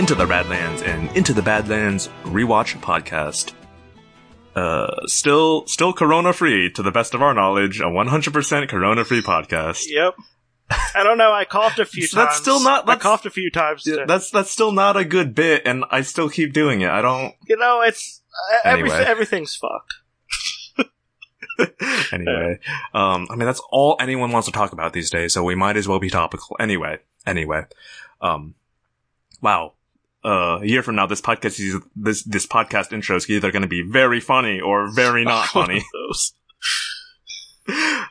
Into 0.00 0.14
the 0.14 0.24
Badlands 0.24 0.80
and 0.80 1.14
Into 1.14 1.34
the 1.34 1.42
Badlands 1.42 2.08
Rewatch 2.24 2.74
Podcast. 2.80 3.52
Uh, 4.56 4.86
still, 5.04 5.66
still 5.66 5.92
corona 5.92 6.32
free 6.32 6.70
to 6.72 6.82
the 6.82 6.90
best 6.90 7.12
of 7.12 7.20
our 7.20 7.34
knowledge, 7.34 7.80
a 7.80 7.84
100% 7.84 8.68
corona 8.70 9.04
free 9.04 9.20
podcast. 9.20 9.84
Yep. 9.88 10.14
I 10.94 11.02
don't 11.02 11.18
know. 11.18 11.30
I 11.30 11.44
coughed 11.44 11.78
a 11.80 11.84
few 11.84 12.06
So 12.06 12.16
times. 12.16 12.28
that's 12.30 12.38
still 12.40 12.62
not- 12.62 12.88
I 12.88 12.96
coughed 12.96 13.26
a 13.26 13.30
few 13.30 13.50
times. 13.50 13.86
That's, 14.06 14.30
that's 14.30 14.50
still 14.50 14.72
not 14.72 14.96
a 14.96 15.04
good 15.04 15.34
bit 15.34 15.66
and 15.66 15.84
I 15.90 16.00
still 16.00 16.30
keep 16.30 16.54
doing 16.54 16.80
it. 16.80 16.88
I 16.88 17.02
don't, 17.02 17.34
you 17.46 17.58
know, 17.58 17.82
it's 17.82 18.22
uh, 18.54 18.70
everything. 18.70 18.92
Anyway. 18.92 19.06
Everything's 19.06 19.54
fucked. 19.54 19.96
anyway, 22.14 22.58
um, 22.94 23.26
I 23.30 23.36
mean, 23.36 23.44
that's 23.44 23.60
all 23.70 23.98
anyone 24.00 24.32
wants 24.32 24.46
to 24.46 24.52
talk 24.52 24.72
about 24.72 24.94
these 24.94 25.10
days, 25.10 25.34
so 25.34 25.44
we 25.44 25.54
might 25.54 25.76
as 25.76 25.86
well 25.86 25.98
be 26.00 26.08
topical. 26.08 26.56
Anyway, 26.58 27.00
anyway, 27.26 27.64
um, 28.22 28.54
wow. 29.42 29.74
Uh, 30.24 30.58
a 30.62 30.66
year 30.66 30.82
from 30.82 30.96
now, 30.96 31.06
this 31.06 31.20
podcast 31.20 31.58
is, 31.58 31.76
this, 31.96 32.22
this 32.24 32.46
podcast 32.46 32.92
intro 32.92 33.16
is 33.16 33.28
either 33.30 33.50
going 33.50 33.62
to 33.62 33.68
be 33.68 33.82
very 33.82 34.20
funny 34.20 34.60
or 34.60 34.90
very 34.92 35.24
not 35.24 35.46
funny. 35.52 35.82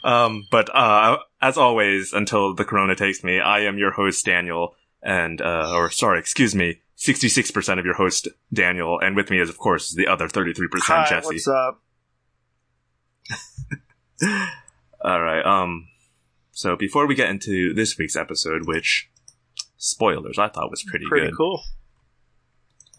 Um, 0.03 0.47
but, 0.49 0.73
uh, 0.73 1.17
as 1.41 1.57
always, 1.57 2.13
until 2.13 2.55
the 2.55 2.65
corona 2.65 2.95
takes 2.95 3.23
me, 3.23 3.39
I 3.39 3.59
am 3.61 3.77
your 3.77 3.91
host, 3.91 4.25
Daniel, 4.25 4.75
and, 5.03 5.41
uh, 5.41 5.71
or 5.73 5.89
sorry, 5.91 6.19
excuse 6.19 6.55
me, 6.55 6.81
66% 6.97 7.79
of 7.79 7.85
your 7.85 7.93
host, 7.95 8.27
Daniel, 8.53 8.99
and 8.99 9.15
with 9.15 9.29
me 9.29 9.39
is, 9.39 9.49
of 9.49 9.57
course, 9.57 9.93
the 9.93 10.07
other 10.07 10.27
33% 10.27 11.09
Jesse. 11.09 11.25
what's 11.27 11.47
up? 11.47 11.81
All 15.01 15.21
right. 15.21 15.45
Um. 15.45 15.87
So 16.51 16.75
before 16.75 17.07
we 17.07 17.15
get 17.15 17.29
into 17.29 17.73
this 17.73 17.97
week's 17.97 18.17
episode, 18.17 18.67
which 18.67 19.09
spoilers 19.77 20.37
I 20.37 20.49
thought 20.49 20.69
was 20.69 20.83
pretty, 20.83 21.05
Pretty 21.07 21.27
good. 21.27 21.37
cool. 21.37 21.63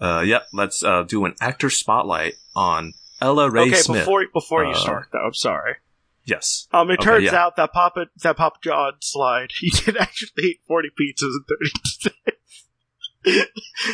Uh. 0.01 0.21
Yep. 0.21 0.47
Let's 0.53 0.83
uh 0.83 1.03
do 1.03 1.25
an 1.25 1.35
actor 1.41 1.71
spotlight 1.71 2.35
on 2.57 2.95
Ella 3.21 3.51
Rae 3.51 3.63
okay, 3.69 3.75
Smith. 3.77 4.01
before 4.01 4.25
before 4.33 4.65
you 4.65 4.71
Uh, 4.73 4.75
start, 4.75 5.07
though, 5.13 5.19
I'm 5.27 5.35
sorry. 5.35 5.75
yes. 6.25 6.67
Um, 6.73 6.91
it 6.91 6.95
okay, 6.95 7.05
turns 7.05 7.25
yeah. 7.25 7.35
out 7.35 7.57
that 7.57 7.73
Papa 7.73 8.07
that 8.23 8.37
Papa 8.37 8.59
John 8.63 8.93
slide, 9.01 9.51
he 9.61 9.71
did 9.71 9.97
actually 9.97 10.45
eat 10.45 10.61
40 10.67 10.89
pizzas 10.99 11.35
in 11.35 11.45
30 11.49 11.71
days. 12.05 12.15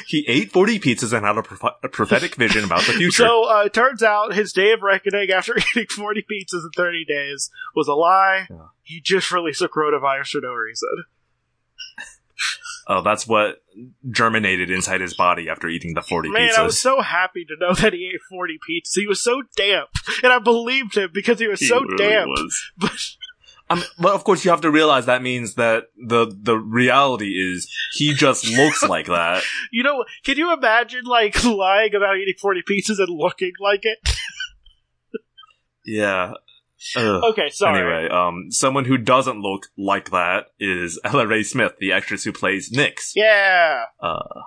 He 0.07 0.25
ate 0.29 0.53
forty 0.53 0.79
pizzas 0.79 1.13
and 1.13 1.27
had 1.27 1.37
a, 1.37 1.43
proph- 1.43 1.79
a 1.83 1.89
prophetic 1.89 2.37
vision 2.37 2.63
about 2.63 2.83
the 2.87 2.93
future. 2.97 3.25
So 3.25 3.51
uh, 3.51 3.65
it 3.65 3.75
turns 3.75 4.01
out 4.01 4.35
his 4.35 4.53
day 4.53 4.71
of 4.73 4.83
reckoning 4.83 5.31
after 5.33 5.57
eating 5.77 5.87
40 5.89 6.23
pizzas 6.31 6.63
in 6.63 6.71
30 6.77 7.05
days 7.07 7.51
was 7.75 7.89
a 7.89 7.95
lie. 7.95 8.47
Yeah. 8.49 8.69
He 8.85 9.01
just 9.01 9.33
released 9.33 9.61
a 9.63 9.69
coronavirus 9.69 10.29
for 10.29 10.41
no 10.43 10.53
reason. 10.53 10.89
Oh, 12.89 13.03
that's 13.03 13.27
what 13.27 13.57
germinated 14.11 14.71
inside 14.71 15.01
his 15.01 15.15
body 15.15 15.49
after 15.49 15.69
eating 15.69 15.95
the 15.95 16.03
forty 16.03 16.31
Man, 16.31 16.51
pizzas. 16.51 16.59
I 16.59 16.63
was 16.63 16.79
so 16.81 17.01
happy 17.01 17.45
to 17.45 17.57
know 17.59 17.75
that 17.75 17.93
he 17.93 18.07
ate 18.15 18.21
40 18.31 18.55
pizzas. 18.69 18.93
He 18.95 19.07
was 19.07 19.21
so 19.23 19.43
damp. 19.57 19.89
And 20.23 20.33
I 20.33 20.39
believed 20.39 20.97
him 20.97 21.11
because 21.13 21.39
he 21.41 21.49
was 21.49 21.59
He 21.61 21.67
so 21.67 21.81
really 21.81 21.97
damp. 21.97 22.29
was. 22.29 22.71
But 22.79 22.93
I 23.69 23.75
mean, 23.75 23.85
but 23.99 24.15
of 24.15 24.23
course, 24.23 24.45
you 24.45 24.53
have 24.53 24.61
to 24.61 24.71
realize 24.71 25.07
that 25.07 25.23
means 25.23 25.55
that 25.55 25.87
the 25.97 26.33
the 26.41 26.57
reality 26.57 27.33
is 27.33 27.69
he 27.95 28.15
just 28.15 28.47
looks 28.57 28.85
like 28.85 29.07
that. 29.07 29.43
you 29.73 29.83
know, 29.83 30.05
can 30.25 30.37
you 30.39 30.53
imagine 30.53 31.05
like 31.05 31.43
lying 31.45 31.93
about 31.95 32.17
eating 32.19 32.35
40 32.41 32.63
pizzas 32.63 32.99
and 33.01 33.09
looking 33.09 33.53
like 33.61 33.81
it? 33.85 33.99
Yeah. 35.85 36.33
Ugh. 36.97 37.25
Okay, 37.31 37.51
sorry. 37.51 37.81
Anyway, 37.81 38.09
um, 38.09 38.51
someone 38.51 38.85
who 38.85 38.97
doesn't 38.97 39.41
look 39.41 39.69
like 39.77 40.11
that 40.11 40.49
is 40.61 41.01
Ella 41.05 41.27
Rae 41.27 41.43
Smith, 41.43 41.73
the 41.79 41.93
actress 41.93 42.25
who 42.25 42.33
plays 42.33 42.71
Nyx. 42.71 43.13
Yeah. 43.15 43.85
Uh, 44.01 44.43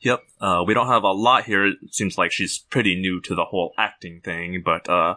yep. 0.00 0.20
Uh, 0.40 0.62
we 0.66 0.74
don't 0.74 0.88
have 0.88 1.02
a 1.02 1.12
lot 1.12 1.44
here. 1.44 1.66
It 1.66 1.76
seems 1.94 2.16
like 2.18 2.32
she's 2.32 2.58
pretty 2.58 2.94
new 2.94 3.20
to 3.22 3.34
the 3.34 3.46
whole 3.46 3.72
acting 3.78 4.20
thing, 4.20 4.62
but, 4.64 4.88
uh, 4.88 5.16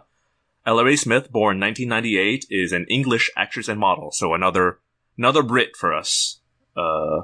Ella 0.66 0.84
Rae 0.84 0.96
Smith, 0.96 1.32
born 1.32 1.58
1998, 1.60 2.46
is 2.50 2.72
an 2.72 2.84
English 2.90 3.30
actress 3.36 3.68
and 3.68 3.80
model, 3.80 4.10
so 4.10 4.34
another, 4.34 4.80
another 5.16 5.42
Brit 5.42 5.74
for 5.76 5.94
us. 5.94 6.40
Uh, 6.76 7.22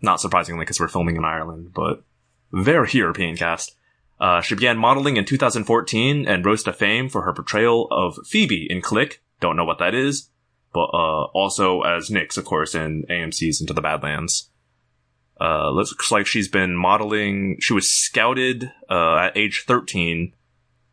not 0.00 0.20
surprisingly, 0.20 0.62
because 0.62 0.78
we're 0.78 0.86
filming 0.86 1.16
in 1.16 1.24
Ireland, 1.24 1.72
but 1.74 2.04
very 2.52 2.88
European 2.92 3.36
cast. 3.36 3.74
Uh, 4.20 4.40
she 4.40 4.54
began 4.54 4.76
modeling 4.76 5.16
in 5.16 5.24
2014 5.24 6.26
and 6.26 6.44
rose 6.44 6.62
to 6.64 6.72
fame 6.72 7.08
for 7.08 7.22
her 7.22 7.32
portrayal 7.32 7.86
of 7.90 8.18
Phoebe 8.26 8.66
in 8.68 8.80
Clique. 8.80 9.22
Don't 9.40 9.56
know 9.56 9.64
what 9.64 9.78
that 9.78 9.94
is, 9.94 10.30
but 10.72 10.86
uh, 10.86 11.24
also 11.26 11.82
as 11.82 12.10
Nyx, 12.10 12.36
of 12.36 12.44
course, 12.44 12.74
in 12.74 13.04
AMC's 13.08 13.60
Into 13.60 13.72
the 13.72 13.80
Badlands. 13.80 14.50
Uh, 15.40 15.70
looks 15.70 16.10
like 16.10 16.26
she's 16.26 16.48
been 16.48 16.74
modeling. 16.74 17.58
She 17.60 17.72
was 17.72 17.88
scouted 17.88 18.72
uh, 18.90 19.16
at 19.16 19.36
age 19.36 19.64
13, 19.66 20.34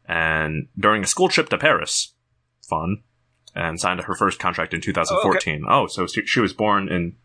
and 0.07 0.67
during 0.77 1.03
a 1.03 1.07
school 1.07 1.29
trip 1.29 1.49
to 1.49 1.57
Paris, 1.57 2.13
fun, 2.61 3.01
and 3.55 3.79
signed 3.79 4.01
her 4.01 4.15
first 4.15 4.37
contract 4.37 4.73
in 4.73 4.81
2014. 4.81 5.65
Oh, 5.67 5.87
so 5.87 6.05
she, 6.05 6.25
she 6.27 6.41
was 6.41 6.53
born 6.53 6.89
in. 6.89 7.15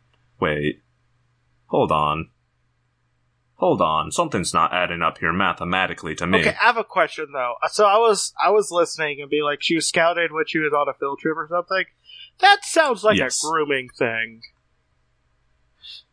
Wait, 0.40 0.82
hold 1.66 1.92
on. 1.92 2.30
Hold 3.60 3.82
on, 3.82 4.10
something's 4.10 4.54
not 4.54 4.72
adding 4.72 5.02
up 5.02 5.18
here 5.18 5.34
mathematically 5.34 6.14
to 6.14 6.26
me. 6.26 6.40
Okay, 6.40 6.56
I 6.58 6.64
have 6.64 6.78
a 6.78 6.82
question 6.84 7.26
though. 7.30 7.56
Uh, 7.62 7.68
so 7.68 7.84
I 7.84 7.98
was 7.98 8.32
I 8.42 8.48
was 8.48 8.70
listening 8.70 9.20
and 9.20 9.28
be 9.28 9.42
like, 9.42 9.58
she 9.60 9.74
was 9.74 9.86
scouted 9.86 10.32
when 10.32 10.46
she 10.46 10.58
was 10.60 10.72
on 10.72 10.88
a 10.88 10.94
field 10.94 11.18
trip 11.18 11.36
or 11.36 11.46
something. 11.46 11.84
That 12.40 12.64
sounds 12.64 13.04
like 13.04 13.18
Yes. 13.18 13.44
a 13.44 13.46
grooming 13.46 13.90
thing. 13.98 14.40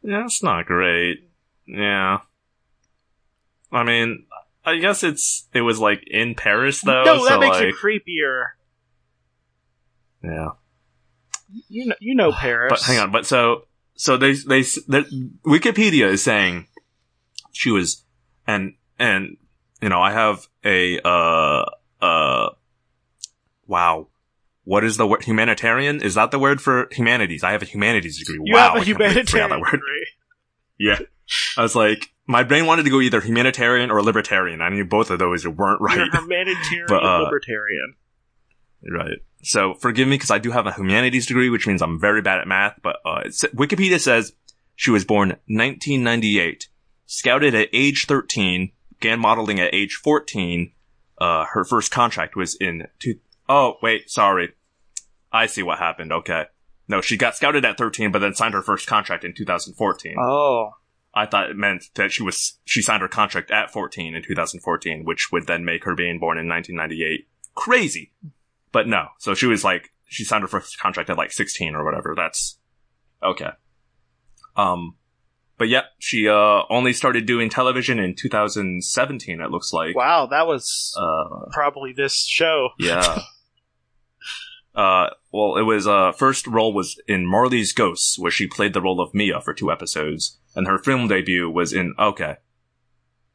Yeah, 0.03 0.25
it's 0.25 0.43
not 0.43 0.65
great. 0.65 1.29
Yeah. 1.65 2.17
I 3.71 3.83
mean, 3.83 4.25
I 4.65 4.77
guess 4.79 5.01
it's 5.01 5.47
it 5.53 5.61
was 5.61 5.79
like 5.79 6.03
in 6.05 6.35
Paris 6.35 6.81
though. 6.81 7.05
no, 7.05 7.23
that 7.23 7.29
so 7.35 7.39
makes 7.39 7.55
like, 7.59 7.67
it 7.69 7.75
creepier. 7.75 8.43
yeah. 10.21 10.49
You 11.69 11.85
know, 11.87 11.95
you 12.01 12.13
know 12.13 12.33
Paris. 12.33 12.71
But 12.71 12.81
hang 12.81 12.99
on, 12.99 13.11
but 13.13 13.25
so 13.25 13.67
so 13.95 14.17
they 14.17 14.33
they 14.33 14.63
Wikipedia 15.45 16.09
is 16.11 16.21
saying 16.21 16.67
she 17.57 17.71
was 17.71 18.03
and 18.45 18.75
and 18.99 19.37
you 19.81 19.89
know 19.89 20.01
I 20.01 20.11
have 20.11 20.47
a 20.63 20.99
uh 21.03 21.65
uh 22.01 22.49
wow. 23.65 24.07
What 24.63 24.83
is 24.83 24.97
the 24.97 25.07
word? 25.07 25.23
Humanitarian? 25.23 26.01
Is 26.01 26.15
that 26.15 26.31
the 26.31 26.39
word 26.39 26.61
for 26.61 26.89
humanities? 26.91 27.41
I 27.43 27.51
have 27.53 27.61
a 27.61 27.65
humanities 27.65 28.19
degree. 28.19 28.39
You 28.43 28.53
wow, 28.53 28.73
have 28.73 28.75
a 28.75 28.79
I 28.81 28.83
can't 28.83 28.97
believe 28.97 29.11
I 29.17 29.23
forgot 29.23 29.25
humanitarian 29.25 29.49
that 29.49 29.59
word. 29.61 29.71
degree. 29.71 30.07
Yeah. 30.79 30.99
I 31.57 31.63
was 31.63 31.75
like, 31.75 32.11
my 32.27 32.43
brain 32.43 32.67
wanted 32.67 32.83
to 32.83 32.91
go 32.91 33.01
either 33.01 33.19
humanitarian 33.19 33.89
or 33.89 34.03
libertarian. 34.03 34.61
I 34.61 34.69
knew 34.69 34.85
both 34.85 35.09
of 35.09 35.17
those 35.17 35.47
weren't 35.47 35.81
right. 35.81 35.97
You're 35.97 36.11
humanitarian 36.11 36.85
But, 36.87 37.03
uh, 37.03 37.23
libertarian. 37.23 37.95
Right. 38.87 39.17
So 39.41 39.73
forgive 39.73 40.07
me 40.07 40.15
because 40.17 40.29
I 40.29 40.37
do 40.37 40.51
have 40.51 40.67
a 40.67 40.73
humanities 40.73 41.25
degree, 41.25 41.49
which 41.49 41.65
means 41.65 41.81
I'm 41.81 41.99
very 41.99 42.21
bad 42.21 42.39
at 42.39 42.47
math. 42.47 42.79
But 42.83 42.97
uh, 43.03 43.23
Wikipedia 43.55 43.99
says 43.99 44.33
she 44.75 44.91
was 44.91 45.03
born 45.03 45.29
1998, 45.47 46.67
scouted 47.07 47.55
at 47.55 47.69
age 47.73 48.05
13, 48.05 48.71
began 48.99 49.19
modeling 49.19 49.59
at 49.59 49.73
age 49.73 49.95
14. 50.03 50.71
Uh, 51.17 51.45
her 51.45 51.63
first 51.63 51.89
contract 51.89 52.35
was 52.35 52.55
in 52.55 52.87
two. 52.99 53.15
Oh 53.49 53.77
wait, 53.81 54.11
sorry. 54.11 54.53
I 55.31 55.47
see 55.47 55.63
what 55.63 55.79
happened. 55.79 56.11
Okay. 56.11 56.45
No, 56.87 57.01
she 57.01 57.17
got 57.17 57.35
scouted 57.35 57.65
at 57.65 57.77
13, 57.77 58.11
but 58.11 58.19
then 58.19 58.35
signed 58.35 58.53
her 58.53 58.61
first 58.61 58.87
contract 58.87 59.23
in 59.23 59.33
2014. 59.33 60.15
Oh. 60.19 60.71
I 61.13 61.25
thought 61.25 61.49
it 61.49 61.57
meant 61.57 61.85
that 61.95 62.11
she 62.11 62.21
was 62.21 62.59
she 62.65 62.83
signed 62.83 63.01
her 63.01 63.07
contract 63.07 63.49
at 63.49 63.71
14 63.71 64.13
in 64.13 64.21
2014, 64.21 65.03
which 65.03 65.31
would 65.31 65.47
then 65.47 65.65
make 65.65 65.83
her 65.85 65.95
being 65.95 66.19
born 66.19 66.37
in 66.37 66.47
1998 66.47 67.27
crazy. 67.55 68.11
But 68.71 68.87
no, 68.87 69.07
so 69.17 69.33
she 69.33 69.47
was 69.47 69.63
like 69.63 69.91
she 70.05 70.23
signed 70.23 70.43
her 70.43 70.47
first 70.47 70.79
contract 70.79 71.09
at 71.09 71.17
like 71.17 71.31
16 71.31 71.75
or 71.75 71.83
whatever. 71.83 72.13
That's 72.15 72.59
okay. 73.23 73.49
Um, 74.55 74.95
but 75.57 75.67
yeah, 75.69 75.83
she 75.99 76.27
uh 76.27 76.61
only 76.69 76.93
started 76.93 77.25
doing 77.25 77.49
television 77.49 77.99
in 77.99 78.15
2017. 78.15 79.41
It 79.41 79.49
looks 79.51 79.73
like. 79.73 79.95
Wow, 79.95 80.27
that 80.27 80.47
was 80.47 80.93
Uh, 80.99 81.49
probably 81.51 81.93
this 81.93 82.25
show. 82.25 82.69
yeah. 82.79 83.21
Uh, 84.75 85.09
well, 85.31 85.57
it 85.57 85.63
was, 85.63 85.87
uh, 85.87 86.11
first 86.11 86.45
role 86.45 86.71
was 86.71 87.01
in 87.07 87.25
Marley's 87.25 87.73
Ghosts, 87.73 88.19
where 88.19 88.29
she 88.29 88.45
played 88.45 88.73
the 88.73 88.81
role 88.81 89.01
of 89.01 89.11
Mia 89.11 89.41
for 89.41 89.51
two 89.51 89.71
episodes, 89.71 90.37
and 90.55 90.67
her 90.67 90.77
film 90.77 91.07
debut 91.07 91.49
was 91.49 91.73
in, 91.73 91.95
okay. 91.97 92.35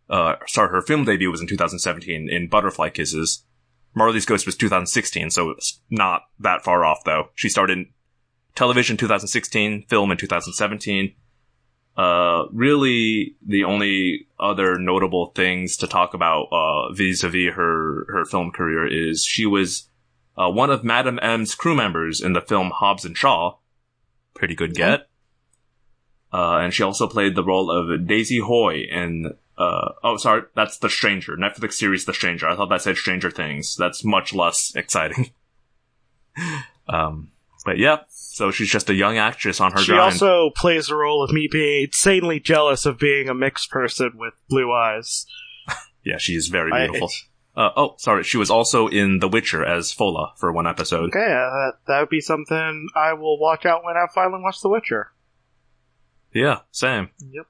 Uh, 0.09 0.35
sorry, 0.47 0.71
her 0.71 0.81
film 0.83 1.05
debut 1.05 1.33
was 1.33 1.41
in 1.41 1.49
2017 1.49 2.29
in 2.31 2.47
Butterfly 2.49 2.91
Kisses. 2.91 3.45
Marley's 3.93 4.25
Ghost 4.25 4.47
was 4.47 4.55
2016, 4.55 5.31
so 5.31 5.51
it's 5.51 5.81
not 5.91 6.23
that 6.39 6.63
far 6.63 6.85
off 6.85 6.99
though. 7.05 7.31
She 7.35 7.49
started 7.49 7.87
television 8.55 8.97
2016, 8.97 9.87
film 9.89 10.13
in 10.13 10.19
2017. 10.19 11.13
Uh, 11.97 12.45
really, 12.53 13.37
the 13.47 13.65
only 13.65 14.27
other 14.41 14.79
notable 14.79 15.27
things 15.35 15.77
to 15.77 15.87
talk 15.87 16.15
about, 16.15 16.49
uh, 16.51 16.93
vis-a-vis 16.93 17.55
her, 17.55 18.07
her 18.09 18.25
film 18.25 18.51
career 18.51 18.87
is 18.87 19.25
she 19.25 19.45
was, 19.45 19.91
uh, 20.39 20.51
one 20.51 20.71
of 20.71 20.83
Madam 20.83 21.19
M's 21.21 21.55
crew 21.55 21.75
members 21.75 22.21
in 22.23 22.33
the 22.33 22.41
film 22.41 22.71
Hobbs 22.71 23.05
and 23.05 23.17
Shaw. 23.17 23.57
Pretty 24.35 24.55
good 24.55 24.75
get. 24.75 25.09
Uh, 26.33 26.59
and 26.59 26.73
she 26.73 26.83
also 26.83 27.07
played 27.07 27.35
the 27.35 27.45
role 27.45 27.71
of 27.71 28.07
Daisy 28.07 28.39
Hoy 28.39 28.87
in, 28.91 29.35
uh, 29.59 29.93
oh, 30.03 30.17
sorry, 30.17 30.45
that's 30.57 30.79
The 30.79 30.89
Stranger, 30.89 31.37
Netflix 31.37 31.75
series 31.75 32.07
The 32.07 32.15
Stranger. 32.15 32.49
I 32.49 32.57
thought 32.57 32.71
that 32.71 32.81
said 32.81 32.97
Stranger 32.97 33.31
Things. 33.31 33.77
That's 33.77 34.03
much 34.03 34.33
less 34.33 34.73
exciting. 34.77 35.33
um, 36.89 37.32
but 37.65 37.79
yeah, 37.79 37.99
so 38.09 38.51
she's 38.51 38.71
just 38.71 38.91
a 38.91 38.95
young 38.95 39.19
actress 39.19 39.61
on 39.61 39.73
her 39.73 39.79
She 39.79 39.93
grind. 39.93 40.13
also 40.15 40.51
plays 40.57 40.87
the 40.87 40.97
role 40.97 41.23
of 41.23 41.31
me 41.33 41.49
being 41.51 41.85
insanely 41.85 42.41
jealous 42.41 42.87
of 42.87 42.99
being 42.99 43.29
a 43.29 43.35
mixed 43.35 43.71
person 43.71 44.13
with 44.17 44.35
blue 44.49 44.73
eyes. 44.73 45.27
yeah, 46.05 46.19
she 46.19 46.35
is 46.35 46.49
very 46.49 46.73
I- 46.73 46.87
beautiful. 46.87 47.11
Uh, 47.55 47.69
oh, 47.77 47.95
sorry, 47.99 48.25
she 48.25 48.39
was 48.39 48.51
also 48.51 48.89
in 48.89 49.19
The 49.19 49.29
Witcher 49.29 49.63
as 49.63 49.93
Fola 49.93 50.33
for 50.39 50.51
one 50.51 50.67
episode. 50.67 51.11
Okay, 51.11 51.19
uh, 51.21 51.73
that 51.87 52.01
would 52.01 52.09
be 52.09 52.23
something 52.23 52.89
I 52.97 53.13
will 53.13 53.39
watch 53.39 53.67
out 53.67 53.85
when 53.85 53.95
I 53.95 54.07
finally 54.15 54.41
watch 54.43 54.63
The 54.63 54.71
Witcher. 54.71 55.13
Yeah, 56.33 56.61
same. 56.71 57.11
Yep. 57.19 57.47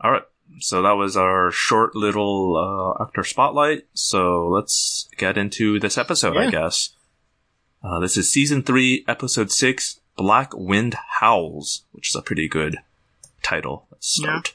All 0.00 0.12
right. 0.12 0.22
So 0.60 0.80
that 0.80 0.92
was 0.92 1.14
our 1.16 1.50
short 1.50 1.94
little 1.94 2.96
uh, 2.98 3.02
actor 3.02 3.22
spotlight. 3.22 3.82
So 3.92 4.48
let's 4.48 5.08
get 5.18 5.36
into 5.36 5.78
this 5.78 5.98
episode, 5.98 6.36
I 6.38 6.50
guess. 6.50 6.90
Uh, 7.84 7.98
this 7.98 8.16
is 8.16 8.30
season 8.30 8.62
three, 8.62 9.04
episode 9.08 9.50
six, 9.50 10.00
Black 10.16 10.52
Wind 10.54 10.94
Howls, 11.20 11.84
which 11.92 12.10
is 12.10 12.16
a 12.16 12.22
pretty 12.22 12.48
good 12.48 12.78
title. 13.42 13.86
Let's 13.90 14.08
start. 14.08 14.54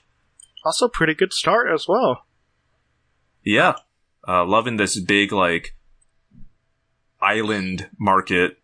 Also, 0.65 0.87
pretty 0.87 1.13
good 1.13 1.33
start 1.33 1.67
as 1.71 1.87
well. 1.87 2.25
Yeah. 3.43 3.75
Uh, 4.27 4.45
loving 4.45 4.77
this 4.77 4.99
big, 4.99 5.31
like, 5.31 5.75
island 7.21 7.89
market 7.99 8.59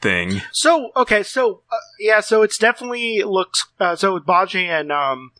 thing. 0.00 0.42
So 0.52 0.90
okay, 0.96 1.22
so 1.22 1.62
uh, 1.70 1.76
yeah, 1.98 2.20
so 2.20 2.42
it's 2.42 2.58
definitely 2.58 3.22
looks. 3.24 3.66
Uh, 3.78 3.96
so 3.96 4.18
Baji 4.20 4.66
and 4.66 4.92
um 4.92 5.32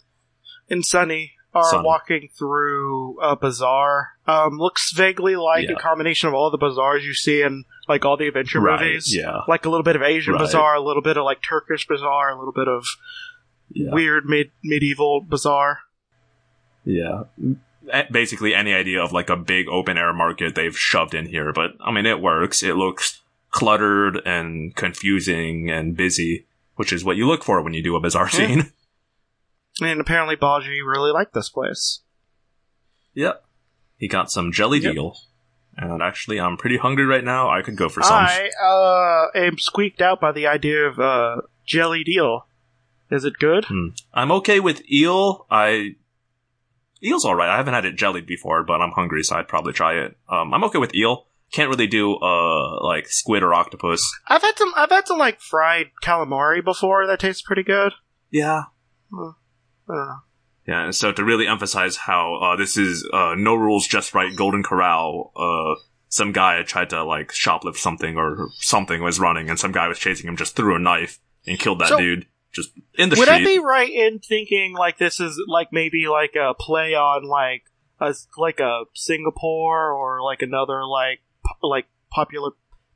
and 0.69 0.85
Sunny 0.85 1.33
are 1.55 1.65
Sunny. 1.71 1.85
walking 1.87 2.29
through 2.37 3.19
a 3.21 3.35
bazaar. 3.37 4.11
Um, 4.27 4.59
looks 4.59 4.93
vaguely 4.93 5.35
like 5.37 5.65
Yeah. 5.69 5.73
a 5.73 5.77
combination 5.77 6.29
of 6.29 6.35
all 6.35 6.51
the 6.51 6.59
bazaars 6.59 7.05
you 7.05 7.15
see 7.15 7.43
in 7.43 7.65
like 7.89 8.05
all 8.05 8.17
the 8.17 8.29
adventure 8.29 8.61
Right, 8.61 8.81
movies. 8.81 9.15
yeah. 9.17 9.41
like 9.49 9.65
a 9.65 9.71
little 9.71 9.83
bit 9.85 9.97
of 9.97 10.03
Asian 10.03 10.35
Right. 10.35 10.41
bazaar, 10.41 10.75
a 10.75 10.81
little 10.81 11.03
bit 11.03 11.17
of 11.17 11.25
like 11.25 11.39
Turkish 11.43 11.87
bazaar, 11.87 12.31
a 12.31 12.39
little 12.39 12.53
bit 12.53 12.69
of 12.69 12.85
Yeah. 13.73 13.91
weird 13.93 14.25
mid 14.27 14.51
medieval 14.63 15.21
bazaar. 15.23 15.81
Yeah. 16.85 17.25
Basically, 18.11 18.55
any 18.55 18.75
idea 18.75 19.03
of 19.03 19.13
like 19.13 19.31
a 19.31 19.37
big 19.37 19.67
open 19.69 19.97
air 19.97 20.13
market 20.13 20.55
they've 20.55 20.77
shoved 20.79 21.15
in 21.15 21.27
here, 21.27 21.53
but 21.55 21.73
I 21.81 21.91
mean, 21.91 22.05
it 22.07 22.21
works. 22.21 22.63
It 22.63 22.77
looks 22.77 23.23
cluttered 23.51 24.21
and 24.27 24.77
confusing 24.77 25.71
and 25.71 25.97
busy, 25.97 26.45
which 26.77 26.93
is 26.93 27.03
what 27.05 27.17
you 27.17 27.27
look 27.27 27.43
for 27.43 27.63
when 27.63 27.73
you 27.73 27.83
do 27.83 27.97
a 27.97 28.01
bizarre 28.01 28.29
Yeah. 28.33 28.47
scene. 28.47 28.73
And 29.81 30.01
apparently, 30.01 30.35
Baji 30.37 30.83
really 30.83 31.13
liked 31.13 31.35
this 31.35 31.49
place. 31.49 32.01
yep. 33.15 33.45
He 33.97 34.07
got 34.09 34.31
some 34.31 34.53
jelly 34.53 34.79
Yep. 34.79 34.95
deal. 34.95 35.17
And 35.77 36.03
actually, 36.03 36.41
I'm 36.41 36.57
pretty 36.57 36.77
hungry 36.77 37.05
right 37.05 37.23
now. 37.25 37.49
I 37.51 37.63
could 37.63 37.77
go 37.77 37.89
for 37.89 38.03
some. 38.03 38.25
I 38.27 38.51
uh, 38.63 39.27
am 39.39 39.59
squeaked 39.59 40.01
out 40.01 40.21
by 40.21 40.33
the 40.33 40.47
idea 40.47 40.87
of 40.87 40.99
uh, 40.99 41.43
jellied 41.65 42.09
eel. 42.09 42.47
Is 43.11 43.25
it 43.25 43.35
good? 43.39 43.65
Hmm. 43.67 43.89
I'm 44.13 44.31
okay 44.33 44.61
with 44.61 44.83
eel. 44.91 45.47
I 45.51 45.95
eel's 47.03 47.25
all 47.25 47.35
right. 47.37 47.49
I 47.49 47.57
haven't 47.57 47.75
had 47.75 47.85
it 47.85 47.97
jellied 47.97 48.27
before, 48.27 48.65
but 48.65 48.81
I'm 48.81 48.91
hungry, 48.93 49.23
so 49.23 49.37
I'd 49.37 49.49
probably 49.49 49.73
try 49.73 49.95
it. 49.95 50.17
Um, 50.29 50.53
I'm 50.53 50.65
okay 50.65 50.79
with 50.79 50.95
eel. 50.95 51.27
Can't 51.53 51.71
really 51.71 51.87
do 51.87 52.17
uh 52.17 52.83
like 52.85 53.07
squid 53.09 53.43
or 53.43 53.55
octopus. 53.55 54.03
I've 54.29 54.43
had 54.43 54.59
some. 54.59 54.73
I've 54.77 54.91
had 54.91 55.07
some 55.09 55.19
like 55.19 55.41
fried 55.41 55.87
calamari 56.03 56.63
before. 56.63 57.07
That 57.07 57.21
tastes 57.21 57.43
pretty 57.43 57.63
good. 57.63 57.93
Yeah, 58.31 58.65
I 59.13 59.33
don't. 59.95 60.21
Yeah, 60.67 60.85
and 60.85 60.95
so 60.95 61.13
to 61.13 61.25
really 61.25 61.47
emphasize 61.47 61.97
how 61.97 62.35
uh, 62.35 62.57
this 62.57 62.77
is 62.77 63.09
uh, 63.13 63.35
no 63.37 63.55
rules, 63.55 63.87
just 63.87 64.15
right, 64.15 64.35
Golden 64.37 64.63
Corral. 64.63 65.33
Uh, 65.35 65.81
some 66.11 66.33
guy 66.33 66.63
tried 66.63 66.91
to 66.91 67.05
like 67.05 67.33
shoplift 67.33 67.77
something 67.77 68.17
or 68.17 68.49
something 68.55 69.03
was 69.03 69.19
running, 69.19 69.49
and 69.49 69.59
some 69.59 69.73
guy 69.73 69.89
was 69.89 69.99
chasing 69.99 70.29
him, 70.29 70.37
just 70.37 70.57
threw 70.57 70.77
a 70.77 70.79
knife 70.79 71.21
and 71.47 71.59
killed 71.59 71.81
that 71.81 71.89
So- 71.89 71.99
dude 71.99 72.27
just 72.53 72.71
in 72.95 73.11
the 73.11 73.17
Would 73.17 73.29
I 73.29 73.45
be 73.45 73.59
right 73.59 73.91
in 73.91 74.21
thinking 74.21 74.75
like 74.75 74.99
this 74.99 75.21
is 75.21 75.41
like 75.47 75.69
maybe 75.71 76.09
like 76.09 76.35
a 76.35 76.55
play 76.55 76.95
on 76.95 77.25
like 77.25 77.65
a 78.01 78.15
like 78.37 78.61
a 78.61 78.85
Singapore 78.95 79.93
or 79.93 80.23
like 80.23 80.43
another 80.43 80.87
like 80.87 81.21
po- 81.45 81.69
like 81.69 81.87
popular 82.11 82.53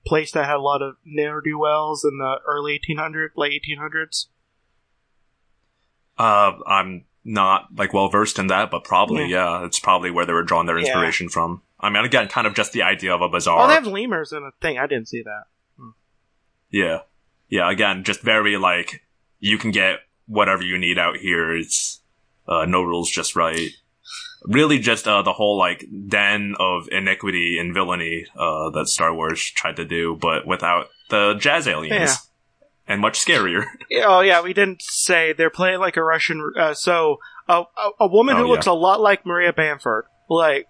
place 0.06 0.32
that 0.32 0.46
had 0.46 0.56
a 0.56 0.60
lot 0.60 0.82
of 0.82 0.96
ne'er 1.04 1.40
do 1.40 1.58
wells 1.58 2.04
in 2.04 2.18
the 2.18 2.36
early 2.46 2.78
1800s, 2.78 3.30
late 3.36 3.62
1800s? 3.62 4.26
Uh, 6.18 6.52
I'm 6.66 7.04
not 7.24 7.68
like 7.76 7.92
well 7.92 8.08
versed 8.08 8.38
in 8.38 8.48
that, 8.48 8.70
but 8.70 8.84
probably 8.84 9.26
yeah. 9.26 9.64
it's 9.64 9.78
probably 9.78 10.10
where 10.10 10.26
they 10.26 10.32
were 10.32 10.42
drawing 10.42 10.66
their 10.66 10.78
Yeah. 10.78 10.86
inspiration 10.86 11.28
from. 11.28 11.62
I 11.78 11.90
mean, 11.90 12.04
again, 12.04 12.28
kind 12.28 12.46
of 12.46 12.54
just 12.54 12.72
the 12.72 12.82
idea 12.82 13.14
of 13.14 13.22
a 13.22 13.28
bazaar. 13.28 13.64
Oh, 13.64 13.68
they 13.68 13.74
have 13.74 13.86
lemurs 13.86 14.32
in 14.32 14.42
a 14.44 14.50
thing. 14.60 14.78
I 14.78 14.86
didn't 14.86 15.08
see 15.08 15.22
that. 15.22 15.44
Yeah. 16.70 17.00
Yeah, 17.48 17.70
again, 17.70 18.02
just 18.04 18.22
very 18.22 18.56
like 18.56 19.02
you 19.38 19.58
can 19.58 19.70
get 19.72 20.00
whatever 20.26 20.62
you 20.62 20.78
need 20.78 20.98
out 20.98 21.16
here. 21.16 21.54
It's 21.54 22.00
uh 22.48 22.64
no 22.64 22.82
rules 22.82 23.10
just 23.10 23.36
right. 23.36 23.70
Really 24.44 24.78
just 24.78 25.06
uh 25.06 25.22
the 25.22 25.32
whole 25.32 25.58
like 25.58 25.84
den 26.08 26.54
of 26.58 26.88
iniquity 26.90 27.58
and 27.58 27.74
villainy 27.74 28.26
uh 28.36 28.70
that 28.70 28.88
Star 28.88 29.14
Wars 29.14 29.42
tried 29.42 29.76
to 29.76 29.84
do, 29.84 30.16
but 30.20 30.46
without 30.46 30.86
the 31.10 31.34
jazz 31.34 31.68
aliens. 31.68 31.94
Yeah. 32.00 32.16
And 32.86 33.00
much 33.00 33.18
scarier. 33.24 33.64
Oh 34.04 34.20
yeah, 34.20 34.42
we 34.42 34.52
didn't 34.52 34.82
say 34.82 35.32
they're 35.32 35.50
playing 35.50 35.78
like 35.80 35.96
a 35.96 36.02
Russian. 36.02 36.52
Uh, 36.58 36.74
so 36.74 37.18
a, 37.48 37.62
a 37.76 37.90
a 38.00 38.06
woman 38.06 38.36
Oh, 38.36 38.40
who 38.40 38.44
yeah. 38.46 38.50
looks 38.52 38.66
a 38.66 38.72
lot 38.72 39.00
like 39.00 39.24
Maria 39.26 39.52
Bamford, 39.52 40.04
like. 40.28 40.66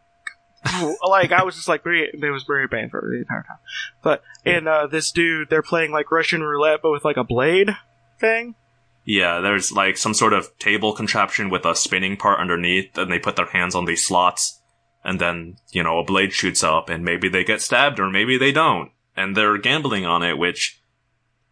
like 1.09 1.33
I 1.33 1.43
was 1.43 1.57
just 1.57 1.67
like 1.67 1.85
Maria, 1.85 2.07
there 2.17 2.31
was 2.33 2.49
Maria 2.49 2.69
Bamford 2.69 3.03
the 3.13 3.19
entire 3.19 3.43
time, 3.43 3.59
but 4.01 4.23
and 4.45 4.69
uh, 4.69 4.87
this 4.87 5.11
dude 5.11 5.51
they're 5.51 5.61
playing 5.61 5.91
like 5.91 6.13
Russian 6.13 6.41
roulette 6.41 6.79
but 6.85 6.93
with 6.93 7.05
like 7.05 7.17
a 7.17 7.25
blade 7.25 7.71
thing. 8.21 8.55
Yeah, 9.05 9.41
there's 9.41 9.73
like 9.73 9.97
some 9.97 10.15
sort 10.15 10.33
of 10.33 10.57
table 10.61 10.93
contraption 10.93 11.51
with 11.51 11.65
a 11.65 11.75
spinning 11.75 12.17
part 12.17 12.39
underneath, 12.39 12.97
and 12.97 13.11
they 13.11 13.19
put 13.19 13.35
their 13.35 13.47
hands 13.47 13.75
on 13.75 13.87
these 13.87 14.07
slots, 14.07 14.61
and 15.03 15.21
then, 15.21 15.57
you 15.73 15.83
know, 15.83 15.99
a 15.99 16.05
blade 16.05 16.33
shoots 16.33 16.63
up, 16.63 16.89
and 16.89 17.05
maybe 17.05 17.29
they 17.29 17.43
get 17.43 17.61
stabbed, 17.61 17.99
or 17.99 18.09
maybe 18.09 18.39
they 18.39 18.53
don't. 18.53 18.93
And 19.17 19.37
they're 19.37 19.59
gambling 19.59 20.07
on 20.07 20.23
it, 20.23 20.39
which, 20.39 20.81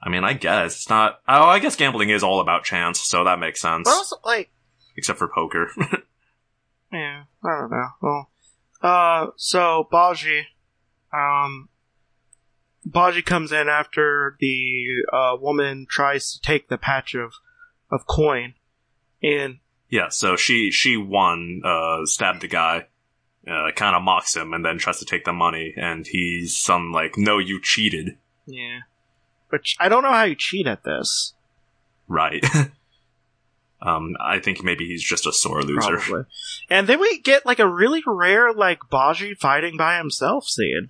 I 0.03 0.09
mean, 0.09 0.25
I 0.25 0.33
guess 0.33 0.77
it's 0.77 0.89
not. 0.89 1.21
Oh, 1.29 1.45
I 1.45 1.59
guess 1.59 1.77
gambling 1.77 2.11
is 2.11 2.23
all 2.23 2.41
about 2.41 2.65
chance, 2.65 3.01
so 3.01 3.25
that 3.25 3.39
makes 3.39 3.61
sense. 3.61 3.85
But 3.85 3.93
also 3.93 4.17
like 4.25 4.51
Except 4.97 5.19
for 5.19 5.29
poker. 5.29 5.71
yeah, 6.93 7.25
I 7.45 7.49
don't 7.49 7.71
know. 7.71 7.89
Well, 8.01 8.31
uh, 8.83 9.27
so 9.37 9.89
Baji, 9.91 10.47
um, 11.13 11.69
Baji 12.85 13.23
comes 13.23 13.53
in 13.53 13.69
after 13.69 14.37
the 14.41 15.05
uh, 15.13 15.37
woman 15.41 15.87
tries 15.89 16.33
to 16.33 16.41
take 16.41 16.69
the 16.69 16.79
patch 16.79 17.15
of 17.15 17.35
of 17.91 18.07
coin, 18.07 18.55
and 19.23 19.59
yeah, 19.91 20.09
so 20.09 20.37
she, 20.37 20.71
she 20.71 20.97
won, 20.97 21.63
uh, 21.65 22.07
stabbed 22.07 22.43
the 22.43 22.49
guy, 22.49 22.87
uh, 23.47 23.73
kind 23.75 23.97
of 23.97 24.03
mocks 24.03 24.37
him, 24.37 24.55
and 24.55 24.65
then 24.65 24.79
tries 24.79 25.01
to 25.01 25.05
take 25.05 25.25
the 25.25 25.33
money, 25.33 25.75
and 25.77 26.07
he's 26.07 26.57
some 26.57 26.93
like, 26.93 27.19
no, 27.19 27.39
you 27.39 27.61
cheated. 27.61 28.17
Yeah. 28.47 28.81
Which 29.51 29.77
I 29.79 29.89
don't 29.89 30.03
know 30.03 30.13
how 30.13 30.25
you 30.25 30.35
cheat 30.37 30.67
at 30.67 30.85
this. 30.85 31.35
Right. 32.09 32.45
um, 33.83 34.17
I 34.21 34.39
think 34.41 34.63
maybe 34.65 34.87
he's 34.87 35.03
just 35.03 35.27
a 35.27 35.33
sore 35.33 35.63
loser. 35.63 35.99
Probably. 35.99 36.25
And 36.69 36.87
then 36.87 37.01
we 37.01 37.21
get 37.21 37.47
like 37.47 37.59
a 37.59 37.69
really 37.69 38.03
rare 38.07 38.53
like 38.53 38.79
Baji 38.91 39.35
fighting 39.35 39.77
by 39.77 39.99
himself 39.99 40.47
scene. 40.47 40.89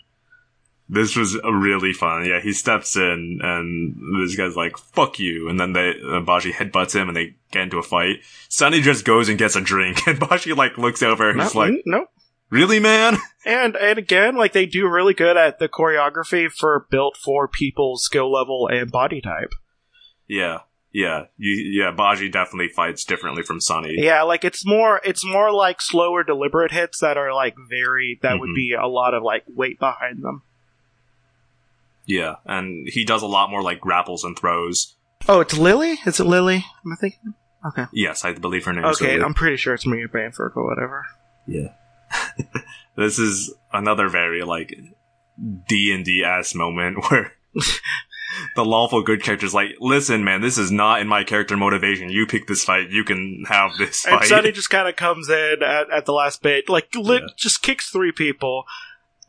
This 0.92 1.14
was 1.14 1.38
really 1.44 1.92
fun. 1.92 2.24
Yeah, 2.26 2.40
he 2.40 2.52
steps 2.52 2.96
in 2.96 3.38
and 3.42 3.96
this 4.20 4.34
guy's 4.36 4.56
like, 4.56 4.76
fuck 4.76 5.20
you. 5.20 5.48
And 5.48 5.58
then 5.58 5.72
they, 5.72 5.94
uh, 6.04 6.18
Baji 6.20 6.52
headbutts 6.52 6.94
him 6.94 7.06
and 7.06 7.16
they 7.16 7.36
get 7.52 7.62
into 7.62 7.78
a 7.78 7.82
fight. 7.82 8.16
Sunny 8.48 8.80
just 8.80 9.04
goes 9.04 9.28
and 9.28 9.38
gets 9.38 9.54
a 9.54 9.60
drink 9.60 9.98
and 10.08 10.18
Baji 10.18 10.52
like 10.52 10.78
looks 10.78 11.02
over 11.02 11.28
and 11.28 11.38
No, 11.38 11.44
he's 11.44 11.54
like, 11.54 11.74
no. 11.86 12.06
Really 12.50 12.80
man? 12.80 13.16
And 13.42 13.74
and 13.74 13.98
again, 13.98 14.36
like 14.36 14.52
they 14.52 14.66
do 14.66 14.86
really 14.86 15.14
good 15.14 15.38
at 15.38 15.58
the 15.58 15.66
choreography 15.66 16.50
for 16.52 16.86
built 16.90 17.16
for 17.16 17.48
people's 17.48 18.04
skill 18.04 18.30
level 18.30 18.68
and 18.70 18.90
body 18.90 19.22
type. 19.22 19.52
yeah. 20.28 20.58
Yeah. 20.92 21.26
You, 21.38 21.52
yeah, 21.82 21.90
Baji 21.92 22.28
definitely 22.28 22.68
fights 22.68 23.04
differently 23.04 23.42
from 23.44 23.60
Sunny. 23.60 23.94
Yeah, 23.96 24.24
like 24.24 24.44
it's 24.44 24.66
more 24.66 25.00
it's 25.04 25.24
more 25.24 25.52
like 25.54 25.80
slower 25.80 26.22
deliberate 26.22 26.70
hits 26.72 26.98
that 27.00 27.16
are 27.16 27.32
like 27.32 27.54
very 27.70 28.18
that 28.22 28.38
would 28.40 28.50
Mhm. 28.50 28.54
be 28.56 28.74
a 28.74 28.86
lot 28.88 29.14
of 29.14 29.22
like 29.22 29.44
weight 29.48 29.78
behind 29.78 30.22
them. 30.22 30.42
Yeah. 32.04 32.36
And 32.44 32.88
he 32.88 33.04
does 33.06 33.22
a 33.22 33.26
lot 33.26 33.50
more 33.50 33.62
like 33.62 33.80
grapples 33.80 34.22
and 34.24 34.38
throws. 34.38 34.96
Oh, 35.28 35.40
it's 35.40 35.56
Lily? 35.56 35.98
Is 36.04 36.20
it 36.20 36.24
Lily? 36.24 36.56
Am 36.84 36.92
I 36.92 36.96
thinking? 36.96 37.34
Okay. 37.68 37.84
Yes, 37.92 38.24
I 38.24 38.32
believe 38.34 38.64
her 38.64 38.72
name 38.74 38.84
is 38.84 39.00
Okay, 39.00 39.20
I'm 39.20 39.32
pretty 39.34 39.56
sure 39.56 39.72
it's 39.74 39.86
Maria 39.86 40.08
Bamford 40.08 40.52
or 40.56 40.68
whatever. 40.68 41.06
Yeah. 41.46 41.68
this 42.96 43.18
is 43.18 43.52
another 43.72 44.08
very 44.08 44.42
like 44.42 44.74
D 45.68 45.92
and 45.94 46.04
D 46.04 46.22
ass 46.24 46.54
moment 46.54 46.98
where 47.10 47.32
the 48.56 48.64
lawful 48.64 49.02
good 49.02 49.22
character's 49.22 49.54
like, 49.54 49.70
listen, 49.80 50.22
man, 50.24 50.40
this 50.40 50.56
is 50.58 50.70
not 50.70 51.00
in 51.00 51.08
my 51.08 51.24
character 51.24 51.56
motivation. 51.56 52.10
You 52.10 52.26
pick 52.26 52.46
this 52.46 52.64
fight. 52.64 52.90
You 52.90 53.04
can 53.04 53.44
have 53.48 53.72
this 53.78 54.02
fight. 54.02 54.20
And. 54.20 54.26
Sunny 54.26 54.52
just 54.52 54.70
kind 54.70 54.88
of 54.88 54.96
comes 54.96 55.28
in 55.28 55.62
at, 55.62 55.90
at 55.90 56.06
the 56.06 56.12
last 56.12 56.42
bit, 56.42 56.68
like 56.68 56.94
lit, 56.94 57.22
Yeah. 57.22 57.28
just 57.36 57.62
kicks 57.62 57.90
three 57.90 58.12
people. 58.12 58.64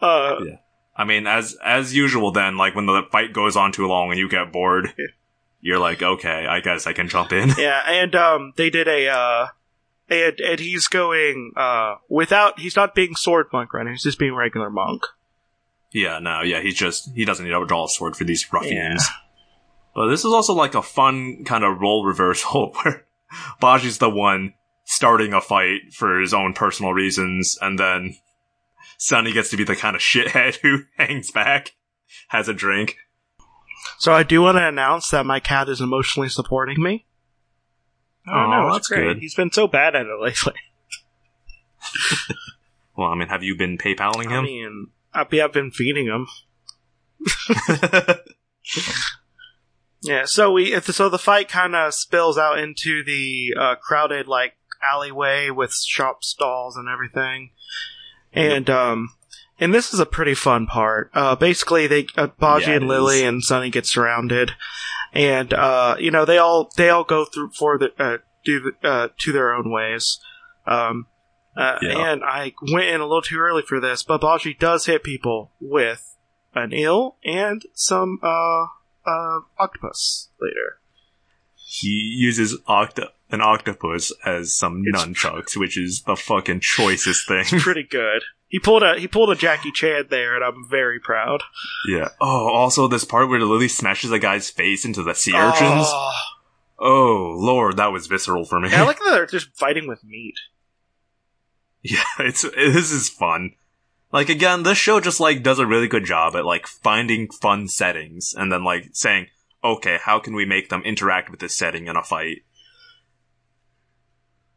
Uh, 0.02 0.36
Yeah. 0.46 0.56
I 0.96 1.06
mean, 1.06 1.26
as 1.26 1.56
as 1.64 1.96
usual, 1.96 2.32
then 2.32 2.58
like 2.58 2.76
when 2.76 2.86
the 2.86 3.04
fight 3.12 3.34
goes 3.34 3.56
on 3.56 3.72
too 3.72 3.88
long 3.88 4.12
and 4.12 4.20
you 4.20 4.28
get 4.30 4.52
bored, 4.52 4.94
Yeah. 4.98 5.06
you're 5.62 5.80
like, 5.80 6.04
okay, 6.04 6.46
I 6.46 6.60
guess 6.60 6.86
I 6.86 6.94
can 6.94 7.08
jump 7.08 7.32
in. 7.32 7.50
yeah, 7.58 7.82
and 7.88 8.14
um, 8.16 8.54
they 8.58 8.70
did 8.70 8.88
a 8.88 9.08
uh, 9.08 9.48
and 10.12 10.40
and 10.40 10.60
he's 10.60 10.88
going 10.88 11.54
uh 11.56 11.96
without 12.10 12.60
he's 12.60 12.76
not 12.76 12.94
being 12.94 13.16
sword 13.16 13.48
monk 13.54 13.74
right 13.74 13.86
now. 13.86 13.92
He's 13.92 14.04
just 14.04 14.20
being 14.20 14.36
regular 14.36 14.70
monk. 14.70 15.04
yeah, 15.94 16.20
no, 16.20 16.42
yeah, 16.42 16.62
he's 16.62 16.76
just 16.76 17.10
he 17.16 17.26
doesn't 17.26 17.46
need 17.46 17.52
to 17.52 17.66
draw 17.66 17.86
a 17.86 17.90
sword 17.90 18.16
for 18.16 18.26
these 18.26 18.46
ruffians. 18.52 19.08
But 19.96 20.10
this 20.10 20.20
is 20.20 20.32
also 20.32 20.54
like 20.54 20.76
a 20.76 20.82
fun 20.82 21.44
kind 21.46 21.64
of 21.64 21.80
role 21.80 22.06
reversal 22.06 22.74
where 22.84 23.06
Baji's 23.60 23.98
the 23.98 24.10
one 24.10 24.54
starting 24.86 25.34
a 25.34 25.42
fight 25.42 25.94
for 25.94 26.20
his 26.20 26.34
own 26.34 26.54
personal 26.54 26.94
reasons, 26.94 27.58
and 27.62 27.80
then 27.80 28.16
Sunny 28.98 29.32
gets 29.32 29.50
to 29.50 29.58
be 29.58 29.64
the 29.64 29.76
kind 29.76 29.96
of 29.96 30.02
shithead 30.02 30.56
who 30.62 30.84
hangs 30.98 31.32
back, 31.32 31.72
has 32.30 32.48
a 32.48 32.54
drink. 32.54 32.98
So 33.98 34.14
I 34.14 34.24
do 34.24 34.42
want 34.42 34.58
to 34.58 34.68
announce 34.68 35.10
that 35.10 35.26
my 35.26 35.40
cat 35.40 35.68
is 35.70 35.82
emotionally 35.82 36.30
supporting 36.30 36.82
me. 36.82 37.06
I 38.28 38.32
don't 38.34 38.40
Aw, 38.54 38.60
know. 38.62 38.68
It's 38.68 38.76
that's 38.76 38.88
great. 38.90 39.04
good. 39.04 39.18
He's 39.20 39.36
been 39.36 39.52
so 39.52 39.68
bad 39.68 39.96
at 39.96 40.06
it 40.06 40.20
lately. 40.22 40.54
Well, 42.98 43.08
I 43.10 43.16
mean, 43.16 43.30
have 43.30 43.42
you 43.42 43.56
been 43.58 43.78
PayPaling 43.78 44.28
I 44.28 44.38
him? 44.38 44.44
mean, 44.44 44.88
I've 45.14 45.34
I've 45.34 45.54
been 45.54 45.72
feeding 45.72 46.06
him. 46.08 46.28
Yeah, 50.04 50.24
so 50.26 50.52
we 50.52 50.74
if 50.74 50.86
so 50.86 51.10
the 51.10 51.20
fight 51.20 51.48
kind 51.48 51.76
of 51.76 51.94
spills 51.94 52.36
out 52.38 52.58
into 52.58 53.04
the 53.04 53.54
uh, 53.58 53.76
crowded 53.76 54.28
like 54.28 54.54
alleyway 54.84 55.52
with 55.52 55.76
shop 55.76 56.24
stalls 56.24 56.76
and 56.76 56.90
everything, 56.90 57.52
and 58.34 58.68
um, 58.68 59.10
and 59.60 59.72
this 59.74 59.94
is 59.94 60.00
a 60.00 60.08
pretty 60.08 60.34
fun 60.34 60.66
part. 60.66 61.12
Uh, 61.14 61.36
basically, 61.36 61.86
they 61.86 62.08
uh, 62.18 62.28
Baji 62.40 62.66
Yeah, 62.66 62.74
it 62.74 62.78
and 62.78 62.88
Lily 62.88 63.20
is. 63.20 63.28
and 63.28 63.44
Sunny 63.44 63.70
get 63.70 63.86
surrounded, 63.86 64.54
and 65.14 65.54
uh, 65.54 65.96
you 66.00 66.12
know 66.12 66.26
they 66.26 66.38
all 66.38 66.72
they 66.78 66.90
all 66.90 67.04
go 67.04 67.26
through 67.26 67.52
for 67.52 67.78
the 67.78 67.92
uh, 68.02 68.18
do 68.46 68.60
the, 68.82 68.88
uh, 68.88 69.08
to 69.20 69.32
their 69.32 69.54
own 69.54 69.72
ways. 69.72 70.20
Um, 70.66 71.08
uh, 71.58 71.78
Yeah. 71.82 72.12
and 72.14 72.24
I 72.24 72.54
went 72.72 72.88
in 72.88 73.02
a 73.02 73.06
little 73.06 73.22
too 73.22 73.38
early 73.40 73.62
for 73.62 73.80
this, 73.80 74.04
but 74.04 74.22
Baji 74.22 74.54
does 74.54 74.86
hit 74.86 75.04
people 75.04 75.52
with 75.60 76.16
an 76.54 76.74
eel 76.74 77.18
and 77.26 77.62
some 77.74 78.20
uh 78.22 78.66
uh 79.06 79.40
octopus 79.58 80.30
later. 80.40 80.80
he 81.56 81.90
uses 82.18 82.58
octo- 82.68 83.10
an 83.32 83.42
octopus 83.42 84.12
as 84.26 84.54
some 84.56 84.84
It's- 84.86 85.04
nunchucks, 85.06 85.56
which 85.58 85.78
is 85.78 86.02
the 86.04 86.16
fucking 86.16 86.60
choicest 86.62 87.28
thing. 87.28 87.46
Pretty 87.60 87.84
good. 87.84 88.24
He 88.52 88.60
pulled 88.60 88.84
a 88.84 89.00
he 89.00 89.08
pulled 89.08 89.32
a 89.32 89.36
Jackie 89.36 89.72
Chan 89.72 90.08
there, 90.10 90.36
and 90.36 90.44
I'm 90.44 90.68
very 90.70 91.00
proud. 91.00 91.42
yeah. 91.88 92.10
Oh, 92.20 92.50
also 92.50 92.88
this 92.88 93.06
part 93.06 93.30
where 93.30 93.40
Lily 93.40 93.68
smashes 93.70 94.12
a 94.12 94.20
guy's 94.20 94.50
face 94.50 94.86
into 94.86 95.02
the 95.02 95.16
sea 95.16 95.34
urchins. 95.34 95.88
Oh, 95.90 96.12
Oh, 96.84 97.36
lord, 97.38 97.78
that 97.78 97.92
was 97.92 98.08
visceral 98.08 98.44
for 98.44 98.60
me. 98.60 98.70
yeah, 98.70 98.82
I 98.84 98.86
like 98.86 98.98
that 99.06 99.12
they're 99.12 99.26
just 99.26 99.56
fighting 99.58 99.88
with 99.88 100.04
meat. 100.04 100.36
yeah, 101.82 102.04
it's 102.20 102.42
this 102.42 102.92
is 102.92 103.08
fun. 103.08 103.54
Like 104.12 104.28
again, 104.30 104.64
this 104.64 104.78
show 104.78 105.00
just 105.00 105.20
like 105.22 105.42
does 105.44 105.60
a 105.60 105.66
really 105.66 105.88
good 105.88 106.04
job 106.06 106.36
at 106.36 106.44
like 106.44 106.68
finding 106.68 107.30
fun 107.30 107.68
settings 107.70 108.34
and 108.38 108.52
then 108.52 108.64
like 108.66 108.90
saying, 108.94 109.28
okay, 109.64 109.98
how 110.04 110.20
can 110.20 110.34
we 110.36 110.44
make 110.46 110.68
them 110.70 110.82
interact 110.84 111.30
with 111.32 111.40
this 111.40 111.56
setting 111.58 111.88
in 111.88 111.96
a 111.96 112.04
fight? 112.04 112.44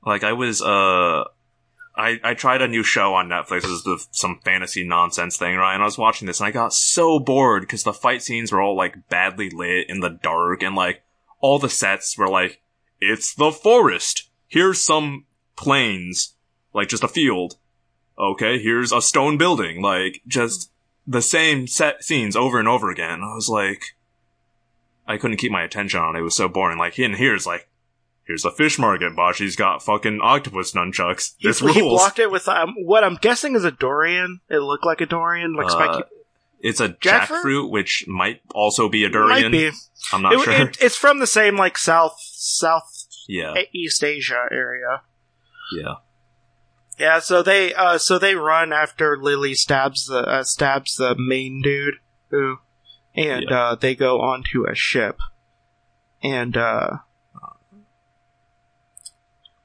Like 0.05 0.25
I 0.25 0.33
was, 0.33 0.61
uh, 0.61 1.25
I 1.97 2.21
I 2.23 2.35
tried 2.35 2.63
a 2.63 2.69
new 2.69 2.83
show 2.83 3.15
on 3.15 3.29
Netflix. 3.29 3.63
This 3.63 3.71
is 3.71 3.85
the, 3.85 4.05
some 4.11 4.41
fantasy 4.45 4.85
nonsense 4.85 5.37
thing, 5.37 5.57
right? 5.57 5.75
And 5.75 5.83
I 5.83 5.87
was 5.87 5.99
watching 5.99 6.27
this 6.27 6.41
and 6.41 6.47
I 6.47 6.51
got 6.51 6.73
so 6.73 7.19
bored 7.19 7.63
because 7.63 7.85
the 7.85 7.93
fight 7.93 8.23
scenes 8.23 8.53
were 8.53 8.61
all 8.61 8.77
like 8.77 9.09
badly 9.09 9.51
lit 9.51 9.89
in 9.89 10.01
the 10.01 10.11
dark 10.11 10.63
and 10.63 10.75
like 10.75 11.03
all 11.41 11.59
the 11.59 11.69
sets 11.69 12.17
were 12.17 12.29
like, 12.29 12.61
it's 13.01 13.35
the 13.35 13.53
forest. 13.53 14.29
Here's 14.49 14.81
some 14.81 15.27
plains, 15.57 16.35
like 16.73 16.89
just 16.89 17.05
a 17.05 17.09
field. 17.09 17.57
Okay, 18.19 18.59
here's 18.59 18.93
a 18.93 19.03
stone 19.03 19.37
building, 19.37 19.83
like 19.83 20.23
just 20.27 20.71
the 21.07 21.23
same 21.23 21.67
set 21.67 22.03
scenes 22.03 22.37
over 22.37 22.59
and 22.59 22.69
over 22.69 22.91
again. 22.91 23.23
I 23.23 23.35
was 23.35 23.49
like, 23.49 23.97
I 25.07 25.17
couldn't 25.17 25.37
keep 25.37 25.53
my 25.53 25.63
attention 25.63 26.01
on 26.01 26.17
it. 26.17 26.21
It 26.21 26.23
was 26.23 26.35
so 26.35 26.49
boring. 26.49 26.79
Like, 26.79 26.99
in 26.99 27.15
here's 27.15 27.47
like, 27.47 27.69
here's 28.27 28.45
a 28.45 28.51
fish 28.51 28.79
market. 28.79 29.15
Baji's 29.17 29.57
got 29.57 29.83
fucking 29.83 30.21
octopus 30.23 30.73
nunchucks. 30.73 31.35
He, 31.39 31.49
This 31.49 31.61
he 31.61 31.67
rules. 31.81 32.01
blocked 32.01 32.19
it 32.19 32.31
with 32.31 32.49
um, 32.49 32.75
what 32.85 33.05
I'm 33.05 33.17
guessing 33.17 33.55
is 33.57 33.65
a 33.65 33.71
durian. 33.71 34.41
It 34.51 34.59
looked 34.59 34.85
like 34.87 35.01
a 35.01 35.07
durian, 35.07 35.55
like 35.55 35.67
Uh, 35.67 35.71
spiky. 35.71 36.03
It's 36.61 36.81
a 36.81 36.89
Jackfruit? 36.91 37.43
jackfruit, 37.43 37.71
which 37.71 38.05
might 38.09 38.41
also 38.55 38.89
be 38.89 39.05
a 39.05 39.09
Might 39.09 39.13
durian. 39.13 39.53
be. 39.53 39.71
I'm 40.13 40.23
not 40.23 40.33
It- 40.33 40.41
sure. 40.41 40.53
it- 40.55 40.79
it's 40.81 40.97
from 40.97 41.19
the 41.19 41.27
same 41.27 41.57
like 41.57 41.77
South 41.77 42.17
South 42.21 42.91
yeah, 43.29 43.55
East 43.75 44.03
Asia 44.03 44.47
area. 44.51 45.03
yeah. 45.77 45.95
Yeah, 46.99 47.19
so 47.19 47.43
they 47.43 47.75
uh 47.75 47.99
so 47.99 48.19
they 48.19 48.35
run 48.37 48.73
after 48.73 49.17
Lily 49.21 49.55
stabs 49.55 50.07
the 50.07 50.19
uh, 50.21 50.45
stabs 50.45 50.95
the 50.97 51.17
main 51.19 51.61
dude 51.61 51.97
who 52.31 52.59
and 53.17 53.47
Yeah. 53.51 53.61
uh 53.71 53.75
they 53.75 53.95
go 53.97 54.21
onto 54.21 54.65
a 54.65 54.75
ship. 54.77 55.19
And 56.23 56.57
uh 56.57 56.99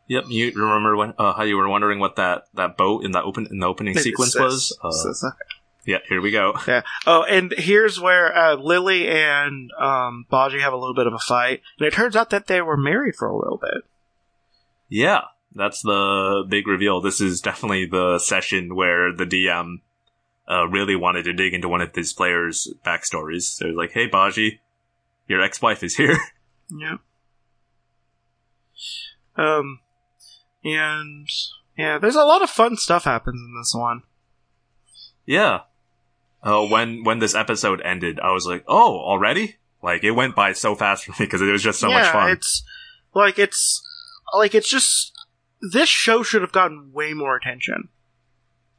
Yep, 0.09 0.23
you 0.29 0.51
remember 0.55 0.95
when 0.97 1.13
uh, 1.19 1.33
how 1.33 1.43
you 1.43 1.55
were 1.55 1.69
wondering 1.69 1.99
what 1.99 2.15
that, 2.15 2.45
that 2.55 2.77
boat 2.77 3.05
in 3.05 3.11
that 3.11 3.23
open 3.23 3.47
in 3.49 3.59
the 3.59 3.67
opening 3.67 3.95
sequence 3.95 4.35
it's- 4.35 4.73
was? 4.83 5.23
Uh, 5.23 5.29
yeah, 5.85 5.99
here 6.07 6.19
we 6.19 6.31
go. 6.31 6.53
yeah. 6.67 6.81
Oh, 7.07 7.23
and 7.23 7.53
here's 7.57 7.99
where 7.99 8.35
uh, 8.35 8.55
Lily 8.55 9.07
and 9.07 9.71
um 9.79 10.25
Baji 10.29 10.59
have 10.59 10.73
a 10.73 10.77
little 10.77 10.93
bit 10.95 11.07
of 11.07 11.13
a 11.13 11.19
fight. 11.19 11.61
And 11.79 11.87
it 11.87 11.93
turns 11.93 12.15
out 12.15 12.31
that 12.31 12.47
they 12.47 12.61
were 12.61 12.75
married 12.75 13.15
for 13.15 13.27
a 13.27 13.35
little 13.37 13.57
bit. 13.57 13.83
Yeah, 14.89 15.21
that's 15.53 15.81
the 15.81 16.43
big 16.47 16.67
reveal. 16.67 17.01
This 17.01 17.21
is 17.21 17.39
definitely 17.39 17.85
the 17.85 18.19
session 18.19 18.75
where 18.75 19.13
the 19.13 19.25
DM 19.25 19.75
uh, 20.49 20.67
really 20.67 20.95
wanted 20.95 21.23
to 21.25 21.33
dig 21.33 21.53
into 21.53 21.69
one 21.69 21.81
of 21.81 21.93
his 21.95 22.13
players' 22.13 22.67
backstories. 22.83 23.43
So 23.43 23.67
he's 23.67 23.75
like, 23.75 23.91
"Hey, 23.91 24.07
Baji, 24.07 24.59
your 25.27 25.41
ex-wife 25.41 25.83
is 25.83 25.95
here." 25.95 26.17
Yeah. 26.71 26.97
Um 29.35 29.79
and 30.63 31.27
yeah, 31.77 31.97
there's 31.97 32.15
a 32.15 32.23
lot 32.23 32.41
of 32.41 32.49
fun 32.49 32.77
stuff 32.77 33.03
happens 33.03 33.39
in 33.39 33.55
this 33.57 33.73
one. 33.75 34.03
yeah. 35.25 35.61
Uh, 36.41 36.65
when 36.65 37.03
when 37.03 37.19
this 37.19 37.35
episode 37.35 37.81
ended, 37.81 38.17
I 38.19 38.31
was 38.31 38.45
like, 38.45 38.63
"Oh, 38.65 38.97
already?" 38.99 39.57
Like 39.83 40.03
it 40.03 40.11
went 40.11 40.35
by 40.35 40.53
so 40.53 40.73
fast 40.73 41.05
for 41.05 41.11
me 41.11 41.25
because 41.25 41.41
it 41.41 41.51
was 41.51 41.61
just 41.61 41.79
so 41.79 41.89
yeah, 41.89 41.99
much 41.99 42.11
fun. 42.11 42.31
It's 42.31 42.63
like 43.13 43.37
it's 43.37 43.81
like 44.33 44.55
it's 44.55 44.69
just 44.69 45.11
this 45.61 45.89
show 45.89 46.23
should 46.23 46.41
have 46.41 46.51
gotten 46.51 46.91
way 46.93 47.13
more 47.13 47.35
attention 47.35 47.89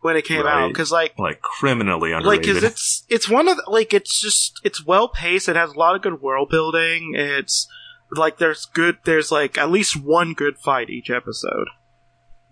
when 0.00 0.16
it 0.16 0.24
came 0.24 0.46
out 0.46 0.68
because 0.68 0.90
like 0.90 1.18
like 1.18 1.40
criminally 1.42 2.12
like 2.12 2.18
underrated. 2.18 2.42
because 2.42 2.62
it's 2.62 3.04
it's 3.08 3.28
one 3.28 3.48
of 3.48 3.56
the, 3.56 3.64
like 3.68 3.92
it's 3.92 4.20
just 4.20 4.60
it's 4.64 4.84
well 4.84 5.08
paced. 5.08 5.48
It 5.48 5.56
has 5.56 5.72
a 5.72 5.78
lot 5.78 5.94
of 5.94 6.02
good 6.02 6.20
world 6.20 6.48
building. 6.50 7.12
It's 7.14 7.66
like 8.12 8.38
there's 8.38 8.66
good 8.66 8.98
there's 9.04 9.30
like 9.30 9.56
at 9.58 9.70
least 9.70 9.96
one 9.96 10.34
good 10.34 10.58
fight 10.58 10.90
each 10.90 11.10
episode. 11.10 11.68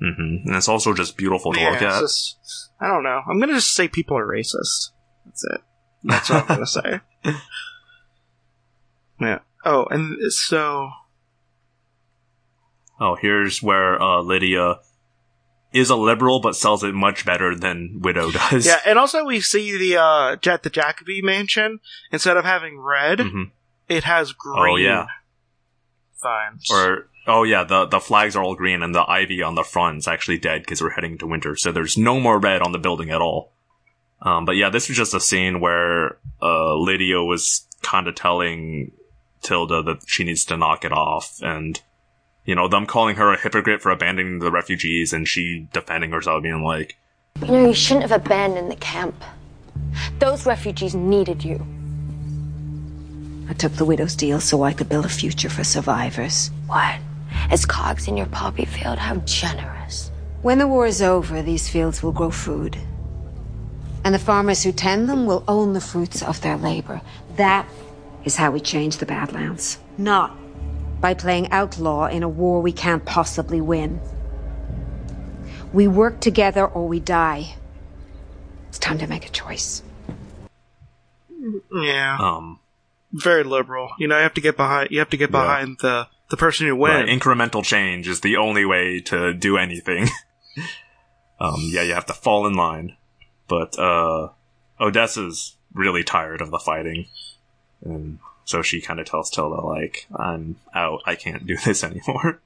Mm-hmm. 0.03 0.47
And 0.49 0.57
it's 0.57 0.69
also 0.69 0.95
just 0.95 1.17
beautiful 1.17 1.53
to 1.53 1.61
Yeah, 1.61 1.71
look 1.71 1.83
at. 1.83 2.01
just 2.01 2.39
I 2.81 2.87
don't 2.87 3.03
know. 3.03 3.21
I'm 3.29 3.41
gonna 3.41 3.55
just 3.55 3.75
say 3.75 3.89
people 3.89 4.17
are 4.17 4.27
racist. 4.27 4.91
That's 5.27 5.45
it. 5.45 5.61
That's 6.05 6.31
what 6.31 6.43
I'm 6.43 6.47
gonna 6.49 6.67
say. 6.67 7.01
Yeah. 9.21 9.39
Oh, 9.65 9.87
and 9.91 10.33
so 10.33 10.91
Oh, 13.01 13.15
here's 13.15 13.63
where 13.63 14.01
uh, 14.03 14.21
Lydia 14.23 14.77
is 15.73 15.91
a 15.91 15.97
liberal, 15.97 16.41
but 16.41 16.57
sells 16.57 16.83
it 16.83 16.95
much 16.95 17.25
better 17.25 17.55
than 17.55 18.01
Widow 18.03 18.31
does. 18.51 18.67
Yeah, 18.67 18.81
and 18.87 18.99
also 18.99 19.25
we 19.25 19.41
see 19.41 19.77
the 19.77 20.01
uh 20.01 20.37
Jet 20.37 20.63
the 20.63 20.71
Jacoby 20.71 21.21
mansion. 21.23 21.81
Instead 22.13 22.37
of 22.37 22.45
having 22.45 22.81
red, 22.81 23.19
Mhm. 23.19 23.51
it 23.89 24.05
has 24.05 24.33
green. 24.33 24.73
Oh 24.73 24.77
yeah. 24.77 25.07
Vines. 26.23 26.67
Or 26.71 27.09
oh 27.27 27.43
yeah, 27.43 27.65
the 27.65 27.87
the 27.87 28.01
flags 28.01 28.37
are 28.37 28.43
all 28.43 28.55
green 28.55 28.83
and 28.83 28.95
the 28.95 29.09
ivy 29.09 29.43
on 29.43 29.55
the 29.55 29.63
front 29.63 29.99
is 29.99 30.09
actually 30.09 30.39
dead 30.39 30.63
because 30.63 30.83
we're 30.83 30.91
heading 30.91 31.19
to 31.19 31.27
winter. 31.27 31.57
So 31.57 31.73
there's 31.73 31.97
no 31.97 32.21
more 32.21 32.39
red 32.39 32.63
on 32.63 32.73
the 32.73 32.79
building 32.79 33.11
at 33.11 33.21
all. 33.21 33.53
Um, 34.21 34.45
but 34.45 34.57
yeah, 34.57 34.69
this 34.69 34.89
was 34.89 34.97
just 34.97 35.15
a 35.15 35.21
scene 35.21 35.61
where 35.61 36.19
uh, 36.43 36.75
Lydia 36.75 37.23
was 37.23 37.67
kind 37.83 38.09
of 38.09 38.15
telling 38.15 38.93
Tilda 39.43 39.83
that 39.85 40.03
she 40.07 40.25
needs 40.25 40.45
to 40.47 40.57
knock 40.57 40.85
it 40.85 40.93
off, 40.93 41.39
and 41.41 41.81
you 42.45 42.55
know 42.55 42.67
them 42.67 42.87
calling 42.87 43.17
her 43.17 43.33
a 43.33 43.39
hypocrite 43.39 43.81
for 43.81 43.91
abandoning 43.91 44.41
the 44.41 44.51
refugees, 44.51 45.13
and 45.13 45.29
she 45.29 45.69
defending 45.73 46.11
herself, 46.11 46.43
being 46.43 46.65
like, 46.65 46.97
You 47.41 47.47
know, 47.47 47.67
you 47.69 47.75
shouldn't 47.75 48.11
have 48.11 48.25
abandoned 48.25 48.73
the 48.73 48.77
camp. 48.77 49.23
Those 50.19 50.47
refugees 50.47 50.97
needed 50.97 51.45
you. 51.45 51.65
I 53.49 53.55
took 53.55 53.73
the 53.73 53.85
widow's 53.85 54.15
deal 54.15 54.41
so 54.41 54.63
I 54.63 54.73
could 54.73 54.89
build 54.89 55.07
a 55.07 55.09
future 55.09 55.49
for 55.49 55.65
survivors. 55.65 56.51
What? 56.67 56.97
As 57.51 57.65
cogs 57.65 58.07
in 58.09 58.17
your 58.17 58.27
poppy 58.27 58.65
field? 58.65 58.99
How 58.99 59.17
generous. 59.17 60.11
When 60.43 60.59
the 60.59 60.69
war 60.69 60.87
is 60.87 61.03
over, 61.03 61.43
these 61.43 61.69
fields 61.69 62.03
will 62.03 62.13
grow 62.13 62.31
food. 62.31 62.77
And 64.05 64.15
the 64.15 64.19
farmers 64.19 64.63
who 64.63 64.73
tend 64.73 65.09
them 65.09 65.27
will 65.27 65.45
own 65.49 65.73
the 65.73 65.81
fruits 65.81 66.23
of 66.23 66.41
their 66.41 66.57
labor. 66.57 67.01
That 67.37 67.67
is 68.25 68.37
how 68.37 68.51
we 68.51 68.61
change 68.61 68.99
the 68.99 69.07
Badlands. 69.07 69.79
Not 69.97 70.37
by 71.01 71.15
playing 71.15 71.51
outlaw 71.51 72.07
in 72.07 72.23
a 72.23 72.29
war 72.29 72.61
we 72.61 72.73
can't 72.73 73.05
possibly 73.05 73.61
win. 73.61 74.01
We 75.73 75.87
work 75.89 76.21
together 76.21 76.67
or 76.67 76.89
we 76.89 77.01
die. 77.01 77.55
It's 78.69 78.79
time 78.79 78.99
to 78.99 79.07
make 79.07 79.27
a 79.27 79.31
choice. 79.31 79.83
Yeah, 81.73 82.17
Um, 82.21 82.59
very 83.13 83.43
liberal. 83.45 83.91
You 83.99 84.09
know, 84.09 84.17
you 84.17 84.23
have 84.23 84.35
to 84.35 84.41
get 84.41 84.57
behind. 84.57 84.91
You 84.91 84.99
have 85.01 85.11
to 85.11 85.17
get 85.17 85.31
Yeah. 85.31 85.43
behind 85.43 85.79
the 85.81 86.09
the 86.31 86.37
person 86.37 86.67
who 86.67 86.77
wins. 86.77 86.95
right, 86.95 87.07
incremental 87.09 87.65
change 87.65 88.07
is 88.07 88.21
the 88.21 88.37
only 88.37 88.65
way 88.67 89.01
to 89.01 89.33
do 89.33 89.57
anything. 89.57 90.09
um, 91.41 91.57
yeah, 91.73 91.83
you 91.83 91.95
have 91.95 92.05
to 92.07 92.13
fall 92.13 92.47
in 92.47 92.53
line. 92.55 92.97
But, 93.49 93.79
uh, 93.79 94.29
Odessa's 94.79 95.57
really 95.73 96.05
tired 96.05 96.43
of 96.43 96.51
the 96.51 96.59
fighting. 96.59 97.07
And 97.83 98.19
so 98.45 98.61
she 98.61 98.83
kind 98.83 99.01
of 99.01 99.07
tells 99.07 99.31
Tilda, 99.31 99.63
like, 99.63 100.07
I'm 100.15 100.57
out. 100.75 101.01
I 101.07 101.15
can't 101.15 101.47
do 101.47 101.57
this 101.65 101.83
anymore. 101.83 102.41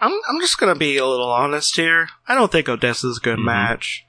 I'm 0.00 0.12
I'm 0.28 0.40
just 0.40 0.58
gonna 0.58 0.76
be 0.76 0.96
a 0.96 1.06
little 1.06 1.30
honest 1.30 1.76
here. 1.76 2.08
I 2.26 2.34
don't 2.34 2.50
think 2.52 2.68
Odessa's 2.68 3.18
a 3.18 3.20
good 3.20 3.38
Mhm. 3.38 3.44
match 3.44 4.06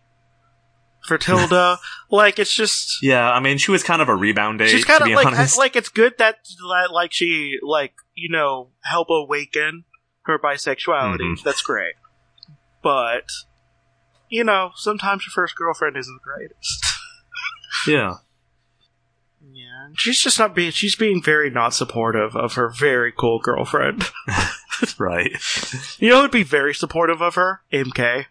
for 1.10 1.18
Tilda. 1.18 1.78
like 2.10 2.39
it's 2.39 2.54
just 2.54 3.04
Yeah, 3.04 3.30
I 3.30 3.42
mean, 3.42 3.58
she 3.58 3.72
was 3.72 3.84
kind 3.84 4.01
of 4.01 4.08
a 4.08 4.16
rebound 4.16 4.60
date, 4.60 4.70
she's 4.70 4.86
kind 4.86 5.00
to 5.00 5.04
of 5.04 5.10
be 5.10 5.16
like 5.16 5.28
honest. 5.28 5.58
like 5.58 5.75
it's 5.75 5.89
good 5.89 6.13
that 6.20 6.38
that, 6.70 6.92
like 6.94 7.12
she 7.12 7.58
like 7.62 7.94
you 8.16 8.30
know 8.30 8.70
help 8.84 9.10
awaken 9.10 9.84
her 10.22 10.39
bisexuality. 10.39 11.20
Mhm. 11.20 11.44
That's 11.44 11.62
great, 11.62 11.96
but 12.82 13.25
you 14.30 14.46
know 14.46 14.72
sometimes 14.75 15.25
your 15.25 15.32
first 15.34 15.56
girlfriend 15.58 15.98
isn't 15.98 16.16
the 16.24 16.24
greatest. 16.24 16.86
yeah. 17.88 18.13
yeah, 19.51 19.89
she's 19.96 20.22
just 20.22 20.39
not 20.39 20.56
being. 20.56 20.72
She's 20.72 20.96
being 20.96 21.22
very 21.22 21.50
not 21.50 21.74
supportive 21.74 22.36
of 22.36 22.54
her 22.54 22.70
very 22.70 23.12
cool 23.12 23.39
girlfriend. 23.39 24.06
Right. 24.98 25.32
you 26.00 26.08
know 26.10 26.22
who'd 26.22 26.32
be 26.32 26.44
very 26.44 26.74
supportive 26.74 27.22
of 27.22 27.36
her? 27.36 27.63
MK. 27.74 28.28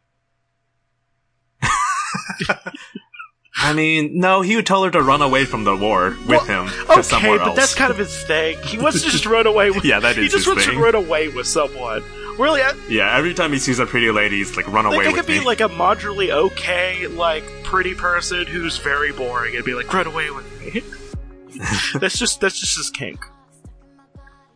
I 3.61 3.73
mean, 3.73 4.21
no, 4.21 4.41
he 4.41 4.55
would 4.55 4.67
tell 4.67 4.85
her 4.85 4.91
to 4.93 5.03
run 5.03 5.21
away 5.21 5.45
from 5.45 5.65
the 5.65 5.77
war 5.77 6.11
with 6.11 6.29
Well, 6.29 6.45
him 6.45 6.67
to 6.87 6.93
Okay, 6.93 7.03
somewhere 7.03 7.39
but 7.39 7.55
that's 7.57 7.75
kind 7.75 7.91
of 7.91 7.99
his 7.99 8.23
thing. 8.23 8.57
He 8.63 8.79
wants 8.79 9.03
to 9.03 9.11
just 9.11 9.27
run 9.27 9.47
away 9.49 9.71
with. 9.73 9.85
Yeah, 9.85 9.99
that 9.99 10.17
he 10.17 10.29
just 10.29 10.47
wants 10.47 10.65
thing. 10.65 10.77
to 10.77 10.81
run 10.81 10.95
away 10.95 11.29
with 11.29 11.47
someone. 11.47 12.05
Really, 12.39 12.63
I, 12.63 12.73
yeah, 12.89 13.17
every 13.17 13.35
time 13.35 13.53
he 13.53 13.59
sees 13.59 13.81
a 13.81 13.87
pretty 13.87 14.13
lady, 14.13 14.37
he's 14.39 14.57
like, 14.57 14.69
run 14.69 14.85
like 14.85 14.95
away 14.95 15.05
I 15.07 15.09
with 15.09 15.17
could 15.17 15.27
be 15.27 15.41
me. 15.41 15.45
like 15.45 15.61
a 15.61 15.67
moderately 15.67 16.31
okay, 16.31 17.09
like 17.09 17.43
pretty 17.65 17.97
person 17.97 18.47
who's 18.47 18.77
very 18.79 19.13
boring, 19.13 19.57
and 19.57 19.65
be 19.65 19.75
like, 19.75 19.93
run 19.93 20.07
away 20.07 20.31
with 20.31 20.47
me. 20.61 20.83
that's 21.99 22.17
just 22.17 22.41
that's 22.41 22.61
just 22.61 22.77
his 22.77 22.91
kink. 22.91 23.19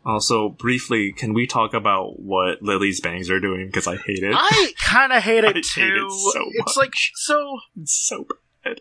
Also, 0.05 0.49
briefly, 0.49 1.12
can 1.12 1.33
we 1.33 1.47
talk 1.47 1.75
about 1.75 2.19
what 2.21 2.62
Lily's 2.62 3.01
bangs 3.01 3.31
are 3.31 3.38
doing? 3.41 3.67
Because 3.67 3.87
I 3.87 3.97
hate 3.97 4.23
it. 4.23 4.35
I 4.37 4.73
kind 4.85 5.12
of 5.12 5.23
hate 5.25 5.45
it 5.45 5.57
hate 5.57 5.65
too. 5.65 6.07
it 6.07 6.33
so 6.33 6.45
it's 6.55 6.77
like 6.77 6.95
so. 7.15 7.59
It's 7.81 7.95
so 8.09 8.27
bad. 8.65 8.81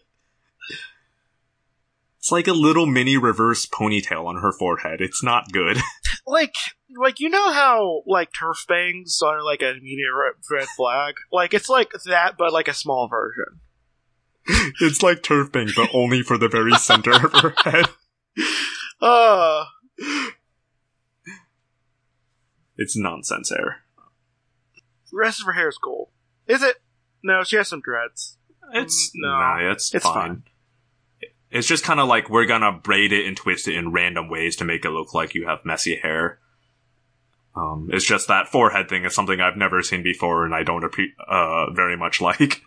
It's 2.18 2.32
like 2.32 2.48
a 2.48 2.54
little 2.54 2.86
mini 2.86 3.18
reverse 3.18 3.66
ponytail 3.66 4.26
on 4.26 4.38
her 4.38 4.52
forehead. 4.52 5.02
It's 5.02 5.24
not 5.24 5.52
good. 5.52 5.78
like 6.28 6.56
like 6.98 7.20
you 7.20 7.30
know 7.30 7.52
how 7.52 8.04
like 8.06 8.30
turf 8.38 8.66
bangs 8.68 9.22
are 9.24 9.44
like 9.44 9.62
an 9.62 9.78
immediate 9.78 10.14
red, 10.14 10.34
red 10.50 10.68
flag 10.76 11.16
like 11.32 11.54
it's 11.54 11.70
like 11.70 11.92
that 12.06 12.36
but 12.38 12.52
like 12.52 12.68
a 12.68 12.74
small 12.74 13.08
version 13.08 13.60
it's 14.82 15.02
like 15.04 15.24
turf 15.24 15.52
bangs, 15.52 15.74
but 15.76 15.90
only 15.94 16.24
for 16.24 16.38
the 16.38 16.48
very 16.50 16.74
center 16.74 17.12
of 17.14 17.32
her 17.34 17.54
head. 17.64 17.86
uh 19.00 19.66
It's 22.82 22.98
nonsense 22.98 23.50
hair. 23.50 23.84
the 25.12 25.18
rest 25.18 25.40
of 25.40 25.46
her 25.46 25.54
hair 25.54 25.70
is 25.70 25.78
cool 25.78 26.12
is 26.48 26.62
it 26.64 26.78
no 27.24 27.44
she 27.44 27.56
has 27.58 27.68
some 27.68 27.82
dreads 27.82 28.38
It's 28.74 29.10
Mm, 29.10 29.22
no. 29.22 29.30
no, 29.66 29.72
it's, 29.72 29.94
It's 29.94 30.04
fine. 30.06 30.14
fine. 30.14 30.44
It's 31.52 31.68
just 31.68 31.84
kind 31.84 32.00
of 32.00 32.08
like 32.08 32.30
we're 32.30 32.46
gonna 32.46 32.72
braid 32.72 33.12
it 33.12 33.26
and 33.28 33.36
twist 33.36 33.68
it 33.68 33.76
in 33.76 33.92
random 33.92 34.30
ways 34.30 34.56
to 34.58 34.64
make 34.66 34.86
it 34.86 34.90
look 34.92 35.14
like 35.14 35.36
you 35.36 35.48
have 35.48 35.66
messy 35.66 35.98
hair. 35.98 36.40
Um, 37.54 37.90
it's 37.92 38.06
just 38.06 38.30
that 38.30 38.48
forehead 38.48 38.88
thing 38.88 39.04
is 39.04 39.14
something 39.14 39.42
I've 39.42 39.58
never 39.58 39.82
seen 39.84 40.02
before, 40.02 40.46
and 40.46 40.56
I 40.56 40.64
don't 40.64 40.84
appre- 40.84 41.12
uh 41.28 41.72
very 41.74 41.98
much 41.98 42.22
like. 42.30 42.62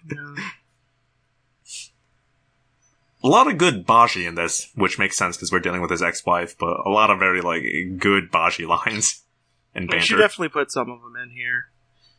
a 3.23 3.29
lot 3.29 3.51
of 3.51 3.57
good 3.57 3.87
Baji 3.87 4.27
in 4.27 4.35
this, 4.35 4.69
which 4.75 4.99
makes 4.99 5.17
sense 5.17 5.37
because 5.39 5.51
we're 5.51 5.61
dealing 5.61 5.81
with 5.81 5.91
his 5.91 6.03
ex-wife, 6.03 6.57
but 6.59 6.77
a 6.85 6.91
lot 6.91 7.11
of 7.11 7.19
very 7.19 7.41
like 7.41 7.65
good 7.99 8.31
Baji 8.31 8.67
lines 8.67 9.23
and 9.75 9.91
she 9.91 10.15
banter. 10.15 10.17
definitely 10.19 10.49
put 10.49 10.71
some 10.71 10.91
of 10.91 11.03
them 11.03 11.15
in 11.23 11.31
here 11.31 11.67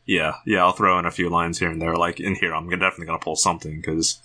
yeah, 0.06 0.36
yeah, 0.46 0.60
I'll 0.60 0.72
throw 0.72 0.98
in 1.00 1.04
a 1.04 1.10
few 1.10 1.28
lines 1.28 1.58
here 1.58 1.68
and 1.68 1.82
there. 1.82 1.96
Like 1.96 2.20
in 2.20 2.36
here, 2.36 2.54
I'm 2.54 2.70
definitely 2.70 3.06
gonna 3.06 3.18
pull 3.18 3.34
something 3.34 3.76
because 3.76 4.20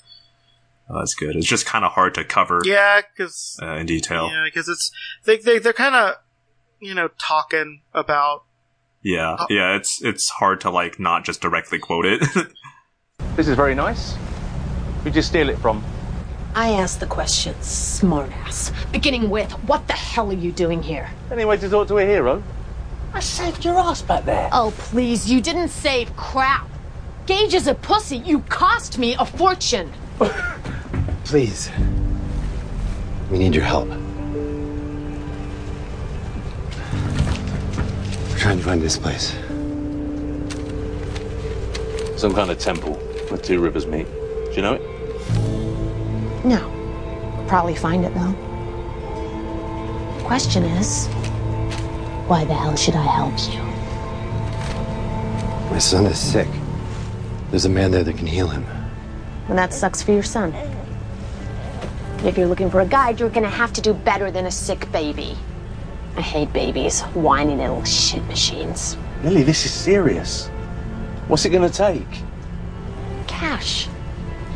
uh, 0.88 1.00
that's 1.00 1.16
good. 1.16 1.36
It's 1.36 1.48
just 1.48 1.66
kind 1.66 1.84
of 1.84 1.94
hard 1.94 2.14
to 2.16 2.24
cover 2.24 2.62
yeah 2.64 3.02
because 3.02 3.60
uh, 3.62 3.76
in 3.78 3.88
detail. 3.88 4.30
yeah 4.32 4.44
because 4.46 4.70
it's 4.70 4.92
they, 5.26 5.38
they 5.38 5.58
they're 5.58 5.74
kind 5.74 5.96
of 5.96 6.16
you 6.80 6.94
know 6.94 7.10
talking 7.20 7.82
about 7.94 8.44
Yeah, 9.02 9.34
Uh, 9.34 9.48
yeah, 9.50 9.76
it's 9.76 10.04
it's 10.04 10.30
hard 10.30 10.62
to 10.62 10.70
like 10.70 11.00
not 11.00 11.26
just 11.26 11.42
directly 11.42 11.80
quote 11.80 12.06
it. 12.06 12.22
This 13.36 13.48
is 13.48 13.56
very 13.56 13.76
nice. 13.76 14.16
Who'd 15.04 15.16
you 15.16 15.22
steal 15.22 15.48
it 15.50 15.58
from? 15.60 15.82
I 16.54 16.72
asked 16.72 17.00
the 17.00 17.06
question, 17.08 17.54
smartass. 17.62 18.74
Beginning 18.92 19.30
with, 19.30 19.52
what 19.70 19.88
the 19.88 19.94
hell 19.94 20.30
are 20.32 20.34
you 20.34 20.52
doing 20.52 20.84
here? 20.84 21.10
Any 21.32 21.46
way 21.46 21.56
to 21.58 21.70
talk 21.70 21.88
to 21.88 22.00
a 22.00 22.06
hero? 22.06 22.44
I 23.14 23.20
saved 23.20 23.66
your 23.66 23.78
ass 23.78 24.02
back 24.02 24.26
there. 24.26 24.50
Oh, 24.52 24.74
please, 24.78 25.30
you 25.30 25.42
didn't 25.42 25.70
save 25.70 26.16
crap. 26.16 26.68
Gage 27.26 27.54
is 27.54 27.68
a 27.68 27.76
pussy. 27.76 28.18
You 28.18 28.40
cost 28.42 28.98
me 28.98 29.16
a 29.20 29.26
fortune. 29.26 29.92
Please. 31.24 31.70
We 33.30 33.38
need 33.38 33.54
your 33.56 33.64
help. 33.64 33.88
We're 38.30 38.38
trying 38.38 38.58
to 38.58 38.64
find 38.64 38.82
this 38.82 38.98
place. 38.98 39.32
Some 42.20 42.34
kind 42.34 42.52
of 42.52 42.60
temple 42.60 42.96
where 43.30 43.40
two 43.40 43.60
rivers 43.60 43.86
meet. 43.88 44.06
Do 44.06 44.52
you 44.56 44.62
know 44.62 44.74
it? 44.74 44.82
No. 46.46 47.46
Probably 47.48 47.76
find 47.76 48.04
it, 48.04 48.14
though. 48.14 48.34
Question 50.26 50.64
is, 50.64 51.08
why 52.32 52.46
the 52.46 52.54
hell 52.54 52.78
should 52.78 52.96
I 52.96 53.04
help 53.04 53.34
you? 53.52 53.60
My 55.70 55.80
son 55.80 56.06
is 56.06 56.18
sick. 56.18 56.48
There's 57.50 57.66
a 57.66 57.70
man 57.70 57.92
there 57.92 58.06
that 58.06 58.16
can 58.16 58.26
heal 58.26 58.48
him. 58.48 58.66
And 59.50 59.58
that 59.58 59.74
sucks 59.74 60.02
for 60.02 60.14
your 60.14 60.24
son. 60.24 60.54
If 62.24 62.38
you're 62.38 62.48
looking 62.48 62.70
for 62.70 62.80
a 62.80 62.86
guide, 62.86 63.20
you're 63.20 63.28
gonna 63.30 63.50
have 63.50 63.74
to 63.74 63.82
do 63.82 63.94
better 63.94 64.32
than 64.32 64.46
a 64.46 64.52
sick 64.52 64.90
baby. 64.94 65.36
I 66.16 66.22
hate 66.22 66.54
babies, 66.54 67.02
whiny 67.02 67.58
little 67.58 67.84
shit 67.84 68.24
machines. 68.28 68.96
Lily, 69.26 69.44
this 69.44 69.66
is 69.66 69.74
serious. 69.74 70.48
What's 71.28 71.44
it 71.44 71.50
going 71.50 71.70
to 71.70 71.78
take? 71.78 72.08
Cash 73.28 73.90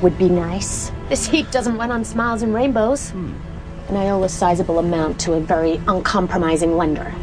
would 0.01 0.17
be 0.17 0.29
nice. 0.29 0.93
This 1.09 1.27
heat 1.27 1.51
doesn't 1.51 1.77
run 1.77 1.91
on 1.91 2.05
smiles 2.05 2.41
and 2.41 2.53
rainbows. 2.53 3.11
And 3.11 3.97
I 3.97 4.09
owe 4.11 4.23
a 4.23 4.29
sizable 4.29 4.79
amount 4.79 5.19
to 5.21 5.33
a 5.33 5.41
very 5.41 5.81
uncompromising 5.87 6.77
lender. 6.77 7.13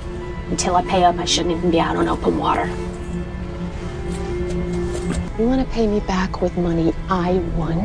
Until 0.53 0.77
I 0.77 0.83
pay 0.83 1.03
up, 1.03 1.17
I 1.17 1.25
shouldn't 1.25 1.57
even 1.57 1.71
be 1.71 1.81
out 1.81 1.97
on 1.97 2.09
open 2.09 2.37
water. 2.37 2.67
You 5.39 5.49
want 5.49 5.67
to 5.67 5.73
pay 5.73 5.87
me 5.87 6.01
back 6.01 6.43
with 6.43 6.55
money 6.59 6.93
I 7.09 7.39
won? 7.57 7.81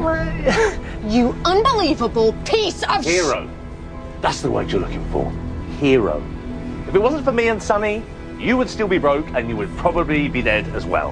you 1.09 1.33
unbelievable 1.45 2.33
piece 2.43 2.83
of 2.83 3.05
sh- 3.05 3.07
Hero. 3.07 3.49
That's 4.19 4.41
the 4.41 4.51
word 4.51 4.69
you're 4.69 4.81
looking 4.81 5.09
for. 5.11 5.31
Hero. 5.79 6.21
If 6.89 6.93
it 6.93 6.99
wasn't 6.99 7.23
for 7.23 7.31
me 7.31 7.47
and 7.47 7.63
Sunny, 7.63 8.03
you 8.37 8.57
would 8.57 8.69
still 8.69 8.89
be 8.89 8.97
broke 8.97 9.27
and 9.29 9.47
you 9.47 9.55
would 9.55 9.73
probably 9.77 10.27
be 10.27 10.41
dead 10.41 10.67
as 10.75 10.85
well. 10.85 11.11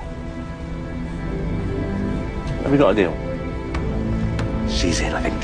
Have 2.63 2.69
we 2.69 2.77
got 2.77 2.89
a 2.89 2.95
deal? 2.95 3.13
She's 4.69 4.99
in, 4.99 5.13
I 5.13 5.21
think. 5.21 5.41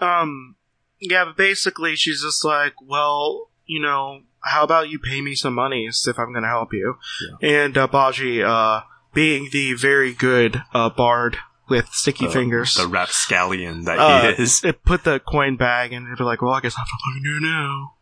Um, 0.00 0.54
yeah, 1.00 1.24
but 1.24 1.36
basically, 1.36 1.96
she's 1.96 2.22
just 2.22 2.44
like, 2.44 2.74
well, 2.80 3.47
you 3.68 3.80
know, 3.80 4.22
how 4.40 4.64
about 4.64 4.88
you 4.88 4.98
pay 4.98 5.20
me 5.20 5.34
some 5.36 5.54
monies 5.54 6.04
if 6.08 6.18
I'm 6.18 6.32
going 6.32 6.42
to 6.42 6.48
help 6.48 6.72
you? 6.72 6.96
And 7.40 7.76
uh, 7.78 7.86
Baji, 7.86 8.42
uh, 8.42 8.80
being 9.14 9.48
the 9.52 9.74
very 9.74 10.12
good 10.12 10.62
uh, 10.74 10.90
bard 10.90 11.36
with 11.68 11.88
sticky 11.92 12.26
The- 12.26 12.32
fingers. 12.32 12.74
The 12.74 12.86
rapscallion 12.88 13.84
that 13.84 13.98
Uh, 13.98 14.32
he 14.34 14.42
is. 14.42 14.64
It 14.64 14.82
put 14.84 15.04
the 15.04 15.20
coin 15.20 15.56
bag, 15.56 15.92
and 15.92 16.06
they're 16.16 16.26
like, 16.26 16.40
"Well, 16.42 16.52
I 16.52 16.60
guess 16.60 16.74
I 16.76 16.80
have 16.80 16.88
to 16.88 17.22
do 17.22 17.40
now." 17.46 17.92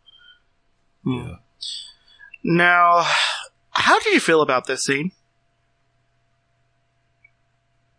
Yeah. 1.05 1.35
Now, 2.45 3.05
how 3.71 3.99
did 3.99 4.13
you 4.15 4.21
feel 4.21 4.41
about 4.41 4.67
this 4.67 4.85
scene? 4.85 5.11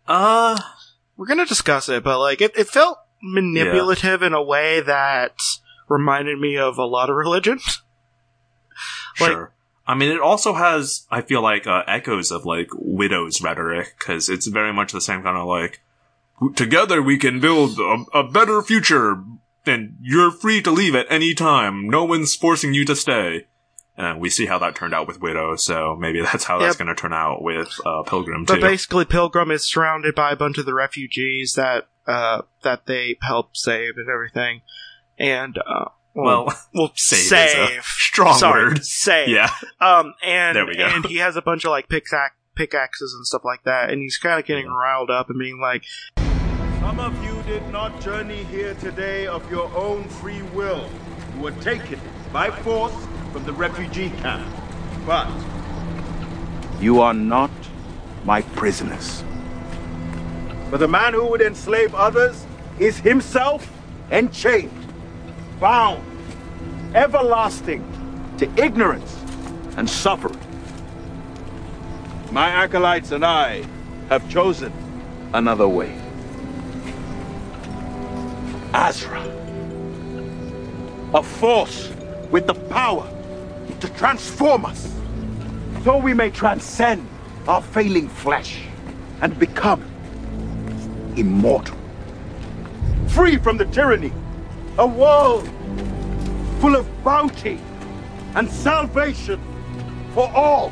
Uh, 0.06 0.58
We're 1.16 1.26
gonna 1.26 1.44
discuss 1.46 1.88
it, 1.88 2.02
but 2.04 2.18
like, 2.18 2.40
it, 2.40 2.52
it 2.56 2.68
felt 2.68 2.98
manipulative 3.22 4.22
in 4.22 4.32
a 4.32 4.42
way 4.42 4.80
that 4.80 5.32
reminded 5.88 6.38
me 6.38 6.56
of 6.56 6.78
a 6.78 6.84
lot 6.84 7.10
of 7.10 7.16
religion. 7.16 7.58
Like- 9.20 9.32
sure. 9.32 9.52
I 9.86 9.94
mean, 9.94 10.10
it 10.10 10.20
also 10.20 10.52
has, 10.52 11.06
I 11.10 11.22
feel 11.22 11.40
like, 11.40 11.66
uh, 11.66 11.82
echoes 11.86 12.30
of 12.30 12.44
like 12.44 12.68
Widow's 12.74 13.40
rhetoric, 13.40 13.94
because 13.98 14.28
it's 14.28 14.46
very 14.46 14.72
much 14.72 14.92
the 14.92 15.00
same 15.00 15.22
kind 15.22 15.38
of 15.38 15.46
like, 15.48 15.80
together 16.54 17.00
we 17.00 17.16
can 17.16 17.40
build 17.40 17.78
a, 17.78 18.18
a 18.18 18.22
better 18.22 18.60
future, 18.60 19.24
and 19.64 19.96
you're 20.02 20.30
free 20.30 20.60
to 20.60 20.70
leave 20.70 20.94
at 20.94 21.06
any 21.08 21.32
time. 21.32 21.88
No 21.88 22.04
one's 22.04 22.34
forcing 22.34 22.74
you 22.74 22.84
to 22.84 22.94
stay. 22.94 23.46
And 23.96 24.20
we 24.20 24.30
see 24.30 24.46
how 24.46 24.58
that 24.58 24.76
turned 24.76 24.94
out 24.94 25.08
with 25.08 25.20
Widow, 25.20 25.56
so 25.56 25.96
maybe 25.98 26.20
that's 26.20 26.44
how 26.44 26.58
that's 26.58 26.76
going 26.76 26.86
to 26.86 26.94
turn 26.94 27.12
out 27.12 27.42
with 27.42 27.68
uh, 27.84 28.04
Pilgrim 28.04 28.46
too. 28.46 28.52
But 28.52 28.60
basically, 28.60 29.04
Pilgrim 29.04 29.50
is 29.50 29.64
surrounded 29.64 30.14
by 30.14 30.30
a 30.30 30.36
bunch 30.36 30.56
of 30.58 30.66
the 30.66 30.74
refugees 30.74 31.54
that 31.54 31.88
uh, 32.06 32.42
that 32.62 32.86
they 32.86 33.16
help 33.22 33.56
save 33.56 33.96
and 33.96 34.08
everything. 34.08 34.60
And 35.18 35.58
uh, 35.58 35.86
well, 36.14 36.52
well, 36.74 36.92
save, 36.94 37.18
save, 37.20 37.70
is 37.70 37.78
a 37.78 37.82
strong 37.82 38.38
Sorry, 38.38 38.64
word. 38.68 38.84
save. 38.84 39.28
Yeah, 39.28 39.50
Um, 39.80 40.14
and 40.22 40.56
There 40.56 40.66
we 40.66 40.76
go. 40.76 40.86
and 40.86 41.04
he 41.06 41.16
has 41.16 41.36
a 41.36 41.42
bunch 41.42 41.64
of 41.64 41.70
like 41.70 41.88
pickaxe 41.88 42.34
pickaxes 42.54 43.14
and 43.14 43.24
stuff 43.26 43.44
like 43.44 43.62
that, 43.64 43.90
and 43.90 44.02
he's 44.02 44.18
kind 44.18 44.38
of 44.40 44.44
getting 44.46 44.66
riled 44.68 45.10
up 45.10 45.30
and 45.30 45.38
being 45.38 45.60
like, 45.60 45.84
Some 46.80 46.98
of 46.98 47.22
you 47.24 47.40
did 47.42 47.66
not 47.70 48.00
journey 48.00 48.42
here 48.44 48.74
today 48.74 49.26
of 49.28 49.48
your 49.50 49.70
own 49.76 50.04
free 50.08 50.42
will. 50.42 50.88
You 51.36 51.42
were 51.42 51.52
taken 51.52 52.00
by 52.32 52.50
force 52.50 52.94
from 53.32 53.44
the 53.44 53.52
refugee 53.52 54.10
camp. 54.10 54.46
But 55.06 55.28
you 56.80 57.00
are 57.00 57.14
not 57.14 57.50
my 58.24 58.42
prisoners. 58.42 59.22
For 60.70 60.78
the 60.78 60.88
man 60.88 61.14
who 61.14 61.26
would 61.26 61.40
enslave 61.40 61.94
others 61.94 62.44
is 62.78 62.98
himself 62.98 63.72
enchained, 64.10 64.77
bound, 65.60 66.04
everlasting 66.94 67.84
to 68.38 68.48
ignorance 68.62 69.16
and 69.76 69.88
suffering. 69.88 70.38
My 72.30 72.48
acolytes 72.48 73.12
and 73.12 73.24
I 73.24 73.64
have 74.08 74.28
chosen 74.28 74.72
another 75.34 75.68
way. 75.68 75.98
Azra. 78.72 79.22
A 81.14 81.22
force 81.22 81.90
with 82.30 82.46
the 82.46 82.54
power 82.54 83.08
to 83.80 83.88
transform 83.90 84.66
us. 84.66 84.92
So 85.84 85.96
we 85.96 86.12
may 86.12 86.30
transcend 86.30 87.08
our 87.46 87.62
failing 87.62 88.08
flesh 88.08 88.62
and 89.22 89.38
become 89.38 89.82
immortal. 91.16 91.76
Free 93.08 93.38
from 93.38 93.56
the 93.56 93.64
tyranny. 93.66 94.12
A 94.78 94.86
world 94.86 95.48
full 96.60 96.76
of 96.76 96.86
bounty 97.04 97.58
and 98.34 98.48
salvation 98.50 99.40
for 100.14 100.30
all. 100.30 100.70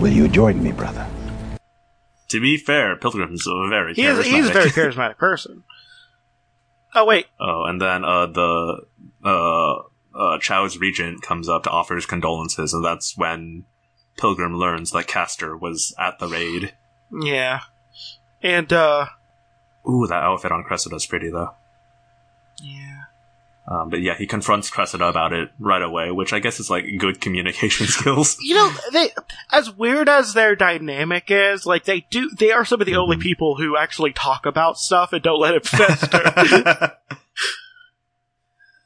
Will 0.00 0.12
you 0.12 0.28
join 0.28 0.62
me, 0.62 0.72
brother? 0.72 1.06
to 2.34 2.40
be 2.40 2.56
fair, 2.56 2.96
Pilgrim's 2.96 3.46
a 3.46 3.68
very 3.68 3.94
he 3.94 4.02
is 4.04 4.26
he's 4.26 4.48
a 4.48 4.52
very 4.52 4.70
charismatic 4.70 5.18
person. 5.18 5.62
Oh 6.92 7.04
wait, 7.04 7.26
Oh, 7.40 7.62
and 7.64 7.80
then 7.80 8.04
uh, 8.04 8.26
the 8.26 8.80
uh, 9.24 9.74
uh, 10.14 10.38
Chau's 10.38 10.78
regent 10.78 11.22
comes 11.22 11.48
up 11.48 11.62
to 11.64 11.70
offer 11.70 11.94
his 11.96 12.06
condolences, 12.06 12.72
and 12.74 12.84
that's 12.84 13.16
when 13.16 13.64
Pilgrim 14.18 14.54
learns 14.56 14.90
that 14.92 15.06
Castor 15.06 15.56
was 15.56 15.94
at 15.98 16.18
the 16.18 16.28
raid. 16.28 16.74
yeah, 17.10 17.60
and 18.42 18.72
uh, 18.72 19.06
Ooh, 19.88 20.06
that 20.06 20.22
outfit 20.22 20.52
on 20.52 20.64
Cressida's 20.64 21.06
pretty 21.06 21.30
though. 21.30 21.50
yeah, 22.62 23.02
Um, 23.66 23.90
but 23.90 24.00
yeah, 24.02 24.14
he 24.16 24.26
confronts 24.26 24.70
Cressida 24.70 25.06
about 25.08 25.32
it 25.32 25.50
right 25.58 25.82
away, 25.82 26.10
which 26.10 26.32
I 26.32 26.38
guess 26.38 26.60
is 26.60 26.70
like 26.70 26.84
good 26.98 27.20
communication 27.20 27.86
skills. 27.88 28.36
you 28.40 28.54
know 28.54 28.72
they 28.92 29.10
as 29.52 29.70
weird 29.70 30.08
as 30.08 30.32
their 30.34 30.54
dynamic 30.54 31.24
is, 31.28 31.66
like 31.66 31.84
they 31.84 32.00
do, 32.10 32.30
they 32.38 32.52
are 32.52 32.64
some 32.64 32.80
of 32.80 32.86
the 32.86 32.96
only 32.96 33.16
people 33.16 33.56
who 33.56 33.76
actually 33.76 34.12
talk 34.12 34.46
about 34.46 34.78
stuff 34.78 35.12
and 35.12 35.22
don't 35.22 35.40
let 35.40 35.54
it 35.54 35.66
fester. 35.66 36.92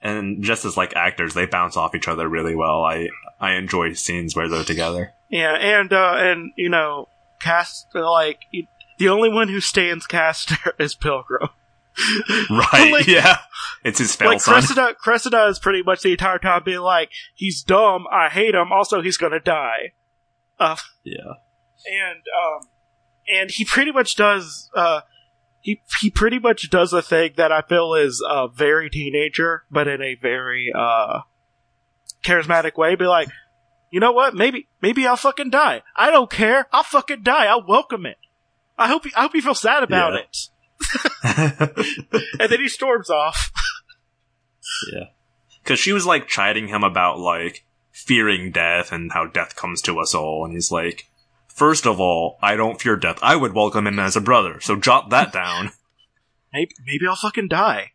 and 0.00 0.42
just 0.42 0.64
as 0.64 0.76
like 0.76 0.94
actors, 0.96 1.34
they 1.34 1.46
bounce 1.46 1.76
off 1.76 1.94
each 1.94 2.08
other 2.08 2.28
really 2.28 2.54
well. 2.54 2.82
I 2.84 3.08
I 3.40 3.52
enjoy 3.54 3.92
scenes 3.94 4.34
where 4.37 4.48
they're 4.48 4.64
together. 4.64 5.12
Yeah, 5.30 5.54
and 5.54 5.92
uh, 5.92 6.14
and 6.16 6.52
you 6.56 6.68
know, 6.68 7.08
cast 7.40 7.87
like 7.94 8.40
the 8.98 9.08
only 9.08 9.28
one 9.30 9.48
who 9.48 9.61
stands 9.61 10.06
Castor 10.06 10.72
is 10.78 10.94
Pilgrim. 10.94 11.48
Right? 12.48 12.92
Like- 12.92 13.06
yeah, 13.08 13.38
it's 13.84 13.98
his 13.98 14.14
fail 14.14 14.28
like 14.28 14.40
son. 14.40 14.54
Cressida, 14.54 14.94
Cressida 14.94 15.46
is 15.48 15.58
pretty 15.58 15.82
much 15.82 16.02
the 16.02 16.12
entire 16.12 16.38
time 16.38 16.62
being 16.64 16.78
like, 16.78 17.11
he's 17.34 17.62
dumb, 17.64 18.06
I 18.12 18.28
hate 18.28 18.54
him, 18.54 18.70
also 18.72 19.02
he's 19.02 19.16
gonna 19.16 19.40
die. 19.40 19.94
Uh, 20.61 20.76
Yeah, 21.02 21.16
and 21.87 22.20
um, 22.40 22.68
and 23.28 23.50
he 23.50 23.64
pretty 23.64 23.90
much 23.90 24.14
does 24.14 24.70
uh, 24.76 25.00
he 25.68 25.83
he 26.00 26.09
pretty 26.11 26.38
much 26.38 26.70
does 26.70 26.94
a 26.94 27.02
thing 27.02 27.33
that 27.37 27.52
I 27.52 27.61
feel 27.61 27.92
is 27.92 28.24
uh 28.26 28.46
very 28.46 28.88
teenager, 28.88 29.64
but 29.70 29.87
in 29.87 30.00
a 30.00 30.14
very 30.14 30.72
uh 30.74 31.20
charismatic 32.24 32.78
way. 32.78 32.94
Be 32.94 33.07
like, 33.07 33.28
you 33.90 34.00
know 34.00 34.12
what? 34.12 34.35
Maybe 34.35 34.66
maybe 34.81 35.07
I'll 35.07 35.16
fucking 35.18 35.50
die. 35.50 35.83
I 35.94 36.11
don't 36.11 36.31
care. 36.31 36.66
I'll 36.72 36.85
fucking 36.85 37.22
die. 37.22 37.44
I'll 37.46 37.66
welcome 37.66 38.07
it. 38.07 38.16
I 38.78 38.88
hope 38.88 39.04
he, 39.04 39.12
I 39.14 39.22
hope 39.22 39.35
you 39.35 39.42
feel 39.42 39.54
sad 39.54 39.83
about 39.83 40.14
Yeah. 40.14 40.20
it. 41.24 42.20
And 42.40 42.50
then 42.50 42.61
he 42.61 42.68
storms 42.68 43.11
off. 43.11 43.50
yeah, 44.92 45.07
because 45.62 45.78
she 45.78 45.92
was 45.92 46.07
like 46.07 46.28
chiding 46.28 46.68
him 46.68 46.83
about 46.83 47.18
like 47.18 47.66
fearing 47.92 48.52
death 48.52 48.90
and 48.90 49.12
how 49.12 49.26
death 49.26 49.54
comes 49.54 49.83
to 49.83 49.98
us 50.00 50.14
all, 50.14 50.44
and 50.46 50.54
he's 50.54 50.70
like. 50.70 51.04
First 51.59 51.88
of 51.88 51.99
all, 51.99 52.38
I 52.40 52.55
don't 52.55 52.81
fear 52.81 52.94
death. 52.94 53.18
I 53.21 53.35
would 53.35 53.53
welcome 53.53 53.88
him 53.88 53.99
as 53.99 54.14
a 54.14 54.21
brother, 54.21 54.61
so 54.61 54.77
jot 54.77 55.11
that 55.11 55.33
down. 55.33 55.73
Maybe 56.53 56.71
maybe 56.87 57.07
I'll 57.07 57.16
fucking 57.16 57.49
die. 57.49 57.90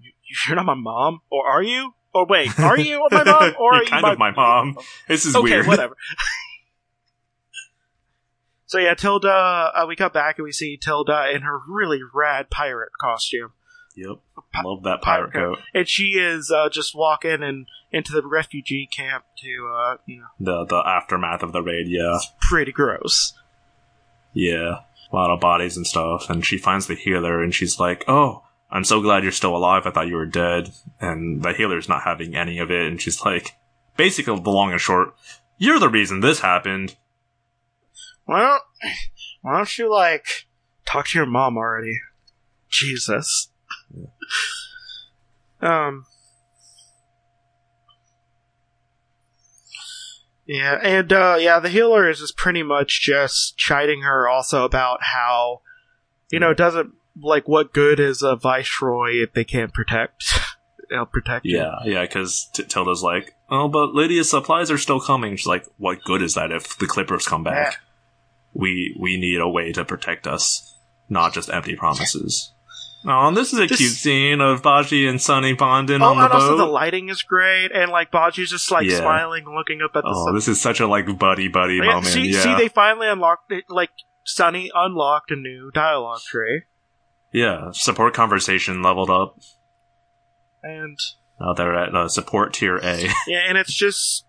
You, 0.00 0.10
you're 0.48 0.56
not 0.56 0.64
my 0.64 0.74
mom, 0.74 1.20
or 1.30 1.46
are 1.46 1.62
you? 1.62 1.92
Or 2.12 2.26
wait, 2.26 2.58
are 2.58 2.76
you 2.78 3.06
my 3.10 3.22
mom, 3.22 3.54
or 3.60 3.74
You're 3.74 3.74
are 3.74 3.82
you 3.84 3.90
kind 3.90 4.02
my 4.02 4.12
of 4.12 4.18
my 4.18 4.30
mom. 4.32 4.78
This 5.06 5.26
is 5.26 5.36
okay, 5.36 5.44
weird. 5.44 5.66
whatever. 5.66 5.94
so 8.66 8.78
yeah, 8.78 8.94
Tilda. 8.94 9.72
Uh, 9.74 9.86
we 9.86 9.96
cut 9.96 10.12
back 10.12 10.38
and 10.38 10.44
we 10.44 10.52
see 10.52 10.76
Tilda 10.76 11.30
in 11.32 11.42
her 11.42 11.58
really 11.68 12.00
rad 12.14 12.50
pirate 12.50 12.90
costume, 13.00 13.52
Yep. 13.96 14.18
Love 14.64 14.82
that 14.84 15.02
pirate 15.02 15.32
coat. 15.32 15.58
and 15.74 15.88
she 15.88 16.10
is 16.18 16.50
uh, 16.50 16.68
just 16.68 16.94
walking 16.96 17.42
and 17.42 17.66
into 17.92 18.12
the 18.12 18.26
refugee 18.26 18.86
camp 18.86 19.24
to, 19.38 19.72
uh, 19.74 19.96
you 20.06 20.18
know, 20.20 20.26
The 20.38 20.64
the 20.66 20.82
aftermath 20.86 21.42
of 21.42 21.52
the 21.52 21.62
raid, 21.62 21.86
yeah. 21.88 22.18
pretty 22.40 22.72
gross. 22.72 23.32
Yeah. 24.32 24.80
A 25.12 25.16
lot 25.16 25.30
of 25.30 25.40
bodies 25.40 25.76
and 25.76 25.86
stuff. 25.86 26.30
And 26.30 26.44
she 26.46 26.56
finds 26.56 26.86
the 26.86 26.94
healer 26.94 27.42
and 27.42 27.52
she's 27.54 27.80
like, 27.80 28.04
Oh, 28.06 28.44
I'm 28.70 28.84
so 28.84 29.00
glad 29.00 29.24
you're 29.24 29.32
still 29.32 29.56
alive. 29.56 29.86
I 29.86 29.90
thought 29.90 30.06
you 30.06 30.14
were 30.14 30.26
dead. 30.26 30.70
And 31.00 31.42
the 31.42 31.52
healer's 31.52 31.88
not 31.88 32.02
having 32.02 32.36
any 32.36 32.58
of 32.60 32.70
it. 32.70 32.86
And 32.86 33.02
she's 33.02 33.24
like, 33.24 33.56
basically 33.96 34.38
the 34.38 34.50
long 34.50 34.70
and 34.70 34.80
short, 34.80 35.14
you're 35.58 35.80
the 35.80 35.88
reason 35.88 36.20
this 36.20 36.40
happened. 36.40 36.94
Well, 38.26 38.60
why 39.42 39.56
don't 39.56 39.78
you 39.78 39.92
like 39.92 40.46
talk 40.86 41.08
to 41.08 41.18
your 41.18 41.26
mom 41.26 41.56
already? 41.58 42.00
Jesus. 42.70 43.48
Um. 45.60 46.06
Yeah, 50.52 50.80
and 50.82 51.12
uh, 51.12 51.36
yeah, 51.38 51.60
the 51.60 51.68
healer 51.68 52.08
is 52.10 52.18
just 52.18 52.36
pretty 52.36 52.64
much 52.64 53.00
just 53.02 53.56
chiding 53.56 54.02
her 54.02 54.28
also 54.28 54.64
about 54.64 54.98
how, 55.00 55.60
you 56.32 56.40
know, 56.40 56.50
it 56.50 56.56
doesn't 56.56 56.92
like 57.22 57.46
what 57.46 57.72
good 57.72 58.00
is 58.00 58.20
a 58.22 58.34
viceroy 58.34 59.22
if 59.22 59.32
they 59.32 59.44
can't 59.44 59.72
protect, 59.72 60.24
help 60.90 61.12
protect 61.12 61.44
you. 61.44 61.58
Yeah, 61.58 61.74
yeah, 61.84 62.02
because 62.02 62.50
T- 62.52 62.64
Tilda's 62.64 63.00
like, 63.02 63.32
Oh, 63.48 63.68
but 63.68 63.94
Lydia's 63.94 64.28
supplies 64.28 64.72
are 64.72 64.78
still 64.78 65.00
coming. 65.00 65.36
She's 65.36 65.46
like, 65.46 65.66
What 65.76 66.02
good 66.02 66.20
is 66.20 66.34
that 66.34 66.50
if 66.50 66.76
the 66.78 66.86
Clippers 66.88 67.28
come 67.28 67.44
back? 67.44 67.76
We 68.52 68.96
we 68.98 69.16
need 69.20 69.38
a 69.40 69.48
way 69.48 69.70
to 69.72 69.84
protect 69.84 70.26
us. 70.26 70.74
not 71.08 71.32
just 71.32 71.48
empty 71.50 71.76
promises. 71.76 72.52
Oh, 73.06 73.30
this 73.32 73.52
is 73.54 73.58
a 73.58 73.66
This- 73.66 73.78
cute 73.78 73.92
scene 73.92 74.40
of 74.42 74.62
Baji 74.62 75.06
and 75.06 75.20
Sunny 75.20 75.54
bonding 75.54 76.02
Oh, 76.02 76.10
on 76.10 76.16
the 76.18 76.22
boat. 76.24 76.32
Oh, 76.32 76.34
and 76.36 76.42
also 76.42 76.56
the 76.58 76.66
lighting 76.66 77.08
is 77.08 77.22
great, 77.22 77.72
and 77.72 77.90
like 77.90 78.10
Baji's 78.10 78.50
just 78.50 78.70
like 78.70 78.86
Yeah. 78.86 78.98
smiling, 78.98 79.44
and 79.46 79.54
looking 79.54 79.80
up 79.82 79.96
at 79.96 80.02
the 80.02 80.10
oh, 80.14 80.24
sun. 80.26 80.34
this 80.34 80.48
is 80.48 80.60
such 80.60 80.80
a 80.80 80.86
like 80.86 81.18
buddy 81.18 81.48
buddy 81.48 81.76
Yeah, 81.76 81.84
moment. 81.84 82.06
see, 82.06 82.28
yeah, 82.30 82.40
see, 82.42 82.54
they 82.56 82.68
finally 82.68 83.08
unlocked 83.08 83.50
it. 83.52 83.64
Like 83.70 83.90
Sunny 84.26 84.70
unlocked 84.74 85.30
a 85.30 85.36
new 85.36 85.70
dialogue 85.72 86.20
tree, 86.20 86.64
yeah. 87.32 87.70
Support 87.72 88.12
conversation 88.12 88.82
leveled 88.82 89.08
up. 89.10 89.38
and 90.62 90.98
Now 91.40 91.54
they're 91.54 91.74
at 91.74 91.94
uh, 91.94 92.08
support 92.08 92.52
tier 92.52 92.76
A. 92.76 93.08
yeah, 93.26 93.44
and 93.48 93.56
it's 93.56 93.72
just, 93.74 94.26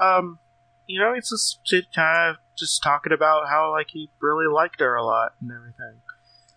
um, 0.00 0.38
you 0.86 0.98
know, 0.98 1.12
it's 1.12 1.28
just 1.30 1.60
it 1.70 1.84
kind 1.94 2.30
of 2.30 2.36
just 2.58 2.82
talking 2.82 3.12
about 3.12 3.48
how 3.50 3.70
like 3.72 3.88
he 3.90 4.08
really 4.22 4.46
liked 4.50 4.80
her 4.80 4.94
a 4.94 5.04
lot 5.04 5.32
and 5.42 5.50
everything. 5.52 6.00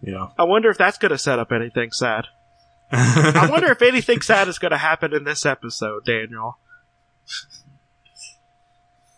Yeah. 0.03 0.27
I 0.37 0.43
wonder 0.43 0.69
if 0.69 0.77
that's 0.77 0.97
going 0.97 1.11
to 1.11 1.17
set 1.17 1.39
up 1.39 1.51
anything 1.51 1.91
sad. 1.91 2.25
I 2.91 3.47
wonder 3.49 3.71
if 3.71 3.81
anything 3.81 4.21
sad 4.21 4.47
is 4.47 4.59
going 4.59 4.71
to 4.71 4.77
happen 4.77 5.13
in 5.13 5.23
this 5.23 5.45
episode, 5.45 6.05
Daniel. 6.05 6.59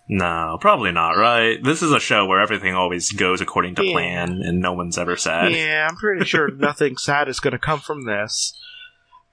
No, 0.08 0.58
probably 0.62 0.92
not, 0.92 1.18
right? 1.18 1.62
This 1.64 1.82
is 1.82 1.92
a 1.92 2.00
show 2.00 2.26
where 2.28 2.40
everything 2.40 2.76
always 2.76 3.12
goes 3.12 3.42
according 3.42 3.76
to 3.76 3.84
Yeah. 3.84 3.94
plan 3.94 4.42
and 4.44 4.60
no 4.62 4.74
one's 4.74 4.98
ever 5.00 5.18
sad. 5.18 5.52
Yeah, 5.52 5.88
I'm 5.90 5.96
pretty 5.98 6.26
sure 6.26 6.52
nothing 6.56 6.98
sad 6.98 7.28
is 7.28 7.40
going 7.40 7.54
to 7.54 7.60
come 7.60 7.80
from 7.80 8.06
this. 8.06 8.54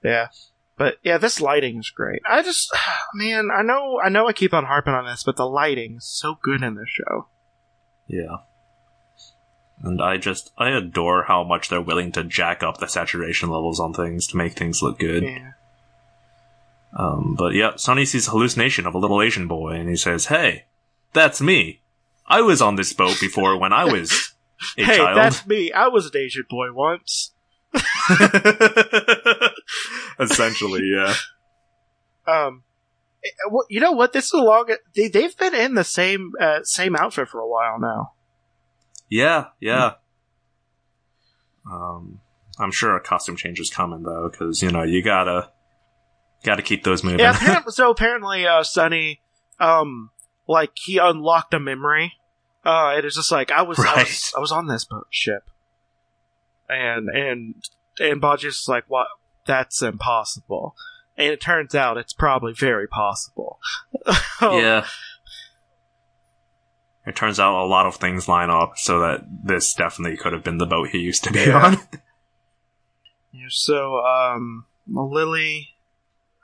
Yeah. 0.03 0.27
But 0.75 0.95
yeah, 1.03 1.19
this 1.19 1.39
lighting 1.39 1.77
is 1.77 1.91
great. 1.91 2.21
I 2.27 2.41
just, 2.41 2.75
man, 3.13 3.49
I 3.55 3.61
know, 3.61 3.99
I 4.03 4.09
know, 4.09 4.27
I 4.27 4.33
keep 4.33 4.53
on 4.53 4.65
harping 4.65 4.93
on 4.93 5.05
this, 5.05 5.23
but 5.23 5.35
the 5.37 5.45
lighting 5.47 5.97
is 5.97 6.07
so 6.07 6.37
good 6.41 6.63
in 6.63 6.73
this 6.73 6.89
show. 6.89 7.27
Yeah. 8.07 8.37
And 9.81 10.01
I 10.01 10.17
just, 10.17 10.51
I 10.57 10.69
adore 10.69 11.23
how 11.23 11.43
much 11.43 11.69
they're 11.69 11.81
willing 11.81 12.11
to 12.13 12.23
jack 12.23 12.63
up 12.63 12.77
the 12.77 12.87
saturation 12.87 13.49
levels 13.49 13.79
on 13.79 13.93
things 13.93 14.27
to 14.27 14.37
make 14.37 14.53
things 14.53 14.81
look 14.81 14.99
good. 14.99 15.23
Yeah. 15.23 15.51
Um, 16.95 17.35
but 17.37 17.53
yeah, 17.53 17.75
Sunny 17.75 18.05
sees 18.05 18.27
a 18.27 18.31
hallucination 18.31 18.85
of 18.85 18.93
a 18.93 18.99
little 18.99 19.21
Asian 19.21 19.47
boy 19.47 19.71
and 19.71 19.89
he 19.89 19.95
says, 19.95 20.27
Hey, 20.27 20.65
that's 21.11 21.41
me. 21.41 21.81
I 22.27 22.41
was 22.41 22.61
on 22.61 22.75
this 22.75 22.93
boat 22.93 23.17
before 23.19 23.57
when 23.57 23.73
I 23.73 23.85
was 23.85 24.33
a 24.77 24.83
hey, 24.83 24.97
child. 24.97 25.17
that's 25.17 25.45
me. 25.45 25.71
I 25.71 25.87
was 25.87 26.05
an 26.05 26.17
Asian 26.17 26.45
boy 26.49 26.71
once. 26.71 27.31
Essentially, 30.19 30.91
yeah. 30.95 31.15
Um, 32.27 32.63
eh, 33.25 33.29
you 33.69 33.79
know 33.79 33.91
what? 33.91 34.13
This 34.13 34.25
is 34.25 34.33
a 34.33 34.37
long. 34.37 34.69
They 34.95 35.07
they've 35.07 35.35
been 35.35 35.55
in 35.55 35.73
the 35.73 35.83
same 35.83 36.33
uh, 36.39 36.59
same 36.63 36.95
outfit 36.95 37.29
for 37.29 37.39
a 37.39 37.47
while 37.47 37.79
now. 37.79 38.13
Yeah, 39.13 39.45
yeah. 39.59 39.93
Um, 41.71 42.19
I'm 42.57 42.71
sure 42.71 42.95
a 42.95 42.99
costume 42.99 43.35
change 43.35 43.59
is 43.59 43.69
coming 43.69 44.01
though, 44.01 44.27
because 44.27 44.63
you 44.63 44.71
know 44.71 44.81
you 44.81 45.03
gotta 45.03 45.51
gotta 46.43 46.63
keep 46.63 46.83
those 46.83 47.03
moving. 47.03 47.19
Yeah. 47.19 47.31
Apparently, 47.35 47.71
so 47.73 47.91
apparently, 47.91 48.47
uh, 48.47 48.63
Sunny, 48.63 49.21
um, 49.59 50.09
like 50.47 50.71
he 50.75 50.97
unlocked 50.97 51.53
a 51.53 51.59
memory. 51.59 52.13
Uh, 52.65 52.95
it 52.97 53.05
is 53.05 53.13
just 53.13 53.31
like 53.31 53.51
I 53.51 53.61
was, 53.61 53.77
I 53.77 53.99
was, 53.99 54.33
I 54.35 54.39
was 54.39 54.51
on 54.51 54.65
this 54.65 54.83
boat 54.83 55.07
ship, 55.11 55.43
and 56.67 57.07
and 57.09 57.55
and 57.99 58.19
Baji's 58.19 58.55
just 58.55 58.69
like, 58.69 58.85
what? 58.87 59.07
That's 59.45 59.83
impossible. 59.83 60.75
And 61.15 61.27
it 61.27 61.39
turns 61.39 61.75
out 61.75 61.97
it's 61.97 62.13
probably 62.13 62.53
very 62.53 62.87
possible. 62.87 63.59
Yeah. 64.41 64.85
It 67.05 67.15
turns 67.15 67.39
out 67.39 67.61
a 67.61 67.67
lot 67.67 67.85
of 67.85 67.95
things 67.97 68.27
line 68.29 68.49
up 68.49 68.73
so 68.77 68.99
that 69.01 69.21
this 69.43 69.73
definitely 69.73 70.15
could 70.17 70.31
have 70.33 70.43
been 70.43 70.57
the 70.57 70.65
boat 70.65 70.89
he 70.89 70.99
used 70.99 71.23
to 71.25 71.33
be 71.33 71.39
Yeah. 71.41 71.65
on. 71.65 71.77
So, 73.49 73.97
um, 73.99 74.65
Lily, 74.87 75.75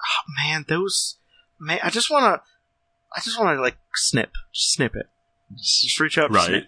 oh, 0.02 0.32
man, 0.44 0.66
those, 0.68 1.18
man, 1.60 1.80
I 1.84 1.90
just 1.90 2.10
want 2.12 2.26
to, 2.26 2.42
I 3.16 3.22
just 3.22 3.40
want 3.40 3.58
to 3.58 3.62
like 3.62 3.78
snip, 3.94 4.32
just 4.54 4.74
snip 4.74 4.96
it, 4.96 5.06
just, 5.56 5.84
just 5.84 6.00
reach 6.00 6.18
out, 6.18 6.32
Right. 6.32 6.46
snip. 6.48 6.68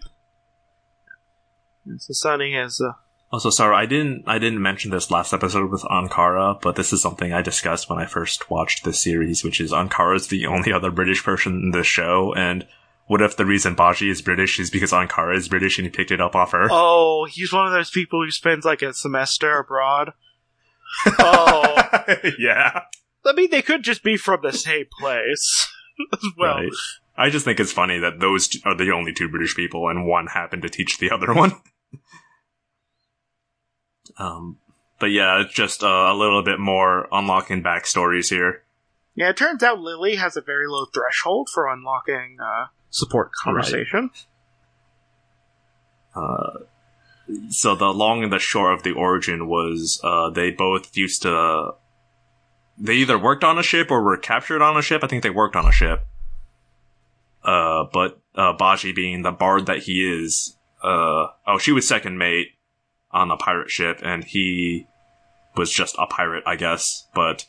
And 1.84 2.00
So 2.00 2.12
Sunny 2.14 2.54
has, 2.54 2.80
uh, 2.80 2.92
Also, 3.30 3.50
sorry, 3.50 3.76
I 3.76 3.86
didn't 3.86 4.24
I 4.26 4.38
didn't 4.38 4.62
mention 4.62 4.90
this 4.90 5.10
last 5.10 5.32
episode 5.32 5.70
with 5.70 5.82
Ankara, 5.82 6.60
but 6.60 6.76
this 6.76 6.92
is 6.92 7.02
something 7.02 7.32
I 7.32 7.42
discussed 7.42 7.90
when 7.90 7.98
I 7.98 8.06
first 8.06 8.50
watched 8.50 8.84
this 8.84 9.02
series, 9.02 9.42
which 9.44 9.60
is 9.60 9.72
Ankara 9.72 10.16
is 10.16 10.28
the 10.28 10.46
only 10.46 10.72
other 10.72 10.90
British 10.90 11.22
person 11.24 11.54
in 11.64 11.70
the 11.72 11.82
show, 11.84 12.32
and 12.34 12.66
what 13.06 13.22
if 13.22 13.36
the 13.36 13.46
reason 13.46 13.74
Baji 13.74 14.10
is 14.10 14.22
British 14.22 14.58
is 14.58 14.70
because 14.70 14.92
Ankara 14.92 15.36
is 15.36 15.48
British 15.48 15.78
and 15.78 15.86
he 15.86 15.90
picked 15.90 16.10
it 16.10 16.20
up 16.20 16.34
off 16.34 16.52
her? 16.52 16.68
oh, 16.70 17.26
he's 17.30 17.52
one 17.52 17.66
of 17.66 17.72
those 17.72 17.90
people 17.90 18.24
who 18.24 18.30
spends 18.30 18.64
like 18.64 18.82
a 18.82 18.92
semester 18.92 19.58
abroad. 19.58 20.12
oh, 21.18 22.00
yeah. 22.38 22.82
I 23.24 23.32
mean, 23.34 23.50
they 23.50 23.62
could 23.62 23.82
just 23.82 24.02
be 24.02 24.16
from 24.16 24.40
the 24.42 24.52
same 24.52 24.86
place 24.98 25.68
as 26.12 26.24
well. 26.36 26.56
Right. 26.56 26.72
I 27.16 27.30
just 27.30 27.44
think 27.44 27.60
it's 27.60 27.72
funny 27.72 27.98
that 27.98 28.20
those 28.20 28.48
are 28.64 28.74
the 28.74 28.90
only 28.92 29.12
two 29.12 29.28
British 29.28 29.54
people, 29.54 29.88
and 29.88 30.06
one 30.06 30.28
happened 30.28 30.62
to 30.62 30.68
teach 30.68 30.98
the 30.98 31.10
other 31.10 31.32
one. 31.34 31.52
um, 34.18 34.58
but 34.98 35.10
yeah, 35.10 35.40
it's 35.40 35.52
just 35.52 35.82
uh, 35.82 35.86
a 35.86 36.14
little 36.14 36.42
bit 36.42 36.58
more 36.58 37.08
unlocking 37.12 37.62
backstories 37.62 38.30
here. 38.30 38.62
Yeah, 39.14 39.28
it 39.28 39.36
turns 39.36 39.62
out 39.62 39.78
Lily 39.78 40.16
has 40.16 40.36
a 40.36 40.40
very 40.40 40.66
low 40.66 40.86
threshold 40.86 41.48
for 41.52 41.68
unlocking 41.68 42.38
uh, 42.42 42.66
support 42.92 43.32
conversation. 43.32 44.10
Uh, 46.14 46.58
so 47.48 47.74
the 47.74 47.92
long 47.92 48.22
and 48.22 48.32
the 48.32 48.38
short 48.38 48.74
of 48.74 48.82
the 48.82 48.92
origin 48.92 49.48
was 49.48 50.00
uh, 50.04 50.30
they 50.30 50.50
both 50.50 50.96
used 50.96 51.22
to. 51.22 51.72
They 52.78 52.94
either 52.94 53.18
worked 53.18 53.44
on 53.44 53.58
a 53.58 53.62
ship 53.62 53.90
or 53.90 54.02
were 54.02 54.16
captured 54.16 54.62
on 54.62 54.76
a 54.76 54.82
ship. 54.82 55.02
I 55.02 55.06
think 55.06 55.22
they 55.22 55.30
worked 55.30 55.56
on 55.56 55.66
a 55.66 55.72
ship. 55.72 56.06
Uh, 57.42 57.84
but 57.92 58.20
uh, 58.34 58.52
Baji, 58.52 58.92
being 58.92 59.22
the 59.22 59.32
bard 59.32 59.66
that 59.66 59.78
he 59.78 60.04
is, 60.04 60.56
uh, 60.82 61.26
oh, 61.46 61.58
she 61.58 61.72
was 61.72 61.88
second 61.88 62.18
mate 62.18 62.48
on 63.10 63.30
a 63.30 63.36
pirate 63.36 63.70
ship, 63.70 64.00
and 64.02 64.24
he 64.24 64.86
was 65.56 65.70
just 65.70 65.96
a 65.98 66.06
pirate, 66.06 66.44
I 66.46 66.56
guess. 66.56 67.08
But 67.14 67.46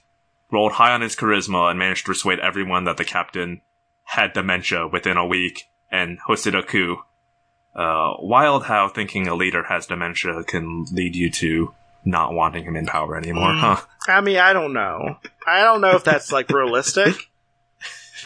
rolled 0.51 0.73
high 0.73 0.93
on 0.93 1.01
his 1.01 1.15
charisma 1.15 1.69
and 1.69 1.79
managed 1.79 2.06
to 2.06 2.12
persuade 2.12 2.39
everyone 2.39 2.86
that 2.86 2.97
the 2.97 3.06
captain 3.06 3.62
had 4.04 4.34
dementia 4.34 4.88
within 4.88 5.18
a 5.18 5.26
week 5.26 5.63
and 5.92 6.20
hosted 6.28 6.58
a 6.58 6.63
coup. 6.63 6.98
Uh, 7.76 8.13
wild 8.20 8.66
how 8.66 8.88
thinking 8.88 9.28
a 9.28 9.34
leader 9.36 9.63
has 9.63 9.88
dementia 9.88 10.44
can 10.44 10.86
lead 10.92 11.16
you 11.16 11.30
to 11.32 11.74
not 12.06 12.34
wanting 12.34 12.63
him 12.66 12.76
in 12.76 12.86
power 12.86 13.16
anymore, 13.18 13.50
Mm. 13.54 13.86
I 14.10 14.22
mean, 14.22 14.38
I 14.38 14.52
don't 14.54 14.74
know. 14.74 15.18
I 15.48 15.62
don't 15.62 15.80
know 15.82 15.96
if 15.96 16.04
that's 16.04 16.32
like 16.32 16.50
realistic. 16.50 17.16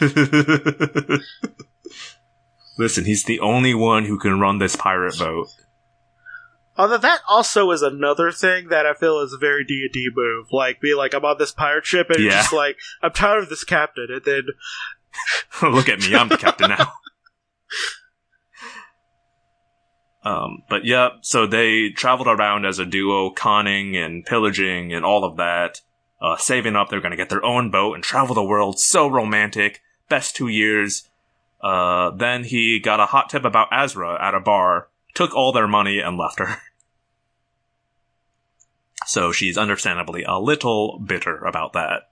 Listen, 2.78 3.04
he's 3.04 3.24
the 3.24 3.40
only 3.40 3.74
one 3.74 4.04
who 4.04 4.18
can 4.18 4.38
run 4.40 4.58
this 4.58 4.76
pirate 4.76 5.18
boat. 5.18 5.48
Although 6.76 6.98
that 6.98 7.20
also 7.28 7.68
is 7.72 7.82
another 7.82 8.30
thing 8.30 8.68
that 8.68 8.86
I 8.86 8.94
feel 8.94 9.18
is 9.20 9.32
a 9.32 9.38
very 9.38 9.64
D 9.64 9.82
and 9.82 9.92
D 9.92 10.08
move. 10.14 10.46
Like, 10.52 10.80
be 10.80 10.94
like, 10.94 11.12
I'm 11.12 11.24
on 11.24 11.36
this 11.38 11.50
pirate 11.50 11.84
ship, 11.84 12.08
and 12.10 12.22
Yeah. 12.22 12.30
just 12.42 12.52
like, 12.52 12.76
I'm 13.02 13.10
tired 13.12 13.42
of 13.44 13.48
this 13.48 13.64
captain, 13.64 14.06
and 14.10 14.24
then 14.24 14.42
Look 15.62 15.88
at 15.88 16.00
me, 16.00 16.14
I'm 16.14 16.28
the 16.28 16.36
captain 16.36 16.70
now. 16.70 16.92
Um, 20.24 20.62
but 20.68 20.84
yeah, 20.84 21.10
so 21.22 21.46
they 21.46 21.90
traveled 21.90 22.28
around 22.28 22.66
as 22.66 22.78
a 22.78 22.84
duo, 22.84 23.30
conning 23.30 23.96
and 23.96 24.26
pillaging 24.26 24.92
and 24.92 25.04
all 25.04 25.24
of 25.24 25.36
that, 25.36 25.80
uh, 26.20 26.36
saving 26.36 26.76
up. 26.76 26.88
They're 26.88 27.00
gonna 27.00 27.16
get 27.16 27.28
their 27.28 27.44
own 27.44 27.70
boat 27.70 27.94
and 27.94 28.04
travel 28.04 28.34
the 28.34 28.42
world. 28.42 28.78
So 28.78 29.08
romantic. 29.08 29.80
Best 30.08 30.36
two 30.36 30.48
years. 30.48 31.08
Uh, 31.60 32.10
then 32.10 32.44
he 32.44 32.78
got 32.78 33.00
a 33.00 33.06
hot 33.06 33.30
tip 33.30 33.44
about 33.44 33.72
Azra 33.72 34.18
at 34.22 34.34
a 34.34 34.40
bar, 34.40 34.88
took 35.14 35.34
all 35.34 35.52
their 35.52 35.68
money 35.68 35.98
and 35.98 36.16
left 36.16 36.38
her. 36.38 36.56
So 39.06 39.32
she's 39.32 39.56
understandably 39.56 40.22
a 40.24 40.38
little 40.38 40.98
bitter 40.98 41.38
about 41.38 41.72
that. 41.72 42.10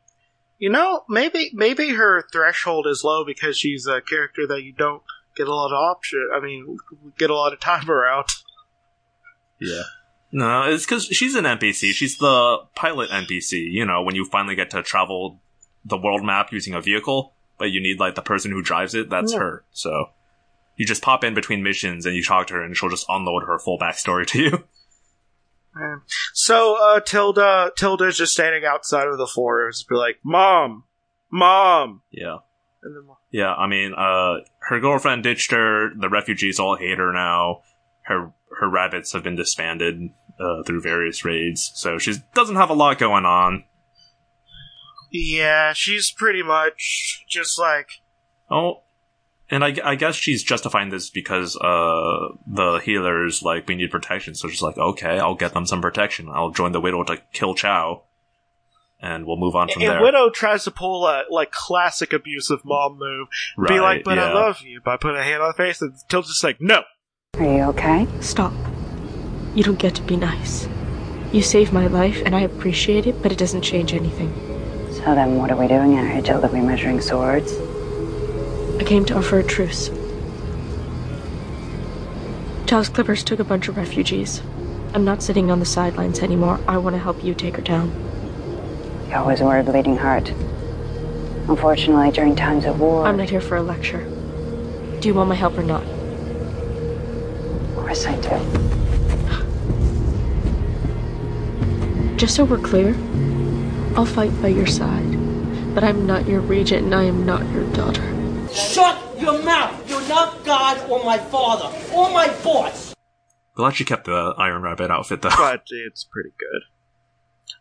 You 0.58 0.70
know, 0.70 1.04
maybe 1.08 1.50
maybe 1.52 1.90
her 1.90 2.24
threshold 2.32 2.86
is 2.86 3.02
low 3.04 3.24
because 3.24 3.58
she's 3.58 3.86
a 3.86 4.00
character 4.00 4.46
that 4.46 4.62
you 4.62 4.72
don't 4.72 5.02
get 5.36 5.48
a 5.48 5.54
lot 5.54 5.66
of 5.72 5.78
option. 5.96 6.28
I 6.34 6.40
mean, 6.40 6.78
get 7.18 7.30
a 7.30 7.34
lot 7.34 7.52
of 7.52 7.60
time 7.60 7.90
around. 7.90 8.26
Yeah. 9.60 9.82
No, 10.32 10.62
it's 10.64 10.84
because 10.84 11.06
she's 11.06 11.34
an 11.34 11.44
NPC. 11.44 11.92
She's 11.92 12.18
the 12.18 12.58
pilot 12.74 13.10
NPC. 13.10 13.70
You 13.70 13.84
know, 13.86 14.02
when 14.02 14.14
you 14.14 14.24
finally 14.24 14.54
get 14.54 14.70
to 14.70 14.82
travel 14.82 15.40
the 15.84 15.96
world 15.96 16.24
map 16.24 16.52
using 16.52 16.74
a 16.74 16.80
vehicle, 16.80 17.32
but 17.58 17.70
you 17.70 17.80
need 17.80 18.00
like 18.00 18.16
the 18.16 18.22
person 18.22 18.50
who 18.50 18.62
drives 18.62 18.94
it. 18.94 19.08
That's 19.08 19.32
Yeah. 19.32 19.38
her. 19.38 19.64
So 19.72 20.10
you 20.76 20.84
just 20.84 21.00
pop 21.02 21.24
in 21.24 21.32
between 21.34 21.62
missions 21.62 22.04
and 22.06 22.14
you 22.16 22.22
talk 22.22 22.48
to 22.48 22.54
her, 22.54 22.62
and 22.62 22.76
she'll 22.76 22.90
just 22.90 23.06
unload 23.08 23.44
her 23.44 23.58
full 23.58 23.78
backstory 23.78 24.26
to 24.28 24.42
you. 24.42 24.64
Yeah. 25.78 25.96
So 26.32 26.76
uh, 26.80 27.00
Tilda 27.00 27.72
Tilda's 27.76 28.16
just 28.16 28.32
standing 28.32 28.64
outside 28.64 29.08
of 29.08 29.18
the 29.18 29.30
forest, 29.32 29.88
be 29.88 29.94
like, 29.94 30.18
"Mom, 30.24 30.84
mom," 31.30 32.02
yeah. 32.10 32.38
and 32.82 32.96
then 32.96 33.14
Yeah, 33.30 33.52
I 33.52 33.66
mean, 33.66 33.92
uh, 33.94 34.44
her 34.68 34.80
girlfriend 34.80 35.22
ditched 35.22 35.50
her. 35.50 35.90
The 35.94 36.08
refugees 36.08 36.58
all 36.58 36.76
hate 36.76 36.98
her 36.98 37.12
now. 37.12 37.60
Her 38.04 38.32
her 38.58 38.70
rabbits 38.70 39.12
have 39.12 39.22
been 39.22 39.36
disbanded 39.36 40.10
uh, 40.40 40.62
through 40.64 40.80
various 40.80 41.24
raids, 41.24 41.72
so 41.74 41.98
she 41.98 42.14
doesn't 42.34 42.56
have 42.56 42.70
a 42.70 42.74
lot 42.74 42.98
going 42.98 43.26
on. 43.26 43.64
Yeah, 45.10 45.72
she's 45.72 46.10
pretty 46.10 46.42
much 46.42 47.24
just 47.28 47.58
like 47.58 47.88
Oh, 48.50 48.82
and 49.50 49.64
I, 49.64 49.76
I 49.84 49.94
guess 49.94 50.14
she's 50.14 50.42
justifying 50.42 50.90
this 50.90 51.10
because 51.10 51.56
uh 51.56 52.34
the 52.46 52.80
healers 52.84 53.42
like 53.42 53.68
we 53.68 53.74
need 53.74 53.90
protection, 53.90 54.34
so 54.34 54.48
she's 54.48 54.62
like, 54.62 54.78
okay, 54.78 55.18
I'll 55.18 55.34
get 55.34 55.54
them 55.54 55.66
some 55.66 55.80
protection. 55.80 56.28
I'll 56.30 56.50
join 56.50 56.72
the 56.72 56.80
widow 56.80 57.04
to 57.04 57.22
kill 57.32 57.54
Chau, 57.54 58.02
and 59.00 59.26
we'll 59.26 59.36
move 59.36 59.54
on 59.54 59.68
from 59.68 59.82
and 59.82 59.92
there. 59.92 60.02
Widow 60.02 60.30
tries 60.30 60.64
to 60.64 60.70
pull 60.70 61.06
a 61.06 61.24
like 61.30 61.50
classic 61.52 62.12
abusive 62.12 62.64
mom 62.64 62.98
move. 62.98 63.28
be 63.68 63.80
like, 63.80 64.04
but 64.04 64.18
I 64.18 64.32
love 64.32 64.60
you 64.62 64.80
by 64.80 64.96
putting 64.96 65.18
a 65.18 65.24
hand 65.24 65.42
on 65.42 65.48
the 65.48 65.54
face 65.54 65.80
and 65.82 65.94
Tilt's 66.08 66.28
just 66.28 66.44
like, 66.44 66.60
no. 66.60 66.82
Are 67.34 67.44
you 67.44 67.62
okay? 67.64 68.06
Stop. 68.20 68.52
You 69.54 69.62
don't 69.62 69.78
get 69.78 69.94
to 69.96 70.02
be 70.02 70.16
nice. 70.16 70.68
You 71.32 71.42
saved 71.42 71.72
my 71.72 71.86
life, 71.86 72.22
and 72.24 72.34
I 72.34 72.40
appreciate 72.42 73.06
it, 73.06 73.22
but 73.22 73.32
it 73.32 73.38
doesn't 73.38 73.62
change 73.62 73.92
anything. 73.92 74.32
So 74.92 75.14
then 75.14 75.36
what 75.36 75.50
are 75.50 75.56
we 75.56 75.66
doing 75.66 75.98
out 75.98 76.10
here, 76.10 76.22
Jill? 76.22 76.44
Are 76.44 76.48
we 76.48 76.60
measuring 76.60 77.00
swords? 77.00 77.52
I 78.78 78.84
came 78.84 79.04
to 79.06 79.16
offer 79.16 79.38
a 79.38 79.42
truce. 79.42 79.90
Chau's 82.66 82.88
Clippers 82.88 83.24
took 83.24 83.38
a 83.38 83.44
bunch 83.44 83.68
of 83.68 83.76
refugees. 83.76 84.42
I'm 84.92 85.04
not 85.04 85.22
sitting 85.22 85.50
on 85.50 85.60
the 85.60 85.66
sidelines 85.66 86.20
anymore. 86.20 86.60
I 86.66 86.78
want 86.78 86.94
to 86.94 87.00
help 87.00 87.22
you 87.22 87.34
take 87.34 87.56
her 87.56 87.62
down. 87.62 87.90
You 89.08 89.14
always 89.16 89.40
were 89.40 89.58
a 89.58 89.62
bleeding 89.62 89.96
heart. 89.96 90.30
Unfortunately, 91.48 92.10
during 92.10 92.34
times 92.34 92.64
of 92.64 92.80
war, 92.80 93.06
I'm 93.06 93.16
not 93.16 93.30
here 93.30 93.40
for 93.40 93.56
a 93.56 93.62
lecture. 93.62 94.04
Do 95.00 95.08
you 95.08 95.14
want 95.14 95.28
my 95.28 95.36
help 95.36 95.56
or 95.56 95.62
not? 95.62 95.82
of 95.84 97.76
course 97.76 98.04
I 98.06 98.16
do. 98.20 98.30
Just 102.16 102.34
so 102.34 102.44
we're 102.44 102.58
clear, 102.58 102.96
I'll 103.96 104.06
fight 104.06 104.32
by 104.42 104.48
your 104.48 104.66
side. 104.66 105.74
But 105.74 105.84
I'm 105.84 106.06
not 106.06 106.26
your 106.26 106.40
regent 106.40 106.84
and 106.84 106.94
I 106.94 107.04
am 107.04 107.24
not 107.24 107.48
your 107.52 107.64
daughter. 107.72 108.02
Shut 108.56 109.20
your 109.20 109.42
mouth! 109.42 109.88
You're 109.88 110.08
not 110.08 110.44
God 110.44 110.88
or 110.88 111.04
my 111.04 111.18
father 111.18 111.76
or 111.92 112.10
my 112.10 112.28
boss! 112.42 112.94
Glad 113.54 113.74
she 113.74 113.84
kept 113.84 114.04
the 114.06 114.34
Iron 114.38 114.62
Rabbit 114.62 114.90
outfit 114.90 115.22
though. 115.22 115.30
But 115.30 115.64
it's 115.70 116.04
pretty 116.04 116.32
good. 116.38 116.62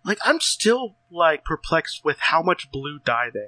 Like 0.03 0.19
I'm 0.23 0.39
still 0.39 0.95
like 1.11 1.43
perplexed 1.43 2.05
with 2.05 2.17
how 2.19 2.41
much 2.41 2.71
blue 2.71 2.99
dye 3.03 3.29
they 3.33 3.47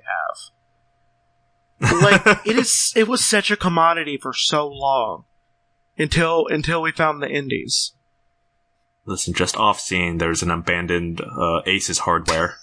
have. 1.81 2.01
Like 2.01 2.21
it 2.45 2.57
is 2.57 2.91
it 2.95 3.07
was 3.07 3.23
such 3.23 3.51
a 3.51 3.57
commodity 3.57 4.17
for 4.21 4.33
so 4.33 4.67
long. 4.67 5.25
Until 5.97 6.47
until 6.47 6.81
we 6.81 6.91
found 6.91 7.21
the 7.21 7.29
indies. 7.29 7.93
Listen, 9.05 9.33
just 9.33 9.55
off 9.55 9.79
scene, 9.79 10.17
there's 10.17 10.43
an 10.43 10.51
abandoned 10.51 11.21
uh, 11.21 11.61
Aces 11.65 11.99
hardware. 11.99 12.57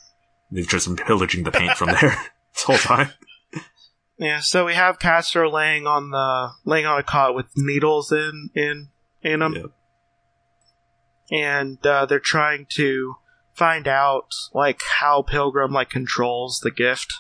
They've 0.51 0.69
just 0.69 0.87
been 0.87 0.97
pillaging 0.97 1.45
the 1.45 1.51
paint 1.51 1.73
from 1.73 1.89
there 1.89 2.17
this 2.55 2.65
whole 2.65 2.77
time. 2.77 3.11
Yeah, 4.19 4.41
so 4.41 4.65
we 4.65 4.75
have 4.75 4.99
Castor 4.99 5.49
laying 5.49 5.87
on 5.87 6.11
the 6.11 6.51
laying 6.65 6.87
on 6.87 6.99
a 6.99 7.03
cot 7.03 7.35
with 7.35 7.47
needles 7.57 8.13
in 8.13 8.51
in 8.55 8.89
in 9.23 9.41
them, 9.41 9.55
Yep. 9.55 9.71
and 11.33 11.87
uh, 11.87 12.07
they're 12.07 12.21
trying 12.21 12.67
to 12.75 13.17
find 13.55 13.89
out 13.89 14.35
like 14.53 14.81
how 15.01 15.23
Pilgrim 15.23 15.73
like 15.73 15.91
controls 15.91 16.61
the 16.63 16.71
gift. 16.71 17.13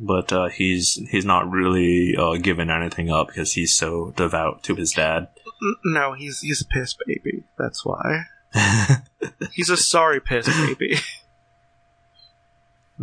But 0.00 0.32
uh, 0.32 0.48
he's 0.48 0.94
he's 1.10 1.24
not 1.24 1.50
really 1.50 2.14
uh, 2.16 2.36
giving 2.36 2.70
anything 2.70 3.10
up 3.10 3.28
because 3.28 3.52
he's 3.52 3.74
so 3.76 4.12
devout 4.16 4.62
to 4.64 4.74
his 4.74 4.92
dad. 4.92 5.28
No, 5.84 6.12
he's 6.14 6.40
he's 6.40 6.62
a 6.62 6.66
piss 6.66 6.94
baby. 7.06 7.44
That's 7.58 7.84
why 7.84 8.24
he's 9.52 9.70
a 9.70 9.76
sorry 9.76 10.20
piss 10.20 10.46
baby. 10.46 10.96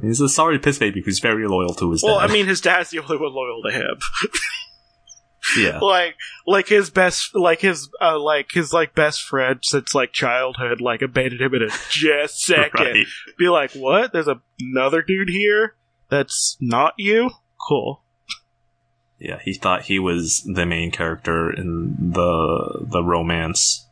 He's 0.02 0.22
a 0.22 0.30
sorry 0.30 0.60
piss 0.60 0.78
baby 0.78 1.02
who's 1.02 1.20
very 1.20 1.48
loyal 1.48 1.74
to 1.76 1.92
his 1.92 2.04
well, 2.04 2.20
dad. 2.20 2.30
I 2.30 2.34
mean, 2.34 2.48
his 2.48 2.62
dad's 2.62 2.90
the 2.90 3.00
only 3.00 3.18
one 3.18 3.34
loyal 3.34 3.62
to 3.64 3.72
him. 3.72 3.98
yeah, 5.58 5.80
like 5.80 6.16
like 6.48 6.68
his 6.68 6.90
best 6.90 7.36
like 7.36 7.62
his 7.62 7.90
uh, 8.02 8.20
like 8.20 8.48
his 8.52 8.74
like 8.74 8.96
best 8.96 9.22
friend 9.22 9.60
since 9.62 9.94
like 9.94 10.12
childhood 10.12 10.82
like 10.82 11.02
abandoned 11.02 11.42
him 11.42 11.54
in 11.54 11.62
a 11.64 11.70
just 11.90 12.40
second 12.42 12.86
Right. 12.86 13.06
be 13.38 13.48
like 13.48 13.72
what 13.74 14.12
there's 14.12 14.28
a- 14.28 14.42
another 14.60 15.02
dude 15.02 15.30
here 15.30 15.76
that's 16.10 16.58
not 16.60 16.94
you 16.98 17.30
cool 17.68 18.02
yeah. 19.18 19.40
He 19.44 19.54
thought 19.54 19.84
he 19.84 19.98
was 19.98 20.44
the 20.44 20.66
main 20.66 20.92
character 20.92 21.50
in 21.50 21.96
the 22.12 22.86
the 22.92 23.02
romance 23.02 23.85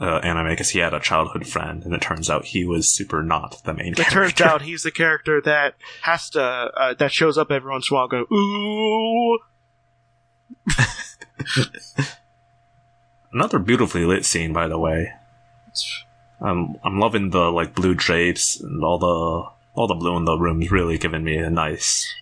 uh, 0.00 0.18
anime 0.22 0.48
because 0.48 0.70
he 0.70 0.78
had 0.78 0.94
a 0.94 1.00
childhood 1.00 1.46
friend, 1.46 1.84
and 1.84 1.92
it 1.94 2.00
turns 2.00 2.30
out 2.30 2.46
he 2.46 2.64
was 2.64 2.88
super 2.88 3.22
not 3.22 3.60
the 3.64 3.74
main 3.74 3.94
character. 3.94 4.02
it 4.02 4.06
character. 4.12 4.44
turns 4.44 4.52
out 4.52 4.62
he's 4.62 4.82
the 4.82 4.90
character 4.90 5.40
that 5.42 5.74
has 6.02 6.30
to 6.30 6.40
uh, 6.42 6.94
that 6.94 7.12
shows 7.12 7.36
up 7.36 7.50
every 7.50 7.70
once 7.70 7.90
in 7.90 7.94
a 7.94 7.98
while 7.98 8.08
go 8.08 8.24
ooh 8.34 9.38
Another 13.32 13.58
beautifully 13.60 14.04
lit 14.04 14.24
scene, 14.24 14.52
by 14.52 14.66
the 14.66 14.78
way. 14.78 15.12
I'm 16.40 16.76
I'm 16.82 16.98
loving 16.98 17.30
the 17.30 17.50
like 17.52 17.74
blue 17.74 17.94
drapes 17.94 18.60
and 18.60 18.82
all 18.82 18.98
the 18.98 19.50
all 19.78 19.86
the 19.86 19.94
blue 19.94 20.16
in 20.16 20.24
the 20.24 20.36
room's 20.38 20.70
really 20.70 20.98
giving 20.98 21.22
me 21.22 21.36
a 21.36 21.48
nice. 21.50 22.12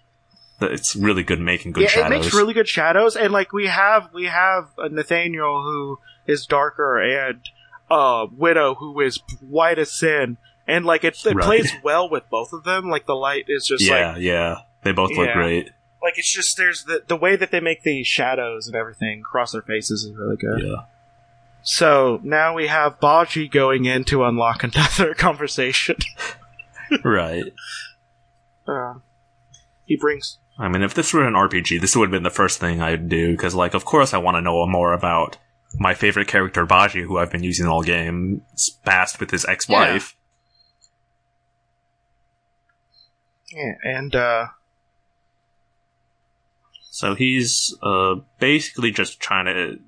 It's 0.61 0.95
really 0.97 1.23
good 1.23 1.41
making 1.41 1.73
good 1.73 1.85
yeah 1.85 1.89
shadows. 1.89 2.11
it 2.11 2.21
makes 2.25 2.35
really 2.35 2.53
good 2.53 2.69
shadows 2.69 3.15
and 3.17 3.33
like 3.33 3.53
we 3.53 3.69
have 3.69 4.11
we 4.13 4.25
have 4.25 4.71
nathaniel 4.91 5.63
who 5.63 5.99
is 6.27 6.47
darker 6.47 6.99
and 6.99 7.41
uh 7.91 8.27
widow 8.37 8.75
who 8.75 9.01
is 9.01 9.21
white 9.41 9.79
as 9.79 9.91
sin 9.91 10.37
and 10.67 10.85
like 10.85 11.05
it, 11.05 11.19
it 11.25 11.35
Right. 11.35 11.45
plays 11.45 11.73
well 11.83 12.09
with 12.11 12.29
both 12.31 12.53
of 12.53 12.65
them 12.65 12.89
like 12.91 13.07
the 13.07 13.15
light 13.15 13.45
is 13.49 13.67
just 13.67 13.85
yeah, 13.85 14.13
like 14.13 14.23
yeah. 14.23 14.57
They 14.83 14.93
both 14.93 15.11
look 15.17 15.33
great. 15.33 15.71
like 16.03 16.19
it's 16.19 16.33
just 16.33 16.57
there's 16.57 16.85
the 16.85 17.03
the 17.07 17.17
way 17.17 17.37
that 17.37 17.51
they 17.51 17.61
make 17.61 17.83
the 17.83 18.05
shadows 18.05 18.67
and 18.67 18.77
everything 18.77 19.21
across 19.21 19.53
their 19.53 19.63
faces 19.63 20.05
is 20.05 20.15
really 20.17 20.37
good. 20.37 20.63
Yeah. 20.63 20.83
So 21.63 22.21
now 22.23 22.55
we 22.55 22.69
have 22.69 23.01
Baji 23.01 23.49
going 23.49 23.85
in 23.85 24.05
to 24.05 24.25
unlock 24.25 24.63
another 24.65 25.15
conversation. 25.15 25.97
right. 27.05 27.45
Uh, 28.67 28.95
he 29.85 29.97
brings 29.97 30.39
I 30.61 30.69
mean, 30.69 30.83
if 30.83 30.93
this 30.95 31.15
were 31.15 31.25
an 31.27 31.35
RPG, 31.35 31.81
this 31.81 31.95
would 31.95 32.07
have 32.07 32.11
been 32.11 32.25
the 32.25 32.31
first 32.31 32.59
thing 32.59 32.83
I'd 32.83 33.09
do, 33.09 33.31
because, 33.31 33.55
like, 33.55 33.75
of 33.75 33.85
course 33.85 34.13
I 34.13 34.19
want 34.19 34.37
to 34.37 34.41
know 34.41 34.67
more 34.67 34.93
about 34.93 35.37
my 35.79 35.95
favorite 35.95 36.29
character, 36.29 36.67
Baji, 36.67 37.03
who 37.03 37.19
I've 37.19 37.31
been 37.31 37.43
using 37.43 37.67
all 37.67 37.83
game, 37.83 38.43
past 38.85 39.21
with 39.21 39.31
his 39.31 39.45
ex-wife. 39.45 40.17
yeah, 43.53 43.73
and 43.83 44.15
uh, 44.15 44.47
So 46.91 47.15
he's, 47.15 47.75
uh, 47.83 48.17
basically 48.39 48.91
just 48.91 49.21
trying 49.21 49.47
to 49.47 49.79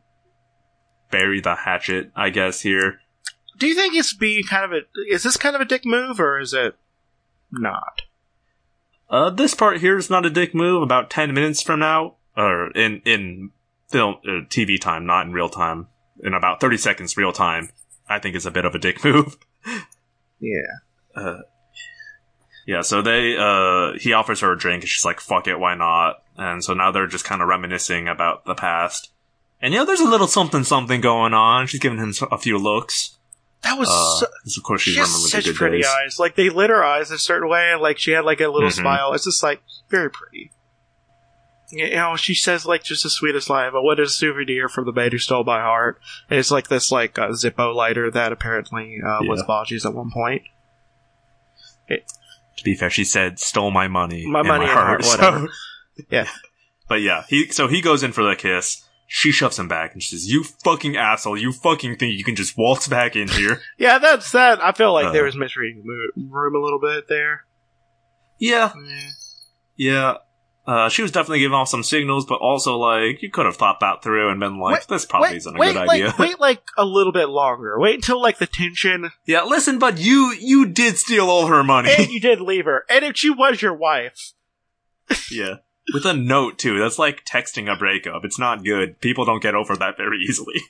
bury 1.11 1.40
the 1.40 1.57
hatchet, 1.57 2.11
I 2.14 2.31
guess, 2.31 2.61
here. 2.61 3.00
do 3.59 3.66
you 3.66 3.74
think 3.74 3.94
it's 3.94 4.14
being 4.14 4.44
kind 4.44 4.64
of 4.64 4.72
a 4.72 5.12
is 5.12 5.22
this 5.24 5.37
kind 5.37 5.55
of 5.55 5.61
a 5.61 5.64
dick 5.66 5.85
move 5.85 6.20
or 6.20 6.38
is 6.38 6.55
it 6.55 6.76
not? 7.50 8.03
Uh, 9.10 9.29
this 9.29 9.54
part 9.54 9.81
here 9.81 9.98
is 9.98 10.08
not 10.08 10.25
a 10.25 10.31
dick 10.31 10.54
move. 10.54 10.83
About 10.83 11.10
10 11.10 11.35
minutes 11.35 11.60
from 11.62 11.81
now, 11.81 12.14
or 12.37 12.71
in, 12.71 13.02
in 13.04 13.50
film, 13.90 14.16
uh, 14.24 14.46
TV 14.48 14.80
time, 14.80 15.06
not 15.06 15.26
in 15.26 15.32
real 15.32 15.48
time, 15.48 15.88
in 16.22 16.34
about 16.34 16.60
30 16.60 16.76
seconds 16.78 17.16
real 17.16 17.32
time, 17.32 17.70
I 18.08 18.18
think 18.18 18.36
is 18.36 18.46
a 18.46 18.50
bit 18.50 18.64
of 18.64 18.74
a 18.74 18.78
dick 18.78 19.04
move. 19.04 19.36
Yeah. 20.40 20.60
Uh, 21.14 21.38
yeah, 22.66 22.82
so 22.82 23.02
they, 23.02 23.36
uh, 23.36 23.98
he 23.98 24.12
offers 24.12 24.40
her 24.40 24.52
a 24.52 24.58
drink 24.58 24.82
and 24.82 24.88
she's 24.88 25.04
like, 25.04 25.20
fuck 25.20 25.48
it, 25.48 25.58
why 25.58 25.74
not? 25.74 26.22
And 26.36 26.62
so 26.62 26.72
now 26.74 26.90
they're 26.90 27.06
just 27.06 27.24
kind 27.24 27.42
of 27.42 27.48
reminiscing 27.48 28.06
about 28.08 28.44
the 28.44 28.54
past. 28.54 29.10
And 29.60 29.74
you 29.74 29.80
know, 29.80 29.86
there's 29.86 30.00
a 30.00 30.08
little 30.08 30.26
something 30.26 30.64
something 30.64 31.00
going 31.00 31.34
on. 31.34 31.66
She's 31.66 31.80
giving 31.80 31.98
him 31.98 32.14
a 32.30 32.38
few 32.38 32.56
looks. 32.58 33.18
That 33.62 33.78
was 33.78 33.88
Uh, 33.90 34.26
so, 34.46 34.58
of 34.60 34.64
course 34.64 34.80
she's 34.80 34.94
she 34.94 35.00
has 35.00 35.08
remembering 35.10 35.42
the 35.42 35.42
such 35.48 35.54
pretty 35.56 35.76
days. 35.78 35.86
eyes. 35.86 36.18
Like 36.18 36.34
they 36.36 36.48
lit 36.48 36.70
her 36.70 36.82
eyes 36.82 37.10
a 37.10 37.18
certain 37.18 37.48
way, 37.50 37.72
and 37.72 37.82
like 37.82 37.98
she 37.98 38.12
had 38.12 38.24
like 38.24 38.40
a 38.40 38.48
little 38.48 38.70
Mhm. 38.70 38.74
smile. 38.80 39.12
It's 39.12 39.24
just 39.24 39.42
like 39.42 39.60
very 39.90 40.08
pretty. 40.10 40.50
You 41.73 41.90
know, 41.90 42.16
she 42.16 42.35
says 42.35 42.66
like 42.66 42.83
just 42.83 43.02
the 43.04 43.10
sweetest 43.10 43.48
line, 43.48 43.73
but 43.73 43.83
what 43.83 44.00
is 44.00 44.10
a 44.10 44.12
souvenir 44.12 44.68
from 44.68 44.87
the 44.87 44.92
man 44.92 45.10
who 45.12 45.18
stole 45.18 45.44
my 45.44 45.60
heart? 45.60 46.00
And 46.29 46.38
it's 46.38 46.50
like 46.50 46.68
this 46.68 46.90
like 46.90 47.18
uh, 47.18 47.29
Zippo 47.29 47.75
lighter 47.75 48.10
that 48.10 48.33
apparently 48.33 48.96
uh, 49.04 49.21
was 49.23 49.40
Yeah. 49.40 49.46
Baji's 49.46 49.87
at 49.87 49.94
one 49.94 50.10
point. 50.10 50.42
To 51.88 52.64
be 52.64 52.75
fair, 52.75 52.90
she 52.90 53.04
said, 53.04 53.38
stole 53.38 53.71
my 53.71 53.88
money. 53.88 54.27
My 54.27 54.40
and 54.40 54.48
money 54.48 54.66
my 54.66 54.73
heart. 54.73 54.87
heart, 54.87 55.04
so- 55.04 55.16
whatever. 55.16 55.48
Yeah. 56.10 56.29
But 56.88 57.02
yeah, 57.02 57.25
he, 57.29 57.48
so 57.52 57.68
he 57.68 57.81
goes 57.83 58.02
in 58.02 58.12
for 58.12 58.25
the 58.25 58.35
kiss. 58.35 58.85
She 59.06 59.33
shoves 59.33 59.58
him 59.58 59.68
back 59.68 59.92
and 59.92 60.02
she 60.02 60.16
says, 60.16 60.31
you 60.31 60.44
fucking 60.44 60.96
asshole, 60.96 61.37
you 61.37 61.52
fucking 61.52 61.96
think 61.96 62.16
you 62.16 62.25
can 62.25 62.37
just 62.37 62.56
waltz 62.56 62.88
back 62.88 63.16
in 63.16 63.29
here. 63.29 63.60
Yeah, 63.79 63.98
that's 63.98 64.33
that. 64.33 64.60
I 64.62 64.73
feel 64.73 64.92
like 64.94 65.06
Uh. 65.06 65.12
there 65.12 65.25
was 65.25 65.37
misreading 65.37 65.83
the 65.85 66.23
room 66.31 66.54
a 66.54 66.58
little 66.58 66.81
bit 66.81 67.06
there. 67.08 67.44
yeah. 68.38 68.73
Yeah. 69.77 70.14
Uh, 70.71 70.88
she 70.88 71.02
was 71.02 71.10
definitely 71.10 71.40
giving 71.40 71.56
off 71.56 71.68
some 71.68 71.83
signals, 71.83 72.25
but 72.25 72.37
also 72.37 72.77
like 72.77 73.23
you 73.23 73.29
could 73.29 73.44
have 73.44 73.56
thought 73.56 73.81
that 73.81 74.04
through 74.04 74.31
and 74.31 74.38
been 74.38 74.60
like, 74.60 74.75
Wait- 74.75 74.87
"This 74.88 75.04
probably 75.04 75.31
wait, 75.31 75.37
isn't 75.38 75.56
a 75.56 75.58
wait, 75.58 75.73
good 75.73 75.87
like, 75.87 75.90
idea." 75.90 76.14
wait 76.16 76.38
like 76.38 76.62
a 76.79 76.85
little 76.85 77.12
bit 77.12 77.29
longer. 77.29 77.77
Wait 77.81 77.96
until 77.96 78.23
like 78.23 78.38
the 78.38 78.46
tension 78.46 79.10
yeah, 79.27 79.42
listen, 79.42 79.81
but 79.81 79.98
you 79.98 80.33
you 80.38 80.66
did 80.66 80.96
steal 80.96 81.29
all 81.29 81.48
her 81.48 81.64
money. 81.64 81.90
and 81.98 82.08
you 82.10 82.21
did 82.21 82.40
leave 82.40 82.66
her. 82.66 82.85
And 82.88 83.04
if 83.04 83.16
she 83.16 83.31
was 83.31 83.60
your 83.60 83.75
wife, 83.75 84.33
yeah, 85.29 85.56
with 85.92 86.06
a 86.06 86.14
note 86.14 86.56
too. 86.56 86.79
That's 86.79 87.00
like 87.00 87.25
texting 87.25 87.68
a 87.68 87.77
breakup. 87.77 88.25
It's 88.25 88.38
not 88.38 88.62
good. 88.64 89.00
People 89.00 89.25
don't 89.25 89.42
get 89.42 89.56
over 89.56 89.75
that 89.75 89.96
very 89.96 90.18
easily. 90.18 90.62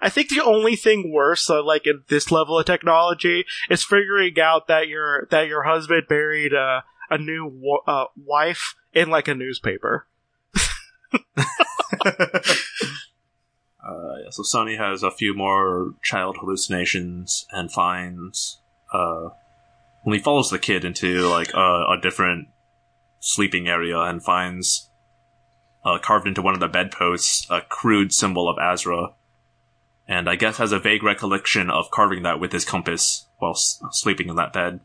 I 0.00 0.10
think 0.10 0.28
the 0.28 0.44
only 0.44 0.76
thing 0.76 1.10
worse, 1.12 1.48
uh, 1.48 1.64
like 1.64 1.86
in 1.86 2.02
this 2.08 2.30
level 2.30 2.58
of 2.58 2.66
technology, 2.66 3.46
is 3.70 3.82
figuring 3.82 4.38
out 4.38 4.68
that 4.68 4.86
your 4.86 5.26
that 5.30 5.48
your 5.48 5.62
husband 5.64 6.04
married 6.08 6.52
uh, 6.54 6.82
a 7.10 7.18
new 7.18 7.80
uh, 7.86 8.04
wife 8.16 8.74
in 8.92 9.10
like 9.10 9.28
a 9.28 9.34
newspaper. 9.34 10.06
Uh, 13.86 14.16
yeah, 14.22 14.30
so 14.30 14.42
Sunny 14.42 14.76
has 14.76 15.02
a 15.02 15.10
few 15.10 15.34
more 15.34 15.94
child 16.02 16.38
hallucinations 16.40 17.46
and 17.50 17.70
finds 17.70 18.60
uh, 18.92 19.28
when 20.04 20.16
he 20.16 20.22
follows 20.22 20.48
the 20.48 20.58
kid 20.58 20.84
into 20.84 21.28
like 21.28 21.52
a, 21.52 21.84
a 21.90 21.98
different 22.00 22.48
sleeping 23.20 23.68
area 23.68 23.98
and 23.98 24.24
finds 24.24 24.88
uh, 25.84 25.98
carved 25.98 26.26
into 26.26 26.40
one 26.40 26.54
of 26.54 26.60
the 26.60 26.68
bedposts 26.68 27.46
a 27.50 27.60
crude 27.60 28.12
symbol 28.12 28.48
of 28.48 28.56
Azra, 28.58 29.08
and 30.08 30.30
I 30.30 30.36
guess 30.36 30.56
has 30.56 30.72
a 30.72 30.78
vague 30.78 31.02
recollection 31.02 31.68
of 31.68 31.90
carving 31.90 32.22
that 32.22 32.40
with 32.40 32.52
his 32.52 32.64
compass 32.64 33.26
while 33.38 33.52
s- 33.52 33.82
sleeping 33.90 34.30
in 34.30 34.36
that 34.36 34.54
bed. 34.54 34.80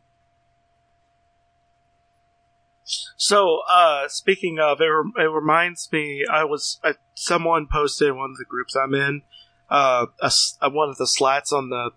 So, 3.18 3.62
uh, 3.70 4.08
speaking 4.08 4.60
of, 4.60 4.82
it, 4.82 4.86
rem- 4.86 5.14
it 5.18 5.32
reminds 5.32 5.90
me, 5.92 6.26
I 6.32 6.44
was, 6.44 6.80
uh, 6.84 6.94
someone 7.16 7.68
posted 7.72 8.10
in 8.10 8.18
one 8.18 8.32
of 8.32 8.38
the 8.38 8.46
groups 8.46 8.76
I'm 8.76 8.94
in, 8.94 9.22
uh, 9.70 10.08
a 10.22 10.32
uh, 10.62 10.70
one 10.70 10.90
of 10.90 10.98
the 10.98 11.08
slats 11.08 11.52
on 11.54 11.70
the, 11.70 11.92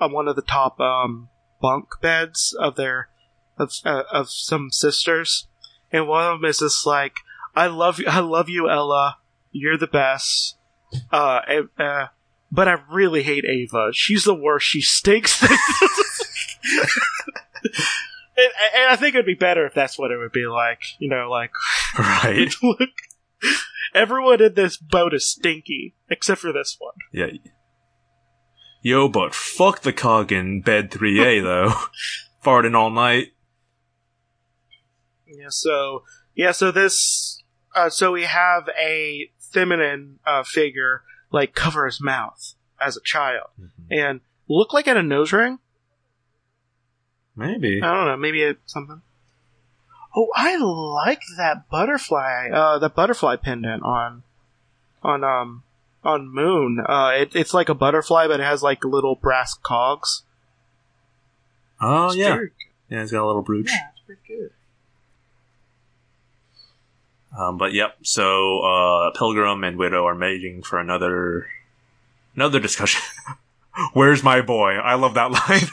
on 0.00 0.12
one 0.12 0.28
of 0.28 0.36
the 0.36 0.42
top, 0.42 0.80
um, 0.80 1.28
bunk 1.60 1.88
beds 2.00 2.56
of 2.58 2.76
their, 2.76 3.08
of, 3.58 3.72
uh, 3.84 4.04
of 4.10 4.30
some 4.30 4.70
sisters. 4.70 5.46
And 5.92 6.08
one 6.08 6.24
of 6.24 6.40
them 6.40 6.48
is 6.48 6.60
just 6.60 6.86
like, 6.86 7.16
I 7.54 7.66
love 7.66 7.98
you, 7.98 8.06
I 8.08 8.20
love 8.20 8.48
you, 8.48 8.68
Ella. 8.70 9.18
You're 9.52 9.78
the 9.78 9.86
best. 9.86 10.56
Uh, 11.12 11.40
uh, 11.78 12.06
but 12.52 12.68
I 12.68 12.76
really 12.90 13.22
hate 13.22 13.44
Ava. 13.44 13.90
She's 13.92 14.24
the 14.24 14.34
worst. 14.34 14.66
She 14.66 14.80
stinks. 14.80 15.44
And, 18.40 18.52
and 18.82 18.90
I 18.90 18.96
think 18.96 19.14
it'd 19.14 19.26
be 19.26 19.34
better 19.34 19.66
if 19.66 19.74
that's 19.74 19.98
what 19.98 20.10
it 20.10 20.18
would 20.18 20.32
be 20.32 20.46
like. 20.46 20.80
You 20.98 21.08
know, 21.10 21.28
like 21.30 21.50
Right? 21.98 22.52
look, 22.62 22.90
everyone 23.94 24.42
in 24.42 24.54
this 24.54 24.76
boat 24.76 25.14
is 25.14 25.28
stinky 25.30 25.94
except 26.08 26.40
for 26.40 26.52
this 26.52 26.76
one. 26.78 26.94
yeah. 27.12 27.26
Yo, 28.82 29.08
but 29.08 29.34
fuck 29.34 29.82
the 29.82 29.92
cog 29.92 30.32
in 30.32 30.62
bed 30.62 30.90
3A 30.90 31.42
though. 31.42 31.74
Farting 32.42 32.74
all 32.74 32.88
night. 32.90 33.28
Yeah. 35.26 35.48
So 35.50 36.04
yeah. 36.34 36.52
So 36.52 36.70
this. 36.70 37.42
Uh, 37.74 37.88
so 37.90 38.10
we 38.12 38.24
have 38.24 38.68
a 38.76 39.30
feminine 39.38 40.18
uh, 40.26 40.42
figure 40.42 41.02
like 41.30 41.54
cover 41.54 41.84
his 41.86 42.00
mouth 42.00 42.54
as 42.80 42.96
a 42.96 43.00
child 43.04 43.48
and 43.90 44.20
look 44.48 44.72
like 44.72 44.88
at 44.88 44.96
a 44.96 45.02
nose 45.02 45.32
ring. 45.32 45.58
Maybe. 47.36 47.82
I 47.82 47.94
don't 47.94 48.06
know. 48.06 48.16
Maybe 48.16 48.42
it, 48.42 48.58
something. 48.66 49.02
Oh, 50.14 50.28
I 50.34 50.56
like 50.56 51.22
that 51.38 51.68
butterfly. 51.70 52.48
Uh, 52.52 52.78
the 52.78 52.88
butterfly 52.88 53.36
pendant 53.36 53.82
on, 53.82 54.22
on 55.02 55.22
um, 55.22 55.62
on 56.02 56.32
Moon. 56.34 56.84
Uh, 56.86 57.12
it, 57.14 57.36
it's 57.36 57.54
like 57.54 57.68
a 57.68 57.74
butterfly, 57.74 58.26
but 58.26 58.40
it 58.40 58.44
has 58.44 58.62
like 58.62 58.84
little 58.84 59.14
brass 59.14 59.54
cogs. 59.54 60.22
Oh 61.80 62.08
It's 62.08 62.16
yeah. 62.16 62.38
Yeah, 62.88 63.02
It's 63.02 63.12
got 63.12 63.24
a 63.24 63.26
little 63.26 63.42
brooch. 63.42 63.70
Yeah, 63.70 63.88
it's 63.92 64.00
pretty 64.04 64.20
good. 64.26 64.50
Um, 67.38 67.58
but 67.58 67.72
yep. 67.72 67.96
So 68.02 68.60
uh, 68.60 69.10
Pilgrim 69.12 69.62
and 69.62 69.76
Widow 69.76 70.04
are 70.06 70.14
mating 70.14 70.62
for 70.62 70.78
another 70.80 71.46
another 72.34 72.58
discussion. 72.58 73.00
Where's 73.92 74.22
my 74.24 74.40
boy? 74.42 74.72
I 74.72 74.94
love 74.94 75.14
that 75.14 75.30
line. 75.48 75.68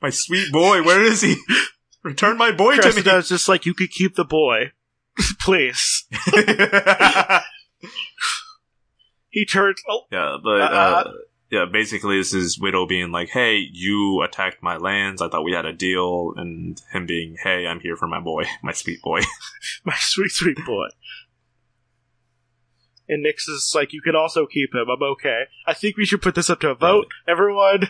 My 0.00 0.10
sweet 0.10 0.52
boy. 0.52 0.82
Where 0.82 1.02
is 1.02 1.22
he? 1.22 1.36
Return 2.02 2.36
my 2.36 2.52
boy 2.52 2.76
to 2.76 2.86
me. 2.88 3.02
Cressida's 3.02 3.28
just 3.28 3.48
like 3.48 3.66
you 3.66 3.74
could 3.74 3.90
keep 3.90 4.14
the 4.14 4.24
boy, 4.24 4.72
please. 5.40 6.04
He 9.30 9.44
turns. 9.44 9.80
Oh, 9.88 10.02
yeah, 10.10 10.36
but 10.42 10.60
Uh, 10.60 10.64
uh, 10.64 11.12
yeah, 11.50 11.64
basically 11.70 12.16
this 12.18 12.32
is 12.32 12.58
Widow 12.58 12.86
being 12.86 13.12
like, 13.12 13.28
"Hey, 13.28 13.56
you 13.70 14.22
attacked 14.22 14.62
my 14.62 14.76
lands. 14.78 15.20
I 15.22 15.28
thought 15.28 15.44
we 15.44 15.52
had 15.52 15.66
a 15.66 15.72
deal," 15.72 16.32
and 16.36 16.80
him 16.92 17.06
being, 17.06 17.36
"Hey, 17.42 17.66
I'm 17.66 17.78
here 17.80 17.94
for 17.94 18.08
my 18.08 18.20
boy, 18.20 18.44
my 18.62 18.72
sweet 18.72 19.02
boy." 19.02 19.20
my 19.84 19.94
sweet, 19.98 20.30
sweet 20.30 20.58
boy. 20.66 20.88
And 23.08 23.24
Nyx 23.24 23.48
is 23.48 23.72
like, 23.74 23.92
you 23.92 24.02
can 24.02 24.14
also 24.16 24.46
keep 24.46 24.74
him. 24.74 24.86
I'm 24.90 25.02
okay. 25.02 25.44
I 25.66 25.72
think 25.72 25.96
we 25.96 26.04
should 26.04 26.20
put 26.20 26.34
this 26.34 26.50
up 26.50 26.60
to 26.60 26.70
a 26.70 26.74
vote. 26.74 27.06
Everyone 27.26 27.88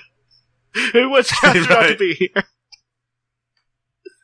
who 0.93 1.09
was 1.11 1.29
Castor 1.41 1.61
not 1.73 1.89
to 1.89 1.97
be 1.97 2.15
here. 2.15 2.45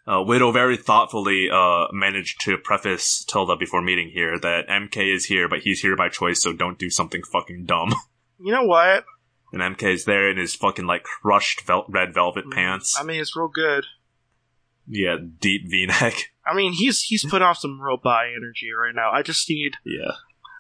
Uh, 0.07 0.23
Widow 0.23 0.53
very 0.53 0.77
thoughtfully 0.77 1.49
uh, 1.51 1.87
managed 1.93 2.41
to 2.43 2.59
preface 2.59 3.25
Tilda 3.25 3.57
before 3.57 3.81
meeting 3.81 4.11
here 4.11 4.39
that 4.39 4.69
MK 4.69 5.15
is 5.15 5.25
here, 5.27 5.49
but 5.49 5.61
he's 5.61 5.81
here 5.81 5.97
by 5.97 6.11
choice, 6.11 6.43
so 6.43 6.53
don't 6.53 6.79
do 6.79 6.91
something 6.91 7.23
fucking 7.23 7.65
dumb. 7.65 7.93
You 8.41 8.53
know 8.53 8.65
what? 8.65 9.05
And 9.53 9.63
MK's 9.63 10.05
there 10.05 10.29
in 10.29 10.37
his 10.37 10.57
fucking 10.57 10.85
like 10.87 11.05
crushed 11.05 11.63
vel- 11.65 11.87
red 11.89 12.13
velvet 12.13 12.51
pants. 12.51 12.99
I 13.01 13.05
mean, 13.05 13.21
it's 13.21 13.37
real 13.37 13.49
good. 13.49 13.87
Yeah, 14.89 15.17
deep 15.41 15.71
V-neck. 15.71 16.15
I 16.45 16.53
mean, 16.55 16.73
he's 16.73 17.01
he's 17.01 17.25
put 17.25 17.41
off 17.43 17.59
some 17.59 17.81
real 17.81 17.97
bi 17.97 18.27
energy 18.37 18.69
right 18.77 18.95
now. 18.95 19.11
I 19.13 19.23
just 19.23 19.49
need. 19.49 19.77
Yeah, 19.87 20.11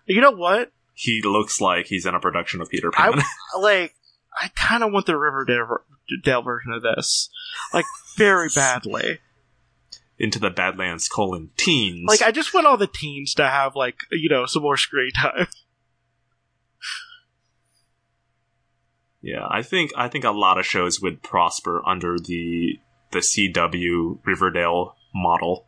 You 0.06 0.20
know 0.22 0.30
what? 0.30 0.70
he 0.94 1.20
looks 1.20 1.60
like 1.60 1.86
he's 1.88 2.06
in 2.06 2.14
a 2.14 2.20
production 2.20 2.60
of 2.62 2.70
Peter 2.70 2.90
I 2.96 3.10
Pan. 3.10 3.22
like. 3.60 3.94
I 4.40 4.48
kind 4.54 4.82
of 4.82 4.92
want 4.92 5.06
the 5.06 5.16
Riverdale 5.16 6.42
version 6.42 6.72
of 6.72 6.82
this, 6.82 7.28
like 7.72 7.84
very 8.16 8.48
badly. 8.54 9.20
Into 10.16 10.38
the 10.38 10.50
Badlands 10.50 11.08
colon 11.08 11.50
teens. 11.56 12.06
Like, 12.06 12.22
I 12.22 12.30
just 12.30 12.54
want 12.54 12.68
all 12.68 12.76
the 12.76 12.86
teens 12.86 13.34
to 13.34 13.48
have 13.48 13.74
like 13.74 13.96
you 14.12 14.28
know 14.28 14.46
some 14.46 14.62
more 14.62 14.76
screen 14.76 15.10
time. 15.12 15.48
Yeah, 19.24 19.46
I 19.48 19.62
think 19.62 19.90
I 19.96 20.08
think 20.08 20.24
a 20.24 20.30
lot 20.32 20.58
of 20.58 20.66
shows 20.66 21.00
would 21.00 21.22
prosper 21.22 21.80
under 21.86 22.18
the 22.18 22.78
the 23.12 23.20
CW 23.20 24.18
Riverdale 24.22 24.96
model. 25.14 25.64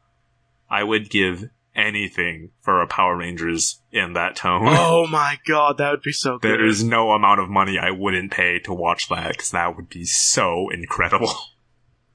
I 0.68 0.84
would 0.84 1.08
give 1.08 1.48
anything 1.76 2.50
for 2.62 2.80
a 2.82 2.86
Power 2.86 3.16
Rangers 3.16 3.80
in 3.92 4.14
that 4.14 4.34
tone. 4.36 4.62
oh 4.66 5.06
my 5.06 5.38
god, 5.46 5.78
that 5.78 5.90
would 5.90 6.02
be 6.02 6.12
so 6.12 6.38
good. 6.38 6.50
There 6.50 6.66
is 6.66 6.82
no 6.82 7.10
amount 7.12 7.40
of 7.40 7.48
money 7.48 7.78
I 7.78 7.90
wouldn't 7.90 8.32
pay 8.32 8.58
to 8.60 8.72
watch 8.74 9.08
that 9.08 9.28
because 9.32 9.50
that 9.50 9.76
would 9.76 9.88
be 9.88 10.04
so 10.04 10.68
incredible. 10.70 11.32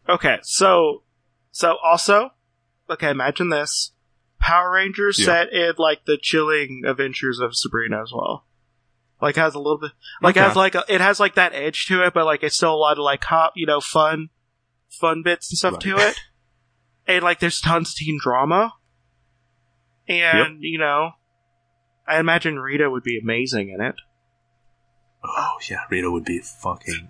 Okay, 0.09 0.39
so 0.41 1.03
so 1.51 1.77
also, 1.83 2.31
okay, 2.89 3.11
imagine 3.11 3.49
this: 3.49 3.91
Power 4.39 4.71
Rangers 4.71 5.19
Yeah. 5.19 5.25
set 5.25 5.53
in 5.53 5.73
like 5.77 6.05
the 6.05 6.17
chilling 6.19 6.81
adventures 6.85 7.39
of 7.39 7.55
Sabrina 7.55 8.01
as 8.01 8.11
well. 8.11 8.45
Like 9.21 9.35
has 9.35 9.53
a 9.53 9.59
little 9.59 9.77
bit, 9.77 9.91
like 10.21 10.35
Okay. 10.35 10.43
has 10.45 10.55
like 10.55 10.73
a, 10.73 10.83
it 10.89 10.99
has 11.01 11.19
like 11.19 11.35
that 11.35 11.53
edge 11.53 11.85
to 11.85 12.03
it, 12.03 12.13
but 12.15 12.25
like 12.25 12.41
it's 12.41 12.55
still 12.55 12.73
a 12.73 12.75
lot 12.75 12.97
of 12.97 13.03
like 13.03 13.23
hot, 13.23 13.53
you 13.55 13.67
know, 13.67 13.79
fun, 13.79 14.29
fun 14.89 15.21
bits 15.23 15.51
and 15.51 15.57
stuff 15.59 15.79
to 15.79 15.97
it. 15.99 16.15
And 17.07 17.23
like 17.23 17.39
there's 17.39 17.61
tons 17.61 17.89
of 17.91 17.95
teen 17.95 18.19
drama, 18.21 18.73
and 20.07 20.61
you 20.61 20.77
know, 20.77 21.11
I 22.07 22.19
imagine 22.19 22.59
Rita 22.59 22.89
would 22.89 23.03
be 23.03 23.19
amazing 23.21 23.69
in 23.69 23.81
it. 23.81 23.95
Oh 25.23 25.57
yeah, 25.69 25.85
Rita 25.89 26.09
would 26.09 26.25
be 26.25 26.39
fucking 26.39 27.09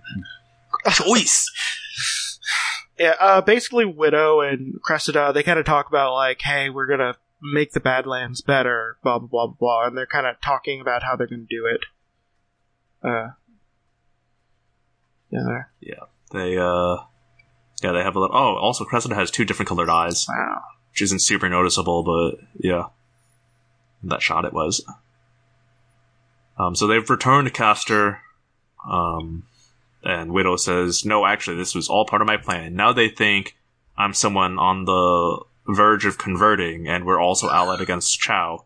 choice. 0.92 1.50
Yeah, 3.00 3.16
uh, 3.20 3.42
basically, 3.42 3.86
Widow 3.86 4.42
and 4.42 4.80
Cressida, 4.84 5.32
they 5.34 5.42
kind 5.42 5.58
of 5.58 5.66
talk 5.66 5.88
about, 5.88 6.14
like, 6.14 6.42
hey, 6.42 6.70
we're 6.70 6.86
gonna 6.86 7.16
make 7.42 7.72
the 7.72 7.80
Badlands 7.80 8.42
better, 8.42 8.98
blah, 9.02 9.18
blah, 9.18 9.28
blah, 9.28 9.48
blah, 9.48 9.56
blah, 9.60 9.88
and 9.88 9.98
they're 9.98 10.06
kind 10.06 10.28
of 10.28 10.40
talking 10.40 10.82
about 10.82 11.02
how 11.02 11.16
they're 11.16 11.26
gonna 11.26 11.44
do 11.50 11.66
it. 11.66 11.82
Uh, 13.04 13.32
yeah. 15.32 15.64
Yeah, 15.80 16.04
they 16.32 16.58
uh, 16.58 16.98
yeah, 17.82 17.92
they 17.94 18.04
have 18.04 18.16
a 18.16 18.20
little. 18.20 18.36
Oh, 18.36 18.58
also 18.58 18.86
Cressida 18.86 19.16
has 19.16 19.32
two 19.32 19.46
different 19.46 19.70
colored 19.70 19.90
eyes, 19.90 20.28
Wow. 20.30 20.62
Which 20.92 21.02
isn't 21.04 21.24
super 21.24 21.48
noticeable, 21.50 22.04
but 22.04 22.40
yeah, 22.60 22.86
that 24.04 24.22
shot 24.22 24.46
it 24.46 24.54
was. 24.54 24.84
Um, 26.58 26.76
so 26.76 26.86
they've 26.88 27.10
returned 27.10 27.48
to 27.48 27.54
Castor. 27.54 28.20
Um, 28.90 29.44
and 30.04 30.32
Widow 30.34 30.58
says, 30.58 31.06
"No, 31.06 31.26
actually, 31.26 31.58
this 31.58 31.76
was 31.76 31.88
all 31.88 32.06
part 32.06 32.22
of 32.22 32.28
my 32.28 32.38
plan." 32.38 32.76
Now 32.76 32.92
they 32.92 33.08
think 33.10 33.56
I'm 33.98 34.14
someone 34.14 34.58
on 34.60 34.86
the 34.86 35.44
verge 35.68 36.06
of 36.06 36.18
converting, 36.18 36.88
and 36.88 37.06
we're 37.06 37.20
also 37.22 37.50
allied 37.50 37.82
against 37.82 38.20
Chau. 38.20 38.66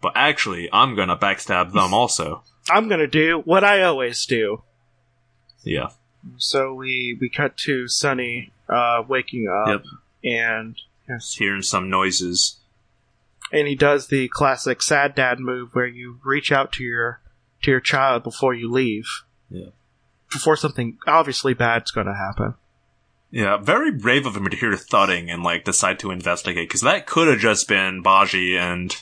But 0.00 0.12
actually, 0.14 0.68
I'm 0.72 0.94
gonna 0.94 1.16
backstab 1.16 1.72
them 1.72 1.92
also. 1.94 2.44
I'm 2.70 2.88
gonna 2.88 3.06
do 3.06 3.42
what 3.44 3.64
I 3.64 3.82
always 3.82 4.24
do. 4.26 4.62
Yeah. 5.62 5.88
So 6.36 6.72
we 6.74 7.16
we 7.20 7.28
cut 7.30 7.56
to 7.58 7.88
Sunny 7.88 8.52
uh, 8.68 9.02
waking 9.08 9.48
up, 9.48 9.68
Yep. 9.68 9.84
and 10.24 10.76
yes, 11.08 11.34
Hearing 11.34 11.62
some 11.62 11.88
noises. 11.90 12.60
and 13.52 13.68
he 13.68 13.74
does 13.74 14.08
the 14.08 14.28
classic 14.28 14.82
sad 14.82 15.14
dad 15.14 15.38
move 15.38 15.70
where 15.74 15.86
you 15.86 16.18
reach 16.24 16.50
out 16.52 16.72
to 16.72 16.82
your 16.84 17.20
to 17.62 17.70
your 17.70 17.80
child 17.80 18.22
before 18.22 18.52
you 18.54 18.70
leave, 18.70 19.06
Yeah. 19.50 19.70
before 20.32 20.56
something 20.56 20.98
obviously 21.06 21.54
bad's 21.54 21.90
going 21.90 22.06
to 22.06 22.14
happen. 22.14 22.54
Yeah, 23.30 23.56
very 23.56 23.90
brave 23.90 24.26
of 24.26 24.36
him 24.36 24.48
to 24.48 24.56
hear 24.56 24.76
thudding 24.76 25.28
and 25.30 25.42
like 25.42 25.64
decide 25.64 25.98
to 26.00 26.10
investigate 26.10 26.68
because 26.68 26.82
that 26.82 27.06
could 27.06 27.26
have 27.28 27.38
just 27.40 27.66
been 27.68 28.00
Baji 28.02 28.56
and 28.56 28.94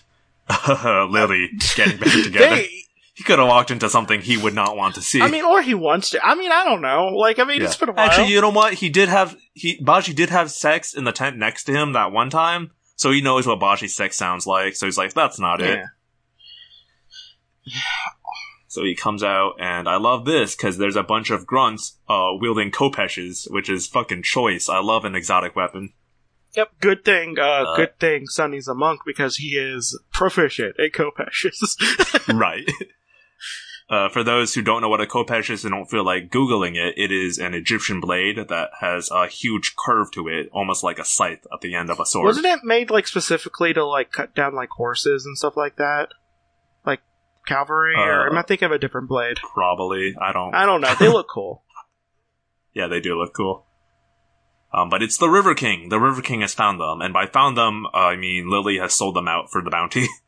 Lily 0.69 1.51
getting 1.77 1.99
back 1.99 2.23
together. 2.25 2.57
They- 2.57 2.82
he 3.15 3.25
could 3.25 3.39
have 3.39 3.49
walked 3.49 3.71
into 3.71 3.89
something 3.91 4.21
he 4.23 4.37
would 4.37 4.55
not 4.55 4.77
want 4.77 4.95
to 4.95 5.03
see. 5.03 5.21
I 5.21 5.29
mean, 5.29 5.45
or 5.45 5.61
he 5.63 5.75
wants 5.75 6.11
to. 6.11 6.25
I 6.25 6.35
mean, 6.35 6.51
I 6.51 6.65
don't 6.65 6.81
know. 6.81 7.09
Like, 7.09 7.39
I 7.39 7.45
mean, 7.45 7.61
Yeah. 7.61 7.67
it's 7.67 7.77
been 7.77 7.91
a 7.91 7.93
while. 7.93 8.07
Actually, 8.07 8.29
you 8.33 8.41
know 8.41 8.51
what? 8.51 8.75
He 8.75 8.89
did 8.89 9.09
have 9.09 9.37
he 9.53 9.79
Baji 9.83 10.15
did 10.15 10.31
have 10.31 10.51
sex 10.51 10.95
in 10.95 11.05
the 11.05 11.13
tent 11.13 11.37
next 11.37 11.65
to 11.65 11.73
him 11.73 11.93
that 11.93 12.11
one 12.13 12.31
time, 12.31 12.71
so 12.97 13.11
he 13.11 13.21
knows 13.21 13.47
what 13.47 13.61
Baji's 13.61 13.95
sex 13.95 14.17
sounds 14.17 14.47
like. 14.47 14.75
So 14.77 14.87
he's 14.87 14.97
like, 14.99 15.13
"That's 15.13 15.39
not 15.39 15.61
it." 15.61 15.81
So 18.69 18.83
he 18.85 18.95
comes 18.95 19.23
out, 19.23 19.57
and 19.61 19.87
I 19.87 19.97
love 19.97 20.25
this 20.25 20.57
because 20.57 20.79
there's 20.79 20.97
a 20.97 21.03
bunch 21.03 21.31
of 21.31 21.47
grunts 21.47 21.99
uh, 22.09 22.31
wielding 22.41 22.71
khopeshes, 22.71 23.47
which 23.51 23.69
is 23.69 23.87
fucking 23.87 24.23
choice. 24.23 24.69
I 24.71 24.81
love 24.81 25.05
an 25.05 25.15
exotic 25.15 25.55
weapon. 25.55 25.93
Yep. 26.57 26.71
Good 26.81 27.05
thing. 27.05 27.37
Uh, 27.39 27.43
Uh, 27.43 27.77
good 27.77 27.99
thing. 28.01 28.27
Sunny's 28.27 28.69
a 28.69 28.75
monk 28.75 29.01
because 29.05 29.37
he 29.37 29.57
is 29.59 29.99
proficient 30.13 30.77
at 30.81 30.93
khopeshes. 30.93 31.77
right. 32.35 32.71
Uh, 33.93 34.09
for 34.09 34.25
those 34.25 34.55
who 34.55 34.63
don't 34.63 34.81
know 34.81 34.89
what 34.89 35.03
a 35.03 35.07
khopesh 35.07 35.51
is 35.51 35.67
and 35.67 35.73
don't 35.75 35.91
feel 35.91 36.03
like 36.03 36.31
googling 36.31 36.77
it, 36.77 36.95
it 36.97 37.13
is 37.13 37.37
an 37.37 37.53
Egyptian 37.53 38.01
blade 38.01 38.39
that 38.49 38.71
has 38.81 39.11
a 39.11 39.27
huge 39.27 39.77
curve 39.77 40.11
to 40.11 40.29
it, 40.29 40.49
almost 40.51 40.83
like 40.83 40.99
a 40.99 41.05
scythe 41.05 41.47
at 41.53 41.61
the 41.61 41.75
end 41.75 41.91
of 41.91 42.01
a 42.01 42.07
sword. 42.07 42.25
Wasn't 42.25 42.47
it 42.47 42.61
made 42.65 42.91
like 42.91 43.07
specifically 43.07 43.75
to 43.75 43.85
like 43.85 44.11
cut 44.11 44.35
down 44.35 44.55
like 44.55 44.71
horses 44.71 45.27
and 45.27 45.37
stuff 45.37 45.59
like 45.59 45.77
that? 45.77 46.09
Like 46.87 47.01
cavalry, 47.47 47.95
or 47.95 48.29
Uh, 48.29 48.31
am 48.31 48.39
I 48.39 48.43
thinking 48.43 48.65
of 48.65 48.73
a 48.73 48.79
different 48.79 49.11
blade? 49.11 49.37
Probably. 49.53 50.15
I 50.19 50.33
don't. 50.33 50.55
I 50.55 50.65
don't 50.65 50.81
know. 50.81 50.95
They 50.99 51.09
look 51.09 51.29
cool. 51.29 51.63
Yeah, 52.75 52.87
they 52.87 53.01
do 53.01 53.19
look 53.21 53.35
cool. 53.35 53.67
Um, 54.73 54.89
but 54.89 55.03
it's 55.03 55.19
the 55.19 55.29
River 55.29 55.55
King. 55.55 55.91
The 55.91 56.01
River 56.01 56.23
King 56.23 56.41
has 56.41 56.55
found 56.55 56.81
them, 56.81 57.03
and 57.03 57.13
by 57.13 57.27
found 57.27 57.59
them, 57.59 57.85
uh, 57.85 57.99
I 57.99 58.17
mean 58.17 58.49
Lily 58.49 58.79
has 58.79 58.95
sold 58.95 59.15
them 59.15 59.29
out 59.29 59.51
for 59.53 59.61
the 59.63 59.69
bounty. 59.69 60.07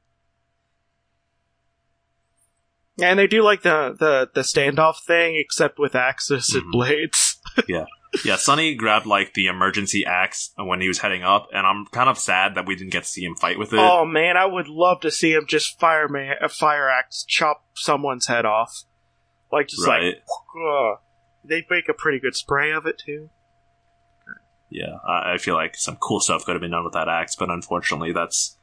And 3.01 3.19
they 3.19 3.27
do 3.27 3.43
like 3.43 3.63
the 3.63 3.97
the 3.99 4.31
the 4.35 4.43
standoff 4.43 4.97
thing, 5.07 5.37
except 5.37 5.79
with 5.79 5.95
axes 5.95 6.51
Mm-hmm. 6.51 6.59
and 6.59 6.73
blades. 6.73 7.41
yeah, 7.69 7.87
yeah. 8.25 8.37
Sunny 8.37 8.75
grabbed 8.77 9.07
like 9.07 9.35
the 9.35 9.47
emergency 9.47 10.05
axe 10.07 10.51
when 10.57 10.81
he 10.81 10.87
was 10.89 10.99
heading 10.99 11.25
up, 11.25 11.49
and 11.53 11.67
I'm 11.67 11.87
kind 11.87 12.09
of 12.09 12.19
sad 12.19 12.55
that 12.55 12.67
we 12.67 12.77
didn't 12.77 12.93
get 12.93 13.03
to 13.03 13.09
see 13.09 13.25
him 13.25 13.35
fight 13.35 13.59
with 13.59 13.73
it. 13.73 13.81
Oh 13.81 14.05
man, 14.05 14.37
I 14.37 14.47
would 14.47 14.69
love 14.69 15.01
to 15.01 15.11
see 15.11 15.33
him 15.33 15.47
just 15.49 15.79
fire 15.81 16.09
man 16.09 16.37
a 16.41 16.49
fire 16.49 16.89
axe 16.89 17.25
chop 17.27 17.65
someone's 17.75 18.29
head 18.29 18.45
off, 18.47 18.85
like 19.51 19.67
just 19.69 19.87
right? 19.87 20.03
like. 20.05 20.23
Ugh. 20.57 20.99
They 21.47 21.67
make 21.69 21.89
a 21.91 21.95
pretty 21.95 22.21
good 22.21 22.35
spray 22.37 22.71
of 22.73 22.87
it 22.87 22.97
too. 23.05 23.29
Yeah, 24.71 24.97
I, 25.07 25.35
I 25.35 25.39
feel 25.39 25.55
like 25.55 25.77
some 25.77 25.97
cool 25.97 26.21
stuff 26.21 26.45
could 26.45 26.53
have 26.55 26.63
been 26.63 26.71
done 26.71 26.85
with 26.85 26.95
that 26.95 27.09
axe, 27.09 27.37
but 27.37 27.51
unfortunately, 27.51 28.13
that's 28.13 28.57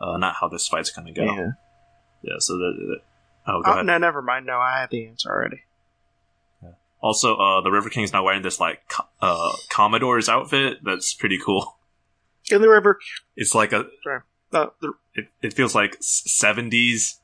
uh, 0.00 0.16
not 0.16 0.36
how 0.40 0.48
this 0.48 0.66
fight's 0.66 0.90
going 0.90 1.12
to 1.12 1.20
go. 1.20 1.24
Yeah. 1.24 1.50
Yeah, 2.22 2.34
so 2.38 2.54
the, 2.54 2.72
the 2.78 2.96
oh, 3.46 3.62
go 3.62 3.70
Oh, 3.70 3.72
ahead. 3.74 3.86
no, 3.86 3.98
never 3.98 4.22
mind. 4.22 4.46
No, 4.46 4.58
I 4.58 4.80
had 4.80 4.90
the 4.90 5.06
answer 5.06 5.30
already. 5.30 5.62
Also, 7.00 7.36
uh, 7.36 7.60
the 7.60 7.70
River 7.70 7.90
King's 7.90 8.14
now 8.14 8.24
wearing 8.24 8.40
this 8.40 8.58
like 8.58 8.80
uh, 9.20 9.52
Commodore's 9.70 10.28
outfit. 10.30 10.78
That's 10.82 11.12
pretty 11.12 11.38
cool. 11.38 11.76
In 12.50 12.62
the 12.62 12.68
river, 12.68 12.98
It's 13.36 13.54
like 13.54 13.72
a 13.74 13.80
uh, 14.52 14.66
the, 14.80 14.92
it, 15.14 15.26
it 15.42 15.52
feels 15.52 15.74
like 15.74 15.96
seventies, 16.00 17.20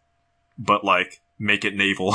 but 0.58 0.84
like 0.84 1.22
make 1.38 1.64
it 1.64 1.74
naval. 1.74 2.14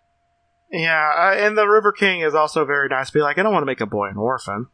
yeah, 0.72 1.12
uh, 1.16 1.34
and 1.36 1.56
the 1.56 1.66
River 1.66 1.92
King 1.92 2.20
is 2.20 2.34
also 2.34 2.64
very 2.64 2.88
nice. 2.88 3.10
Be 3.10 3.20
like, 3.20 3.36
I 3.38 3.42
don't 3.42 3.52
want 3.52 3.62
to 3.62 3.66
make 3.66 3.80
a 3.82 3.86
boy 3.86 4.08
an 4.08 4.16
orphan. 4.16 4.68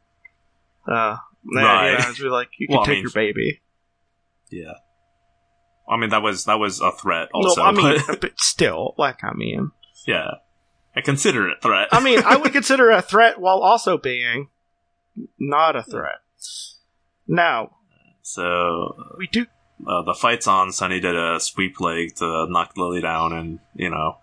Uh, 0.86 1.16
Right. 1.44 1.90
You 1.90 1.98
know, 1.98 2.14
be 2.18 2.28
like, 2.30 2.48
you 2.58 2.66
can 2.68 2.76
Well, 2.76 2.84
I 2.84 2.86
take 2.86 2.94
mean- 2.96 3.02
your 3.02 3.10
baby. 3.12 3.60
yeah. 4.50 4.74
I 5.88 5.96
mean 5.96 6.10
that 6.10 6.22
was 6.22 6.44
that 6.46 6.58
was 6.58 6.80
a 6.80 6.92
threat. 6.92 7.28
Also, 7.34 7.60
no, 7.60 7.66
I 7.66 7.72
mean, 7.72 8.00
but, 8.06 8.20
but 8.20 8.32
still, 8.38 8.94
like, 8.98 9.22
I 9.24 9.32
mean, 9.34 9.72
yeah, 10.06 10.30
I 10.96 11.00
consider 11.00 11.48
it 11.48 11.58
a 11.58 11.60
threat. 11.60 11.88
I 11.92 12.02
mean, 12.02 12.20
I 12.24 12.36
would 12.36 12.52
consider 12.58 12.90
it 12.90 12.98
a 12.98 13.02
threat 13.02 13.40
while 13.40 13.58
also 13.58 13.98
being 13.98 14.48
not 15.38 15.76
a 15.76 15.82
threat. 15.82 16.20
Now, 17.26 17.76
so 18.22 18.94
we 19.18 19.26
do. 19.26 19.46
uh, 19.86 20.02
the 20.02 20.14
fight's 20.14 20.46
on. 20.46 20.72
Sunny 20.72 21.00
did 21.00 21.16
a 21.16 21.40
sweep 21.40 21.80
leg 21.80 22.14
to 22.16 22.46
knock 22.48 22.72
Lily 22.76 23.00
down, 23.00 23.32
and 23.32 23.58
you 23.74 23.90
know, 23.90 24.18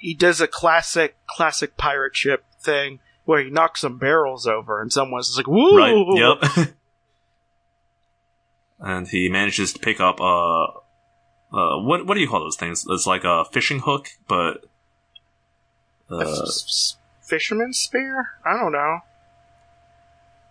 He 0.00 0.14
does 0.14 0.40
a 0.40 0.46
classic, 0.46 1.16
classic 1.28 1.76
pirate 1.76 2.16
ship 2.16 2.44
thing 2.62 3.00
where 3.24 3.42
he 3.42 3.50
knocks 3.50 3.80
some 3.80 3.98
barrels 3.98 4.46
over, 4.46 4.80
and 4.80 4.92
someone's 4.92 5.36
like, 5.36 5.46
"Woo!" 5.46 5.76
Right. 5.76 6.38
Yep. 6.54 6.68
and 8.80 9.08
he 9.08 9.28
manages 9.28 9.72
to 9.72 9.78
pick 9.78 10.00
up 10.00 10.20
uh 10.20 10.66
uh 11.52 11.78
what 11.80 12.06
what 12.06 12.14
do 12.14 12.20
you 12.20 12.28
call 12.28 12.40
those 12.40 12.56
things? 12.56 12.84
It's 12.88 13.06
like 13.06 13.24
a 13.24 13.44
fishing 13.44 13.80
hook, 13.80 14.08
but 14.28 14.64
A 16.10 16.14
uh, 16.16 16.46
fisherman's 17.22 17.78
spear? 17.78 18.26
I 18.44 18.52
don't 18.58 18.72
know. 18.72 18.98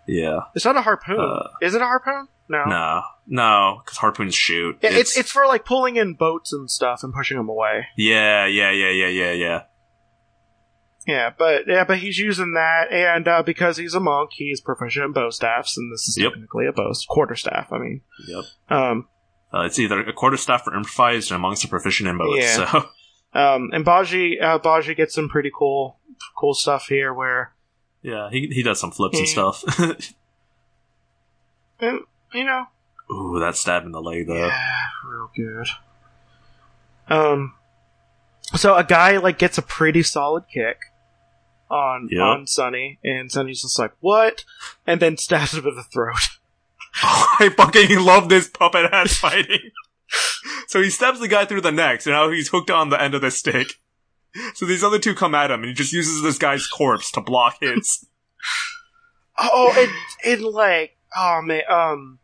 yeah. 0.08 0.40
It's 0.56 0.66
not 0.66 0.76
a 0.78 0.82
harpoon. 0.82 1.20
Uh, 1.20 1.50
Is 1.62 1.76
it 1.76 1.82
a 1.82 1.86
harpoon? 1.86 2.28
No. 2.52 2.66
No, 2.66 3.02
no, 3.28 3.82
because 3.86 3.98
harpoons 4.00 4.34
shoot. 4.34 4.80
Yeah, 4.82 4.90
it's, 4.94 5.16
it's 5.16 5.30
for 5.32 5.46
like 5.46 5.66
pulling 5.66 5.98
in 5.98 6.16
boats 6.16 6.52
and 6.52 6.70
stuff 6.72 7.04
and 7.04 7.14
pushing 7.14 7.38
them 7.38 7.48
away. 7.48 7.86
yeah, 7.96 8.48
yeah, 8.48 8.72
yeah, 8.72 8.90
yeah, 8.90 9.08
yeah, 9.08 9.32
yeah. 9.34 9.62
Yeah, 11.08 11.32
but 11.38 11.64
yeah, 11.68 11.86
but 11.86 12.00
he's 12.00 12.18
using 12.20 12.54
that, 12.54 12.92
and 12.92 13.28
uh, 13.28 13.42
because 13.44 13.78
he's 13.78 13.94
a 13.96 14.00
monk, 14.00 14.32
he's 14.34 14.62
proficient 14.62 15.06
in 15.06 15.12
bo 15.14 15.30
staffs, 15.30 15.78
and 15.78 15.92
this 15.94 16.08
is 16.08 16.18
Yep. 16.18 16.34
technically 16.34 16.66
a 16.68 16.72
bow 16.72 16.92
quarter 17.08 17.36
staff. 17.36 17.72
I 17.72 17.78
mean, 17.80 18.02
Yep. 18.28 18.44
um, 18.70 19.08
Uh, 19.54 19.62
it's 19.62 19.80
either 19.80 20.02
a 20.02 20.14
quarter 20.14 20.38
staff 20.38 20.64
for 20.64 20.76
improvised, 20.76 21.32
and 21.32 21.36
amongst 21.36 21.64
the 21.64 21.68
proficient 21.68 22.08
in 22.10 22.18
both. 22.18 22.40
Yeah. 22.40 22.56
So 22.72 22.90
um, 23.40 23.70
and 23.74 23.84
Baji, 23.84 24.40
uh, 24.40 24.60
Baji 24.60 24.94
gets 24.96 25.16
some 25.16 25.30
pretty 25.30 25.52
cool, 25.54 25.98
cool 26.38 26.54
stuff 26.54 26.86
here. 26.88 27.14
Where, 27.14 27.54
yeah, 28.02 28.30
he 28.30 28.48
he 28.48 28.62
does 28.64 28.80
some 28.80 28.92
flips 28.92 29.18
and 29.18 29.28
stuff. 29.28 29.64
and, 31.80 32.02
you 32.34 32.44
know, 32.44 32.66
Ooh, 33.12 33.40
that 33.40 33.56
stab 33.56 33.86
in 33.86 33.92
the 33.92 34.02
leg 34.02 34.28
though. 34.28 34.36
Yeah, 34.36 34.86
real 35.08 35.32
good. 35.36 35.68
Um, 37.08 37.56
so 38.56 38.76
a 38.76 38.84
guy 38.84 39.18
like 39.18 39.40
gets 39.40 39.58
a 39.58 39.64
pretty 39.64 40.04
solid 40.04 40.44
kick 40.54 40.78
on 41.70 42.08
Yep. 42.12 42.22
on 42.22 42.48
Sunny, 42.48 43.00
and 43.04 43.32
Sunny's 43.32 43.62
just 43.64 43.80
like, 43.80 43.94
"What?" 44.00 44.46
and 44.86 45.00
then 45.00 45.18
stabs 45.18 45.56
him 45.56 45.66
in 45.68 45.76
the 45.76 45.84
throat. 45.84 46.39
I 47.04 47.50
fucking 47.56 48.00
love 48.00 48.30
this 48.30 48.48
puppet 48.50 48.92
ass 48.92 49.18
fighting. 49.18 49.72
so 50.68 50.82
he 50.82 50.90
stabs 50.90 51.20
the 51.20 51.28
guy 51.28 51.46
through 51.46 51.62
the 51.62 51.72
neck, 51.72 52.02
so 52.02 52.12
now 52.12 52.30
he's 52.30 52.50
hooked 52.50 52.72
on 52.72 52.90
the 52.90 53.02
end 53.02 53.14
of 53.16 53.22
the 53.22 53.32
stick. 53.32 53.74
So 54.56 54.66
these 54.66 54.84
other 54.84 55.00
two 55.00 55.16
come 55.16 55.34
at 55.36 55.52
him, 55.52 55.62
and 55.62 55.70
he 55.70 55.74
just 55.74 55.94
uses 55.94 56.22
this 56.22 56.38
guy's 56.38 56.68
corpse 56.68 57.12
to 57.14 57.22
block 57.22 57.58
hits. 57.62 58.06
Oh, 59.38 59.74
and 59.78 60.32
and 60.42 60.54
like, 60.54 60.98
oh 61.16 61.42
man, 61.44 61.62
um. 61.70 62.20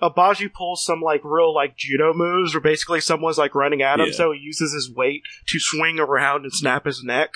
Abaji 0.00 0.52
pulls 0.52 0.84
some 0.84 1.00
like 1.00 1.22
real 1.24 1.52
like 1.52 1.76
judo 1.76 2.12
moves 2.14 2.54
where 2.54 2.60
basically 2.60 3.00
someone's 3.00 3.36
like 3.36 3.56
running 3.56 3.82
at 3.82 3.98
him, 3.98 4.06
Yeah. 4.06 4.12
so 4.12 4.30
he 4.30 4.38
uses 4.38 4.72
his 4.72 4.88
weight 4.94 5.22
to 5.48 5.58
swing 5.58 5.98
around 5.98 6.44
and 6.44 6.52
snap 6.52 6.84
his 6.84 7.02
neck. 7.02 7.30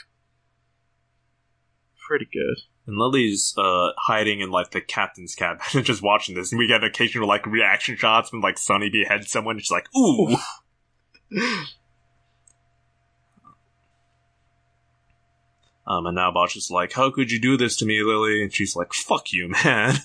Pretty 2.07 2.27
good. 2.33 2.63
And 2.87 2.99
Lily's 2.99 3.55
uh, 3.57 3.91
hiding 3.97 4.41
in 4.41 4.51
like 4.51 4.73
the 4.73 4.81
captain's 4.81 5.35
cabin 5.35 5.61
and 5.75 5.85
just 5.85 6.03
watching 6.03 6.35
this, 6.35 6.51
and 6.53 6.59
we 6.59 6.67
get 6.67 6.83
occasional 6.83 7.29
like 7.29 7.47
reaction 7.47 7.97
shots 7.97 8.33
when 8.33 8.43
like 8.43 8.59
Sunny 8.59 8.91
beheads 8.91 9.31
someone. 9.31 9.59
She's 9.59 9.71
like, 9.71 9.89
"Ooh." 9.97 10.37
Um, 15.87 16.07
and 16.07 16.15
now 16.15 16.31
Bosch 16.31 16.57
is 16.57 16.71
like, 16.71 16.93
"How 16.93 17.11
could 17.11 17.31
you 17.31 17.41
do 17.41 17.57
this 17.57 17.77
to 17.77 17.85
me, 17.85 18.03
Lily?" 18.03 18.43
And 18.43 18.55
she's 18.55 18.77
like, 18.77 18.93
"Fuck 18.93 19.33
you, 19.33 19.49
man." 19.65 19.97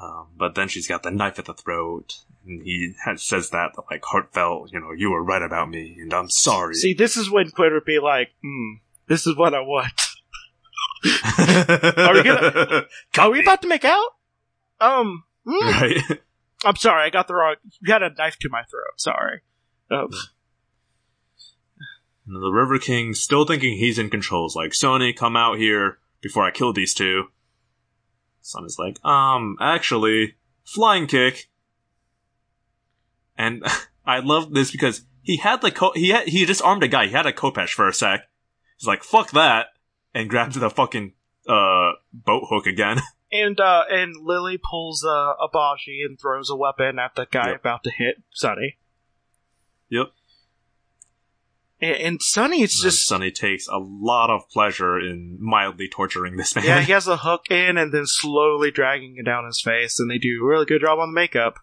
Um, 0.00 0.28
but 0.36 0.54
then 0.54 0.68
she's 0.68 0.88
got 0.88 1.02
the 1.02 1.10
knife 1.10 1.38
at 1.38 1.44
the 1.44 1.54
throat, 1.54 2.24
and 2.44 2.62
he 2.62 2.94
has, 3.04 3.22
says 3.22 3.50
that 3.50 3.72
like 3.90 4.02
heartfelt, 4.04 4.72
you 4.72 4.80
know, 4.80 4.92
you 4.92 5.10
were 5.10 5.22
right 5.22 5.42
about 5.42 5.70
me, 5.70 5.98
and 6.00 6.12
I'm 6.12 6.28
sorry. 6.28 6.74
See, 6.74 6.94
this 6.94 7.16
is 7.16 7.30
when 7.30 7.50
Quinn 7.50 7.72
would 7.72 7.84
be 7.84 8.00
like, 8.00 8.30
hmm, 8.42 8.74
this 9.06 9.26
is 9.26 9.36
what 9.36 9.54
I 9.54 9.60
want. 9.60 9.92
Are 11.04 12.14
we 12.14 12.22
gonna- 12.22 12.86
Are 13.18 13.30
we 13.30 13.40
about 13.40 13.62
to 13.62 13.68
make 13.68 13.84
out? 13.84 14.08
Um, 14.80 15.24
mm, 15.46 15.60
Right? 15.60 16.20
I'm 16.64 16.76
sorry, 16.76 17.02
I 17.04 17.10
got 17.10 17.28
the 17.28 17.34
wrong. 17.34 17.56
You 17.82 17.92
had 17.92 18.02
a 18.02 18.10
knife 18.14 18.38
to 18.40 18.48
my 18.48 18.62
throat. 18.62 18.94
Sorry. 18.98 19.40
Um, 19.90 20.08
the 22.26 22.50
River 22.50 22.78
King, 22.78 23.12
still 23.14 23.44
thinking 23.44 23.76
he's 23.76 23.98
in 23.98 24.08
control, 24.08 24.46
is 24.46 24.56
like, 24.56 24.72
Sunny, 24.72 25.12
come 25.12 25.36
out 25.36 25.58
here 25.58 25.98
before 26.22 26.42
I 26.44 26.50
kill 26.50 26.72
these 26.72 26.94
two. 26.94 27.24
Son 28.40 28.64
is 28.64 28.78
like, 28.78 29.02
um, 29.04 29.56
actually, 29.60 30.36
flying 30.64 31.06
kick. 31.06 31.50
And 33.36 33.62
I 34.06 34.20
love 34.20 34.54
this 34.54 34.70
because 34.70 35.02
he 35.22 35.36
had 35.36 35.62
like, 35.62 35.74
co- 35.74 35.92
he 35.94 36.10
had, 36.10 36.28
he 36.28 36.44
just 36.46 36.62
armed 36.62 36.82
a 36.82 36.88
guy. 36.88 37.06
He 37.06 37.12
had 37.12 37.26
a 37.26 37.32
Khopesh 37.32 37.70
for 37.70 37.88
a 37.88 37.92
sec. 37.94 38.22
He's 38.78 38.86
like, 38.86 39.02
fuck 39.04 39.30
that. 39.32 39.66
And 40.14 40.30
grabs 40.30 40.54
the 40.54 40.70
fucking, 40.70 41.12
uh, 41.48 41.92
boat 42.12 42.44
hook 42.48 42.66
again. 42.66 43.00
and 43.32 43.58
uh, 43.60 43.82
and 43.90 44.14
Lily 44.22 44.58
pulls 44.58 45.04
uh, 45.04 45.32
a 45.42 45.48
Baji 45.52 46.02
and 46.08 46.18
throws 46.18 46.48
a 46.48 46.56
weapon 46.56 46.98
at 46.98 47.14
the 47.16 47.26
guy 47.30 47.48
Yep. 47.50 47.60
about 47.60 47.84
to 47.84 47.90
hit 47.90 48.22
Sunny. 48.32 48.76
yep. 49.88 50.12
And, 51.80 51.96
and 51.96 52.22
Sunny, 52.22 52.62
it's 52.62 52.76
And 52.82 52.90
just 52.92 53.06
Sunny 53.06 53.30
takes 53.30 53.66
a 53.68 53.76
lot 53.78 54.30
of 54.30 54.48
pleasure 54.48 54.98
in 54.98 55.36
mildly 55.40 55.88
torturing 55.88 56.36
this 56.36 56.54
man. 56.54 56.64
yeah, 56.64 56.80
he 56.80 56.92
has 56.96 57.04
the 57.06 57.18
hook 57.18 57.50
in 57.50 57.76
and 57.76 57.92
then 57.92 58.06
slowly 58.06 58.70
dragging 58.70 59.16
it 59.18 59.24
down 59.24 59.44
his 59.46 59.60
face, 59.60 59.98
and 59.98 60.10
they 60.10 60.18
do 60.18 60.40
a 60.42 60.46
really 60.46 60.64
good 60.66 60.80
job 60.80 60.98
on 60.98 61.10
the 61.10 61.14
makeup. 61.20 61.56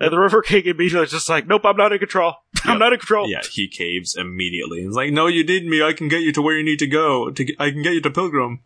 And 0.00 0.10
the 0.12 0.18
River 0.18 0.40
King 0.42 0.62
immediately 0.64 1.04
is 1.04 1.10
just 1.10 1.28
like, 1.28 1.46
nope, 1.46 1.62
I'm 1.64 1.76
not 1.76 1.92
in 1.92 1.98
control. 1.98 2.34
I'm 2.64 2.72
Yep. 2.72 2.78
not 2.78 2.92
in 2.94 2.98
control. 2.98 3.28
Yeah, 3.30 3.42
he 3.50 3.68
caves 3.68 4.16
immediately. 4.16 4.82
He's 4.82 4.94
like, 4.94 5.12
"No, 5.12 5.26
you 5.26 5.44
need 5.44 5.66
me. 5.66 5.82
I 5.82 5.92
can 5.92 6.08
get 6.08 6.22
you 6.22 6.32
to 6.32 6.42
where 6.42 6.56
you 6.56 6.64
need 6.64 6.78
to 6.80 6.86
go. 6.86 7.30
To 7.30 7.44
get, 7.44 7.56
I 7.60 7.70
can 7.70 7.82
get 7.82 7.92
you 7.94 8.00
to 8.02 8.10
Pilgrim." 8.10 8.60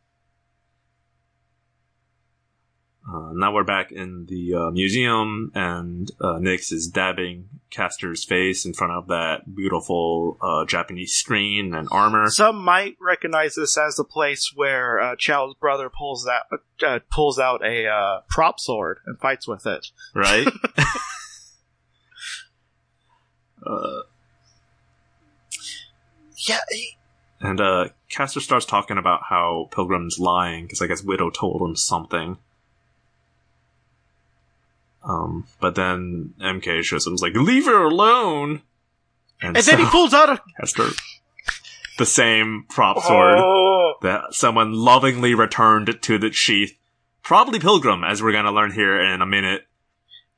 Uh, 3.07 3.33
now 3.35 3.53
we're 3.53 3.65
back 3.65 3.93
in 3.93 4.27
the 4.27 4.55
uh, 4.55 4.71
museum, 4.71 5.53
and 5.55 6.11
uh, 6.21 6.39
Nyx 6.39 6.73
is 6.73 6.89
dabbing 6.89 7.49
Castor's 7.71 8.25
face 8.25 8.65
in 8.65 8.73
front 8.73 8.95
of 8.95 9.09
that 9.09 9.55
beautiful 9.55 10.39
uh, 10.41 10.65
Japanese 10.65 11.13
screen 11.13 11.75
and 11.75 11.87
armor. 11.93 12.29
Some 12.31 12.57
might 12.65 12.97
recognize 13.01 13.57
this 13.57 13.77
as 13.77 13.97
the 13.97 14.05
place 14.05 14.53
where 14.55 14.99
uh, 15.01 15.17
Chau's 15.19 15.55
brother 15.61 15.91
pulls 15.91 16.25
that 16.25 16.45
uh, 16.87 17.01
pulls 17.11 17.39
out 17.39 17.63
a 17.65 17.87
uh, 17.87 18.21
prop 18.31 18.59
sword 18.59 18.99
and 19.07 19.19
fights 19.21 19.47
with 19.47 19.67
it. 19.67 19.89
right? 20.15 20.47
uh, 23.67 24.03
Yeah, 26.49 26.59
and 27.41 27.61
uh, 27.61 27.89
Castor 28.09 28.41
starts 28.41 28.65
talking 28.67 28.99
about 28.99 29.23
how 29.29 29.69
Pilgrim's 29.73 30.19
lying 30.19 30.65
because 30.65 30.81
I 30.83 30.87
guess 30.87 31.03
Widow 31.03 31.31
told 31.31 31.61
him 31.63 31.77
something. 31.77 32.39
Um, 35.03 35.47
but 35.61 35.75
then 35.75 36.33
MK 36.41 36.83
shows 36.83 37.07
him, 37.07 37.13
he's 37.13 37.23
like, 37.23 37.35
"Leave 37.35 37.67
her 37.67 37.85
alone," 37.85 38.63
and 39.43 39.55
then 39.57 39.79
he 39.79 39.85
pulls 39.87 40.15
out 40.15 40.31
a 40.31 40.41
Castor 40.61 40.89
the 41.99 42.07
same 42.07 42.65
prop 42.69 42.99
sword 43.03 43.39
Oh. 43.39 43.95
that 44.03 44.33
someone 44.35 44.73
lovingly 44.73 45.35
returned 45.35 45.99
to 46.03 46.19
the 46.19 46.33
sheath. 46.33 46.77
Probably 47.23 47.59
Pilgrim, 47.61 48.03
as 48.03 48.23
we're 48.23 48.33
gonna 48.33 48.53
learn 48.53 48.73
here 48.73 48.99
in 49.01 49.21
a 49.23 49.27
minute. 49.27 49.67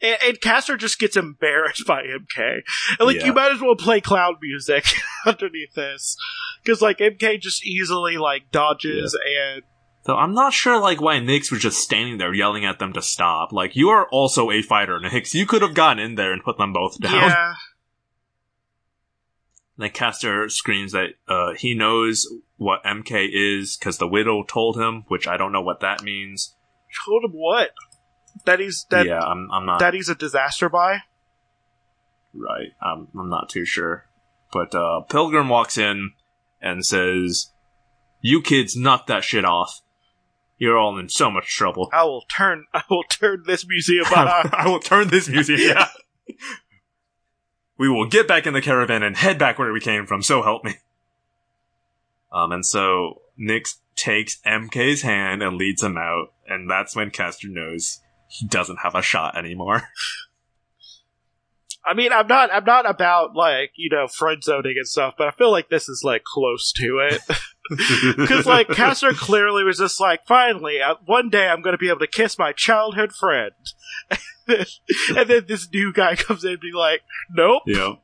And, 0.02 0.16
and 0.24 0.40
Castor 0.40 0.76
just 0.76 0.98
gets 0.98 1.16
embarrassed 1.16 1.86
by 1.86 2.02
MK. 2.02 2.60
And, 2.98 3.06
like 3.06 3.16
Yeah. 3.16 3.26
you 3.26 3.32
might 3.32 3.52
as 3.52 3.60
well 3.60 3.76
play 3.76 4.00
clown 4.00 4.36
music 4.42 4.84
underneath 5.26 5.74
this, 5.74 6.16
because 6.62 6.80
like 6.82 6.98
MK 6.98 7.40
just 7.40 7.64
easily 7.66 8.16
like 8.18 8.50
dodges 8.52 9.16
and 9.26 9.62
So 10.04 10.14
I'm 10.14 10.34
not 10.34 10.52
sure 10.52 10.78
like 10.80 11.00
why 11.00 11.16
Nyx 11.18 11.50
was 11.50 11.60
just 11.62 11.78
standing 11.78 12.18
there 12.18 12.32
yelling 12.34 12.64
at 12.64 12.78
them 12.78 12.92
to 12.92 13.02
stop. 13.02 13.52
Like 13.52 13.74
you 13.76 13.88
are 13.88 14.06
also 14.10 14.50
a 14.50 14.62
fighter, 14.62 14.98
Nyx. 15.02 15.34
You 15.34 15.46
could 15.46 15.62
have 15.62 15.74
gotten 15.74 15.98
in 16.02 16.14
there 16.14 16.32
and 16.32 16.42
put 16.44 16.58
them 16.58 16.72
both 16.72 16.98
down. 17.00 17.12
yeah, 17.14 17.54
Then 19.78 19.90
Castor 19.90 20.48
screams 20.48 20.92
that 20.92 21.10
uh, 21.28 21.52
he 21.54 21.74
knows 21.74 22.26
what 22.56 22.82
MK 22.84 23.28
is 23.30 23.76
because 23.76 23.98
the 23.98 24.08
widow 24.08 24.42
told 24.42 24.80
him, 24.80 25.04
which 25.08 25.26
I 25.28 25.36
don't 25.36 25.52
know 25.52 25.60
what 25.60 25.80
that 25.80 26.02
means. 26.02 26.54
told 27.04 27.24
him 27.24 27.32
what 27.32 27.70
that 28.46 28.60
he's 28.60 28.86
that 28.90 29.06
yeah, 29.06 29.20
I'm, 29.20 29.48
I'm 29.52 29.66
not 29.66 29.80
that 29.80 29.94
he's 29.94 30.08
a 30.08 30.14
disaster 30.14 30.68
by. 30.68 31.00
right. 32.32 32.72
I'm, 32.80 33.08
I'm 33.18 33.28
not 33.28 33.48
too 33.48 33.64
sure. 33.64 34.06
But 34.52 34.74
uh, 34.74 35.00
Pilgrim 35.02 35.48
walks 35.48 35.76
in 35.76 36.12
and 36.62 36.84
says, 36.84 37.52
"You 38.20 38.40
kids, 38.40 38.76
knock 38.76 39.06
that 39.08 39.24
shit 39.24 39.44
off. 39.44 39.82
You're 40.58 40.78
all 40.78 40.98
in 40.98 41.08
so 41.10 41.30
much 41.30 41.54
trouble. 41.54 41.90
I 41.92 42.04
will 42.04 42.24
turn 42.34 42.64
I 42.72 42.82
will 42.88 43.04
turn 43.04 43.42
this 43.46 43.66
museum 43.68 44.06
on. 44.06 44.28
I 44.52 44.68
will 44.68 44.80
turn 44.80 45.08
this 45.08 45.28
museum. 45.28 45.60
Yeah. 45.60 45.88
we 47.78 47.88
will 47.88 48.06
get 48.06 48.26
back 48.26 48.46
in 48.46 48.54
the 48.54 48.62
caravan 48.62 49.02
and 49.02 49.16
head 49.16 49.38
back 49.38 49.58
where 49.58 49.72
we 49.72 49.80
came 49.80 50.06
from. 50.06 50.22
So 50.22 50.42
help 50.42 50.64
me." 50.64 50.76
Um, 52.32 52.52
and 52.52 52.66
so 52.66 53.22
Nyx 53.40 53.76
takes 53.94 54.40
MK's 54.46 55.02
hand 55.02 55.42
and 55.42 55.56
leads 55.56 55.82
him 55.82 55.96
out, 55.96 56.32
and 56.46 56.70
that's 56.70 56.94
when 56.94 57.10
Castor 57.10 57.48
knows 57.48 58.00
he 58.28 58.46
doesn't 58.46 58.78
have 58.78 58.94
a 58.94 59.02
shot 59.02 59.36
anymore. 59.36 59.82
I 61.86 61.94
mean, 61.94 62.12
I'm 62.12 62.26
not 62.26 62.50
I'm 62.52 62.64
not 62.64 62.88
about 62.88 63.36
like 63.36 63.70
you 63.76 63.88
know 63.90 64.08
friend 64.08 64.42
zoning 64.42 64.74
and 64.76 64.88
stuff, 64.88 65.14
but 65.16 65.28
I 65.28 65.30
feel 65.30 65.52
like 65.52 65.68
this 65.68 65.88
is 65.88 66.02
like 66.04 66.24
close 66.24 66.72
to 66.72 66.98
it. 67.10 67.20
Because 68.16 68.46
like 68.46 68.68
Castor 68.68 69.12
clearly 69.12 69.64
was 69.64 69.78
just 69.78 70.00
like, 70.00 70.24
finally, 70.24 70.80
uh, 70.80 70.94
one 71.04 71.30
day 71.30 71.48
I'm 71.48 71.62
going 71.62 71.74
to 71.74 71.78
be 71.78 71.88
able 71.88 71.98
to 71.98 72.06
kiss 72.06 72.38
my 72.38 72.52
childhood 72.52 73.12
friend, 73.12 73.50
and 74.46 75.28
then 75.28 75.46
this 75.48 75.68
new 75.72 75.92
guy 75.92 76.14
comes 76.14 76.44
in 76.44 76.52
and 76.52 76.60
be 76.60 76.70
like, 76.72 77.02
nope. 77.28 77.62
Yeah. 77.66 77.94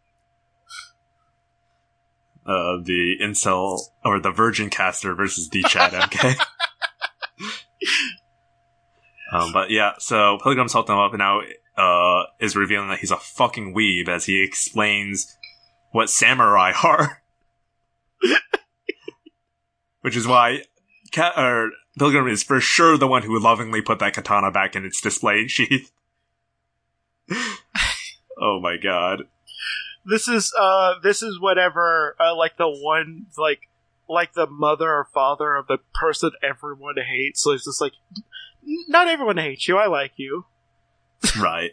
Uh, 2.45 2.83
the 2.83 3.19
incel 3.23 3.79
or 4.05 4.19
the 4.19 4.33
virgin 4.33 4.69
caster 4.69 5.15
versus 5.15 5.49
the 5.49 5.63
Chad 5.63 5.93
MK. 5.93 6.45
Um, 9.33 9.53
but 9.53 9.71
yeah, 9.71 9.93
so 9.99 10.39
Pilgrim's 10.43 10.73
helped 10.73 10.91
him 10.91 10.99
up 10.99 11.13
and 11.13 11.19
now 11.19 11.41
uh, 11.77 12.25
is 12.39 12.55
revealing 12.55 12.89
that 12.89 12.99
he's 12.99 13.11
a 13.11 13.17
fucking 13.17 13.75
weeb 13.75 14.09
as 14.09 14.27
he 14.27 14.43
explains 14.43 15.37
what 15.93 16.11
samurai 16.11 16.73
are. 16.85 17.23
Which 20.03 20.17
is 20.17 20.27
why 20.27 20.63
or 21.37 21.71
Pilgrim 21.99 22.27
is 22.27 22.43
for 22.43 22.61
sure 22.61 22.99
the 22.99 23.07
one 23.07 23.23
who 23.23 23.39
lovingly 23.39 23.83
put 23.83 23.99
that 24.01 24.15
katana 24.15 24.51
back 24.51 24.75
in 24.75 24.85
its 24.85 25.01
display 25.01 25.47
sheath. 25.49 25.93
oh 28.41 28.61
my 28.61 28.77
god. 28.77 29.23
This 30.05 30.27
is 30.27 30.53
uh 30.59 30.95
this 31.03 31.23
is 31.23 31.41
whatever 31.41 32.17
uh, 32.19 32.35
like 32.35 32.57
the 32.57 32.69
one 32.69 33.27
like 33.39 33.69
like 34.09 34.35
the 34.35 34.47
mother 34.47 34.91
or 34.91 35.09
father 35.13 35.57
of 35.57 35.67
the 35.67 35.79
person 35.95 36.31
everyone 36.43 36.97
hates. 36.97 37.43
So 37.43 37.53
it's 37.53 37.65
just 37.65 37.81
like, 37.81 37.93
not 38.89 39.09
everyone 39.09 39.39
hates 39.39 39.67
you. 39.69 39.77
I 39.79 39.87
like 39.87 40.13
you. 40.17 40.47
right. 41.41 41.73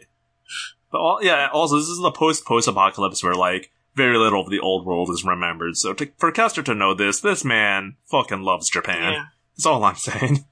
But 0.92 0.98
all, 0.98 1.18
yeah, 1.22 1.48
also 1.52 1.76
this 1.76 1.88
is 1.88 2.00
the 2.00 2.10
post 2.10 2.44
post 2.44 2.68
apocalypse 2.68 3.22
where 3.22 3.34
like 3.34 3.70
very 3.94 4.16
little 4.16 4.40
of 4.40 4.50
the 4.50 4.60
old 4.60 4.86
world 4.86 5.10
is 5.10 5.24
remembered. 5.24 5.76
So 5.76 5.92
to, 5.94 6.10
for 6.18 6.30
Castor 6.32 6.62
to 6.64 6.74
know 6.74 6.94
this, 6.94 7.20
this 7.20 7.44
man 7.44 7.96
fucking 8.10 8.42
loves 8.42 8.68
Japan. 8.70 9.12
Yeah. 9.12 9.24
That's 9.56 9.66
all 9.66 9.82
I'm 9.84 9.94
saying. 9.96 10.44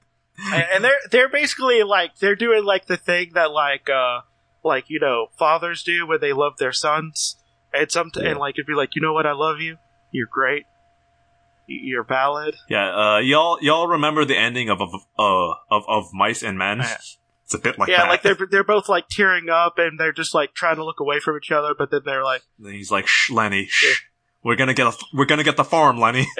and, 0.53 0.65
and 0.75 0.83
they're 0.83 0.99
they're 1.11 1.29
basically 1.29 1.83
like 1.83 2.17
they're 2.19 2.35
doing 2.35 2.63
like 2.63 2.87
the 2.87 2.97
thing 2.97 3.31
that 3.33 3.51
like 3.51 3.89
uh 3.89 4.21
like 4.63 4.89
you 4.89 4.99
know 4.99 5.27
fathers 5.37 5.83
do 5.83 6.07
when 6.07 6.21
they 6.21 6.33
love 6.33 6.57
their 6.57 6.71
sons 6.73 7.37
and 7.73 7.91
some 7.91 8.11
Yeah. 8.15 8.29
and 8.31 8.39
like 8.39 8.55
it'd 8.55 8.65
be 8.67 8.73
like 8.73 8.95
you 8.95 9.01
know 9.01 9.13
what 9.13 9.25
I 9.25 9.33
love 9.33 9.59
you 9.59 9.77
you're 10.11 10.27
great 10.31 10.63
Y- 11.69 11.81
you're 11.83 12.05
Yeah, 12.69 13.15
uh, 13.15 13.17
y'all 13.19 13.59
y'all 13.61 13.87
remember 13.87 14.25
the 14.25 14.37
ending 14.37 14.69
of 14.69 14.81
of 14.81 14.89
uh, 15.17 15.53
of, 15.69 15.83
of 15.87 16.05
Mice 16.13 16.41
and 16.41 16.57
Men? 16.57 16.79
Yeah. 16.79 16.97
It's 17.45 17.53
a 17.53 17.59
bit 17.59 17.79
like 17.79 17.89
yeah 17.89 18.03
that. 18.03 18.09
like 18.09 18.21
they're 18.21 18.37
they're 18.49 18.63
both 18.63 18.89
like 18.89 19.07
tearing 19.09 19.49
up 19.49 19.77
and 19.77 19.99
they're 19.99 20.11
just 20.11 20.35
like 20.35 20.53
trying 20.53 20.75
to 20.75 20.85
look 20.85 20.99
away 20.99 21.19
from 21.19 21.35
each 21.37 21.51
other 21.51 21.73
but 21.75 21.89
then 21.89 22.01
they're 22.05 22.23
like 22.23 22.43
And 22.63 22.73
he's 22.73 22.91
like, 22.91 23.07
"Shh, 23.07 23.31
Lenny, 23.31 23.65
shh. 23.67 24.01
We're 24.43 24.55
gonna 24.55 24.73
get 24.75 24.87
a 24.87 24.93
we're 25.13 25.25
gonna 25.25 25.43
get 25.43 25.57
the 25.57 25.63
farm, 25.63 25.99
Lenny. 25.99 26.27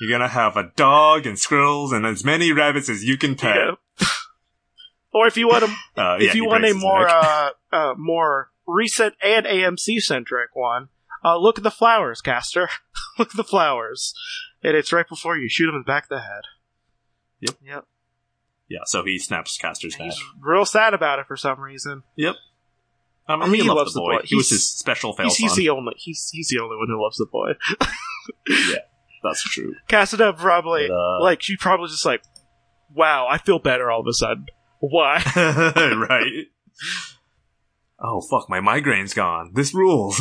You're 0.00 0.10
gonna 0.10 0.28
have 0.28 0.56
a 0.56 0.70
dog 0.76 1.26
and 1.26 1.38
squirrels 1.38 1.92
and 1.92 2.04
as 2.06 2.24
many 2.24 2.52
rabbits 2.52 2.88
as 2.90 3.04
you 3.04 3.16
can 3.16 3.36
pet." 3.36 3.56
Yeah. 3.56 4.06
or 5.12 5.26
if 5.26 5.36
you 5.36 5.48
want 5.48 5.64
a 5.64 5.74
Uh, 6.00 6.16
if 6.20 6.28
yeah, 6.28 6.34
you 6.34 6.44
want 6.46 6.64
a 6.64 6.74
more 6.74 7.08
uh, 7.08 7.50
uh 7.72 7.94
more 7.96 8.50
recent 8.66 9.14
and 9.22 9.46
AMC 9.46 10.00
centric 10.00 10.54
one, 10.54 10.88
uh 11.24 11.36
look 11.38 11.58
at 11.58 11.64
the 11.64 11.70
flowers, 11.70 12.20
Castor. 12.20 12.68
look 13.18 13.30
at 13.30 13.36
the 13.36 13.44
flowers, 13.44 14.14
and 14.62 14.76
it's 14.76 14.92
right 14.92 15.08
before 15.08 15.36
you 15.36 15.48
shoot 15.48 15.68
him 15.68 15.74
in 15.74 15.82
the 15.82 15.90
back 15.90 16.04
of 16.04 16.08
the 16.10 16.20
head. 16.20 16.42
Yep. 17.40 17.54
Yep. 17.64 17.84
yeah, 18.68 18.78
so 18.84 19.04
he 19.04 19.18
snaps 19.18 19.56
Castor's 19.58 19.98
neck. 19.98 20.10
He's 20.10 20.22
real 20.40 20.64
sad 20.64 20.92
about 20.94 21.18
it 21.20 21.26
for 21.26 21.36
some 21.36 21.60
reason. 21.60 22.02
Yep. 22.16 22.34
Um, 23.28 23.42
I 23.42 23.46
mean, 23.46 23.56
he, 23.56 23.62
he 23.62 23.68
loves 23.68 23.92
the 23.92 24.00
the 24.00 24.04
boy. 24.04 24.16
boy. 24.16 24.22
He 24.24 24.34
was 24.34 24.48
his 24.48 24.66
special 24.66 25.12
fail 25.12 25.26
He's, 25.26 25.36
he's 25.36 25.56
the 25.56 25.68
only 25.68 25.92
he's 25.96 26.30
he's 26.32 26.48
the 26.48 26.60
only 26.60 26.76
one 26.76 26.88
who 26.88 27.02
loves 27.02 27.16
the 27.16 27.26
boy. 27.26 27.52
Yeah, 28.46 28.76
that's 29.22 29.42
true. 29.42 29.74
Cressida 29.88 30.34
probably 30.34 30.88
But, 30.88 30.94
uh, 30.94 31.22
like 31.22 31.40
she 31.42 31.56
probably 31.56 31.88
just 31.88 32.04
like 32.04 32.22
wow, 32.94 33.26
I 33.28 33.38
feel 33.38 33.58
better 33.58 33.90
all 33.90 34.00
of 34.00 34.06
a 34.06 34.12
sudden. 34.12 34.46
Why? 34.80 35.22
right. 35.36 36.46
Oh 38.00 38.20
fuck, 38.20 38.48
my 38.48 38.60
migraine's 38.60 39.14
gone. 39.14 39.52
This 39.54 39.74
rules. 39.74 40.20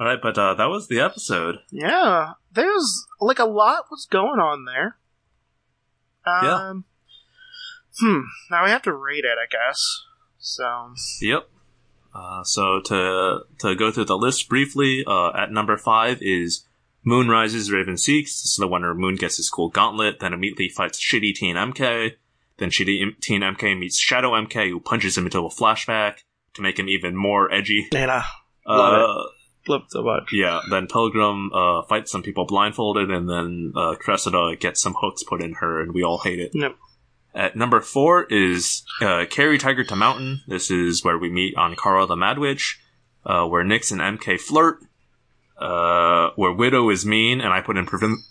All 0.00 0.06
right, 0.06 0.18
but 0.20 0.38
uh, 0.38 0.54
that 0.54 0.70
was 0.70 0.88
the 0.88 0.98
episode. 1.00 1.58
yeah, 1.70 2.32
there's 2.54 3.06
like 3.20 3.38
a 3.38 3.44
lot 3.44 3.84
was 3.90 4.08
going 4.10 4.40
on 4.40 4.64
there. 4.64 4.96
Um, 6.26 6.84
Hmm. 7.98 8.20
Now 8.50 8.64
we 8.64 8.70
have 8.70 8.82
to 8.82 8.92
rate 8.94 9.24
it, 9.24 9.36
I 9.38 9.46
guess. 9.50 9.78
So 10.38 10.94
Yep. 11.20 11.48
Uh, 12.14 12.42
so 12.44 12.80
to 12.80 13.40
to 13.58 13.74
go 13.74 13.90
through 13.92 14.06
the 14.06 14.16
list 14.16 14.48
briefly, 14.48 15.04
uh, 15.06 15.32
at 15.36 15.52
number 15.52 15.76
five 15.76 16.18
is 16.22 16.66
Moon 17.04 17.28
Rises, 17.28 17.70
Raven 17.70 17.96
Seeks. 17.98 18.40
This 18.42 18.52
is 18.52 18.56
the 18.58 18.68
one 18.68 18.82
where 18.82 18.94
Moon 18.94 19.16
gets 19.16 19.36
his 19.36 19.50
cool 19.50 19.68
gauntlet, 19.68 20.20
then 20.20 20.32
immediately 20.32 20.68
fights 20.70 20.98
shitty 20.98 21.34
Teen 21.34 21.56
MK. 21.56 22.12
Then 22.58 22.70
shitty 22.70 23.20
Teen 23.20 23.42
MK 23.42 23.78
meets 23.78 23.98
Shadow 23.98 24.30
MK, 24.32 24.70
who 24.70 24.80
punches 24.80 25.16
him 25.18 25.24
into 25.26 25.40
a 25.44 25.50
flashback 25.50 26.18
to 26.54 26.62
make 26.62 26.78
him 26.78 26.88
even 26.88 27.16
more 27.16 27.52
edgy. 27.52 27.88
Nana, 27.92 28.24
love 28.66 28.92
Uh, 28.94 29.20
it. 29.22 29.26
Love 29.68 29.82
so 29.88 30.02
much. 30.02 30.30
yeah, 30.32 30.60
then 30.70 30.86
Pilgrim 30.86 31.52
uh, 31.52 31.82
fights 31.82 32.10
some 32.10 32.22
people 32.22 32.46
blindfolded, 32.46 33.10
and 33.10 33.28
then 33.28 33.72
uh, 33.76 33.94
Cressida 33.94 34.56
gets 34.56 34.80
some 34.80 34.94
hooks 34.98 35.22
put 35.22 35.42
in 35.42 35.54
her, 35.54 35.82
and 35.82 35.92
we 35.92 36.02
all 36.02 36.18
hate 36.18 36.38
it. 36.38 36.52
Yep. 36.54 36.76
At 37.34 37.56
number 37.56 37.80
four 37.80 38.24
is 38.24 38.82
uh, 39.00 39.24
Carry 39.30 39.58
Tiger 39.58 39.84
to 39.84 39.96
Mountain. 39.96 40.40
This 40.48 40.70
is 40.70 41.04
where 41.04 41.18
we 41.18 41.30
meet 41.30 41.54
Ankara 41.54 42.08
the 42.08 42.16
Mad 42.16 42.38
Witch, 42.38 42.80
uh, 43.24 43.46
where 43.46 43.64
Nyx 43.64 43.92
and 43.92 44.00
MK 44.18 44.40
flirt, 44.40 44.78
uh, 45.58 46.30
where 46.34 46.52
Widow 46.52 46.90
is 46.90 47.06
mean, 47.06 47.40
and 47.40 47.52
I 47.52 47.60
put 47.60 47.76
in 47.76 47.86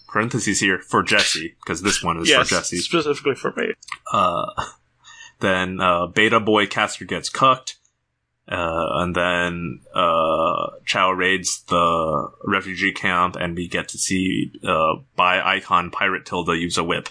parentheses 0.07 0.59
here 0.59 0.80
for 0.80 1.03
Jesse, 1.03 1.55
because 1.61 1.82
this 1.82 2.03
one 2.03 2.17
is 2.17 2.27
yes, 2.27 2.49
for 2.49 2.55
Jesse. 2.55 2.77
specifically 2.77 3.36
for 3.36 3.53
me. 3.55 3.73
Uh, 4.11 4.47
then 5.39 5.80
uh, 5.80 6.07
Beta 6.07 6.39
Boy 6.39 6.67
Castor 6.67 7.05
gets 7.05 7.30
cucked. 7.30 7.77
Uh, 8.52 9.02
and 9.02 9.16
then 9.16 9.80
uh, 9.93 10.72
Chau 10.84 11.12
raids 11.12 11.64
the 11.68 12.30
refugee 12.45 12.91
camp, 12.91 13.36
and 13.36 13.56
we 13.56 13.68
get 13.68 13.88
to 13.89 13.97
see 14.00 14.52
uh, 14.68 14.95
by 15.16 15.39
icon 15.39 15.91
Pirate 15.91 16.26
Tilda 16.26 16.58
use 16.58 16.78
a 16.78 16.84
whip. 16.84 17.10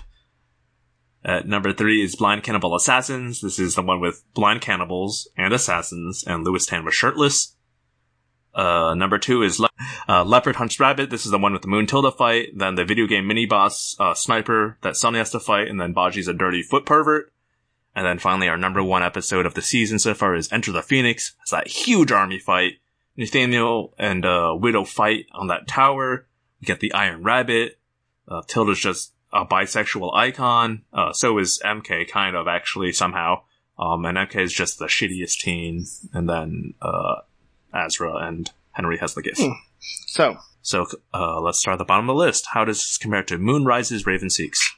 At 1.24 1.46
number 1.46 1.72
three 1.72 2.02
is 2.02 2.16
Blind 2.16 2.42
Cannibal 2.42 2.74
Assassins. 2.74 3.40
This 3.40 3.58
is 3.58 3.76
the 3.76 3.82
one 3.82 4.00
with 4.00 4.24
blind 4.34 4.62
cannibals 4.62 5.28
and 5.36 5.52
assassins, 5.54 6.24
and 6.26 6.44
Lewis 6.44 6.66
Tan 6.66 6.84
was 6.84 6.94
shirtless. 6.94 7.54
Uh, 8.54 8.94
number 8.94 9.18
two 9.18 9.42
is 9.42 9.60
Le- 9.60 9.68
uh, 10.08 10.24
Leopard 10.24 10.56
Hunts 10.56 10.80
Rabbit. 10.80 11.10
This 11.10 11.24
is 11.24 11.30
the 11.30 11.38
one 11.38 11.52
with 11.52 11.62
the 11.62 11.68
Moon 11.68 11.86
Tilda 11.86 12.10
fight. 12.10 12.48
Then 12.56 12.74
the 12.74 12.84
video 12.84 13.06
game 13.06 13.28
mini 13.28 13.46
boss 13.46 13.94
uh, 14.00 14.14
Sniper 14.14 14.78
that 14.82 14.96
Sunny 14.96 15.18
has 15.18 15.30
to 15.30 15.38
fight, 15.38 15.68
and 15.68 15.80
then 15.80 15.92
Baji's 15.92 16.26
a 16.26 16.34
dirty 16.34 16.62
foot 16.62 16.84
pervert. 16.84 17.32
And 17.98 18.06
then 18.06 18.20
finally, 18.20 18.48
our 18.48 18.56
number 18.56 18.80
one 18.80 19.02
episode 19.02 19.44
of 19.44 19.54
the 19.54 19.60
season 19.60 19.98
so 19.98 20.14
far 20.14 20.36
is 20.36 20.52
Enter 20.52 20.70
the 20.70 20.82
Phoenix. 20.82 21.34
It's 21.42 21.50
that 21.50 21.66
huge 21.66 22.12
army 22.12 22.38
fight. 22.38 22.74
Nathaniel 23.16 23.92
and 23.98 24.24
uh, 24.24 24.56
Widow 24.56 24.84
fight 24.84 25.26
on 25.32 25.48
that 25.48 25.66
tower. 25.66 26.24
We 26.60 26.66
get 26.66 26.78
the 26.78 26.92
Iron 26.92 27.24
Rabbit. 27.24 27.80
Uh, 28.28 28.42
Tilda's 28.46 28.78
just 28.78 29.14
a 29.32 29.44
bisexual 29.44 30.14
icon. 30.14 30.84
Uh, 30.92 31.12
so 31.12 31.36
is 31.38 31.60
MK, 31.64 32.08
kind 32.08 32.36
of 32.36 32.46
actually 32.46 32.92
somehow. 32.92 33.42
Um, 33.80 34.04
and 34.04 34.16
MK 34.16 34.42
is 34.42 34.52
just 34.52 34.78
the 34.78 34.86
shittiest 34.86 35.40
teen. 35.40 35.84
And 36.12 36.28
then 36.28 36.74
uh, 36.80 37.22
Azra 37.74 38.14
and 38.14 38.48
Henry 38.70 38.98
has 38.98 39.14
the 39.14 39.22
gift. 39.22 39.38
So 40.06 40.36
So 40.62 40.86
uh, 41.12 41.40
let's 41.40 41.58
start 41.58 41.74
at 41.74 41.78
the 41.78 41.84
bottom 41.84 42.08
of 42.08 42.14
the 42.14 42.20
list. 42.20 42.46
How 42.52 42.64
does 42.64 42.78
this 42.78 42.96
compare 42.96 43.24
to 43.24 43.38
Moon 43.38 43.64
Rises, 43.64 44.06
Raven 44.06 44.30
Seeks? 44.30 44.77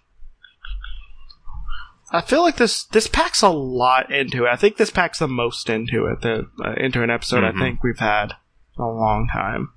I 2.13 2.21
feel 2.23 2.43
like 2.43 2.57
this 2.57 2.85
this 2.85 3.07
packs 3.07 3.43
a 3.43 3.49
lot 3.51 4.11
into 4.13 4.45
it. 4.45 4.49
I 4.51 4.57
think 4.57 4.77
this 4.77 4.91
packs 4.91 5.19
the 5.21 5.29
most 5.29 5.71
into 5.71 6.07
it 6.07 6.21
that 6.23 6.47
uh, 6.65 6.73
into 6.73 7.03
an 7.03 7.11
episode 7.11 7.43
Mhm. 7.45 7.55
I 7.55 7.59
think 7.59 7.83
we've 7.83 7.99
had 7.99 8.33
a 8.77 8.83
long 8.87 9.29
time. 9.33 9.73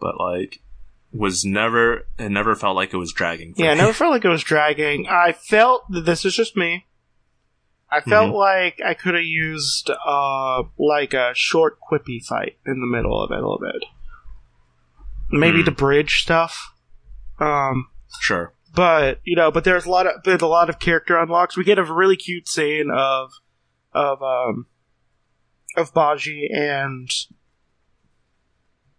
But 0.00 0.18
like, 0.18 0.60
was 1.12 1.44
never 1.44 2.06
it 2.18 2.30
never 2.30 2.54
felt 2.54 2.76
like 2.76 2.94
it 2.94 2.98
was 2.98 3.12
dragging. 3.12 3.54
Yeah, 3.56 3.70
I 3.70 3.74
me. 3.74 3.80
never 3.80 3.92
felt 3.92 4.12
like 4.12 4.24
it 4.24 4.28
was 4.28 4.44
dragging. 4.44 5.06
I 5.08 5.32
felt 5.32 5.90
that 5.90 6.02
this 6.06 6.24
is 6.24 6.34
just 6.36 6.56
me. 6.56 6.86
I 7.90 8.00
felt 8.00 8.30
Mhm. 8.32 8.36
like 8.36 8.80
I 8.86 8.94
could 8.94 9.14
have 9.14 9.24
used 9.24 9.90
uh 9.90 10.62
like 10.78 11.12
a 11.14 11.32
short 11.34 11.78
quippy 11.80 12.24
fight 12.24 12.58
in 12.64 12.80
the 12.80 12.86
middle 12.86 13.20
of 13.20 13.32
it 13.32 13.34
a 13.38 13.40
little 13.40 13.58
bit. 13.58 13.84
Maybe 15.32 15.62
the 15.62 15.72
bridge 15.72 16.22
stuff. 16.22 16.72
Um 17.40 17.88
Sure. 18.20 18.54
But 18.74 19.20
you 19.24 19.36
know, 19.36 19.50
but 19.50 19.64
there's 19.64 19.84
a 19.86 19.90
lot 19.90 20.06
of 20.06 20.22
there's 20.24 20.42
a 20.42 20.46
lot 20.46 20.68
of 20.68 20.78
character 20.78 21.18
unlocks. 21.18 21.56
We 21.56 21.64
get 21.64 21.78
a 21.78 21.84
really 21.84 22.16
cute 22.16 22.48
scene 22.48 22.90
of 22.94 23.32
of 23.92 24.22
um 24.22 24.66
of 25.76 25.92
Baji 25.94 26.48
and 26.52 27.08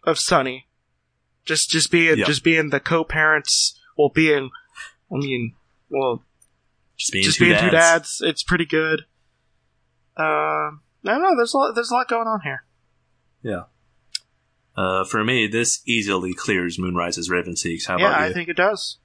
of 0.03 0.17
Sunny, 0.19 0.67
just 1.45 1.69
just 1.69 1.91
being 1.91 2.17
Yep. 2.17 2.28
just 2.28 2.43
being 2.43 2.69
the 2.69 2.80
co-parents. 2.80 3.80
Well, 3.97 4.09
being 4.13 4.49
I 5.11 5.15
mean, 5.17 5.53
well, 5.89 6.24
Just 6.97 7.11
being 7.11 7.24
just 7.24 7.38
two 7.38 7.45
being 7.45 7.55
dads. 7.55 7.65
two 7.65 7.72
dads. 7.72 8.22
It's 8.24 8.43
pretty 8.43 8.65
good. 8.65 9.01
Um, 10.17 10.82
I 11.05 11.11
don't 11.11 11.22
know. 11.22 11.36
There's 11.36 11.53
a 11.53 11.57
lot, 11.57 11.76
there's 11.76 11.91
a 11.91 11.93
lot 11.93 12.07
going 12.07 12.28
on 12.28 12.41
here. 12.41 12.63
Yeah. 13.43 13.63
Uh, 14.78 15.03
for 15.03 15.24
me, 15.24 15.47
this 15.47 15.82
easily 15.86 16.34
clears 16.34 16.80
Moonrise's 16.80 17.30
Raven 17.30 17.55
Seeks. 17.57 17.86
How 17.88 17.97
yeah, 17.97 18.07
about 18.09 18.22
I 18.22 18.32
think 18.34 18.47
it 18.49 18.55
does. 18.55 18.97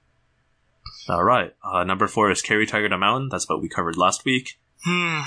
All 1.09 1.23
right. 1.23 1.53
Uh, 1.63 1.83
number 1.83 2.07
four 2.07 2.29
is 2.31 2.41
Carry 2.41 2.65
Tiger 2.65 2.89
to 2.89 2.97
Mountain. 2.97 3.29
That's 3.29 3.47
what 3.47 3.61
we 3.61 3.69
covered 3.69 3.97
last 3.97 4.25
week. 4.25 4.59
Hmm, 4.85 5.21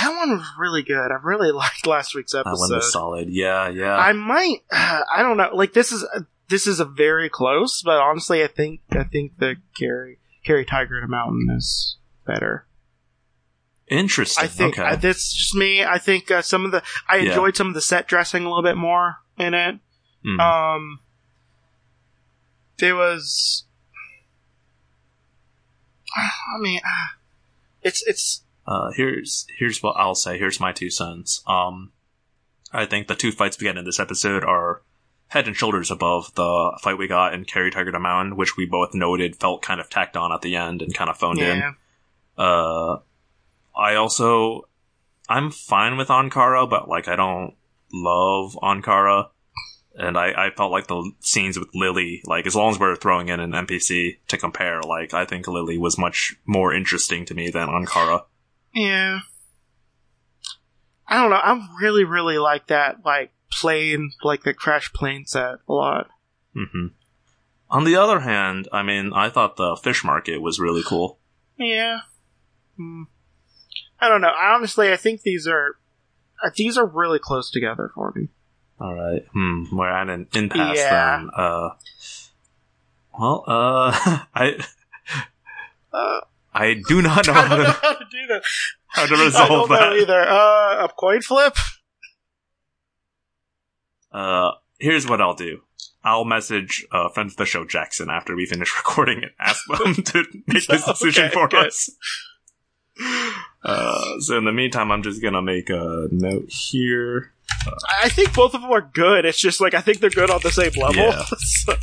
that 0.00 0.08
one 0.16 0.30
was 0.38 0.46
really 0.58 0.82
good. 0.82 1.10
I 1.10 1.16
really 1.22 1.52
liked 1.52 1.86
last 1.86 2.14
week's 2.14 2.34
episode. 2.34 2.50
That 2.52 2.58
one 2.58 2.70
was 2.76 2.92
solid. 2.92 3.28
Yeah, 3.30 3.68
yeah. 3.68 3.96
I 3.96 4.12
might. 4.12 4.58
I 4.72 5.18
don't 5.22 5.36
know. 5.36 5.50
Like 5.54 5.72
this 5.72 5.92
is 5.92 6.06
this 6.48 6.66
is 6.66 6.80
a 6.80 6.84
very 6.84 7.28
close, 7.28 7.82
but 7.82 7.98
honestly, 7.98 8.42
I 8.42 8.46
think 8.46 8.80
I 8.92 9.04
think 9.04 9.38
the 9.38 9.56
carry 9.78 10.18
carry 10.44 10.64
tiger 10.64 11.00
to 11.00 11.06
mountain 11.08 11.48
is 11.56 11.96
better. 12.26 12.66
Interesting. 13.90 14.44
I 14.44 14.48
think 14.48 14.78
okay. 14.78 14.82
I, 14.88 14.96
that's 14.96 15.34
just 15.34 15.54
me. 15.54 15.82
I 15.84 15.98
think 15.98 16.30
uh, 16.30 16.42
some 16.42 16.64
of 16.64 16.70
the 16.72 16.82
I 17.08 17.16
Yeah. 17.16 17.30
enjoyed 17.30 17.56
some 17.56 17.68
of 17.68 17.74
the 17.74 17.80
set 17.80 18.06
dressing 18.08 18.44
a 18.44 18.48
little 18.48 18.62
bit 18.62 18.76
more 18.76 19.16
in 19.38 19.54
it. 19.54 19.78
Mhm. 20.26 20.40
Um, 20.40 21.00
there 22.78 22.96
was. 22.96 23.64
I 26.16 26.58
mean, 26.58 26.80
it's 27.82 28.02
it's 28.06 28.42
Uh, 28.66 28.90
here's 28.94 29.46
here's 29.58 29.82
what 29.82 29.96
I'll 29.96 30.14
say. 30.14 30.38
Here's 30.38 30.60
my 30.60 30.72
two 30.72 30.90
cents. 30.90 31.42
Um, 31.46 31.92
I 32.72 32.86
think 32.86 33.06
the 33.08 33.14
two 33.14 33.32
fights 33.32 33.58
we 33.58 33.64
get 33.64 33.78
in 33.78 33.84
this 33.84 34.00
episode 34.00 34.44
are 34.44 34.82
head 35.28 35.46
and 35.46 35.56
shoulders 35.56 35.90
above 35.90 36.34
the 36.34 36.78
fight 36.82 36.98
we 36.98 37.06
got 37.06 37.34
in 37.34 37.44
Carry 37.44 37.70
Tiger 37.70 37.92
to 37.92 37.98
Mountain, 38.00 38.36
which 38.36 38.56
we 38.56 38.66
both 38.66 38.94
noted 38.94 39.36
felt 39.36 39.62
kind 39.62 39.80
of 39.80 39.88
tacked 39.90 40.16
on 40.16 40.32
at 40.32 40.42
the 40.42 40.56
end 40.56 40.82
and 40.82 40.94
kind 40.94 41.10
of 41.10 41.16
phoned 41.18 41.38
in. 41.52 41.58
Uh, 42.36 42.98
I 43.76 43.94
also 43.94 44.68
I'm 45.28 45.50
fine 45.50 45.96
with 45.96 46.08
Ankara, 46.08 46.68
but 46.68 46.88
like 46.88 47.08
I 47.08 47.16
don't 47.16 47.54
love 47.92 48.56
Ankara. 48.62 49.28
And 49.98 50.16
I, 50.16 50.46
I 50.46 50.50
felt 50.56 50.70
like 50.70 50.86
the 50.86 51.10
scenes 51.18 51.58
with 51.58 51.68
Lily, 51.74 52.22
like 52.24 52.46
as 52.46 52.54
long 52.54 52.70
as 52.70 52.78
we're 52.78 52.94
throwing 52.94 53.28
in 53.30 53.40
an 53.40 53.50
NPC 53.50 54.18
to 54.28 54.38
compare, 54.38 54.80
like 54.80 55.12
I 55.12 55.24
think 55.24 55.48
Lily 55.48 55.76
was 55.76 55.98
much 55.98 56.36
more 56.46 56.72
interesting 56.72 57.24
to 57.24 57.34
me 57.34 57.50
than 57.50 57.68
Ankara. 57.68 58.22
Yeah. 58.72 59.20
I 61.08 61.20
don't 61.20 61.30
know. 61.30 61.36
I 61.36 61.66
really, 61.80 62.04
really 62.04 62.38
like 62.38 62.68
that, 62.68 63.04
like, 63.04 63.32
plane, 63.50 64.12
like 64.22 64.44
the 64.44 64.54
crash 64.54 64.92
plane 64.92 65.24
set 65.26 65.56
a 65.68 65.72
lot. 65.72 66.08
hmm 66.54 66.88
On 67.70 67.84
the 67.84 67.96
other 67.96 68.20
hand, 68.20 68.68
I 68.72 68.82
mean, 68.82 69.12
I 69.14 69.30
thought 69.30 69.56
the 69.56 69.74
fish 69.82 70.04
market 70.04 70.40
was 70.40 70.60
really 70.60 70.82
cool. 70.84 71.18
Yeah. 71.56 72.00
Hmm. 72.76 73.04
I 73.98 74.08
don't 74.08 74.20
know. 74.20 74.32
Honestly, 74.38 74.92
I 74.92 74.96
think 74.96 75.22
these 75.22 75.48
are, 75.48 75.76
uh, 76.44 76.50
these 76.54 76.78
are 76.78 76.86
really 76.86 77.18
close 77.18 77.50
together 77.50 77.90
for 77.94 78.12
me. 78.14 78.28
All 78.80 78.94
right, 78.94 79.24
hmm, 79.32 79.64
we're 79.72 79.88
at 79.88 80.08
an 80.08 80.28
impasse 80.34 80.76
Yeah. 80.76 81.16
then. 81.18 81.30
Uh, 81.36 81.70
well, 83.18 83.44
uh, 83.46 83.90
I, 84.34 84.64
Uh, 85.92 86.20
I 86.54 86.74
do 86.88 87.02
not 87.02 87.26
know 87.26 87.32
I 87.32 87.42
how 87.46 87.48
don't 87.56 87.58
know 87.58 87.72
to, 87.72 87.78
how 87.80 87.94
to 87.94 88.04
do 88.10 88.26
that. 88.28 88.42
how 88.88 89.06
to 89.06 89.14
I 89.14 89.24
resolve 89.24 89.48
don't 89.48 89.70
know 89.70 89.76
that. 89.76 90.00
either. 90.02 90.20
Uh, 90.20 90.84
a 90.84 90.88
coin 90.96 91.22
flip? 91.22 91.54
Uh, 94.12 94.52
here's 94.78 95.08
what 95.08 95.20
I'll 95.20 95.34
do. 95.34 95.60
I'll 96.04 96.24
message 96.24 96.86
uh, 96.92 97.08
friend 97.08 97.28
of 97.30 97.36
the 97.36 97.44
show 97.44 97.64
Jackson 97.64 98.08
after 98.10 98.34
we 98.36 98.46
finish 98.46 98.72
recording 98.76 99.22
and 99.24 99.32
ask 99.40 99.64
them 99.84 99.94
to 99.94 100.24
make 100.46 100.66
this 100.66 100.84
decision 100.84 101.24
Okay, 101.24 101.34
for 101.34 101.48
good. 101.48 101.66
us. 101.66 101.90
Uh, 103.64 104.20
so 104.20 104.38
in 104.38 104.44
the 104.44 104.52
meantime, 104.52 104.90
I'm 104.90 105.02
just 105.02 105.22
gonna 105.22 105.42
make 105.42 105.68
a 105.70 106.08
note 106.10 106.48
here. 106.50 107.32
I 108.02 108.08
think 108.08 108.34
both 108.34 108.54
of 108.54 108.62
them 108.62 108.70
are 108.70 108.80
good. 108.80 109.24
It's 109.24 109.38
just 109.38 109.60
like, 109.60 109.74
I 109.74 109.80
think 109.80 110.00
they're 110.00 110.10
good 110.10 110.30
on 110.30 110.40
the 110.42 110.50
same 110.50 110.72
level. 110.76 110.96
Yeah. 110.96 111.24
So- 111.38 111.74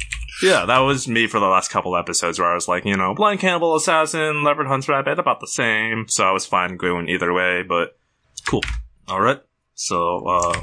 Yeah, 0.43 0.65
that 0.65 0.79
was 0.79 1.07
me 1.07 1.27
for 1.27 1.39
the 1.39 1.45
last 1.47 1.69
couple 1.71 1.95
episodes 1.95 2.39
where 2.39 2.51
I 2.51 2.55
was 2.55 2.67
like, 2.67 2.83
you 2.85 2.97
know, 2.97 3.13
blind 3.15 3.39
cannibal 3.39 3.75
assassin, 3.75 4.43
leopard 4.43 4.67
hunts 4.67 4.89
rabbit, 4.89 5.17
about 5.17 5.39
the 5.39 5.47
same. 5.47 6.07
So 6.09 6.25
I 6.27 6.31
was 6.31 6.45
fine 6.45 6.75
going 6.75 7.07
either 7.07 7.31
way, 7.31 7.63
but 7.63 7.97
cool. 8.45 8.61
All 9.07 9.21
right. 9.21 9.41
So, 9.75 10.25
uh, 10.27 10.61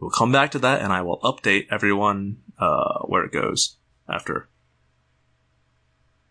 we'll 0.00 0.10
come 0.10 0.32
back 0.32 0.50
to 0.52 0.58
that 0.60 0.80
and 0.82 0.92
I 0.92 1.02
will 1.02 1.20
update 1.20 1.66
everyone, 1.70 2.38
uh, 2.58 3.00
where 3.02 3.24
it 3.24 3.30
goes 3.32 3.76
after. 4.08 4.48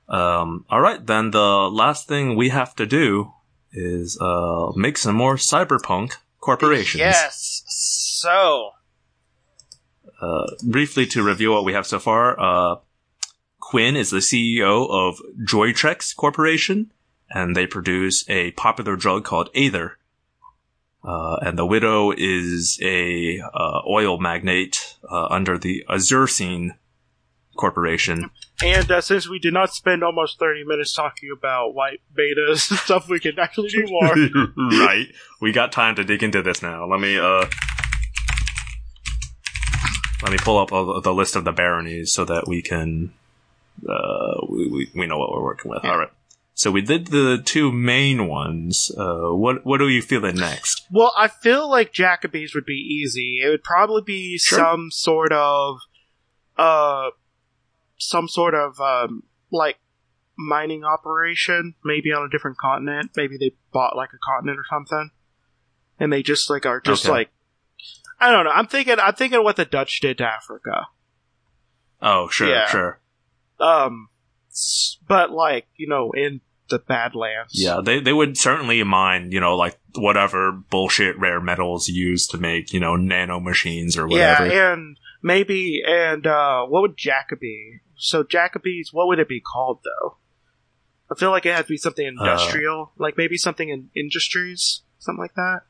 Um, 0.09 0.65
all 0.69 0.81
right. 0.81 1.05
Then 1.05 1.31
the 1.31 1.69
last 1.71 2.07
thing 2.07 2.35
we 2.35 2.49
have 2.49 2.75
to 2.75 2.85
do 2.85 3.31
is, 3.71 4.17
uh, 4.19 4.71
make 4.75 4.97
some 4.97 5.15
more 5.15 5.35
cyberpunk 5.35 6.15
corporations. 6.39 6.99
Yes. 6.99 7.62
So, 8.23 8.71
Uh, 10.21 10.45
briefly 10.63 11.05
to 11.05 11.21
review 11.21 11.51
what 11.51 11.65
we 11.65 11.73
have 11.73 11.85
so 11.85 11.99
far, 11.99 12.39
uh, 12.39 12.75
Quinn 13.59 13.97
is 13.97 14.11
the 14.11 14.21
CEO 14.21 14.89
of 14.89 15.19
Joytrex 15.45 16.15
Corporation, 16.15 16.93
and 17.29 17.53
they 17.53 17.67
produce 17.67 18.23
a 18.29 18.51
popular 18.51 18.95
drug 18.95 19.25
called 19.25 19.49
Aether. 19.53 19.97
Uh, 21.03 21.35
and 21.41 21.57
the 21.59 21.65
widow 21.65 22.13
is 22.15 22.79
a 22.81 23.41
uh, 23.53 23.81
oil 23.85 24.17
magnate 24.17 24.95
uh, 25.11 25.25
under 25.25 25.57
the 25.57 25.83
Azurcine 25.89 26.77
Corporation. 27.57 28.29
and 28.63 28.89
uh, 28.89 29.01
since 29.01 29.27
we 29.27 29.37
did 29.37 29.53
not 29.53 29.73
spend 29.73 30.01
almost 30.01 30.39
30 30.39 30.63
minutes 30.63 30.93
talking 30.93 31.29
about 31.37 31.73
white 31.73 31.99
betas 32.17 32.69
and 32.71 32.79
stuff, 32.79 33.09
we 33.09 33.19
can 33.19 33.37
actually 33.37 33.67
do 33.67 33.85
more. 33.85 34.15
right. 34.79 35.07
We 35.41 35.51
got 35.51 35.73
time 35.73 35.95
to 35.95 36.05
dig 36.05 36.23
into 36.23 36.41
this 36.41 36.61
now. 36.61 36.85
Let 36.85 37.01
me 37.01 37.19
uh 37.19 37.47
let 40.23 40.31
me 40.31 40.37
pull 40.39 40.57
up 40.57 40.71
uh, 40.73 40.99
the 41.01 41.13
list 41.13 41.35
of 41.35 41.43
the 41.43 41.51
baronies 41.51 42.11
so 42.11 42.25
that 42.25 42.47
we 42.47 42.61
can 42.61 43.13
uh 43.87 44.35
we, 44.49 44.67
we, 44.67 44.91
we 44.95 45.07
know 45.07 45.17
what 45.17 45.31
we're 45.31 45.43
working 45.43 45.69
with. 45.69 45.83
All 45.83 45.97
right. 45.97 46.09
So 46.55 46.69
we 46.71 46.81
did 46.81 47.07
the 47.07 47.41
two 47.43 47.71
main 47.71 48.27
ones. 48.27 48.91
Uh 48.97 49.33
what 49.33 49.65
what 49.65 49.81
are 49.81 49.89
you 49.89 50.01
feeling 50.01 50.35
next? 50.35 50.85
Well, 50.91 51.11
I 51.17 51.27
feel 51.27 51.69
like 51.69 51.91
Jacoby's 51.91 52.53
would 52.55 52.65
be 52.65 52.73
easy. 52.73 53.39
It 53.43 53.49
would 53.49 53.63
probably 53.63 54.03
be 54.03 54.37
Sure. 54.37 54.59
some 54.59 54.89
sort 54.91 55.33
of, 55.33 55.77
uh, 56.57 57.09
some 57.97 58.27
sort 58.27 58.53
of, 58.53 58.79
um, 58.79 59.23
like, 59.51 59.77
mining 60.37 60.83
operation, 60.83 61.73
maybe 61.83 62.11
on 62.11 62.23
a 62.23 62.29
different 62.29 62.57
continent. 62.57 63.11
Maybe 63.15 63.37
they 63.39 63.51
bought, 63.71 63.95
like, 63.95 64.09
a 64.13 64.19
continent 64.23 64.59
or 64.59 64.65
something. 64.69 65.09
And 65.99 66.11
they 66.13 66.21
just, 66.21 66.49
like, 66.49 66.65
are 66.67 66.79
just, 66.79 67.05
Okay. 67.05 67.11
like, 67.11 67.29
I 68.23 68.31
don't 68.31 68.45
know. 68.45 68.51
I'm 68.51 68.67
thinking, 68.67 68.95
I'm 68.99 69.13
thinking 69.15 69.43
what 69.43 69.55
the 69.57 69.65
Dutch 69.65 69.99
did 70.01 70.17
to 70.19 70.25
Africa. 70.25 70.87
Oh, 72.01 72.29
sure, 72.29 72.49
Yeah. 72.49 72.67
sure. 72.67 73.01
Um, 73.59 74.09
but, 75.07 75.31
like, 75.31 75.67
you 75.77 75.87
know, 75.87 76.11
in 76.11 76.41
the 76.69 76.79
Badlands. 76.79 77.51
Yeah, 77.53 77.81
they 77.83 77.99
they 77.99 78.13
would 78.13 78.37
certainly 78.37 78.81
mine, 78.83 79.31
you 79.31 79.39
know, 79.39 79.55
like 79.55 79.77
whatever 79.95 80.51
bullshit 80.51 81.19
rare 81.19 81.41
metals 81.41 81.87
used 81.89 82.31
to 82.31 82.37
make, 82.37 82.73
you 82.73 82.79
know, 82.79 82.95
nano 82.95 83.39
machines 83.39 83.97
or 83.97 84.07
whatever. 84.07 84.47
Yeah, 84.47 84.73
and 84.73 84.97
maybe 85.21 85.81
and 85.85 86.25
uh 86.25 86.65
what 86.65 86.81
would 86.81 86.97
Jacoby? 86.97 87.81
So 87.97 88.23
Jacoby's 88.23 88.89
what 88.93 89.07
would 89.07 89.19
it 89.19 89.27
be 89.27 89.41
called 89.41 89.79
though? 89.83 90.17
I 91.11 91.15
feel 91.19 91.31
like 91.31 91.45
it 91.45 91.53
has 91.53 91.65
to 91.65 91.69
be 91.73 91.77
something 91.77 92.05
Uh, 92.07 92.09
industrial, 92.09 92.93
like 92.97 93.17
maybe 93.17 93.37
something 93.37 93.69
in 93.69 93.89
industries, 93.95 94.81
something 94.99 95.21
like 95.21 95.35
that. 95.35 95.63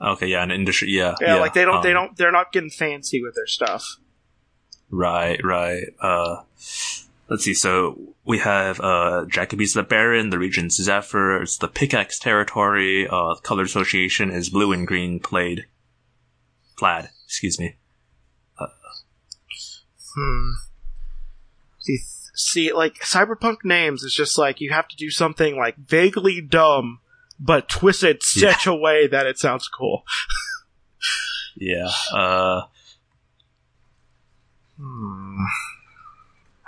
Okay, 0.00 0.26
yeah, 0.26 0.42
an 0.42 0.50
industry, 0.50 0.90
yeah, 0.90 1.14
Yeah, 1.20 1.36
like 1.36 1.54
they 1.54 1.64
don't 1.64 1.82
they 1.82 1.90
um, 1.90 1.94
don't 1.94 2.16
they're 2.16 2.32
not 2.32 2.52
getting 2.52 2.70
fancy 2.70 3.22
with 3.22 3.34
their 3.34 3.46
stuff. 3.46 3.98
Right, 4.90 5.42
right. 5.42 5.86
Uh, 6.00 6.42
let's 7.28 7.44
see. 7.44 7.54
So 7.54 8.14
we 8.24 8.38
have 8.38 8.80
uh, 8.80 9.24
Jacoby's 9.26 9.74
the 9.74 9.82
Baron, 9.82 10.30
the 10.30 10.38
Regent's 10.38 10.76
Zephyr, 10.76 11.42
it's 11.42 11.58
the 11.58 11.68
Pickaxe 11.68 12.18
territory. 12.18 13.08
Uh, 13.08 13.34
color 13.42 13.64
association 13.64 14.30
is 14.30 14.50
blue 14.50 14.72
and 14.72 14.86
green 14.86 15.20
plaid. 15.20 15.66
Plaid, 16.76 17.10
excuse 17.26 17.58
me. 17.58 17.76
Uh, 18.58 18.66
hmm. 20.16 20.50
See, 21.78 21.98
see, 22.34 22.72
like 22.72 22.94
cyberpunk 23.00 23.58
names 23.64 24.02
is 24.02 24.14
just 24.14 24.38
like 24.38 24.60
you 24.60 24.70
have 24.70 24.88
to 24.88 24.96
do 24.96 25.10
something 25.10 25.56
like 25.56 25.76
vaguely 25.76 26.40
dumb, 26.40 27.00
but 27.38 27.68
twist 27.68 28.02
it 28.02 28.22
such 28.22 28.66
a 28.66 28.74
way 28.74 29.06
that 29.06 29.26
it 29.26 29.38
sounds 29.38 29.68
cool. 29.68 30.04
Yeah. 31.56 31.88
Uh, 32.12 32.62
Hmm. 34.76 35.44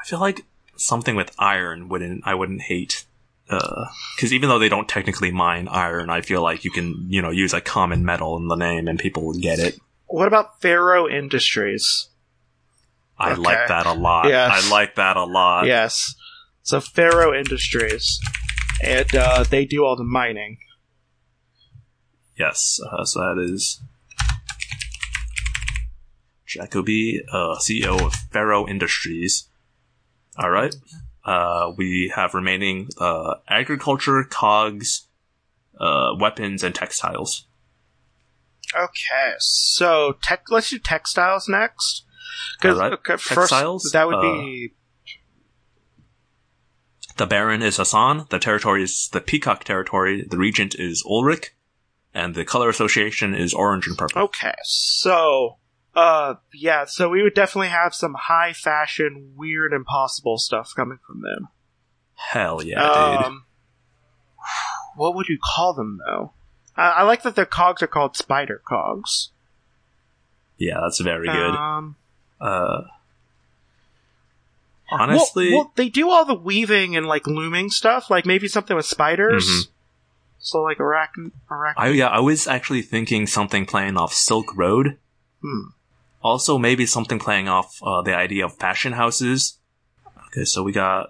I 0.00 0.04
feel 0.04 0.20
like 0.20 0.42
something 0.76 1.16
with 1.16 1.34
iron 1.38 1.88
wouldn't 1.88 2.22
I 2.24 2.34
wouldn't 2.34 2.62
hate. 2.62 3.04
Because 3.48 4.32
even 4.32 4.48
though 4.48 4.58
they 4.60 4.68
don't 4.68 4.88
technically 4.88 5.30
mine 5.32 5.68
iron, 5.68 6.10
I 6.10 6.20
feel 6.20 6.42
like 6.42 6.64
you 6.64 6.70
can 6.70 7.06
you 7.08 7.20
know 7.20 7.30
use 7.30 7.52
a 7.52 7.60
common 7.60 8.04
metal 8.04 8.36
in 8.36 8.46
the 8.48 8.54
name 8.56 8.86
and 8.88 8.98
people 8.98 9.26
would 9.26 9.40
get 9.42 9.58
it. 9.58 9.78
What 10.06 10.28
about 10.28 10.60
Faro 10.62 11.08
Industries? 11.08 12.08
I 13.18 13.32
Okay. 13.32 13.40
like 13.40 13.66
that 13.68 13.86
a 13.86 13.92
lot. 13.92 14.28
Yes. 14.28 14.50
I 14.66 14.70
like 14.70 14.94
that 14.96 15.16
a 15.16 15.24
lot. 15.24 15.66
Yes. 15.66 16.14
So 16.62 16.80
Faro 16.80 17.34
Industries, 17.36 18.20
and 18.82 19.14
uh, 19.14 19.44
they 19.44 19.64
do 19.64 19.84
all 19.84 19.96
the 19.96 20.04
mining. 20.04 20.58
Yes, 22.38 22.80
uh, 22.90 23.04
so 23.04 23.20
that 23.20 23.38
is 23.42 23.80
Jacoby, 26.46 27.22
uh, 27.32 27.56
CEO 27.56 28.04
of 28.04 28.14
Faro 28.32 28.66
Industries. 28.68 29.48
All 30.38 30.50
right. 30.50 30.74
Uh, 31.24 31.72
we 31.76 32.12
have 32.14 32.34
remaining 32.34 32.88
uh, 32.98 33.34
agriculture, 33.48 34.22
cogs, 34.24 35.08
uh, 35.80 36.14
weapons, 36.18 36.62
and 36.62 36.74
textiles. 36.74 37.46
Okay, 38.74 39.34
so 39.38 40.16
tech. 40.22 40.42
Let's 40.50 40.70
do 40.70 40.78
textiles 40.78 41.48
next. 41.48 42.04
Because 42.60 42.76
Alright, 42.76 42.92
okay, 42.92 43.16
first 43.16 43.50
textiles, 43.50 43.90
that 43.92 44.06
would 44.06 44.16
uh, 44.16 44.22
be 44.22 44.72
The 47.16 47.26
Baron 47.26 47.62
is 47.62 47.76
Hassan. 47.78 48.26
The 48.30 48.38
territory 48.38 48.82
is 48.82 49.08
the 49.12 49.20
Peacock 49.20 49.64
territory. 49.64 50.24
The 50.28 50.36
Regent 50.36 50.74
is 50.74 51.02
Ulrich. 51.06 51.52
And 52.12 52.34
the 52.34 52.44
color 52.44 52.68
association 52.70 53.34
is 53.34 53.52
orange 53.52 53.86
and 53.86 53.96
purple. 53.98 54.22
okay. 54.22 54.54
So, 54.64 55.58
uh, 55.94 56.34
yeah. 56.54 56.86
So 56.86 57.08
we 57.10 57.22
would 57.22 57.34
definitely 57.34 57.68
have 57.68 57.94
some 57.94 58.14
high 58.18 58.52
fashion, 58.54 59.32
weird, 59.36 59.72
impossible 59.74 60.38
stuff 60.38 60.72
coming 60.74 60.98
from 61.06 61.20
them. 61.20 61.48
Hell 62.14 62.62
yeah, 62.62 62.80
dude. 62.80 63.26
Um, 63.26 63.44
what 64.96 65.14
would 65.14 65.28
you 65.28 65.38
call 65.54 65.74
them 65.74 65.98
though? 66.06 66.32
I, 66.74 66.88
I 66.88 67.02
like 67.02 67.22
that 67.22 67.34
their 67.36 67.44
cogs 67.44 67.82
are 67.82 67.86
called 67.86 68.16
spider 68.16 68.62
cogs. 68.66 69.32
Yeah, 70.56 70.78
that's 70.82 71.00
very 71.00 71.26
good. 71.26 71.54
Um, 71.54 71.96
Uh, 72.40 72.82
honestly, 74.90 75.50
well, 75.50 75.58
well, 75.64 75.72
they 75.76 75.88
do 75.88 76.10
all 76.10 76.24
the 76.24 76.34
weaving 76.34 76.96
and 76.96 77.06
like 77.06 77.26
looming 77.26 77.70
stuff. 77.70 78.10
Like 78.10 78.26
maybe 78.26 78.48
something 78.48 78.76
with 78.76 78.86
spiders. 78.86 79.46
Mhm. 79.46 79.68
So 80.38 80.62
like 80.62 80.78
arachn, 80.78 81.32
arachn. 81.50 81.74
I 81.76 81.88
yeah, 81.88 82.08
I 82.08 82.20
was 82.20 82.46
actually 82.46 82.82
thinking 82.82 83.26
something 83.26 83.66
playing 83.66 83.96
off 83.96 84.12
Silk 84.12 84.56
Road. 84.56 84.98
Hmm. 85.42 85.68
Also, 86.22 86.58
maybe 86.58 86.86
something 86.86 87.18
playing 87.18 87.48
off 87.48 87.80
uh, 87.82 88.02
the 88.02 88.14
idea 88.14 88.44
of 88.44 88.56
fashion 88.56 88.92
houses. 88.92 89.58
Okay, 90.28 90.44
so 90.44 90.62
we 90.62 90.72
got 90.72 91.08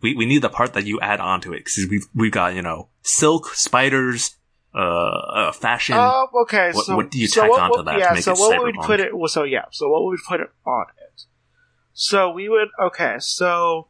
we 0.00 0.14
we 0.14 0.26
need 0.26 0.42
the 0.42 0.48
part 0.48 0.72
that 0.74 0.86
you 0.86 1.00
add 1.00 1.20
onto 1.20 1.52
it 1.52 1.58
because 1.64 1.86
we've 1.90 2.06
we've 2.14 2.32
got 2.32 2.54
you 2.54 2.62
know 2.62 2.88
silk 3.02 3.54
spiders, 3.54 4.36
uh, 4.74 4.78
uh 4.78 5.52
fashion. 5.52 5.96
Oh, 5.98 6.28
okay. 6.42 6.72
What- 6.72 6.86
so 6.86 6.96
what 6.96 7.10
do 7.10 7.18
you 7.18 7.28
so 7.28 7.42
tack 7.42 7.50
what, 7.50 7.60
onto 7.60 7.76
what- 7.76 7.84
that 7.86 7.92
to 7.92 7.98
Yeah. 7.98 8.12
make 8.14 8.22
so 8.22 8.32
it 8.32 8.38
what 8.38 8.58
would 8.62 8.76
we 8.76 8.82
put 8.82 9.00
it? 9.00 9.16
Well, 9.16 9.28
so 9.28 9.44
yeah. 9.44 9.64
So 9.70 9.88
what 9.88 10.04
would 10.04 10.10
we 10.12 10.18
put 10.26 10.40
it 10.40 10.50
on 10.66 10.86
it? 10.98 11.09
So 12.00 12.30
we 12.30 12.48
would 12.48 12.68
okay. 12.82 13.16
So 13.18 13.88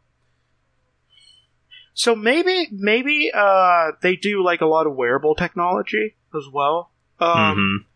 so 1.95 2.17
maybe 2.17 2.67
maybe 2.73 3.31
uh 3.33 3.93
they 4.03 4.17
do 4.17 4.43
like 4.43 4.61
a 4.61 4.67
lot 4.67 4.89
of 4.89 4.97
wearable 4.97 5.37
technology 5.37 6.17
as 6.35 6.43
well. 6.53 6.91
Um, 7.21 7.87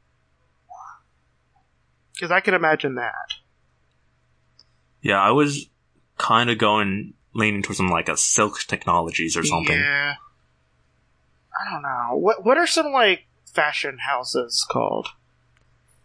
because 2.13 2.31
I 2.31 2.39
can 2.39 2.55
imagine 2.55 2.95
that. 2.95 3.35
Yeah, 5.03 5.21
I 5.21 5.33
was 5.33 5.69
kind 6.17 6.49
of 6.49 6.59
going 6.59 7.15
leaning 7.35 7.63
towards 7.63 7.79
some 7.79 7.89
like 7.89 8.09
a 8.09 8.17
silk 8.17 8.61
technologies 8.69 9.37
or 9.37 9.43
something. 9.43 9.77
Yeah. 9.77 10.15
I 11.61 11.73
don't 11.73 11.83
know. 11.83 12.19
What 12.19 12.45
what 12.45 12.57
are 12.57 12.69
some 12.69 12.93
like 12.93 13.27
fashion 13.53 13.99
houses 13.99 14.65
called? 14.71 15.09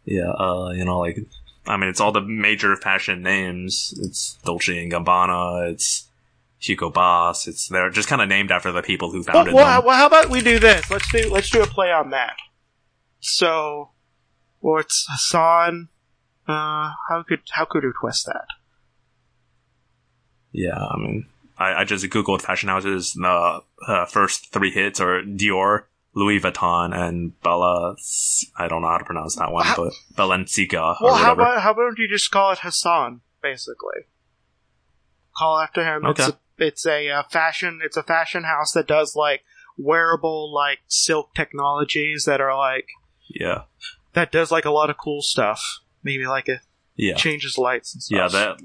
Yeah, 0.03 0.32
uh, 0.32 0.72
you 0.72 0.84
know, 0.84 0.97
like, 0.97 1.20
I 1.68 1.78
mean, 1.78 1.89
it's 1.89 1.99
all 1.99 2.12
the 2.12 2.22
major 2.22 2.76
fashion 2.76 3.22
names. 3.22 3.93
It's 4.01 4.38
Dolce 4.43 4.82
and 4.82 4.91
Gabbana, 4.91 5.72
it's 5.72 6.07
Hugo 6.60 6.89
Boss. 6.89 7.47
It's 7.47 7.68
they're 7.68 7.89
just 7.89 8.10
kind 8.10 8.22
of 8.22 8.28
named 8.30 8.51
after 8.51 8.72
the 8.72 8.82
people 8.82 9.12
who 9.12 9.20
Well, 9.20 9.34
founded 9.34 9.53
well, 9.53 9.78
them. 9.82 9.86
well, 9.86 9.97
how 9.97 10.07
about 10.07 10.30
we 10.30 10.41
do 10.41 10.60
this? 10.60 10.89
Let's 10.89 11.12
do 11.12 11.30
let's 11.32 11.49
do 11.49 11.62
a 11.62 11.68
play 11.68 11.91
on 11.91 12.10
that. 12.12 12.38
So, 13.20 13.89
well, 14.62 14.80
it's 14.80 15.05
Hassan. 15.10 15.89
Uh, 16.47 16.93
how 17.10 17.24
could 17.28 17.41
how 17.51 17.66
could 17.66 17.84
we 17.84 17.91
twist 17.99 18.26
that? 18.26 18.47
Yeah, 20.51 20.78
I 20.78 20.97
mean, 20.97 21.28
I, 21.57 21.82
I 21.82 21.84
just 21.84 22.03
googled 22.05 22.41
fashion 22.41 22.70
houses. 22.70 23.14
The 23.14 23.62
uh, 23.88 24.05
first 24.05 24.51
three 24.51 24.72
hits 24.72 24.99
are 24.99 25.22
Dior, 25.22 25.84
Louis 26.20 26.39
Vuitton, 26.41 26.93
and 26.95 27.39
Bella. 27.41 27.95
I 28.57 28.67
don't 28.67 28.82
know 28.82 28.89
how 28.89 28.97
to 28.97 29.05
pronounce 29.05 29.36
that 29.38 29.51
one, 29.51 29.65
How- 29.65 29.76
but 29.78 29.93
Balenciaga 30.15 30.97
Well, 31.01 31.15
how 31.15 31.34
about 31.34 31.61
how 31.61 31.72
about 31.72 31.97
you 31.97 32.07
just 32.07 32.30
call 32.30 32.51
it 32.51 32.59
Hassan, 32.59 33.22
basically? 33.41 34.01
Call 35.38 35.59
after 35.59 35.84
him. 35.84 36.05
It's 36.05 36.20
Okay. 36.20 36.38
a, 36.59 36.63
it's 36.67 36.86
a 36.86 37.09
uh, 37.09 37.24
fashion. 37.24 37.80
It's 37.84 37.95
a 37.97 38.03
fashion 38.03 38.43
house 38.43 38.74
that 38.74 38.88
does 38.88 39.15
like 39.15 39.43
wearable 39.78 40.53
like 40.53 40.80
silk 40.88 41.34
technologies 41.34 42.26
that 42.26 42.41
are 42.41 42.55
like 42.57 42.88
yeah, 43.30 43.61
that 44.13 44.32
does 44.32 44.51
like 44.51 44.65
a 44.65 44.72
lot 44.72 44.89
of 44.89 44.97
cool 44.97 45.22
stuff. 45.22 45.80
Maybe 46.03 46.26
like 46.28 46.49
it 46.49 46.59
yeah, 46.95 47.15
changes 47.15 47.57
lights 47.57 47.93
and 47.93 48.03
stuff. 48.03 48.34
yeah. 48.34 48.39
That 48.39 48.61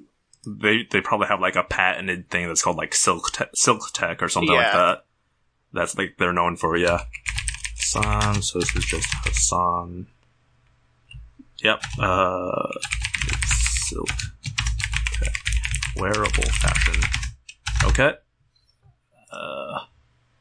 they 0.60 0.82
they 0.90 1.00
probably 1.00 1.28
have 1.28 1.40
like 1.40 1.54
a 1.56 1.62
patented 1.64 2.30
thing 2.30 2.48
that's 2.48 2.62
called 2.62 2.76
like 2.76 2.94
Silk 2.94 3.30
te- 3.32 3.44
Silk 3.54 3.92
Tech 3.92 4.22
or 4.22 4.28
something 4.28 4.54
like 4.54 4.72
that. 4.72 5.04
That's 5.72 5.96
like 5.96 6.16
they're 6.18 6.32
known 6.32 6.56
for. 6.56 6.76
Yeah, 6.76 7.02
Hassan. 7.94 8.42
So 8.42 8.58
this 8.58 8.74
is 8.74 8.84
just 8.84 9.08
Hassan. 9.24 10.06
Yep. 11.62 11.80
Uh, 11.98 12.68
Silk 13.86 14.08
Tech. 15.14 15.34
Wearable 15.96 16.42
fashion. 16.42 17.02
Okay. 17.84 18.14
Uh, 19.30 19.78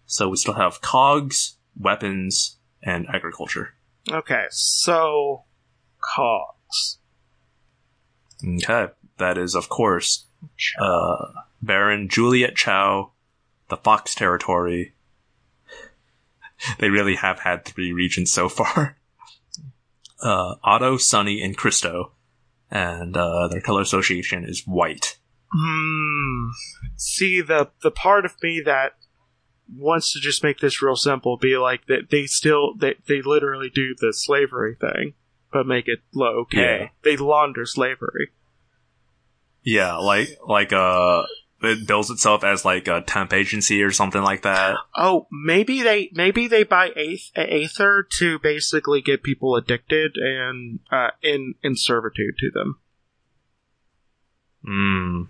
so 0.05 0.29
we 0.29 0.37
still 0.37 0.55
have 0.55 0.81
cogs, 0.81 1.57
weapons, 1.79 2.57
and 2.81 3.07
agriculture. 3.09 3.75
Okay, 4.11 4.45
so 4.49 5.43
cogs. 6.01 6.97
Okay. 8.45 8.91
That 9.17 9.37
is, 9.37 9.55
of 9.55 9.69
course, 9.69 10.25
uh, 10.79 11.31
Baron 11.61 12.09
Juliet 12.09 12.55
Chau, 12.55 13.11
the 13.69 13.77
Fox 13.77 14.15
Territory. 14.15 14.93
They 16.79 16.89
really 16.89 17.15
have 17.15 17.39
had 17.39 17.65
three 17.65 17.93
regions 17.93 18.31
so 18.31 18.49
far. 18.49 18.97
Uh, 20.21 20.55
Otto, 20.63 20.95
Sunny, 20.95 21.41
and 21.41 21.57
Christo. 21.57 22.13
And, 22.71 23.17
uh, 23.17 23.49
their 23.49 23.59
color 23.59 23.81
association 23.81 24.45
is 24.45 24.63
white. 24.65 25.17
Hmm. 25.51 26.51
See 26.95 27.41
the 27.41 27.71
the 27.81 27.91
part 27.91 28.23
of 28.23 28.41
me 28.41 28.61
that 28.65 28.93
wants 29.69 30.13
to 30.13 30.19
just 30.19 30.43
make 30.43 30.59
this 30.59 30.81
real 30.81 30.95
simple, 30.95 31.37
be 31.37 31.57
like 31.57 31.87
that 31.87 32.09
they 32.09 32.25
still 32.25 32.73
they 32.75 32.95
they 33.07 33.21
literally 33.21 33.69
do 33.69 33.95
the 33.99 34.13
slavery 34.13 34.77
thing, 34.79 35.13
but 35.51 35.67
make 35.67 35.87
it 35.87 35.99
low 36.13 36.45
K. 36.45 36.57
Yeah. 36.57 36.87
They 37.03 37.17
launder 37.17 37.65
slavery. 37.65 38.31
Yeah, 39.63 39.95
like, 39.97 40.29
like, 40.45 40.73
uh, 40.73 41.23
it 41.65 41.87
bills 41.87 42.09
itself 42.09 42.43
as 42.43 42.65
like 42.65 42.87
a 42.87 43.01
temp 43.01 43.33
agency 43.33 43.81
or 43.83 43.91
something 43.91 44.21
like 44.21 44.41
that. 44.43 44.75
Oh, 44.95 45.27
maybe 45.31 45.81
they 45.81 46.09
maybe 46.13 46.47
they 46.47 46.63
buy 46.63 46.89
eighth, 46.95 47.31
Aether 47.35 48.07
to 48.19 48.39
basically 48.39 49.01
get 49.01 49.23
people 49.23 49.55
addicted 49.55 50.15
and 50.17 50.79
uh, 50.91 51.09
in 51.21 51.55
in 51.63 51.75
servitude 51.75 52.37
to 52.39 52.51
them. 52.51 52.79
Hmm. 54.65 55.21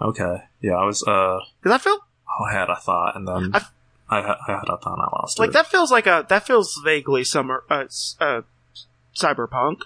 Okay. 0.00 0.44
Yeah, 0.60 0.74
I 0.74 0.84
was, 0.84 1.02
uh, 1.06 1.38
Does 1.62 1.70
that 1.70 1.80
feel 1.80 1.98
oh, 2.40 2.44
I 2.44 2.52
had 2.52 2.70
a 2.70 2.76
thought 2.76 3.16
and 3.16 3.26
then 3.26 3.50
I- 3.54 3.66
I, 4.08 4.20
had- 4.20 4.36
I 4.46 4.52
had 4.52 4.68
a 4.68 4.76
thought 4.76 4.98
and 4.98 5.02
I 5.02 5.08
lost 5.20 5.38
like 5.38 5.50
it. 5.50 5.52
that? 5.54 5.66
Feels 5.68 5.90
like 5.90 6.06
a 6.06 6.26
that 6.28 6.46
feels 6.46 6.80
vaguely 6.84 7.24
summer 7.24 7.64
uh, 7.70 7.84
uh 8.20 8.42
cyberpunk. 9.16 9.78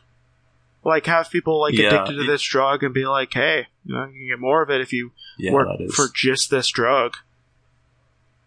Like 0.89 1.07
have 1.07 1.31
people 1.31 1.61
like 1.61 1.75
Yeah, 1.75 1.89
addicted 1.89 2.15
to 2.17 2.23
it- 2.25 2.27
this 2.27 2.43
drug 2.43 2.83
and 2.83 2.93
be 2.93 3.07
like, 3.07 3.33
hey, 3.33 3.67
you 3.85 3.95
know, 3.95 4.05
you 4.07 4.13
can 4.13 4.29
get 4.29 4.41
more 4.41 4.63
of 4.63 4.71
it 4.71 4.81
if 4.81 4.93
you 4.93 5.13
Yeah, 5.39 5.53
work 5.53 5.69
for 5.95 6.07
just 6.15 6.51
this 6.51 6.69
drug. 6.69 7.15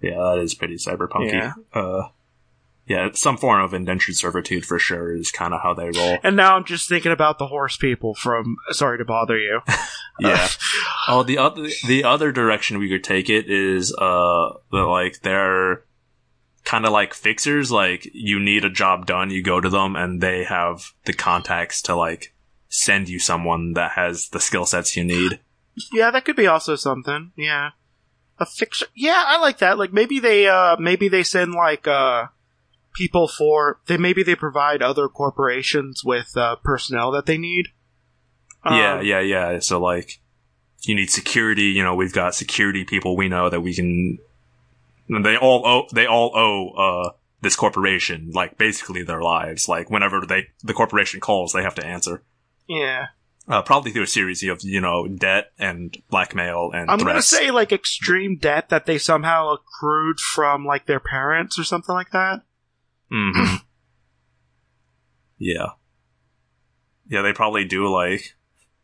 Yeah, 0.02 0.18
that 0.18 0.40
is 0.40 0.54
pretty 0.56 0.76
cyberpunky. 0.76 1.32
Yeah. 1.34 1.54
Uh, 1.74 2.10
yeah, 2.88 3.10
some 3.14 3.38
form 3.38 3.62
of 3.62 3.74
indentured 3.74 4.16
servitude 4.16 4.66
for 4.66 4.80
sure 4.80 5.16
is 5.16 5.32
kind 5.32 5.54
of 5.54 5.62
how 5.62 5.74
they 5.76 5.90
roll. 5.92 6.18
And 6.24 6.36
now 6.36 6.56
I'm 6.56 6.66
just 6.66 6.90
thinking 6.90 7.12
about 7.12 7.38
the 7.38 7.48
horse 7.48 7.78
people 7.78 8.16
from 8.16 8.58
Sorry 8.72 8.98
to 8.98 9.06
Bother 9.06 9.38
You. 9.38 9.62
Yeah. 10.20 10.50
oh, 11.08 11.24
the 11.24 11.38
other 11.40 11.68
the 11.88 12.04
other 12.04 12.32
direction 12.32 12.78
we 12.78 12.90
could 12.90 13.04
take 13.04 13.28
it 13.30 13.50
is 13.50 13.92
uh 13.96 14.50
that 14.72 14.86
like 14.86 15.22
they're 15.22 15.84
kind 16.64 16.86
of 16.86 16.92
like 16.92 17.14
fixers. 17.14 17.72
Like 17.72 18.10
you 18.14 18.40
need 18.40 18.66
a 18.66 18.70
job 18.70 19.06
done, 19.06 19.30
you 19.30 19.44
go 19.44 19.60
to 19.62 19.70
them, 19.70 19.96
and 19.96 20.22
they 20.22 20.44
have 20.44 20.92
the 21.06 21.14
contacts 21.14 21.82
to 21.84 21.96
like 21.96 22.34
send 22.70 23.10
you 23.10 23.20
someone 23.20 23.74
that 23.74 23.92
has 23.92 24.30
the 24.30 24.40
skill 24.40 24.66
sets 24.66 24.96
you 24.96 25.04
need. 25.04 25.40
Yeah, 25.94 26.12
that 26.12 26.26
could 26.26 26.36
be 26.36 26.48
also 26.48 26.76
something. 26.76 27.32
Yeah. 27.38 27.70
A 28.40 28.46
fixer. 28.46 28.88
Yeah, 28.94 29.24
I 29.26 29.40
like 29.40 29.60
that. 29.60 29.78
Like 29.78 29.94
maybe 29.94 30.20
they 30.20 30.46
uh 30.46 30.76
maybe 30.78 31.08
they 31.08 31.24
send 31.24 31.54
like 31.54 31.88
uh 31.88 32.26
people 32.94 33.30
for 33.30 33.80
they 33.88 33.96
maybe 33.96 34.22
they 34.22 34.36
provide 34.36 34.82
other 34.82 35.08
corporations 35.08 36.04
with 36.04 36.36
uh 36.36 36.58
personnel 36.58 37.10
that 37.12 37.26
they 37.26 37.38
need. 37.38 37.70
yeah, 38.66 38.96
Um, 39.00 39.06
yeah, 39.06 39.22
yeah. 39.22 39.60
So 39.60 39.80
like, 39.80 40.20
you 40.82 40.94
need 40.94 41.10
security. 41.10 41.68
You 41.68 41.84
know, 41.84 41.96
we've 41.96 42.14
got 42.14 42.36
security 42.36 42.84
people 42.84 43.16
we 43.16 43.30
know 43.30 43.50
that 43.50 43.62
we 43.62 43.74
can. 43.74 44.20
They 45.20 45.36
all 45.36 45.68
owe. 45.68 45.88
They 45.94 46.06
all 46.06 46.32
owe 46.36 46.70
uh, 46.70 47.12
this 47.42 47.56
corporation 47.56 48.32
like 48.34 48.58
basically 48.58 49.04
their 49.04 49.22
lives. 49.22 49.68
Like 49.68 49.90
whenever 49.90 50.26
they 50.26 50.48
the 50.64 50.74
corporation 50.74 51.20
calls, 51.20 51.52
they 51.52 51.64
have 51.64 51.76
to 51.76 51.86
answer. 51.86 52.24
Yeah. 52.68 53.08
Uh, 53.48 53.62
probably 53.62 53.92
through 53.92 54.04
a 54.04 54.08
series 54.08 54.42
of 54.44 54.62
you 54.64 54.80
know 54.80 55.08
debt 55.08 55.52
and 55.60 55.98
blackmail 56.10 56.72
and 56.74 56.90
I'm 56.90 57.00
gonna 57.00 57.22
say 57.22 57.52
like 57.52 57.72
extreme 57.72 58.38
debt 58.38 58.70
that 58.70 58.86
they 58.86 58.98
somehow 58.98 59.52
accrued 59.54 60.20
from 60.20 60.64
like 60.64 60.86
their 60.86 61.00
parents 61.00 61.60
or 61.60 61.64
something 61.64 61.94
like 61.94 62.12
that. 62.12 62.44
hmm 63.12 63.56
yeah, 65.38 65.72
yeah. 67.10 67.22
They 67.24 67.34
probably 67.34 67.66
do 67.66 67.88
like 67.88 68.36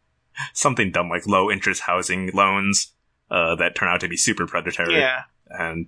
something 0.53 0.91
dumb 0.91 1.07
like 1.07 1.28
low 1.28 1.49
interest 1.49 1.82
housing 1.82 2.32
loans 2.34 2.93
uh, 3.30 3.55
that 3.55 3.75
turn 3.75 3.89
out 3.89 4.01
to 4.01 4.09
be 4.09 4.17
super 4.17 4.47
predatory. 4.47 4.95
Yeah. 4.97 5.21
and 5.49 5.88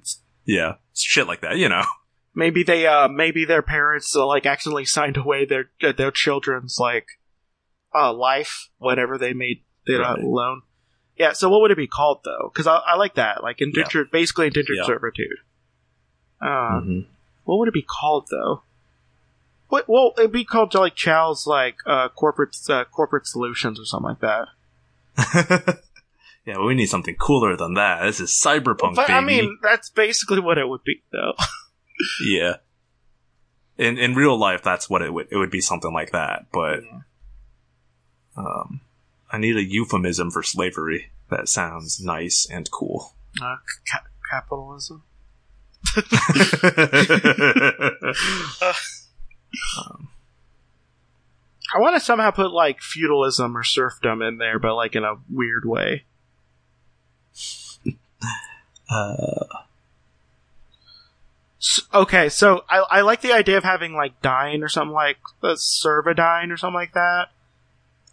yeah, 0.50 0.76
shit 0.95 1.28
like 1.28 1.41
that. 1.41 1.58
You 1.58 1.70
know. 1.70 1.84
Maybe 2.36 2.64
they 2.64 2.86
uh 2.88 3.08
maybe 3.08 3.43
their 3.43 3.62
parents 3.64 4.16
uh, 4.16 4.26
like 4.26 4.45
accidentally 4.45 4.86
signed 4.86 5.18
away 5.18 5.45
their 5.45 5.72
uh, 5.84 5.91
their 5.91 6.12
children's 6.12 6.78
like 6.80 7.08
uh 7.93 8.14
life 8.14 8.70
whenever 8.78 9.18
they 9.18 9.34
made 9.34 9.64
the 9.86 9.95
uh, 9.97 10.14
Right. 10.14 10.24
loan. 10.24 10.62
Yeah, 11.18 11.34
so 11.34 11.50
what 11.50 11.62
would 11.62 11.72
it 11.72 11.78
be 11.78 11.88
called 11.88 12.22
though? 12.24 12.50
Because 12.54 12.68
I, 12.68 12.78
I 12.78 12.95
like 12.95 13.16
that, 13.16 13.43
like 13.43 13.60
indentured, 13.62 14.12
basically 14.12 14.45
indentured 14.47 14.78
Yeah. 14.78 14.86
servitude. 14.86 15.39
Uh, 16.39 16.80
Mhm. 16.80 17.06
what 17.43 17.58
would 17.60 17.68
it 17.68 17.74
be 17.74 17.82
called 18.00 18.28
though? 18.32 18.62
What? 19.68 19.89
Well, 19.89 20.14
it'd 20.18 20.32
be 20.32 20.45
called 20.45 20.74
like 20.76 20.95
Chau's 20.95 21.45
like 21.47 21.78
uh 21.86 22.10
corporate 22.10 22.56
uh, 22.70 22.86
corporate 22.86 23.26
solutions 23.28 23.80
or 23.80 23.86
something 23.86 24.16
like 24.16 24.22
that. 24.22 24.47
yeah, 26.50 26.56
but 26.56 26.66
we 26.66 26.74
need 26.74 26.88
something 26.88 27.14
cooler 27.14 27.56
than 27.56 27.76
that. 27.76 28.02
This 28.02 28.20
is 28.20 28.32
cyberpunk, 28.32 28.95
but 28.95 29.08
baby. 29.08 29.14
I 29.14 29.22
mean, 29.22 29.60
that's 29.62 29.91
basically 29.91 30.39
what 30.39 30.58
it 30.58 30.68
would 30.68 30.84
be 30.84 31.04
though. 31.12 31.34
yeah. 32.26 32.56
In 33.78 34.00
in 34.00 34.16
real 34.16 34.36
life, 34.36 34.64
that's 34.64 34.89
what 34.89 35.04
it 35.04 35.14
would 35.14 35.28
it 35.30 35.38
would 35.38 35.52
be 35.52 35.62
something 35.62 35.93
like 35.93 36.12
that. 36.12 36.47
But 36.52 36.80
um, 38.36 38.82
I 39.32 39.38
need 39.38 39.58
a 39.58 39.64
euphemism 39.64 40.32
for 40.32 40.41
slavery 40.41 41.12
that 41.30 41.47
sounds 41.50 42.04
nice 42.04 42.47
and 42.52 42.72
cool. 42.72 43.14
Uh, 43.39 43.58
ca- 43.88 44.08
capitalism. 44.32 45.04
I 51.72 51.78
want 51.78 51.95
to 51.95 52.00
somehow 52.00 52.32
put 52.32 52.52
like 52.52 52.82
feudalism 52.82 53.56
or 53.56 53.64
serfdom 53.64 54.24
in 54.24 54.39
there, 54.39 54.58
but 54.58 54.74
like 54.74 54.95
in 54.95 55.04
a 55.04 55.18
weird 55.30 55.66
way. 55.66 56.06
Uh, 58.89 59.45
S- 61.61 61.81
okay, 61.93 62.29
so 62.29 62.63
I, 62.69 62.77
I 62.89 63.01
like 63.01 63.21
the 63.21 63.33
idea 63.33 63.57
of 63.57 63.63
having 63.63 63.93
like 63.93 64.21
dine 64.21 64.63
or 64.63 64.69
something 64.69 64.93
like 64.93 65.17
a 65.43 65.53
servadine 65.55 66.51
or 66.51 66.57
something 66.57 66.73
like 66.75 66.93
that. 66.93 67.29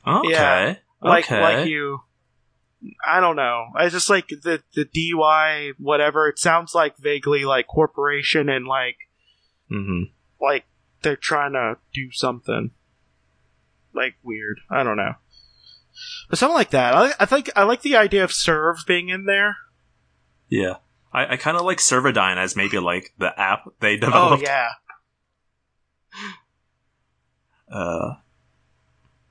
okay. 0.07 0.31
Yeah. 0.31 0.75
Like 1.01 1.25
okay. 1.25 1.41
like 1.41 1.69
you. 1.69 2.01
I 3.07 3.21
don't 3.21 3.37
know. 3.37 3.67
I 3.75 3.89
just 3.89 4.11
like 4.11 4.29
the 4.29 4.63
the 4.75 4.85
DY 4.85 5.73
whatever. 5.79 6.29
It 6.29 6.39
sounds 6.39 6.75
like 6.75 6.97
vaguely 6.99 7.45
like 7.45 7.67
corporation 7.67 8.49
and 8.49 8.67
like 8.67 8.97
hmm 9.69 10.03
like 10.41 10.65
they're 11.03 11.17
trying 11.17 11.53
to 11.53 11.79
do 11.95 12.11
something 12.13 12.71
like 13.95 14.15
weird. 14.23 14.61
I 14.71 14.83
don't 14.83 14.97
know, 14.97 15.15
but 16.29 16.39
something 16.39 16.55
like 16.55 16.71
that. 16.71 16.95
I, 16.95 17.13
I 17.21 17.25
think 17.27 17.51
I 17.57 17.63
like 17.65 17.83
the 17.83 17.97
idea 17.97 18.25
of 18.25 18.33
serve 18.33 18.79
being 18.87 19.09
in 19.09 19.25
there. 19.27 19.57
Yeah. 20.49 20.77
I, 21.13 21.33
I 21.35 21.37
kind 21.37 21.57
of 21.57 21.65
like 21.65 21.79
Servadine 21.79 22.37
as 22.37 22.57
maybe 22.57 22.79
like 22.79 23.13
the 23.19 23.39
app 23.41 23.65
they 23.81 23.97
developed. 23.97 24.43
Oh 24.43 24.47
yeah, 24.47 24.69
Uh, 27.73 28.15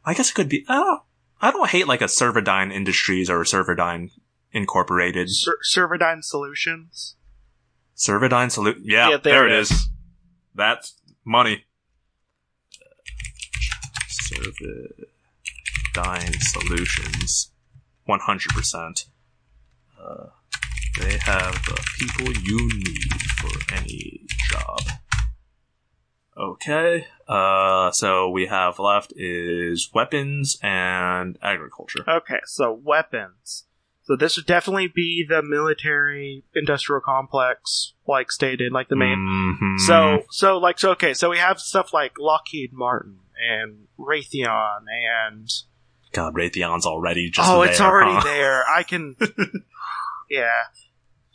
I 0.03 0.13
guess 0.13 0.30
it 0.30 0.34
could 0.34 0.49
be. 0.49 0.66
Oh, 0.68 0.99
I 1.41 1.51
don't 1.51 1.70
hate 1.70 1.88
like 1.88 2.01
a 2.01 2.05
Servodyne 2.05 2.74
Industries 2.74 3.30
or 3.30 3.41
a 3.41 3.45
Servodyne 3.45 4.11
Incorporated. 4.51 5.30
Ser- 5.30 5.59
Servodyne 5.74 6.24
Solutions. 6.24 7.16
Servodyne 7.95 8.51
Salute. 8.51 8.78
Yeah, 8.84 9.09
Yeah, 9.11 9.18
there, 9.18 9.34
there 9.34 9.47
it 9.47 9.53
is. 9.59 9.72
is. 9.72 9.89
That's 10.53 10.95
money. 11.24 11.66
Servodyne 15.95 16.35
Solutions. 16.41 17.51
100%. 18.07 19.05
Uh, 19.99 20.27
they 20.99 21.17
have 21.17 21.53
the 21.65 21.83
people 21.99 22.31
you 22.43 22.69
need 22.73 23.13
for 23.39 23.73
any 23.75 24.25
job. 24.51 24.79
Okay, 26.37 27.07
uh, 27.29 27.91
so 27.91 28.29
we 28.29 28.47
have 28.47 28.77
left 28.77 29.13
is 29.15 29.89
weapons 29.93 30.57
and 30.61 31.37
agriculture. 31.41 32.03
Okay, 32.07 32.39
so 32.45 32.73
weapons. 32.83 33.65
So 34.03 34.15
this 34.15 34.35
would 34.35 34.45
definitely 34.45 34.91
be 34.93 35.25
the 35.27 35.41
military 35.41 36.43
industrial 36.53 37.01
complex, 37.01 37.93
like 38.05 38.31
stated, 38.31 38.71
like 38.73 38.89
the 38.89 38.97
main. 38.97 39.17
Mhm. 39.17 39.79
So, 39.79 40.25
so 40.29 40.57
like, 40.57 40.77
so 40.77 40.91
okay, 40.91 41.13
so 41.13 41.29
we 41.29 41.37
have 41.37 41.59
stuff 41.59 41.93
like 41.93 42.19
Lockheed 42.19 42.71
Martin 42.73 43.19
and 43.39 43.87
Raytheon 43.97 44.81
and 45.27 45.49
God, 46.16 46.34
Raytheon's 46.34 46.86
already 46.86 47.30
just 47.30 47.49
oh, 47.49 47.61
there, 47.61 47.70
it's 47.72 47.82
already 47.82 48.13
huh? 48.13 48.22
there. 48.24 48.63
I 48.68 48.84
can, 48.84 49.18
yeah. 50.30 50.49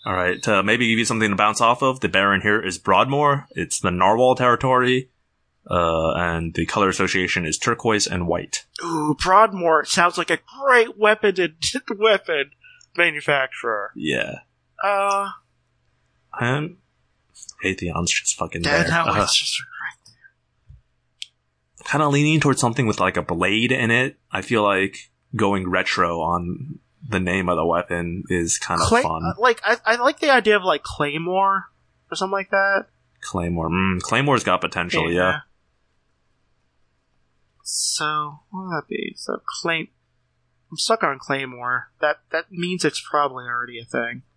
All 0.07 0.15
right, 0.15 0.43
to 0.45 0.63
maybe 0.63 0.89
give 0.89 0.99
you 0.99 1.05
something 1.05 1.29
to 1.29 1.37
bounce 1.37 1.61
off 1.61 1.83
of, 1.83 2.01
the 2.01 2.09
Baron 2.09 2.41
here 2.41 2.59
is 2.61 2.79
Broadmoor. 2.79 3.47
It's 3.51 3.79
the 3.79 3.91
Narwhal 3.91 4.35
territory, 4.37 5.11
uh, 5.71 6.13
and 6.17 6.55
the 6.55 6.65
color 6.65 6.89
association 6.89 7.45
is 7.45 7.59
turquoise 7.59 8.07
and 8.07 8.27
white. 8.27 8.65
Ooh, 8.83 9.15
Broadmoor 9.23 9.85
sounds 9.85 10.17
like 10.17 10.31
a 10.31 10.39
great 10.65 10.97
weapon 10.97 11.35
weapon 11.99 12.53
manufacturer. 12.97 13.91
Yeah, 13.95 14.37
Uh, 14.83 15.29
and 16.41 16.79
Raytheon's 17.63 18.11
just 18.11 18.37
fucking 18.37 18.63
that, 18.63 18.71
there. 18.87 18.89
that 18.89 19.07
Uh, 19.09 19.19
was 19.19 19.35
just. 19.37 19.63
Kind 21.85 22.03
of 22.03 22.13
leaning 22.13 22.41
towards 22.41 22.61
something 22.61 22.87
with 22.87 23.01
like 23.01 23.17
a 23.17 23.23
blade 23.23 23.73
in 23.73 23.91
it. 23.91 24.17
I 24.33 24.43
feel 24.43 24.63
like 24.63 25.11
going 25.37 25.69
retro 25.69 26.21
on 26.21 26.79
the 27.09 27.21
name 27.21 27.49
of 27.49 27.57
the 27.57 27.65
weapon 27.67 28.25
is 28.29 28.59
kind 28.59 28.81
of 28.81 28.87
Clay- 28.87 29.03
fun. 29.03 29.23
uh, 29.25 29.35
like 29.41 29.61
I, 29.65 29.77
I 29.85 29.97
like 29.97 30.21
the 30.21 30.31
idea 30.31 30.57
of 30.57 30.63
like 30.63 30.83
Claymore 30.83 31.71
or 32.11 32.15
something 32.15 32.33
like 32.33 32.51
that. 32.51 32.87
Claymore, 33.21 33.69
mm, 33.71 34.01
Claymore's 34.01 34.45
got 34.45 34.61
potential. 34.61 35.11
Yeah. 35.13 35.41
So 37.63 38.41
what 38.51 38.65
would 38.65 38.73
that 38.73 38.89
be? 38.89 39.15
So 39.17 39.41
claim. 39.63 39.89
I'm 40.71 40.77
stuck 40.77 41.03
on 41.03 41.19
Claymore. 41.19 41.91
That 42.01 42.21
that 42.31 42.51
means 42.53 42.85
it's 42.85 43.01
probably 43.09 43.45
already 43.45 43.79
a 43.81 43.85
thing. 43.85 44.23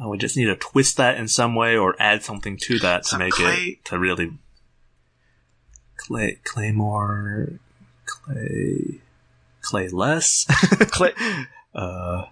Oh, 0.00 0.08
we 0.08 0.18
just 0.18 0.36
need 0.36 0.46
to 0.46 0.56
twist 0.56 0.96
that 0.96 1.16
in 1.18 1.28
some 1.28 1.54
way 1.54 1.76
or 1.76 1.94
add 2.00 2.24
something 2.24 2.56
to 2.62 2.80
that 2.80 3.04
to 3.04 3.08
Some 3.10 3.18
make 3.20 3.34
clay- 3.34 3.78
it 3.78 3.84
to 3.86 3.98
really 3.98 4.36
clay 6.06 6.38
claymore 6.44 7.48
clay 8.06 9.00
clay 9.62 9.88
less. 9.88 10.44
Clay. 10.90 11.12
uh, 11.74 12.24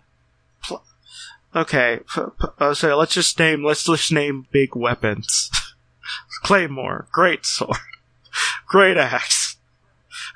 Okay, 1.54 2.00
f- 2.16 2.30
f- 2.42 2.50
uh, 2.58 2.74
so 2.74 2.96
let's 2.96 3.12
just 3.14 3.38
name 3.38 3.62
let's 3.64 3.84
just 3.84 4.10
name 4.12 4.46
big 4.52 4.74
weapons. 4.74 5.50
Claymore, 6.44 7.06
great 7.12 7.44
sword, 7.44 7.76
great 8.66 8.96
axe, 8.96 9.56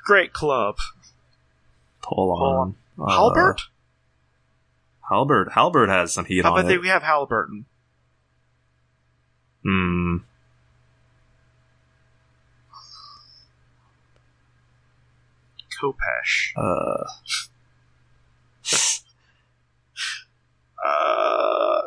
great 0.05 0.31
club. 0.33 0.75
hold 2.03 2.39
on. 2.41 2.75
Uh, 2.99 3.11
Halberd? 3.11 3.61
Halberd. 5.09 5.49
Halberd 5.53 5.89
has 5.89 6.13
some 6.13 6.25
heat 6.25 6.43
How 6.43 6.53
on 6.53 6.59
about 6.59 6.71
it. 6.71 6.81
we 6.81 6.87
have 6.89 7.01
Halliburton? 7.03 7.65
Hmm. 9.63 10.17
Khopesh. 15.81 16.53
Uh, 16.55 17.03
Uh, 20.85 21.81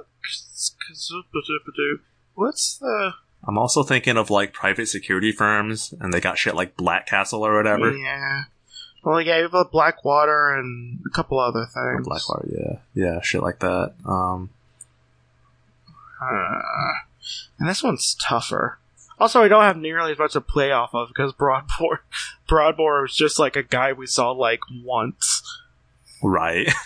what's 2.35 2.79
the? 2.79 3.13
I'm 3.47 3.57
also 3.57 3.83
thinking 3.83 4.17
of 4.17 4.31
like 4.31 4.53
private 4.53 4.87
security 4.87 5.33
firms, 5.33 5.95
and 6.01 6.13
they 6.13 6.21
got 6.21 6.39
shit 6.39 6.55
like 6.55 6.77
Black 6.77 7.07
Castle 7.07 7.45
or 7.45 7.57
whatever. 7.57 7.91
Yeah. 7.97 8.43
Well, 9.03 9.21
yeah, 9.21 9.37
we 9.37 9.49
have 9.51 9.71
Blackwater 9.71 10.55
and 10.59 11.01
a 11.07 11.11
couple 11.15 11.39
other 11.39 11.65
things. 11.73 12.07
Blackwater, 12.07 12.49
yeah, 12.53 12.79
yeah, 12.95 13.21
shit 13.23 13.43
like 13.43 13.61
that. 13.61 13.95
Um, 14.05 14.51
Uh, 16.21 16.93
and 17.59 17.67
this 17.69 17.83
one's 17.83 18.15
tougher. 18.23 18.79
Also, 19.21 19.43
we 19.43 19.49
don't 19.49 19.63
have 19.63 19.77
nearly 19.77 20.13
as 20.13 20.19
much 20.19 20.33
to 20.33 20.41
play 20.41 20.73
off 20.73 20.91
of 20.95 21.09
because 21.09 21.33
Broadmoor, 21.35 22.03
Broadmoor 22.49 23.03
was 23.03 23.15
just 23.15 23.39
like 23.39 23.55
a 23.55 23.63
guy 23.63 23.93
we 23.93 24.07
saw 24.07 24.31
like 24.33 24.61
once. 24.85 25.43
right. 26.23 26.73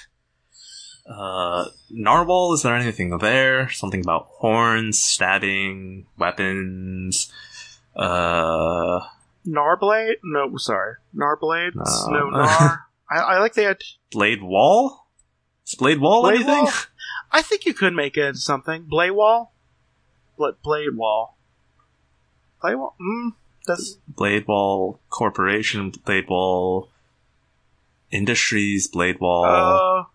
Uh, 1.07 1.66
Narwhal, 1.91 2.55
is 2.55 2.62
there 2.62 2.74
anything 2.74 3.18
there? 3.18 3.68
Something 3.68 4.01
about 4.01 4.26
horns, 4.39 4.99
stabbing, 5.03 6.07
weapons? 6.16 7.30
Uh, 7.95 9.01
Narblade? 9.47 10.14
No, 10.24 10.57
sorry, 10.57 10.95
Narblade. 11.14 11.74
No. 11.74 12.07
No, 12.09 12.30
Nar. 12.39 12.87
I, 13.11 13.16
I 13.18 13.39
like 13.39 13.53
the. 13.53 13.66
idea- 13.68 13.76
Blade 14.12 14.43
Wall? 14.43 15.07
Is 15.66 15.74
Blade 15.74 16.01
Wall 16.01 16.22
Blade 16.22 16.37
anything? 16.37 16.64
Wall? 16.64 16.72
I 17.30 17.43
think 17.43 17.66
you 17.66 17.74
could 17.74 17.93
make 17.93 18.16
it 18.16 18.37
something. 18.37 18.87
Blade 18.89 19.11
Wall. 19.11 19.55
Bla- 20.39 20.57
Blade 20.62 20.97
Wall. 20.97 21.37
Blade 22.64 22.76
Wall. 22.76 22.94
Mm, 22.98 23.32
that's 23.66 23.98
Blade 24.08 24.46
Wall 24.48 24.98
Corporation, 25.10 25.90
Blade 26.06 26.28
Wall 26.30 26.89
Industries, 28.10 28.89
Blade 28.89 29.20
Wall. 29.20 30.09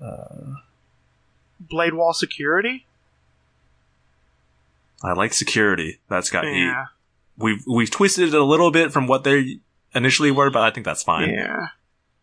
uh. 0.00 0.04
Uh, 0.04 0.56
Blade 1.60 1.92
Wall 1.92 2.14
Security. 2.14 2.86
I 5.02 5.12
like 5.12 5.34
security. 5.34 5.98
That's 6.08 6.30
got 6.30 6.44
heat. 6.44 6.64
Yeah. 6.64 6.86
We've 7.36 7.62
we've 7.66 7.90
twisted 7.90 8.28
it 8.28 8.34
a 8.34 8.42
little 8.44 8.70
bit 8.70 8.90
from 8.92 9.06
what 9.06 9.24
they 9.24 9.58
initially 9.94 10.30
were, 10.30 10.48
but 10.50 10.62
I 10.62 10.70
think 10.70 10.86
that's 10.86 11.02
fine. 11.02 11.30
Yeah. 11.30 11.68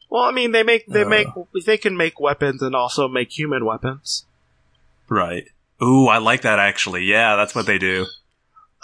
Well, 0.10 0.24
I 0.24 0.32
mean, 0.32 0.52
they 0.54 0.64
make 0.64 0.88
they 0.88 1.04
Uh. 1.04 1.08
make 1.10 1.28
they 1.66 1.78
can 1.78 1.96
make 1.96 2.20
weapons 2.20 2.64
and 2.64 2.76
also 2.76 3.08
make 3.08 3.32
human 3.38 3.64
weapons. 3.64 4.26
Right. 5.08 5.46
Ooh, 5.84 6.08
I 6.08 6.18
like 6.18 6.42
that 6.42 6.58
actually. 6.58 7.04
Yeah, 7.04 7.36
that's 7.36 7.54
what 7.54 7.68
they 7.68 7.78
do. 7.78 8.08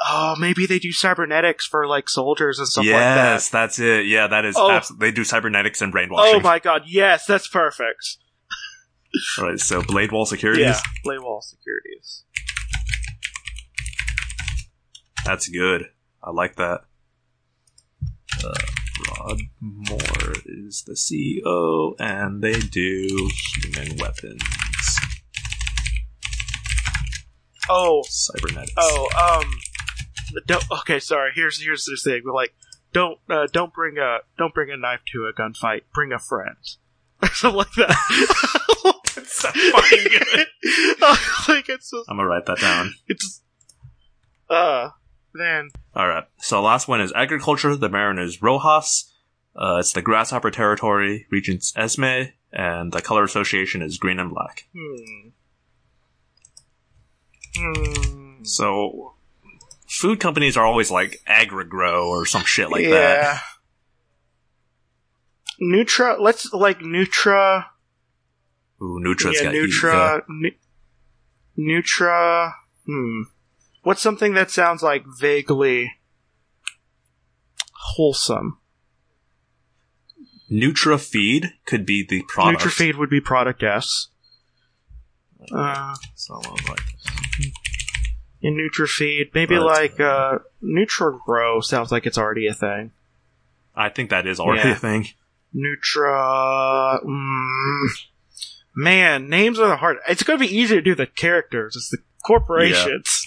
Oh, 0.06 0.36
maybe 0.40 0.66
they 0.68 0.78
do 0.80 0.92
cybernetics 0.92 1.66
for 1.66 1.88
like 1.88 2.08
soldiers 2.10 2.60
and 2.60 2.68
stuff 2.68 2.86
yes, 2.86 3.50
that's 3.50 3.80
it. 3.80 4.06
Yeah, 4.06 4.28
that 4.28 4.46
is. 4.46 4.56
Oh. 4.58 4.70
abs- 4.70 4.90
they 5.00 5.12
do 5.12 5.24
cybernetics 5.24 5.82
and 5.82 5.92
like 5.92 6.08
brainwashing. 6.10 6.36
Oh 6.36 6.40
my 6.40 6.60
god, 6.60 6.84
yes, 6.86 7.26
that's 7.26 7.48
perfect. 7.48 8.18
All 9.40 9.50
right, 9.50 9.60
So 9.60 9.82
Blade 9.82 10.12
Wall 10.12 10.26
Securities. 10.26 10.66
Yeah, 10.66 10.80
Blade 11.04 11.22
Wall 11.22 11.42
Securities. 11.42 12.24
That's 15.26 15.48
good. 15.50 15.90
I 16.24 16.32
like 16.32 16.56
that. 16.58 16.82
Uh, 18.44 18.54
Broadmoor 19.16 20.34
is 20.46 20.84
the 20.86 20.94
CEO, 20.94 21.96
and 22.00 22.42
they 22.44 22.60
do 22.60 23.30
human 23.62 23.98
weapons, 23.98 24.42
Oh, 27.70 28.04
cybernetics. 28.08 28.74
oh, 28.78 29.42
um, 29.44 29.52
don't, 30.48 30.64
okay, 30.82 31.00
sorry. 31.00 31.32
Here's 31.34 31.62
here's 31.62 31.86
the 31.86 32.00
thing. 32.02 32.22
We're 32.26 32.34
like, 32.34 32.54
don't 32.94 33.20
uh, 33.30 33.48
don't 33.52 33.74
bring 33.74 33.98
a 33.98 34.20
don't 34.38 34.54
bring 34.54 34.72
a 34.72 34.78
knife 34.78 35.02
to 35.14 35.26
a 35.26 35.34
gunfight. 35.34 35.82
Bring 35.94 36.12
a 36.12 36.20
friend, 36.20 36.58
or 37.22 37.30
something 37.34 37.58
like 37.58 37.74
that. 37.78 38.94
That's 39.16 39.34
so 39.34 39.50
fucking 39.50 40.04
good. 40.04 40.48
like 41.48 41.70
it's 41.70 41.92
just, 41.92 42.10
I'm 42.10 42.18
gonna 42.18 42.28
write 42.28 42.46
that 42.46 42.60
down. 42.60 42.94
it's 43.08 43.42
uh 44.50 44.90
man. 45.34 45.70
All 45.96 46.08
right. 46.08 46.26
So 46.40 46.62
last 46.62 46.88
one 46.88 47.02
is 47.02 47.12
agriculture. 47.16 47.76
The 47.76 47.90
Baron 47.90 48.20
is 48.20 48.42
Rojas. 48.42 49.12
Uh, 49.56 49.78
it's 49.80 49.92
the 49.92 50.02
grasshopper 50.04 50.52
territory. 50.52 51.26
Regent's 51.32 51.74
Esme, 51.76 52.30
and 52.54 52.92
the 52.92 53.02
color 53.02 53.24
association 53.24 53.82
is 53.82 53.98
green 53.98 54.20
and 54.20 54.30
black. 54.30 54.68
Hmm. 54.76 55.30
Hmm. 57.58 58.44
So 58.44 59.16
food 59.88 60.20
companies 60.20 60.58
are 60.58 60.66
always 60.66 60.92
like 60.92 61.22
AgriGrow 61.28 62.06
or 62.08 62.26
some 62.26 62.44
shit 62.44 62.70
like 62.70 62.84
that. 62.84 62.90
yeah. 62.90 63.22
that. 63.22 63.42
Nutra, 65.62 66.20
let's 66.20 66.54
like 66.54 66.80
Nutra. 66.80 67.66
Ooh, 68.82 69.00
Nutra's 69.04 69.42
yeah, 69.42 69.52
got 69.52 69.54
Nutra. 69.56 70.22
Nu- 70.28 70.52
Nutra. 71.58 72.54
Hmm. 72.86 73.22
What's 73.82 74.02
something 74.02 74.34
that 74.34 74.52
sounds 74.52 74.84
like 74.84 75.04
vaguely 75.20 75.92
wholesome? 77.74 78.60
NutraFeed 80.52 81.52
could 81.66 81.86
be 81.86 82.06
the 82.08 82.24
product. 82.28 82.64
NutraFeed 82.64 82.96
would 82.98 83.10
be 83.10 83.20
product, 83.20 83.62
yes. 83.62 84.08
Uh, 85.54 85.94
So 86.16 86.36
like, 86.68 86.82
in 88.42 88.56
NutraFeed, 88.56 89.34
maybe 89.34 89.56
But- 89.56 89.66
like 89.66 90.00
uh, 90.00 90.40
NutraGrow 90.64 91.64
sounds 91.64 91.92
like 91.92 92.06
it's 92.06 92.18
already 92.18 92.48
a 92.48 92.54
thing. 92.54 92.92
I 93.76 93.90
think 93.90 94.10
that 94.10 94.26
is 94.26 94.40
already 94.40 94.70
Yeah. 94.70 94.76
a 94.76 94.80
thing. 94.80 95.08
Nutra. 95.56 97.04
Mm, 97.04 97.88
man, 98.76 99.30
names 99.30 99.60
are 99.60 99.68
the 99.68 99.78
hard. 99.78 99.98
It's 100.10 100.24
going 100.24 100.40
to 100.40 100.46
be 100.46 100.56
easier 100.56 100.78
to 100.78 100.82
do 100.82 100.96
the 100.96 101.06
characters. 101.08 101.76
It's 101.76 101.90
the 101.90 101.98
corporations. 102.26 103.24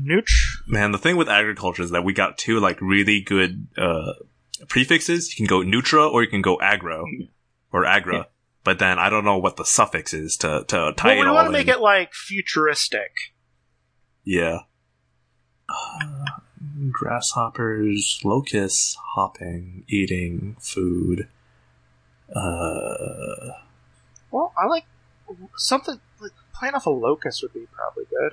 Nutr. 0.00 0.24
Man, 0.66 0.92
the 0.92 0.98
thing 0.98 1.16
with 1.16 1.28
agriculture 1.28 1.82
is 1.82 1.90
that 1.90 2.04
we 2.04 2.12
got 2.12 2.36
two 2.38 2.58
like 2.58 2.80
really 2.80 3.20
good 3.20 3.68
uh, 3.76 4.14
prefixes. 4.68 5.30
You 5.30 5.36
can 5.36 5.46
go 5.46 5.64
Nutra 5.64 6.10
or 6.10 6.22
you 6.22 6.28
can 6.28 6.42
go 6.42 6.58
Agro 6.60 7.04
or 7.72 7.84
Agra. 7.84 8.26
But 8.64 8.78
then 8.78 8.98
I 8.98 9.10
don't 9.10 9.24
know 9.24 9.36
what 9.36 9.56
the 9.56 9.64
suffix 9.64 10.14
is 10.14 10.36
to 10.38 10.64
to 10.68 10.94
tie 10.96 11.08
Well, 11.08 11.22
it 11.22 11.24
we 11.26 11.30
want 11.30 11.46
to 11.46 11.52
make 11.52 11.68
it 11.68 11.80
like 11.80 12.14
futuristic. 12.14 13.12
Yeah. 14.24 14.60
Uh, 15.68 16.24
grasshoppers, 16.90 18.20
locusts, 18.24 18.96
hopping, 19.14 19.84
eating 19.88 20.56
food. 20.60 21.28
Uh, 22.34 23.52
Well, 24.30 24.52
I 24.58 24.66
like 24.66 24.84
something 25.56 26.00
like 26.20 26.32
playing 26.58 26.74
off 26.74 26.86
a 26.86 26.90
locust 26.90 27.42
would 27.42 27.52
be 27.52 27.66
probably 27.70 28.04
good. 28.10 28.32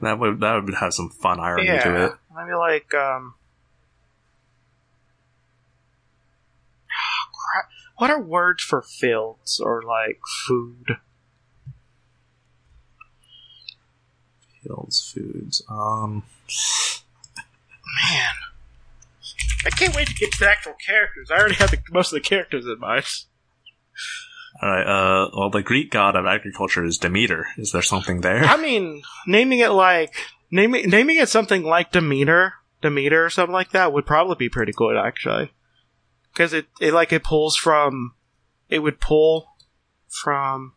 that 0.00 0.18
would 0.18 0.40
that 0.40 0.64
would 0.64 0.74
have 0.74 0.92
some 0.92 1.10
fun 1.10 1.38
irony 1.40 1.66
yeah, 1.66 1.84
to 1.84 2.04
it. 2.04 2.12
Yeah. 2.30 2.44
Maybe 2.44 2.54
like 2.54 2.92
um. 2.94 3.34
crap. 7.32 7.70
What 7.98 8.10
are 8.10 8.20
words 8.20 8.62
for 8.62 8.82
fields 8.82 9.58
or 9.58 9.82
like 9.82 10.20
food? 10.46 10.98
Fields, 14.62 15.12
foods. 15.14 15.62
Um, 15.68 16.24
Man, 18.10 18.34
I 19.64 19.70
can't 19.70 19.94
wait 19.96 20.08
to 20.08 20.14
get 20.14 20.32
to 20.32 20.40
the 20.40 20.50
actual 20.50 20.74
characters. 20.74 21.30
I 21.30 21.38
already 21.38 21.54
have 21.54 21.70
the, 21.70 21.78
most 21.90 22.12
of 22.12 22.16
the 22.16 22.20
characters 22.28 22.66
in 22.66 22.78
mind. 22.78 23.04
all 24.62 24.70
right. 24.70 24.86
Uh, 24.86 25.30
well, 25.34 25.50
the 25.50 25.62
Greek 25.62 25.90
god 25.90 26.14
of 26.16 26.26
agriculture 26.26 26.84
is 26.84 26.98
Demeter. 26.98 27.46
Is 27.56 27.72
there 27.72 27.82
something 27.82 28.20
there? 28.20 28.44
I 28.44 28.56
mean, 28.56 29.02
naming 29.26 29.60
it 29.60 29.70
like 29.70 30.14
naming 30.50 30.90
naming 30.90 31.16
it 31.16 31.28
something 31.28 31.62
like 31.62 31.92
Demeter, 31.92 32.54
Demeter 32.82 33.24
or 33.24 33.30
something 33.30 33.54
like 33.54 33.70
that 33.70 33.92
would 33.92 34.04
probably 34.04 34.36
be 34.36 34.48
pretty 34.50 34.72
good 34.72 34.96
actually, 34.96 35.50
because 36.36 36.52
it 36.52 36.66
it 36.80 36.92
like 36.92 37.12
it 37.12 37.24
pulls 37.24 37.56
from, 37.56 38.14
it 38.68 38.80
would 38.80 39.00
pull 39.00 39.48
from. 40.08 40.74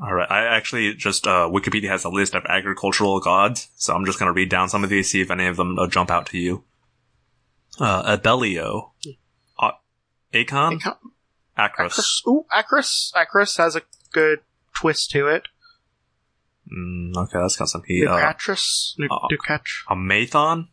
All 0.00 0.14
right. 0.14 0.30
I 0.30 0.44
actually 0.44 0.94
just 0.94 1.26
uh, 1.26 1.48
Wikipedia 1.52 1.88
has 1.88 2.04
a 2.04 2.08
list 2.08 2.34
of 2.34 2.44
agricultural 2.48 3.20
gods, 3.20 3.68
so 3.76 3.94
I'm 3.94 4.04
just 4.04 4.18
gonna 4.18 4.32
read 4.32 4.48
down 4.48 4.68
some 4.68 4.82
of 4.84 4.90
these, 4.90 5.10
see 5.10 5.20
if 5.20 5.30
any 5.30 5.46
of 5.46 5.56
them 5.56 5.78
uh, 5.78 5.86
jump 5.88 6.10
out 6.10 6.26
to 6.26 6.38
you. 6.38 6.64
Uh, 7.78 8.16
Abellio, 8.16 8.90
uh, 9.58 9.72
Acon, 10.32 10.78
Acon- 10.80 10.96
Acros. 11.58 11.90
Acros. 11.98 12.26
Ooh, 12.26 12.46
Acros. 12.52 13.12
Acros 13.14 13.58
has 13.58 13.76
a 13.76 13.82
good 14.12 14.40
twist 14.74 15.10
to 15.10 15.26
it. 15.26 15.44
Mm, 16.72 17.16
okay, 17.16 17.38
that's 17.40 17.56
got 17.56 17.68
some 17.68 17.82
heat. 17.86 18.06
Uh, 18.06 18.16
Ducatris. 18.16 18.94
Uh, 19.10 19.28
Ducatr- 19.30 19.84
Amathon, 19.90 20.68
Hmm. 20.68 20.71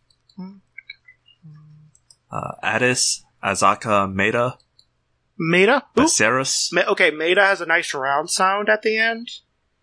Uh, 2.31 2.51
Addis, 2.63 3.23
Azaka, 3.43 4.11
Meta, 4.13 4.57
Meta. 5.37 5.83
Viserys, 5.95 6.69
Ma- 6.73 6.83
okay, 6.89 7.11
Meta 7.11 7.41
has 7.41 7.61
a 7.61 7.65
nice 7.65 7.93
round 7.93 8.29
sound 8.29 8.69
at 8.69 8.81
the 8.81 8.97
end, 8.97 9.29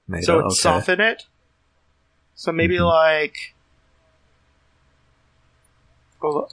Meta. 0.06 0.24
so 0.24 0.38
it 0.40 0.44
okay. 0.44 0.54
soften 0.54 1.00
it. 1.00 1.24
So 2.34 2.52
maybe 2.52 2.76
Mhm. 2.76 2.86
like. 2.88 3.54
Well, 6.22 6.50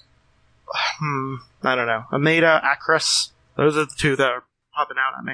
hmm, 1.00 1.36
I 1.64 1.76
don't 1.76 1.88
know. 1.88 2.04
Ameda, 2.12 2.62
Acros. 2.64 3.32
Those 3.58 3.78
are 3.78 3.86
the 3.86 3.96
two 3.98 4.16
that 4.16 4.28
are 4.28 4.44
popping 4.74 4.98
out 4.98 5.18
at 5.18 5.24
me. 5.26 5.34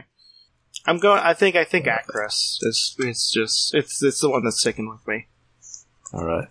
I'm 0.85 0.97
going. 0.97 1.19
I 1.21 1.33
think. 1.33 1.55
I 1.55 1.63
think 1.65 1.85
Acros 1.85 2.57
is. 2.61 2.95
It's 2.99 3.31
just. 3.31 3.73
It's. 3.75 4.01
It's 4.01 4.21
the 4.21 4.29
one 4.29 4.43
that's 4.43 4.59
sticking 4.61 4.89
with 4.89 5.05
me. 5.07 5.27
All 6.13 6.25
right. 6.25 6.47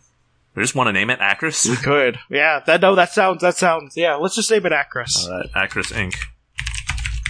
We 0.59 0.65
just 0.65 0.75
want 0.75 0.89
to 0.89 0.93
name 0.93 1.09
it 1.09 1.21
Acros. 1.21 1.71
We 1.71 1.77
could. 1.77 2.19
Yeah. 2.29 2.61
That. 2.67 2.81
No. 2.81 2.97
That 2.97 3.13
sounds. 3.13 3.43
That 3.43 3.57
sounds. 3.57 3.97
Yeah. 3.97 4.17
Let's 4.17 4.35
just 4.35 4.51
name 4.51 4.67
it 4.67 4.73
Acris. 4.73 5.25
All 5.25 5.39
right, 5.39 5.71
Acros 5.71 5.93
Inc. 5.93 6.17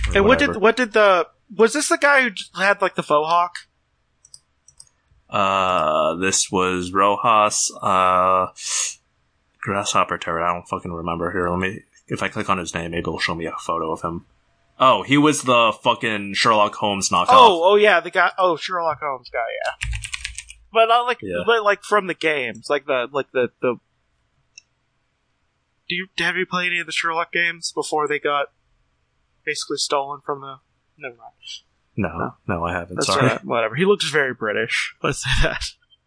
Or 0.08 0.16
and 0.16 0.24
what 0.24 0.38
did. 0.38 0.56
What 0.56 0.78
did 0.78 0.92
the. 0.92 1.28
Was 1.54 1.74
this 1.74 1.90
the 1.90 1.98
guy 1.98 2.22
who 2.22 2.30
had 2.56 2.80
like 2.80 2.94
the 2.94 3.02
faux 3.02 3.28
hawk? 3.28 3.54
Uh, 5.28 6.14
this 6.14 6.50
was 6.50 6.90
Rojas, 6.90 7.70
uh, 7.82 8.46
Grasshopper 9.60 10.16
Terror. 10.16 10.42
I 10.42 10.54
don't 10.54 10.66
fucking 10.66 10.90
remember. 10.90 11.30
Here, 11.30 11.50
let 11.50 11.58
me, 11.58 11.82
if 12.06 12.22
I 12.22 12.28
click 12.28 12.48
on 12.48 12.56
his 12.56 12.72
name, 12.74 12.92
maybe 12.92 13.00
it'll 13.00 13.18
show 13.18 13.34
me 13.34 13.44
a 13.44 13.52
photo 13.60 13.92
of 13.92 14.00
him. 14.00 14.24
Oh, 14.80 15.02
he 15.02 15.18
was 15.18 15.42
the 15.42 15.74
fucking 15.82 16.32
Sherlock 16.34 16.76
Holmes 16.76 17.10
knockoff. 17.10 17.26
Oh, 17.30 17.72
oh 17.72 17.76
yeah, 17.76 18.00
the 18.00 18.10
guy. 18.10 18.30
Oh, 18.38 18.56
Sherlock 18.56 19.00
Holmes 19.00 19.28
guy. 19.30 19.44
Yeah, 19.64 19.72
but 20.72 20.86
not 20.86 21.02
like, 21.06 21.18
Yeah. 21.22 21.42
but 21.46 21.62
like 21.62 21.82
from 21.82 22.06
the 22.06 22.14
games, 22.14 22.66
like 22.68 22.86
the 22.86 23.08
like 23.10 23.30
the 23.32 23.50
the. 23.60 23.76
Do 25.88 25.94
you 25.94 26.08
have 26.18 26.36
you 26.36 26.44
played 26.46 26.72
any 26.72 26.80
of 26.80 26.86
the 26.86 26.92
Sherlock 26.92 27.32
games 27.32 27.72
before 27.74 28.06
they 28.08 28.18
got 28.18 28.48
basically 29.44 29.78
stolen 29.78 30.20
from 30.24 30.40
the? 30.42 30.56
Never 30.98 31.16
mind. 31.16 31.32
no, 31.96 32.34
no, 32.46 32.64
I 32.64 32.72
haven't. 32.72 32.96
That's 32.96 33.06
Sorry. 33.06 33.30
uh, 33.30 33.38
whatever. 33.44 33.74
He 33.74 33.84
looks 33.84 34.08
very 34.10 34.34
British. 34.34 34.94
Let's 35.02 35.22
say 35.24 35.30
that. 35.42 35.62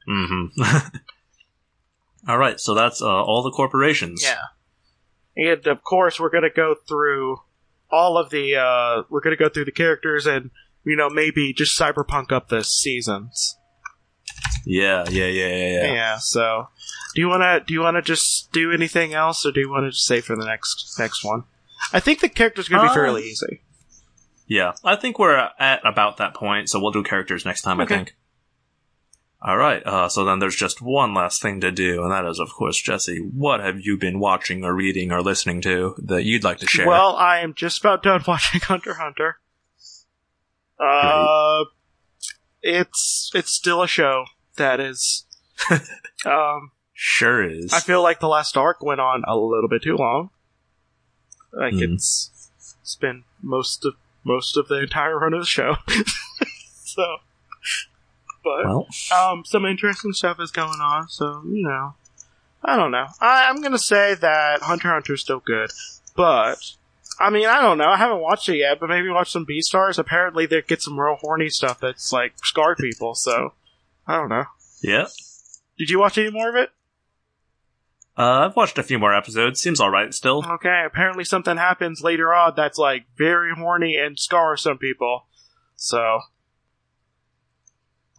Mm-hmm. 0.07 0.97
all 2.29 2.38
right, 2.38 2.59
so 2.59 2.73
that's 2.75 3.01
uh, 3.01 3.05
all 3.07 3.41
the 3.41 3.51
corporations. 3.51 4.21
Yeah. 4.23 4.38
And 5.35 5.65
of 5.67 5.83
course, 5.83 6.19
we're 6.19 6.29
gonna 6.29 6.49
go 6.53 6.75
through 6.88 7.38
all 7.89 8.17
of 8.17 8.29
the. 8.29 8.55
uh 8.57 9.03
We're 9.09 9.21
gonna 9.21 9.35
go 9.38 9.49
through 9.49 9.65
the 9.65 9.71
characters 9.71 10.27
and 10.27 10.51
you 10.83 10.95
know 10.95 11.09
maybe 11.09 11.53
just 11.53 11.79
cyberpunk 11.79 12.31
up 12.31 12.49
the 12.49 12.63
seasons. 12.63 13.57
Yeah, 14.65 15.05
yeah, 15.09 15.25
yeah, 15.25 15.47
yeah. 15.47 15.67
yeah. 15.83 15.93
Yeah. 15.93 16.17
So, 16.17 16.67
do 17.15 17.21
you 17.21 17.27
want 17.27 17.41
to 17.43 17.63
do 17.65 17.73
you 17.73 17.81
want 17.81 17.95
to 17.95 18.01
just 18.01 18.51
do 18.51 18.71
anything 18.71 19.13
else, 19.13 19.45
or 19.45 19.51
do 19.51 19.59
you 19.59 19.69
want 19.69 19.85
to 19.85 19.91
just 19.91 20.05
say 20.05 20.21
for 20.21 20.35
the 20.35 20.45
next 20.45 20.95
next 20.99 21.23
one? 21.23 21.43
I 21.93 21.99
think 21.99 22.19
the 22.19 22.29
character's 22.29 22.67
gonna 22.69 22.83
be 22.83 22.89
Uh, 22.89 22.93
fairly 22.93 23.23
easy. 23.23 23.61
Yeah, 24.47 24.73
I 24.83 24.95
think 24.95 25.17
we're 25.17 25.49
at 25.59 25.81
about 25.85 26.17
that 26.17 26.33
point, 26.33 26.69
so 26.69 26.79
we'll 26.79 26.91
do 26.91 27.03
characters 27.03 27.45
next 27.45 27.61
time, 27.61 27.79
Okay. 27.79 27.93
I 27.93 27.97
think. 27.97 28.15
All 29.43 29.57
right, 29.57 29.81
uh, 29.88 30.07
so 30.07 30.23
then 30.23 30.38
there's 30.38 30.55
just 30.55 30.83
one 30.83 31.15
last 31.15 31.41
thing 31.41 31.61
to 31.61 31.71
do, 31.71 32.03
and 32.03 32.11
that 32.11 32.25
is, 32.25 32.38
of 32.38 32.51
course, 32.53 32.79
Jesse, 32.79 33.17
what 33.17 33.59
have 33.59 33.79
you 33.81 33.97
been 33.97 34.19
watching 34.19 34.63
or 34.63 34.75
reading 34.75 35.11
or 35.11 35.21
listening 35.21 35.61
to 35.61 35.95
that 35.97 36.25
you'd 36.25 36.43
like 36.43 36.59
to 36.59 36.67
share? 36.67 36.85
Well, 36.85 37.15
I 37.15 37.39
am 37.39 37.55
just 37.55 37.79
about 37.79 38.03
done 38.03 38.23
watching 38.27 38.61
Hunter 38.61 38.91
x 38.91 38.99
Hunter. 38.99 39.38
Uh, 40.79 41.65
it's 42.61 43.31
it's 43.33 43.51
still 43.51 43.81
a 43.81 43.88
show 43.88 44.25
that 44.61 44.79
is. 44.79 45.25
um, 46.25 46.71
sure 46.93 47.43
is. 47.43 47.73
I 47.73 47.79
feel 47.79 48.01
like 48.01 48.19
the 48.19 48.27
last 48.27 48.55
arc 48.57 48.81
went 48.81 49.01
on 49.01 49.23
a 49.27 49.35
little 49.35 49.67
bit 49.69 49.83
too 49.83 49.95
long. 49.95 50.29
Like 51.53 51.73
Hmm. 51.73 51.83
it's 51.93 52.49
it's 52.81 52.95
been 52.95 53.23
most 53.41 53.85
of 53.85 53.95
most 54.23 54.55
of 54.57 54.67
the 54.67 54.79
entire 54.81 55.19
run 55.19 55.33
of 55.33 55.41
the 55.41 55.45
show. 55.45 55.75
so, 56.83 57.17
but 58.43 58.65
well, 58.65 58.88
um, 59.15 59.43
some 59.45 59.65
interesting 59.65 60.13
stuff 60.13 60.39
is 60.39 60.51
going 60.51 60.79
on. 60.79 61.07
So 61.09 61.41
you 61.45 61.63
know, 61.67 61.95
I 62.63 62.75
don't 62.77 62.91
know. 62.91 63.07
I, 63.19 63.47
I'm 63.49 63.61
gonna 63.61 63.77
say 63.77 64.15
that 64.15 64.61
Hunter 64.61 64.88
x 64.88 64.93
Hunter's 64.93 65.21
still 65.21 65.41
good, 65.45 65.71
but 66.15 66.57
I 67.19 67.29
mean, 67.29 67.47
I 67.47 67.61
don't 67.61 67.77
know. 67.77 67.89
I 67.89 67.97
haven't 67.97 68.21
watched 68.21 68.47
it 68.49 68.57
yet, 68.57 68.79
but 68.79 68.89
maybe 68.89 69.09
watch 69.09 69.31
some 69.31 69.45
Beastars. 69.45 69.99
Apparently, 69.99 70.45
they 70.45 70.61
get 70.61 70.81
some 70.81 70.99
real 70.99 71.17
horny 71.19 71.49
stuff 71.49 71.79
that's 71.79 72.11
like 72.13 72.33
scarred 72.43 72.77
people. 72.77 73.13
So 73.15 73.53
I 74.07 74.18
don't 74.18 74.30
know. 74.30 74.45
yeah. 74.82 75.06
Did 75.78 75.90
you 75.90 75.99
watch 75.99 76.18
any 76.18 76.32
more 76.32 76.49
of 76.49 76.56
it? 76.56 76.69
Uh, 78.18 78.45
I've 78.45 78.56
watched 78.56 78.78
a 78.78 78.84
few 78.84 78.99
more 78.99 79.15
episodes. 79.15 79.61
Seems 79.61 79.80
alright 79.80 80.14
still. 80.14 80.45
Okay, 80.45 80.84
apparently 80.86 81.23
something 81.23 81.57
happens 81.57 82.02
later 82.02 82.34
on 82.34 82.53
that's 82.56 82.78
like 82.78 83.06
very 83.18 83.52
horny 83.56 83.95
and 83.95 84.19
scars 84.19 84.61
some 84.61 84.78
people. 84.78 85.28
So 85.76 86.19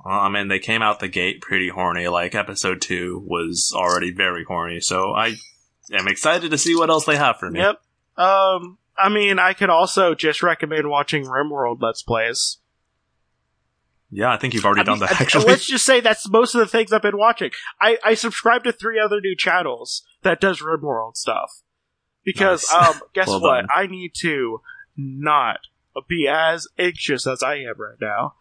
Well, 0.04 0.18
I 0.18 0.28
mean, 0.28 0.48
they 0.48 0.58
came 0.58 0.82
out 0.82 0.98
the 0.98 1.08
gate 1.08 1.40
pretty 1.40 1.68
horny. 1.68 2.08
Like, 2.08 2.34
episode 2.34 2.80
two 2.80 3.22
was 3.26 3.72
already 3.76 4.12
very 4.12 4.44
horny, 4.44 4.80
so 4.80 5.12
I 5.12 5.36
am 5.92 6.08
excited 6.08 6.50
to 6.50 6.58
see 6.58 6.74
what 6.74 6.90
else 6.90 7.04
they 7.04 7.16
have 7.16 7.36
for 7.36 7.50
me. 7.50 7.60
Yep. 7.60 7.76
Um, 8.16 8.78
I 8.96 9.08
mean, 9.08 9.38
I 9.38 9.52
could 9.52 9.70
also 9.70 10.14
just 10.14 10.42
recommend 10.42 10.88
watching 10.88 11.24
RimWorld 11.24 11.80
Let's 11.80 12.02
Plays. 12.02 12.58
Yeah, 14.14 14.30
I 14.30 14.36
think 14.36 14.52
you've 14.52 14.66
already 14.66 14.82
I 14.82 14.84
done 14.84 14.98
mean, 15.00 15.08
that. 15.08 15.20
Actually, 15.22 15.46
let's 15.46 15.64
just 15.66 15.86
say 15.86 16.00
that's 16.00 16.28
most 16.28 16.54
of 16.54 16.58
the 16.58 16.66
things 16.66 16.92
I've 16.92 17.00
been 17.00 17.16
watching. 17.16 17.50
I, 17.80 17.96
I 18.04 18.12
subscribe 18.14 18.62
to 18.64 18.72
three 18.72 19.00
other 19.00 19.20
new 19.22 19.34
channels 19.34 20.02
that 20.22 20.38
does 20.38 20.60
RimWorld 20.60 21.16
stuff 21.16 21.62
because 22.22 22.66
Nice. 22.70 22.94
um, 22.96 23.00
guess 23.14 23.28
Well 23.28 23.40
what? 23.40 23.60
done. 23.62 23.68
I 23.74 23.86
need 23.86 24.12
to 24.20 24.60
not 24.96 25.60
be 26.08 26.28
as 26.28 26.68
anxious 26.78 27.26
as 27.26 27.42
I 27.42 27.54
am 27.56 27.74
right 27.78 27.96
now. 28.00 28.34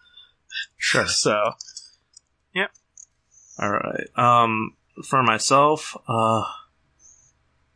sure. 0.77 1.06
So 1.07 1.52
yep. 2.53 2.72
All 3.57 3.72
right. 3.72 4.07
Um, 4.18 4.76
for 5.06 5.23
myself, 5.23 5.95
uh, 6.07 6.43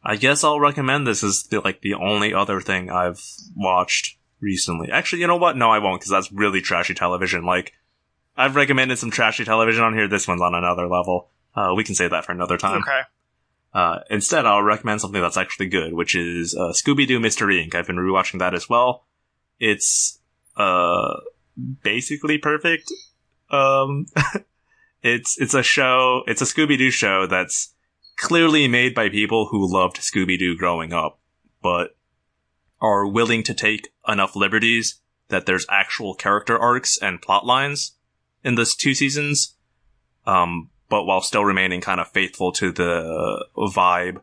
I 0.04 0.18
guess 0.18 0.44
I'll 0.44 0.60
recommend 0.60 1.08
this 1.08 1.24
as 1.24 1.44
the, 1.44 1.62
like 1.62 1.80
the 1.82 1.94
only 1.94 2.34
other 2.34 2.60
thing 2.60 2.90
I've 2.92 3.24
watched 3.56 4.18
recently. 4.42 4.92
Actually, 4.92 5.22
you 5.22 5.28
know 5.28 5.38
what? 5.38 5.56
No, 5.56 5.72
I 5.72 5.80
won't 5.80 6.02
because 6.02 6.12
that's 6.12 6.32
really 6.32 6.60
trashy 6.62 6.94
television. 6.94 7.46
Like, 7.46 7.74
I've 8.38 8.56
recommended 8.56 8.98
some 8.98 9.12
trashy 9.12 9.46
television 9.46 9.84
on 9.84 9.94
here. 9.94 10.08
This 10.08 10.28
one's 10.28 10.42
on 10.42 10.54
another 10.56 10.88
level. 10.88 11.30
Uh, 11.56 11.74
we 11.76 11.84
can 11.84 11.96
save 11.96 12.12
that 12.12 12.26
for 12.26 12.32
another 12.34 12.58
time. 12.58 12.82
okay, 12.82 13.02
Uh, 13.74 14.00
instead, 14.10 14.46
I'll 14.46 14.62
recommend 14.62 15.02
something 15.02 15.22
that's 15.22 15.38
actually 15.38 15.68
good, 15.68 15.94
which 15.94 16.16
is 16.16 16.54
uh, 16.56 16.74
Scooby 16.74 17.08
Doo 17.08 17.20
Mystery 17.20 17.66
Inc. 17.66 17.76
I've 17.76 17.88
been 17.88 17.96
rewatching 17.96 18.40
that 18.40 18.54
as 18.54 18.68
well. 18.70 19.06
It's 19.60 20.20
uh, 20.58 21.16
basically 21.84 22.38
perfect. 22.38 22.92
Um, 23.50 24.08
it's 25.02 25.40
it's 25.40 25.54
a 25.54 25.64
show. 25.64 26.24
It's 26.28 26.42
a 26.42 26.46
Scooby 26.46 26.78
Doo 26.78 26.92
show 26.92 27.26
that's 27.26 27.74
clearly 28.18 28.68
made 28.68 28.94
by 28.94 29.10
people 29.10 29.48
who 29.52 29.72
loved 29.72 29.98
Scooby 29.98 30.38
Doo 30.38 30.58
growing 30.58 30.92
up, 30.92 31.20
but 31.62 31.96
are 32.82 33.08
willing 33.08 33.44
to 33.44 33.54
take 33.54 33.90
enough 34.08 34.36
liberties 34.36 35.00
that 35.30 35.46
there's 35.46 35.66
actual 35.70 36.14
character 36.14 36.58
arcs 36.60 36.98
and 37.02 37.22
plot 37.22 37.46
lines 37.46 37.94
in 38.46 38.56
this 38.56 38.74
two 38.76 38.94
seasons. 38.94 39.56
Um, 40.26 40.70
but 40.88 41.04
while 41.04 41.20
still 41.22 41.44
remaining 41.44 41.82
kind 41.82 42.00
of 42.00 42.08
faithful 42.10 42.52
to 42.54 42.72
the 42.72 43.46
vibe 43.58 44.22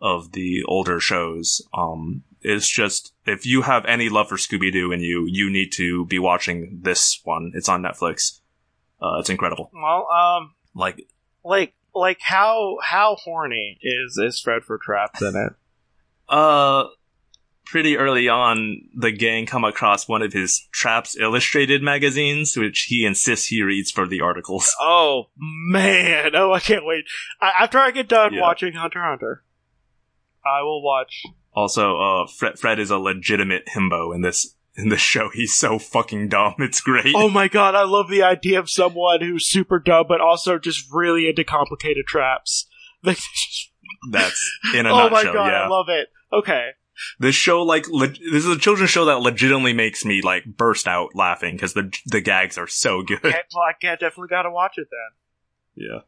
of 0.00 0.32
the 0.32 0.62
older 0.64 0.98
shows. 1.00 1.62
Um, 1.72 2.24
it's 2.40 2.68
just 2.68 3.14
if 3.24 3.46
you 3.46 3.62
have 3.62 3.84
any 3.86 4.08
love 4.08 4.28
for 4.28 4.36
Scooby 4.36 4.72
Doo 4.72 4.90
in 4.92 5.00
you, 5.00 5.26
you 5.28 5.48
need 5.48 5.70
to 5.76 6.04
be 6.06 6.18
watching 6.18 6.80
this 6.82 7.20
one. 7.24 7.52
It's 7.54 7.68
on 7.68 7.82
Netflix. 7.82 8.40
Uh, 9.00 9.18
it's 9.20 9.30
incredible. 9.30 9.70
well, 9.72 10.08
um, 10.10 10.54
Like, 10.74 11.06
like 11.44 11.72
like 11.94 12.18
how 12.20 12.78
how 12.82 13.16
horny 13.16 13.78
is 13.82 14.16
is 14.18 14.40
Fred 14.40 14.62
for 14.64 14.78
traps 14.78 15.22
in 15.22 15.34
it? 15.36 15.52
uh, 16.28 16.84
pretty 17.72 17.96
early 17.96 18.28
on, 18.28 18.82
the 18.94 19.10
gang 19.10 19.46
come 19.46 19.64
across 19.64 20.06
one 20.06 20.22
of 20.22 20.32
his 20.32 20.68
Traps 20.70 21.16
Illustrated 21.16 21.82
magazines, 21.82 22.56
which 22.56 22.82
he 22.82 23.04
insists 23.04 23.46
he 23.46 23.62
reads 23.62 23.90
for 23.90 24.06
the 24.06 24.20
articles. 24.20 24.72
Oh 24.80 25.30
man! 25.36 26.36
Oh, 26.36 26.52
I 26.52 26.60
can't 26.60 26.84
wait. 26.86 27.04
I, 27.40 27.50
after 27.60 27.78
I 27.78 27.90
get 27.90 28.08
done 28.08 28.34
Yeah. 28.34 28.42
watching 28.42 28.74
Hunter 28.74 29.02
Hunter, 29.02 29.42
I 30.44 30.62
will 30.62 30.82
watch. 30.82 31.22
Also, 31.54 31.96
uh, 31.98 32.26
Fred, 32.26 32.58
Fred 32.58 32.78
is 32.78 32.90
a 32.90 32.98
legitimate 32.98 33.64
himbo 33.74 34.14
in 34.14 34.20
this 34.20 34.54
in 34.76 34.88
this 34.88 35.00
show. 35.00 35.28
He's 35.32 35.54
so 35.54 35.78
fucking 35.78 36.28
dumb. 36.28 36.54
It's 36.58 36.80
great. 36.80 37.14
Oh 37.16 37.28
my 37.28 37.48
god! 37.48 37.74
I 37.74 37.84
love 37.84 38.08
the 38.08 38.22
idea 38.22 38.58
of 38.58 38.70
someone 38.70 39.20
who's 39.20 39.48
super 39.48 39.78
dumb 39.78 40.06
but 40.08 40.20
also 40.20 40.58
just 40.58 40.86
really 40.92 41.28
into 41.28 41.44
complicated 41.44 42.06
traps. 42.06 42.66
That's 44.10 44.38
in 44.74 44.86
a 44.86 44.90
oh 44.92 45.08
my 45.08 45.22
nutshell. 45.22 45.32
god! 45.34 45.46
yeah. 45.48 45.62
I 45.64 45.68
love 45.68 45.86
it. 45.88 46.08
Okay. 46.32 46.68
This 47.18 47.34
show 47.34 47.62
like 47.62 47.88
le- 47.88 48.08
this 48.08 48.44
is 48.44 48.48
a 48.48 48.58
children's 48.58 48.90
show 48.90 49.04
that 49.06 49.20
legitimately 49.20 49.72
makes 49.72 50.04
me 50.04 50.22
like 50.22 50.44
burst 50.44 50.86
out 50.86 51.10
laughing 51.14 51.54
because 51.56 51.74
the 51.74 51.92
the 52.06 52.20
gags 52.20 52.58
are 52.58 52.66
so 52.66 53.02
good. 53.06 53.24
Okay, 53.24 53.40
well, 53.54 53.64
I 53.64 53.72
definitely 53.80 54.28
gotta 54.28 54.50
watch 54.50 54.74
it 54.78 54.88
then. 54.90 55.86
yeah. 55.88 55.98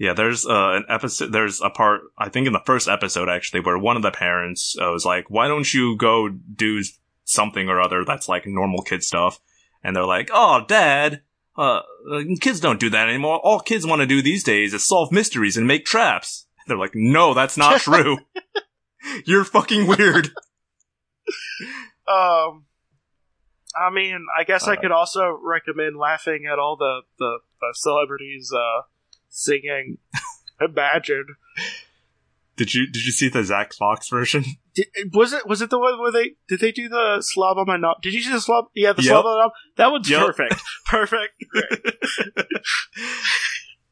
Yeah, 0.00 0.12
there's 0.12 0.46
uh, 0.46 0.74
an 0.76 0.84
episode. 0.88 1.32
There's 1.32 1.60
a 1.60 1.70
part 1.70 2.02
I 2.16 2.28
think 2.28 2.46
in 2.46 2.52
the 2.52 2.62
first 2.64 2.86
episode 2.88 3.28
actually 3.28 3.60
where 3.60 3.76
one 3.76 3.96
of 3.96 4.02
the 4.02 4.12
parents 4.12 4.76
uh, 4.80 4.90
was 4.92 5.04
like, 5.04 5.28
"Why 5.28 5.48
don't 5.48 5.74
you 5.74 5.96
go 5.96 6.28
do 6.28 6.82
something 7.24 7.68
or 7.68 7.80
other 7.80 8.04
that's 8.04 8.28
like 8.28 8.46
normal 8.46 8.82
kid 8.82 9.02
stuff?" 9.02 9.40
And 9.82 9.96
they're 9.96 10.04
like, 10.04 10.30
"Oh, 10.32 10.64
Dad, 10.68 11.22
uh, 11.56 11.80
uh, 12.12 12.22
kids 12.40 12.60
don't 12.60 12.78
do 12.78 12.90
that 12.90 13.08
anymore. 13.08 13.40
All 13.42 13.58
kids 13.58 13.84
want 13.84 13.98
to 14.00 14.06
do 14.06 14.22
these 14.22 14.44
days 14.44 14.72
is 14.72 14.86
solve 14.86 15.10
mysteries 15.10 15.56
and 15.56 15.66
make 15.66 15.84
traps." 15.84 16.46
They're 16.68 16.78
like, 16.78 16.94
"No, 16.94 17.34
that's 17.34 17.56
not 17.56 17.80
true. 17.80 18.18
You're 19.26 19.44
fucking 19.44 19.86
weird." 19.86 20.30
Um, 22.08 22.64
I 23.76 23.90
mean, 23.92 24.24
I 24.38 24.44
guess 24.44 24.66
I 24.66 24.76
could 24.76 24.92
also 24.92 25.38
recommend 25.42 25.98
laughing 25.98 26.48
at 26.50 26.58
all 26.58 26.74
the 26.76 27.02
the, 27.18 27.40
the 27.60 27.74
celebrities 27.74 28.50
uh, 28.50 28.82
singing 29.28 29.98
"Imagine." 30.60 31.26
Did 32.56 32.72
you 32.74 32.86
did 32.90 33.04
you 33.04 33.12
see 33.12 33.28
the 33.28 33.44
Zach 33.44 33.74
Fox 33.74 34.08
version? 34.08 34.44
Did, 34.74 34.86
was 35.12 35.34
it 35.34 35.46
was 35.46 35.60
it 35.60 35.68
the 35.68 35.78
one 35.78 36.00
where 36.00 36.10
they 36.10 36.36
did 36.48 36.60
they 36.60 36.72
do 36.72 36.88
the 36.88 37.18
slob 37.20 37.58
on 37.58 37.66
my 37.66 37.76
knob? 37.76 38.00
Did 38.00 38.14
you 38.14 38.22
see 38.22 38.32
the 38.32 38.40
slob? 38.40 38.66
Yeah, 38.74 38.94
the 38.94 39.02
Yep. 39.02 39.10
slob 39.10 39.26
on 39.26 39.36
my 39.36 39.42
knob. 39.42 39.52
That 39.76 39.92
one's 39.92 40.08
Yep. 40.08 40.20
perfect. 40.26 40.54
Perfect. 40.86 41.44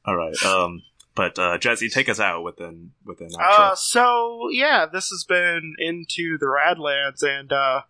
All 0.06 0.16
right. 0.16 0.42
Um, 0.42 0.82
but 1.16 1.38
uh, 1.38 1.58
Jesse, 1.58 1.88
take 1.88 2.08
us 2.08 2.20
out 2.20 2.44
with 2.44 2.60
an 2.60 2.92
with 3.04 3.20
an 3.20 3.30
Uh, 3.40 3.74
so 3.74 4.48
yeah, 4.52 4.86
this 4.86 5.08
has 5.08 5.24
been 5.26 5.74
into 5.78 6.36
the 6.38 6.46
Radlands, 6.46 7.22
and 7.22 7.50
uh, 7.52 7.80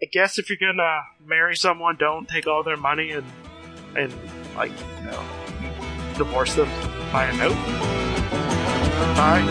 I 0.00 0.06
guess 0.12 0.38
if 0.38 0.48
you're 0.50 0.58
gonna 0.60 1.00
marry 1.24 1.56
someone, 1.56 1.96
don't 1.96 2.28
take 2.28 2.46
all 2.46 2.62
their 2.62 2.76
money 2.76 3.10
and 3.10 3.26
and 3.96 4.14
like 4.54 4.72
you 5.00 5.06
know 5.06 5.24
divorce 6.16 6.54
them 6.54 6.68
by 7.10 7.24
a 7.24 7.36
note. 7.36 7.56
Bye. 9.16 9.44